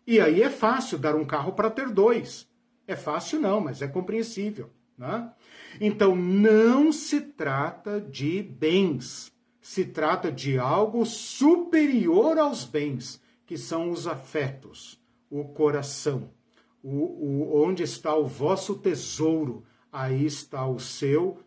E 0.05 0.19
aí 0.19 0.41
é 0.41 0.49
fácil 0.49 0.97
dar 0.97 1.15
um 1.15 1.25
carro 1.25 1.53
para 1.53 1.71
ter 1.71 1.89
dois. 1.89 2.47
É 2.87 2.95
fácil 2.95 3.39
não, 3.39 3.59
mas 3.59 3.81
é 3.81 3.87
compreensível. 3.87 4.69
Né? 4.97 5.31
Então 5.81 6.15
não 6.15 6.91
se 6.91 7.21
trata 7.21 7.99
de 7.99 8.43
bens, 8.43 9.31
se 9.61 9.85
trata 9.85 10.31
de 10.31 10.57
algo 10.59 11.05
superior 11.05 12.37
aos 12.37 12.63
bens, 12.63 13.19
que 13.45 13.57
são 13.57 13.89
os 13.89 14.07
afetos, 14.07 14.99
o 15.29 15.43
coração 15.45 16.29
o, 16.85 16.89
o, 16.89 17.63
onde 17.65 17.81
está 17.81 18.15
o 18.15 18.27
vosso 18.27 18.75
tesouro, 18.75 19.63
aí 19.91 20.23
está 20.23 20.67
o 20.67 20.79
seu 20.79 21.39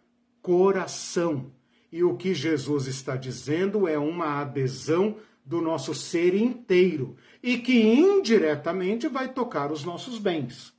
coração. 0.43 1.53
E 1.91 2.03
o 2.05 2.17
que 2.17 2.35
Jesus 2.35 2.87
está 2.87 3.17
dizendo 3.17 3.89
é 3.89 3.99
uma 3.99 4.41
adesão 4.41 5.17
do 5.45 5.63
nosso 5.63 5.95
ser 5.95 6.35
inteiro 6.35 7.17
e 7.43 7.57
que 7.59 7.81
indiretamente 7.81 9.09
vai 9.09 9.33
tocar 9.33 9.73
os 9.73 9.85
nossos 9.85 10.19
bens. 10.19 10.75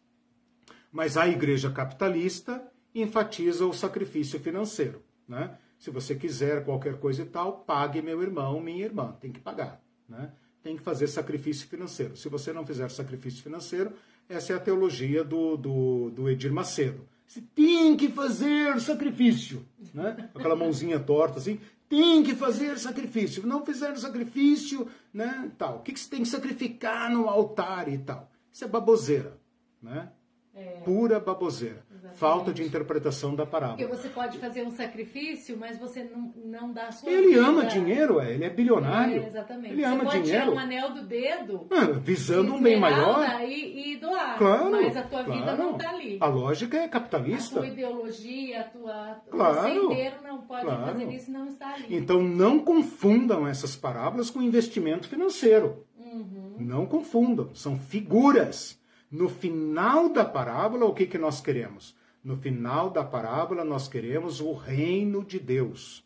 Mas 0.91 1.17
a 1.17 1.27
igreja 1.27 1.71
capitalista 1.71 2.63
enfatiza 2.93 3.65
o 3.65 3.73
sacrifício 3.73 4.39
financeiro. 4.39 5.01
Né? 5.27 5.57
Se 5.79 5.89
você 5.89 6.13
quiser 6.15 6.63
qualquer 6.63 6.99
coisa 6.99 7.23
e 7.23 7.25
tal, 7.25 7.59
pague 7.59 8.01
meu 8.01 8.21
irmão, 8.21 8.61
minha 8.61 8.85
irmã, 8.85 9.15
tem 9.19 9.31
que 9.31 9.39
pagar. 9.39 9.81
Né? 10.07 10.31
Tem 10.61 10.75
que 10.75 10.83
fazer 10.83 11.07
sacrifício 11.07 11.67
financeiro. 11.67 12.15
Se 12.15 12.29
você 12.29 12.53
não 12.53 12.65
fizer 12.65 12.89
sacrifício 12.91 13.41
financeiro, 13.41 13.93
essa 14.27 14.53
é 14.53 14.55
a 14.55 14.59
teologia 14.59 15.23
do, 15.23 15.57
do, 15.57 16.11
do 16.11 16.29
Edir 16.29 16.51
Macedo. 16.51 17.07
Você 17.29 17.41
tem 17.53 17.95
que 17.95 18.09
fazer 18.09 18.81
sacrifício, 18.81 19.63
né? 19.93 20.31
Aquela 20.33 20.55
mãozinha 20.55 20.99
torta 20.99 21.37
assim, 21.37 21.59
tem 21.87 22.23
que 22.23 22.33
fazer 22.33 22.79
sacrifício. 22.79 23.45
Não 23.45 23.63
fizer 23.63 23.95
sacrifício, 23.99 24.87
né? 25.13 25.51
Tal. 25.55 25.77
O 25.77 25.79
que, 25.81 25.93
que 25.93 25.99
você 25.99 26.09
tem 26.09 26.23
que 26.23 26.27
sacrificar 26.27 27.11
no 27.11 27.29
altar 27.29 27.87
e 27.87 27.99
tal? 27.99 28.31
Isso 28.51 28.65
é 28.65 28.67
baboseira, 28.67 29.39
né? 29.79 30.11
É. 30.55 30.81
Pura 30.83 31.19
baboseira. 31.19 31.85
Exatamente. 32.09 32.19
Falta 32.19 32.53
de 32.53 32.63
interpretação 32.63 33.35
da 33.35 33.45
parábola. 33.45 33.77
Porque 33.77 33.95
você 33.95 34.09
pode 34.09 34.37
fazer 34.37 34.63
um 34.63 34.71
sacrifício, 34.71 35.57
mas 35.57 35.77
você 35.77 36.03
não, 36.03 36.33
não 36.43 36.73
dá 36.73 36.87
a 36.87 36.91
sua 36.91 37.11
Ele 37.11 37.27
vida. 37.27 37.45
ama 37.45 37.65
dinheiro, 37.65 38.19
é. 38.19 38.33
ele 38.33 38.43
é 38.43 38.49
bilionário. 38.49 39.21
É, 39.21 39.27
exatamente. 39.27 39.73
Ele 39.73 39.81
você 39.81 39.87
ama 39.87 40.03
pode 40.03 40.21
dinheiro. 40.21 40.45
tirar 40.45 40.55
um 40.55 40.59
anel 40.59 40.93
do 40.93 41.01
dedo. 41.03 41.67
Ah, 41.71 41.99
visando 41.99 42.55
um 42.55 42.61
bem 42.61 42.79
maior. 42.79 43.41
E, 43.41 43.93
e 43.93 43.97
doar. 43.97 44.37
Claro, 44.37 44.71
mas 44.71 44.97
a 44.97 45.03
tua 45.03 45.23
claro. 45.23 45.39
vida 45.39 45.55
não 45.55 45.71
está 45.75 45.89
ali. 45.89 46.17
A 46.19 46.27
lógica 46.27 46.77
é 46.77 46.87
capitalista. 46.87 47.59
A 47.59 47.61
tua 47.63 47.67
ideologia, 47.67 48.61
a 48.61 48.63
tua. 48.63 49.21
Claro, 49.29 49.61
você 49.61 49.69
inteiro 49.69 50.15
não 50.23 50.41
pode 50.41 50.65
claro. 50.65 50.85
fazer 50.85 51.13
isso 51.13 51.31
não 51.31 51.47
está 51.47 51.73
ali. 51.73 51.95
Então 51.95 52.21
não 52.21 52.59
confundam 52.59 53.47
essas 53.47 53.75
parábolas 53.75 54.29
com 54.29 54.41
investimento 54.41 55.07
financeiro. 55.07 55.85
Uhum. 55.97 56.55
Não 56.59 56.85
confundam. 56.85 57.53
São 57.53 57.77
figuras. 57.77 58.79
No 59.11 59.27
final 59.27 60.09
da 60.09 60.23
parábola, 60.23 60.85
o 60.85 60.93
que, 60.93 61.07
que 61.07 61.17
nós 61.17 61.41
queremos? 61.41 61.95
No 62.23 62.37
final 62.37 62.89
da 62.89 63.03
parábola, 63.03 63.63
nós 63.63 63.87
queremos 63.87 64.41
o 64.41 64.53
reino 64.53 65.23
de 65.23 65.39
Deus. 65.39 66.03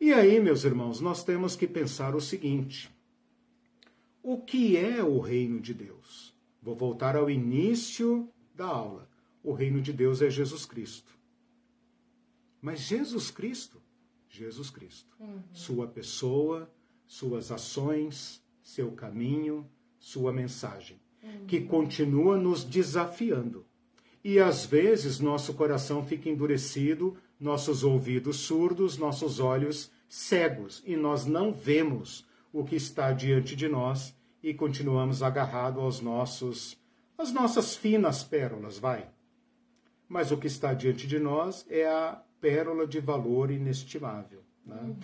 E 0.00 0.12
aí, 0.12 0.40
meus 0.40 0.64
irmãos, 0.64 1.00
nós 1.00 1.22
temos 1.22 1.54
que 1.54 1.66
pensar 1.66 2.14
o 2.14 2.20
seguinte: 2.20 2.90
o 4.22 4.38
que 4.38 4.76
é 4.76 5.02
o 5.02 5.20
reino 5.20 5.60
de 5.60 5.74
Deus? 5.74 6.34
Vou 6.62 6.74
voltar 6.74 7.16
ao 7.16 7.30
início 7.30 8.28
da 8.54 8.66
aula. 8.66 9.08
O 9.42 9.52
reino 9.52 9.80
de 9.80 9.92
Deus 9.92 10.20
é 10.22 10.30
Jesus 10.30 10.64
Cristo. 10.64 11.18
Mas 12.60 12.80
Jesus 12.80 13.30
Cristo, 13.30 13.80
Jesus 14.28 14.70
Cristo, 14.70 15.16
uhum. 15.18 15.42
sua 15.52 15.86
pessoa, 15.86 16.70
suas 17.06 17.50
ações, 17.50 18.42
seu 18.62 18.92
caminho, 18.92 19.66
sua 19.98 20.32
mensagem 20.32 21.00
que 21.46 21.60
continua 21.60 22.36
nos 22.38 22.64
desafiando. 22.64 23.66
E 24.22 24.38
às 24.38 24.66
vezes 24.66 25.18
nosso 25.20 25.54
coração 25.54 26.04
fica 26.04 26.28
endurecido, 26.28 27.16
nossos 27.38 27.82
ouvidos 27.84 28.36
surdos, 28.38 28.98
nossos 28.98 29.40
olhos 29.40 29.90
cegos, 30.08 30.82
e 30.86 30.96
nós 30.96 31.24
não 31.24 31.52
vemos 31.52 32.26
o 32.52 32.64
que 32.64 32.76
está 32.76 33.12
diante 33.12 33.54
de 33.56 33.68
nós 33.68 34.14
e 34.42 34.52
continuamos 34.52 35.22
agarrados 35.22 35.82
aos 35.82 36.00
nossos 36.00 36.78
às 37.16 37.32
nossas 37.32 37.76
finas 37.76 38.24
pérolas, 38.24 38.78
vai. 38.78 39.06
Mas 40.08 40.30
o 40.30 40.38
que 40.38 40.46
está 40.46 40.72
diante 40.72 41.06
de 41.06 41.18
nós 41.18 41.66
é 41.68 41.86
a 41.86 42.20
pérola 42.40 42.86
de 42.86 42.98
valor 42.98 43.50
inestimável. 43.50 44.42
Né? 44.64 44.80
Uhum. 44.82 44.96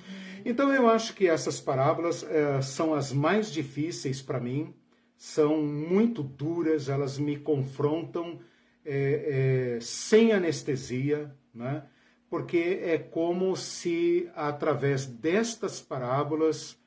Então 0.45 0.73
eu 0.73 0.89
acho 0.89 1.15
que 1.15 1.29
essas 1.29 1.61
parábolas 1.61 2.23
é, 2.25 2.63
são 2.63 2.95
as 2.95 3.13
mais 3.13 3.53
difíceis 3.53 4.23
para 4.23 4.41
mim 4.41 4.75
são 5.17 5.63
muito 5.63 6.23
duras, 6.23 6.89
elas 6.89 7.19
me 7.19 7.37
confrontam 7.37 8.39
é, 8.87 9.75
é, 9.77 9.81
sem 9.81 10.33
anestesia, 10.33 11.35
né? 11.53 11.83
porque 12.31 12.81
é 12.83 12.99
como 12.99 13.57
se, 13.57 14.31
através 14.35 15.07
destas 15.07 15.81
parábolas, 15.81 16.79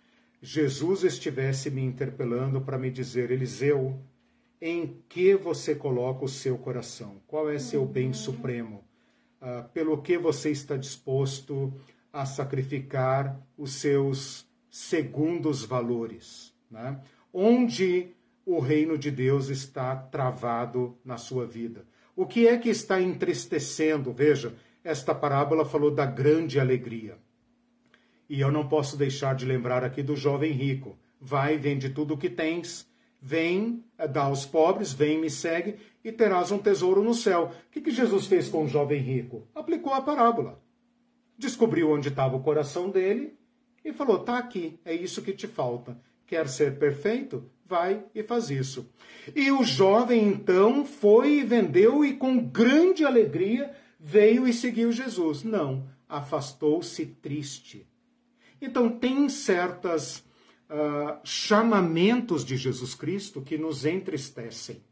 Jesus 0.41 1.03
estivesse 1.03 1.69
me 1.69 1.84
interpelando 1.84 2.61
para 2.61 2.77
me 2.77 2.89
dizer, 2.89 3.31
Eliseu, 3.31 3.99
em 4.61 5.01
que 5.07 5.35
você 5.35 5.76
coloca 5.76 6.26
o 6.26 6.30
seu 6.30 6.57
coração? 6.57 7.21
Qual 7.27 7.49
é 7.49 7.59
seu 7.59 7.85
bem 7.85 8.07
uhum. 8.07 8.13
supremo? 8.13 8.84
Uh, 9.41 9.67
pelo 9.69 10.01
que 10.01 10.17
você 10.17 10.51
está 10.51 10.76
disposto 10.76 11.73
a 12.11 12.26
sacrificar 12.26 13.39
os 13.57 13.73
seus 13.73 14.45
segundos 14.69 15.63
valores? 15.63 16.53
Né? 16.69 16.99
Onde 17.34 18.13
o 18.55 18.59
reino 18.59 18.97
de 18.97 19.11
Deus 19.11 19.49
está 19.49 19.95
travado 19.95 20.97
na 21.05 21.17
sua 21.17 21.45
vida? 21.45 21.85
O 22.15 22.26
que 22.26 22.47
é 22.47 22.57
que 22.57 22.69
está 22.69 22.99
entristecendo? 22.99 24.11
Veja, 24.11 24.55
esta 24.84 25.13
parábola 25.13 25.63
falou 25.63 25.91
da 25.91 26.05
grande 26.05 26.59
alegria. 26.59 27.17
E 28.27 28.41
eu 28.41 28.51
não 28.51 28.67
posso 28.67 28.97
deixar 28.97 29.35
de 29.35 29.45
lembrar 29.45 29.84
aqui 29.84 30.01
do 30.01 30.15
jovem 30.15 30.51
rico. 30.51 30.97
Vai, 31.21 31.57
vende 31.57 31.91
tudo 31.91 32.15
o 32.15 32.17
que 32.17 32.30
tens, 32.30 32.89
vem, 33.21 33.84
eh, 33.97 34.07
dá 34.07 34.23
aos 34.23 34.47
pobres, 34.47 34.93
vem, 34.93 35.19
me 35.19 35.30
segue 35.30 35.76
e 36.03 36.11
terás 36.11 36.51
um 36.51 36.57
tesouro 36.57 37.03
no 37.03 37.13
céu. 37.13 37.51
O 37.67 37.71
que, 37.71 37.81
que 37.81 37.91
Jesus 37.91 38.26
fez 38.26 38.49
com 38.49 38.63
o 38.63 38.67
jovem 38.67 38.99
rico? 38.99 39.47
Aplicou 39.53 39.93
a 39.93 40.01
parábola. 40.01 40.59
Descobriu 41.38 41.91
onde 41.91 42.07
estava 42.07 42.35
o 42.35 42.43
coração 42.43 42.89
dele 42.89 43.38
e 43.85 43.93
falou: 43.93 44.19
tá 44.19 44.39
aqui, 44.39 44.80
é 44.84 44.93
isso 44.93 45.21
que 45.21 45.34
te 45.34 45.47
falta. 45.47 45.99
Quer 46.26 46.47
ser 46.47 46.80
perfeito? 46.80 47.49
Vai 47.69 48.03
e 48.13 48.23
faz 48.23 48.49
isso. 48.49 48.89
E 49.33 49.51
o 49.51 49.63
jovem 49.63 50.27
então 50.27 50.83
foi 50.83 51.39
e 51.39 51.43
vendeu 51.43 52.03
e 52.03 52.15
com 52.15 52.43
grande 52.43 53.05
alegria 53.05 53.71
veio 53.99 54.47
e 54.47 54.51
seguiu 54.51 54.91
Jesus. 54.91 55.43
Não, 55.43 55.87
afastou-se 56.09 57.05
triste 57.05 57.87
então, 58.61 58.89
tem 58.89 59.29
certos 59.29 60.17
uh, 60.69 61.19
chamamentos 61.23 62.43
de 62.43 62.57
Jesus 62.57 62.93
Cristo 62.93 63.41
que 63.41 63.57
nos 63.57 63.85
entristecem. 63.85 64.83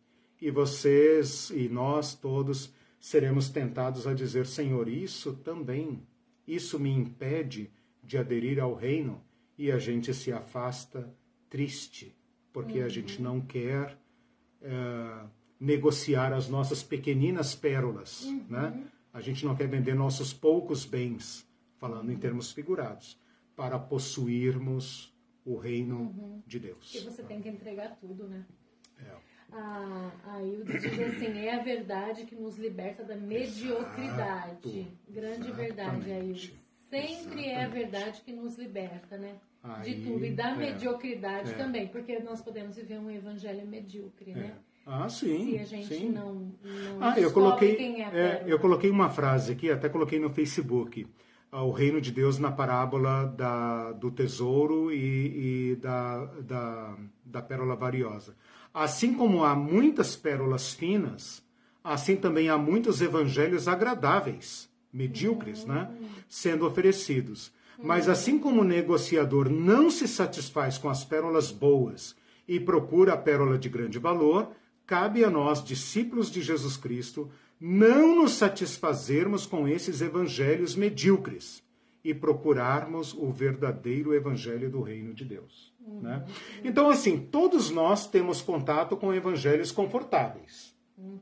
E 0.41 0.51
vocês 0.51 1.49
e 1.49 1.67
nós 1.67 2.13
todos 2.15 2.71
seremos 2.99 3.49
tentados 3.49 4.07
a 4.07 4.13
dizer: 4.13 4.45
Senhor, 4.45 4.87
isso 4.87 5.33
também, 5.33 6.01
isso 6.47 6.79
me 6.79 6.91
impede 6.91 7.69
de 8.03 8.17
aderir 8.17 8.59
ao 8.59 8.73
reino. 8.73 9.21
E 9.57 9.71
a 9.71 9.79
gente 9.79 10.13
se 10.13 10.31
afasta 10.31 11.11
triste, 11.49 12.15
porque 12.57 12.79
uhum. 12.79 12.85
a 12.85 12.89
gente 12.89 13.21
não 13.21 13.39
quer 13.39 13.95
uh, 14.63 15.29
negociar 15.59 16.34
as 16.34 16.49
nossas 16.49 16.81
pequeninas 16.81 17.53
pérolas, 17.53 18.23
uhum. 18.23 18.45
né? 18.49 18.84
A 19.13 19.21
gente 19.21 19.45
não 19.45 19.55
quer 19.55 19.67
vender 19.67 19.93
nossos 19.93 20.34
poucos 20.34 20.84
bens, 20.84 21.47
falando 21.77 22.11
em 22.11 22.17
termos 22.17 22.51
figurados 22.51 23.15
para 23.55 23.77
possuirmos 23.77 25.15
o 25.45 25.55
reino 25.55 25.97
uhum. 25.99 26.41
de 26.47 26.59
Deus. 26.59 26.91
Porque 26.91 27.07
você 27.07 27.21
tem 27.21 27.39
que 27.39 27.47
entregar 27.47 27.95
tudo, 28.01 28.27
né? 28.27 28.43
É. 29.05 29.11
A 29.53 30.41
Hilda 30.41 30.79
diz 30.79 30.99
assim: 30.99 31.38
é 31.38 31.59
a 31.59 31.63
verdade 31.63 32.25
que 32.25 32.35
nos 32.35 32.57
liberta 32.57 33.03
da 33.03 33.15
mediocridade. 33.15 34.67
Exato, 34.67 34.97
Grande 35.07 35.51
verdade, 35.51 36.09
Hilda. 36.09 36.67
Sempre 36.89 37.45
exatamente. 37.45 37.49
é 37.49 37.63
a 37.63 37.67
verdade 37.67 38.21
que 38.21 38.34
nos 38.34 38.57
liberta, 38.57 39.15
né? 39.15 39.39
Aí, 39.68 39.95
de 39.95 40.06
tudo. 40.06 40.26
E 40.26 40.31
da 40.31 40.52
é, 40.52 40.56
mediocridade 40.56 41.52
é. 41.52 41.53
também, 41.53 41.88
porque 41.88 42.19
nós 42.19 42.41
podemos 42.41 42.76
viver 42.76 42.99
um 42.99 43.11
evangelho 43.11 43.68
medíocre, 43.68 44.34
né? 44.34 44.53
É. 44.56 44.68
Ah, 44.85 45.10
sim. 45.10 45.52
Se 45.52 45.60
a 45.60 45.65
gente 45.65 45.88
sim. 45.88 46.10
não, 46.10 46.34
não 46.64 47.02
ah, 47.02 47.19
eu 47.19 47.31
coloquei, 47.31 47.76
quem 47.76 48.03
é, 48.03 48.07
é 48.07 48.44
Eu 48.48 48.57
coloquei 48.57 48.89
uma 48.89 49.10
frase 49.10 49.52
aqui, 49.52 49.69
até 49.69 49.89
coloquei 49.89 50.18
no 50.18 50.30
Facebook 50.30 51.06
o 51.52 51.72
reino 51.72 52.02
de 52.02 52.11
Deus 52.11 52.38
na 52.38 52.52
parábola 52.52 53.26
da, 53.26 53.91
do 53.94 54.11
tesouro 54.11 54.91
e, 54.91 55.72
e 55.72 55.76
da, 55.77 56.26
da, 56.41 56.98
da 57.26 57.41
pérola 57.41 57.76
variosa. 57.76 58.35
Assim 58.73 59.14
como 59.14 59.44
há 59.44 59.56
muitas 59.56 60.15
pérolas 60.15 60.73
finas, 60.73 61.44
assim 61.84 62.15
também 62.15 62.49
há 62.49 62.57
muitos 62.57 63.02
evangelhos 63.02 63.68
agradáveis, 63.68 64.69
medíocres, 64.91 65.65
né, 65.65 65.89
sendo 66.27 66.65
oferecidos. 66.65 67.52
Mas 67.81 68.09
assim 68.09 68.39
como 68.39 68.61
o 68.61 68.65
negociador 68.65 69.49
não 69.49 69.89
se 69.89 70.07
satisfaz 70.07 70.77
com 70.77 70.89
as 70.89 71.03
pérolas 71.03 71.51
boas 71.51 72.15
e 72.47 72.59
procura 72.59 73.13
a 73.13 73.17
pérola 73.17 73.57
de 73.57 73.69
grande 73.69 73.99
valor, 73.99 74.51
cabe 74.85 75.23
a 75.23 75.29
nós, 75.29 75.63
discípulos 75.63 76.31
de 76.31 76.41
Jesus 76.41 76.77
Cristo, 76.77 77.29
não 77.59 78.15
nos 78.15 78.33
satisfazermos 78.33 79.45
com 79.45 79.67
esses 79.67 80.01
evangelhos 80.01 80.75
medíocres 80.75 81.63
e 82.03 82.13
procurarmos 82.13 83.13
o 83.13 83.31
verdadeiro 83.31 84.13
evangelho 84.13 84.69
do 84.69 84.81
reino 84.81 85.13
de 85.13 85.25
Deus. 85.25 85.73
Uhum. 85.85 86.01
Né? 86.01 86.25
Então, 86.63 86.89
assim, 86.89 87.19
todos 87.19 87.69
nós 87.69 88.07
temos 88.07 88.41
contato 88.41 88.95
com 88.95 89.13
evangelhos 89.13 89.71
confortáveis. 89.71 90.73
Uhum. 90.97 91.19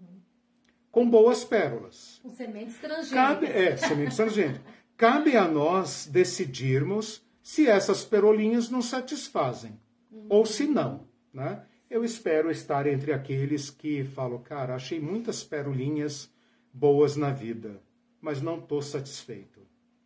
Com 0.91 1.09
boas 1.09 1.43
pérolas. 1.43 2.19
Com 2.21 2.29
sementes 2.29 2.77
transgênicas. 2.77 3.09
Cabe, 3.11 3.47
é, 3.47 3.75
sementes 3.77 4.15
transgênicas. 4.15 4.61
Cabe 4.97 5.35
a 5.35 5.47
nós 5.47 6.07
decidirmos 6.09 7.21
se 7.43 7.67
essas 7.67 8.03
perolinhas 8.03 8.69
nos 8.69 8.85
satisfazem 8.85 9.77
uhum. 10.11 10.25
ou 10.29 10.45
se 10.45 10.65
não. 10.65 11.07
Né? 11.33 11.63
Eu 11.89 12.03
espero 12.03 12.49
estar 12.49 12.87
entre 12.87 13.11
aqueles 13.11 13.69
que 13.69 14.03
falam, 14.03 14.41
cara, 14.41 14.75
achei 14.75 14.99
muitas 14.99 15.43
perolinhas 15.43 16.29
boas 16.73 17.15
na 17.15 17.31
vida, 17.31 17.81
mas 18.21 18.41
não 18.41 18.57
estou 18.57 18.81
satisfeito. 18.81 19.61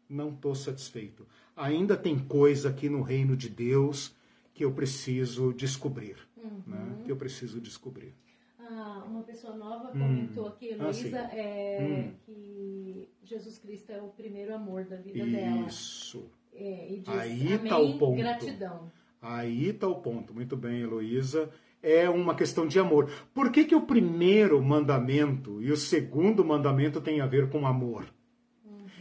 Não 0.10 0.30
estou 0.30 0.56
satisfeito. 0.56 1.26
Ainda 1.56 1.96
tem 1.96 2.18
coisa 2.18 2.70
aqui 2.70 2.90
no 2.90 3.04
reino 3.04 3.38
de 3.38 3.48
Deus 3.48 4.16
que 4.54 4.66
eu 4.66 4.72
preciso 4.72 5.54
descobrir. 5.54 6.18
Uhum. 6.36 6.64
Né? 6.66 7.04
Que 7.06 7.12
eu 7.12 7.16
preciso 7.16 7.62
descobrir. 7.62 8.16
Ah, 8.60 9.04
uma 9.08 9.24
pessoa 9.24 9.56
nova 9.56 9.90
hum. 9.90 10.00
comentou 10.00 10.46
hum. 10.46 10.48
aqui, 10.48 10.68
Heloísa, 10.70 11.22
ah, 11.22 11.36
é, 11.36 11.78
hum. 11.82 12.14
que 12.26 13.10
Jesus 13.24 13.58
Cristo 13.58 13.92
é 13.92 14.02
o 14.02 14.10
primeiro 14.10 14.54
amor 14.54 14.86
da 14.86 14.98
vida 14.98 15.20
Isso. 15.20 15.32
dela. 15.32 15.68
Isso. 15.68 16.32
É, 16.54 16.92
e 16.92 17.00
diz, 17.00 17.10
Aí 17.10 17.54
está 17.54 17.78
o 17.78 17.98
ponto. 17.98 18.18
Gratidão. 18.18 18.92
Aí 19.22 19.70
está 19.70 19.88
o 19.88 20.02
ponto. 20.02 20.34
Muito 20.34 20.58
bem, 20.58 20.82
Heloísa 20.82 21.50
é 21.82 22.10
uma 22.10 22.36
questão 22.36 22.68
de 22.68 22.80
amor. 22.80 23.10
Por 23.34 23.52
que, 23.52 23.66
que 23.66 23.76
o 23.76 23.82
primeiro 23.82 24.62
mandamento 24.62 25.62
e 25.62 25.72
o 25.72 25.78
segundo 25.78 26.44
mandamento 26.44 27.00
têm 27.02 27.22
a 27.22 27.26
ver 27.26 27.50
com 27.50 27.66
amor? 27.66 28.06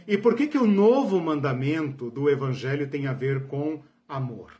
E 0.07 0.17
por 0.17 0.35
que, 0.35 0.47
que 0.47 0.57
o 0.57 0.65
novo 0.65 1.19
mandamento 1.19 2.09
do 2.09 2.29
Evangelho 2.29 2.89
tem 2.89 3.05
a 3.05 3.13
ver 3.13 3.47
com 3.47 3.83
amor? 4.07 4.58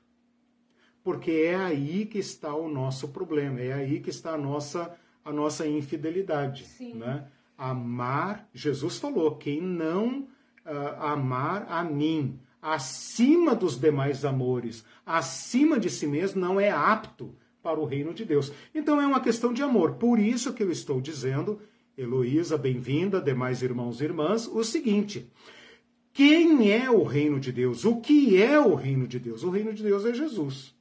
Porque 1.03 1.31
é 1.31 1.55
aí 1.55 2.05
que 2.05 2.19
está 2.19 2.53
o 2.53 2.69
nosso 2.69 3.09
problema, 3.09 3.59
é 3.59 3.73
aí 3.73 3.99
que 3.99 4.09
está 4.09 4.33
a 4.33 4.37
nossa, 4.37 4.95
a 5.23 5.31
nossa 5.31 5.67
infidelidade. 5.67 6.65
Sim. 6.65 6.95
Né? 6.95 7.25
Amar, 7.57 8.47
Jesus 8.53 8.97
falou, 8.97 9.35
quem 9.35 9.61
não 9.61 10.27
uh, 10.65 11.01
amar 11.01 11.65
a 11.69 11.83
mim 11.83 12.39
acima 12.61 13.55
dos 13.55 13.79
demais 13.79 14.25
amores, 14.25 14.83
acima 15.05 15.79
de 15.79 15.89
si 15.89 16.05
mesmo, 16.05 16.41
não 16.41 16.59
é 16.59 16.69
apto 16.69 17.33
para 17.61 17.79
o 17.79 17.85
reino 17.85 18.13
de 18.13 18.25
Deus. 18.25 18.51
Então 18.73 19.01
é 19.01 19.07
uma 19.07 19.21
questão 19.21 19.53
de 19.53 19.63
amor. 19.63 19.95
Por 19.95 20.19
isso 20.19 20.53
que 20.53 20.63
eu 20.63 20.71
estou 20.71 21.01
dizendo, 21.01 21.61
Heloísa, 21.97 22.57
bem-vinda, 22.57 23.21
demais 23.21 23.61
irmãos 23.61 23.99
e 23.99 24.05
irmãs, 24.05 24.47
o 24.47 24.63
seguinte: 24.63 25.29
quem 26.13 26.71
é 26.71 26.89
o 26.89 27.03
reino 27.03 27.39
de 27.39 27.51
Deus? 27.51 27.85
O 27.85 27.97
que 27.97 28.41
é 28.41 28.59
o 28.59 28.75
reino 28.75 29.07
de 29.07 29.19
Deus? 29.19 29.43
O 29.43 29.49
reino 29.49 29.73
de 29.73 29.83
Deus 29.83 30.05
é 30.05 30.13
Jesus. 30.13 30.73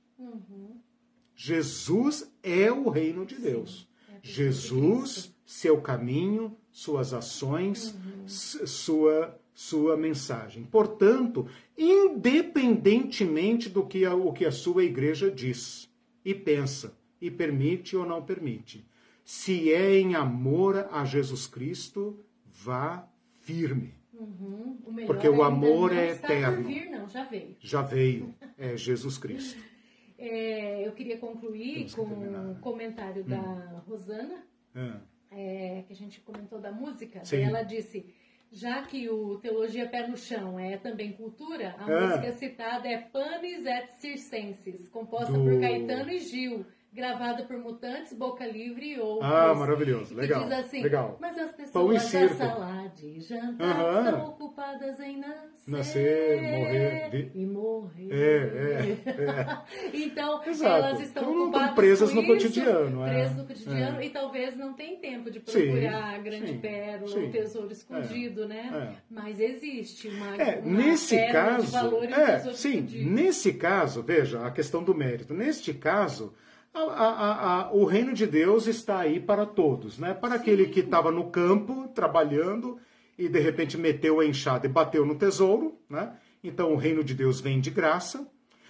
Jesus 1.40 2.28
é 2.42 2.70
o 2.72 2.88
reino 2.88 3.24
de 3.24 3.36
Deus. 3.36 3.88
É 4.12 4.18
Jesus, 4.20 5.32
seu 5.46 5.80
caminho, 5.80 6.56
suas 6.72 7.14
ações, 7.14 7.94
uhum. 7.94 8.26
sua 8.26 9.40
sua 9.54 9.96
mensagem. 9.96 10.62
Portanto, 10.64 11.48
independentemente 11.76 13.68
do 13.68 13.84
que 13.84 14.04
a, 14.04 14.14
o 14.14 14.32
que 14.32 14.44
a 14.44 14.52
sua 14.52 14.84
igreja 14.84 15.28
diz, 15.28 15.92
e 16.24 16.32
pensa, 16.32 16.96
e 17.20 17.28
permite 17.28 17.96
ou 17.96 18.06
não 18.06 18.22
permite. 18.22 18.86
Se 19.24 19.72
é 19.72 19.98
em 19.98 20.14
amor 20.14 20.88
a 20.92 21.04
Jesus 21.04 21.48
Cristo, 21.48 22.18
vá 22.46 23.08
firme. 23.42 23.94
Uhum. 24.12 24.78
O 24.84 25.06
Porque 25.06 25.28
o 25.28 25.42
amor 25.42 25.92
é 25.92 26.10
eterno. 26.12 26.66
Vir, 26.66 26.88
não, 26.90 27.08
já 27.08 27.24
veio. 27.24 27.56
Já 27.60 27.82
veio. 27.82 28.34
É 28.56 28.76
Jesus 28.76 29.18
Cristo. 29.18 29.60
É, 30.18 30.86
eu 30.86 30.92
queria 30.92 31.16
concluir 31.16 31.94
com 31.94 32.02
um 32.02 32.54
comentário 32.56 33.22
hum. 33.22 33.28
da 33.28 33.82
Rosana, 33.86 34.44
ah. 34.74 35.00
é, 35.30 35.84
que 35.86 35.92
a 35.92 35.96
gente 35.96 36.20
comentou 36.20 36.60
da 36.60 36.72
música. 36.72 37.22
Ela 37.32 37.62
disse: 37.62 38.12
já 38.50 38.82
que 38.82 39.08
o 39.08 39.38
Teologia 39.38 39.88
Pé 39.88 40.08
no 40.08 40.16
Chão 40.16 40.58
é 40.58 40.76
também 40.76 41.12
cultura, 41.12 41.76
a 41.78 41.90
é. 41.90 42.00
música 42.00 42.32
citada 42.32 42.88
é 42.88 42.98
Panis 42.98 43.64
et 43.64 43.88
Circenses, 43.92 44.88
composta 44.88 45.32
Do... 45.32 45.44
por 45.44 45.60
Caetano 45.60 46.10
e 46.10 46.18
Gil, 46.18 46.66
gravada 46.92 47.44
por 47.44 47.56
mutantes, 47.58 48.12
boca 48.12 48.46
livre 48.46 48.98
outros. 48.98 49.30
Ah, 49.30 49.54
maravilhoso, 49.54 50.14
legal. 50.14 50.44
diz 50.44 50.52
assim, 50.52 50.82
legal. 50.82 51.16
mas 51.20 51.38
as 51.38 51.52
pessoas 51.52 52.12
da 52.12 52.28
sala 52.30 52.88
de 52.94 53.20
jantar 53.20 53.78
uhum. 53.78 54.04
estão 54.04 54.28
ocupadas 54.28 55.00
em 55.00 55.18
nascer. 55.18 55.48
Nascer, 55.66 56.42
morrer. 56.42 57.10
Vi... 57.10 57.30
E 57.34 57.46
morrer. 57.46 58.08
É, 58.10 58.36
é, 58.36 59.20
é. 59.22 59.90
então, 59.92 60.42
Exato. 60.44 60.86
elas 60.86 61.00
estão 61.00 61.22
então, 61.24 61.42
ocupadas 61.42 61.74
presas 61.74 62.12
no 62.14 62.22
isso, 62.22 62.32
cotidiano. 62.32 63.06
É. 63.06 63.10
Presas 63.10 63.36
no 63.36 63.46
cotidiano 63.46 64.00
é. 64.00 64.06
e 64.06 64.10
talvez 64.10 64.56
não 64.56 64.72
tenham 64.72 65.00
tempo 65.00 65.30
de 65.30 65.40
procurar 65.40 66.10
sim, 66.10 66.14
a 66.14 66.18
grande 66.18 66.48
sim, 66.48 66.58
pérola, 66.58 67.08
sim. 67.08 67.26
o 67.26 67.30
tesouro 67.30 67.72
escondido, 67.72 68.48
né? 68.48 68.94
É. 68.94 69.02
Mas 69.10 69.38
existe 69.38 70.08
uma, 70.08 70.36
é, 70.36 70.58
uma 70.58 70.76
nesse 70.78 71.16
caso, 71.26 71.66
de 71.66 71.72
valor 71.72 72.04
é, 72.04 72.38
sim, 72.54 72.70
escondido. 72.70 73.10
nesse 73.10 73.52
caso, 73.52 74.02
veja, 74.02 74.46
a 74.46 74.50
questão 74.50 74.82
do 74.82 74.94
mérito. 74.94 75.34
Neste 75.34 75.74
caso, 75.74 76.32
a, 76.78 77.08
a, 77.08 77.62
a, 77.62 77.72
o 77.72 77.84
reino 77.84 78.12
de 78.12 78.26
Deus 78.26 78.66
está 78.66 79.00
aí 79.00 79.20
para 79.20 79.44
todos, 79.44 79.98
né? 79.98 80.14
Para 80.14 80.36
aquele 80.36 80.66
que 80.68 80.80
estava 80.80 81.10
no 81.10 81.30
campo 81.30 81.88
trabalhando 81.88 82.78
e 83.18 83.28
de 83.28 83.40
repente 83.40 83.76
meteu 83.76 84.20
a 84.20 84.26
enxada 84.26 84.66
e 84.66 84.70
bateu 84.70 85.04
no 85.04 85.16
tesouro, 85.16 85.78
né? 85.88 86.16
Então 86.42 86.72
o 86.72 86.76
reino 86.76 87.02
de 87.02 87.14
Deus 87.14 87.40
vem 87.40 87.60
de 87.60 87.70
graça, 87.70 88.26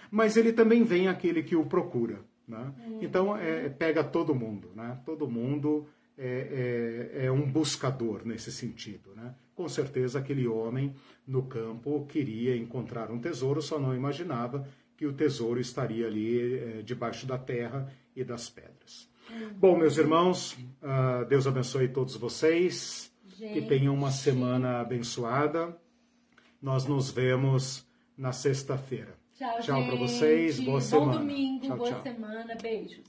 mas 0.09 0.35
ele 0.35 0.51
também 0.51 0.83
vem 0.83 1.07
aquele 1.07 1.43
que 1.43 1.55
o 1.55 1.65
procura, 1.65 2.19
né? 2.47 2.73
Então 3.01 3.37
é, 3.37 3.69
pega 3.69 4.03
todo 4.03 4.33
mundo, 4.33 4.71
né? 4.75 4.99
Todo 5.05 5.29
mundo 5.29 5.87
é, 6.17 7.11
é, 7.21 7.25
é 7.25 7.31
um 7.31 7.49
buscador 7.49 8.25
nesse 8.25 8.51
sentido, 8.51 9.11
né? 9.15 9.33
Com 9.55 9.69
certeza 9.69 10.19
aquele 10.19 10.47
homem 10.47 10.95
no 11.27 11.43
campo 11.43 12.05
queria 12.07 12.55
encontrar 12.57 13.11
um 13.11 13.19
tesouro, 13.19 13.61
só 13.61 13.79
não 13.79 13.95
imaginava 13.95 14.67
que 14.99 15.05
o 15.05 15.13
tesouro 15.13 15.61
estaria 15.61 16.07
ali 16.07 16.57
é, 16.57 16.81
debaixo 16.81 17.25
da 17.25 17.37
terra 17.37 17.89
e 18.15 18.23
das 18.23 18.49
pedras. 18.49 19.09
Bom, 19.57 19.77
meus 19.77 19.97
irmãos, 19.97 20.53
uh, 20.81 21.25
Deus 21.27 21.45
abençoe 21.45 21.87
todos 21.87 22.15
vocês. 22.15 23.11
Gente. 23.37 23.53
Que 23.53 23.61
tenham 23.67 23.93
uma 23.93 24.11
semana 24.11 24.81
abençoada. 24.81 25.77
Nós 26.61 26.85
nos 26.85 27.09
vemos 27.11 27.87
na 28.17 28.31
sexta-feira. 28.31 29.15
Tchau, 29.37 29.59
tchau 29.61 29.85
para 29.85 29.95
vocês. 29.95 30.59
Boa 30.59 30.79
Bom 30.79 30.81
semana. 30.81 31.19
domingo, 31.19 31.67
tchau, 31.67 31.77
boa 31.77 31.89
tchau. 31.89 32.01
semana. 32.01 32.55
Beijos. 32.61 33.08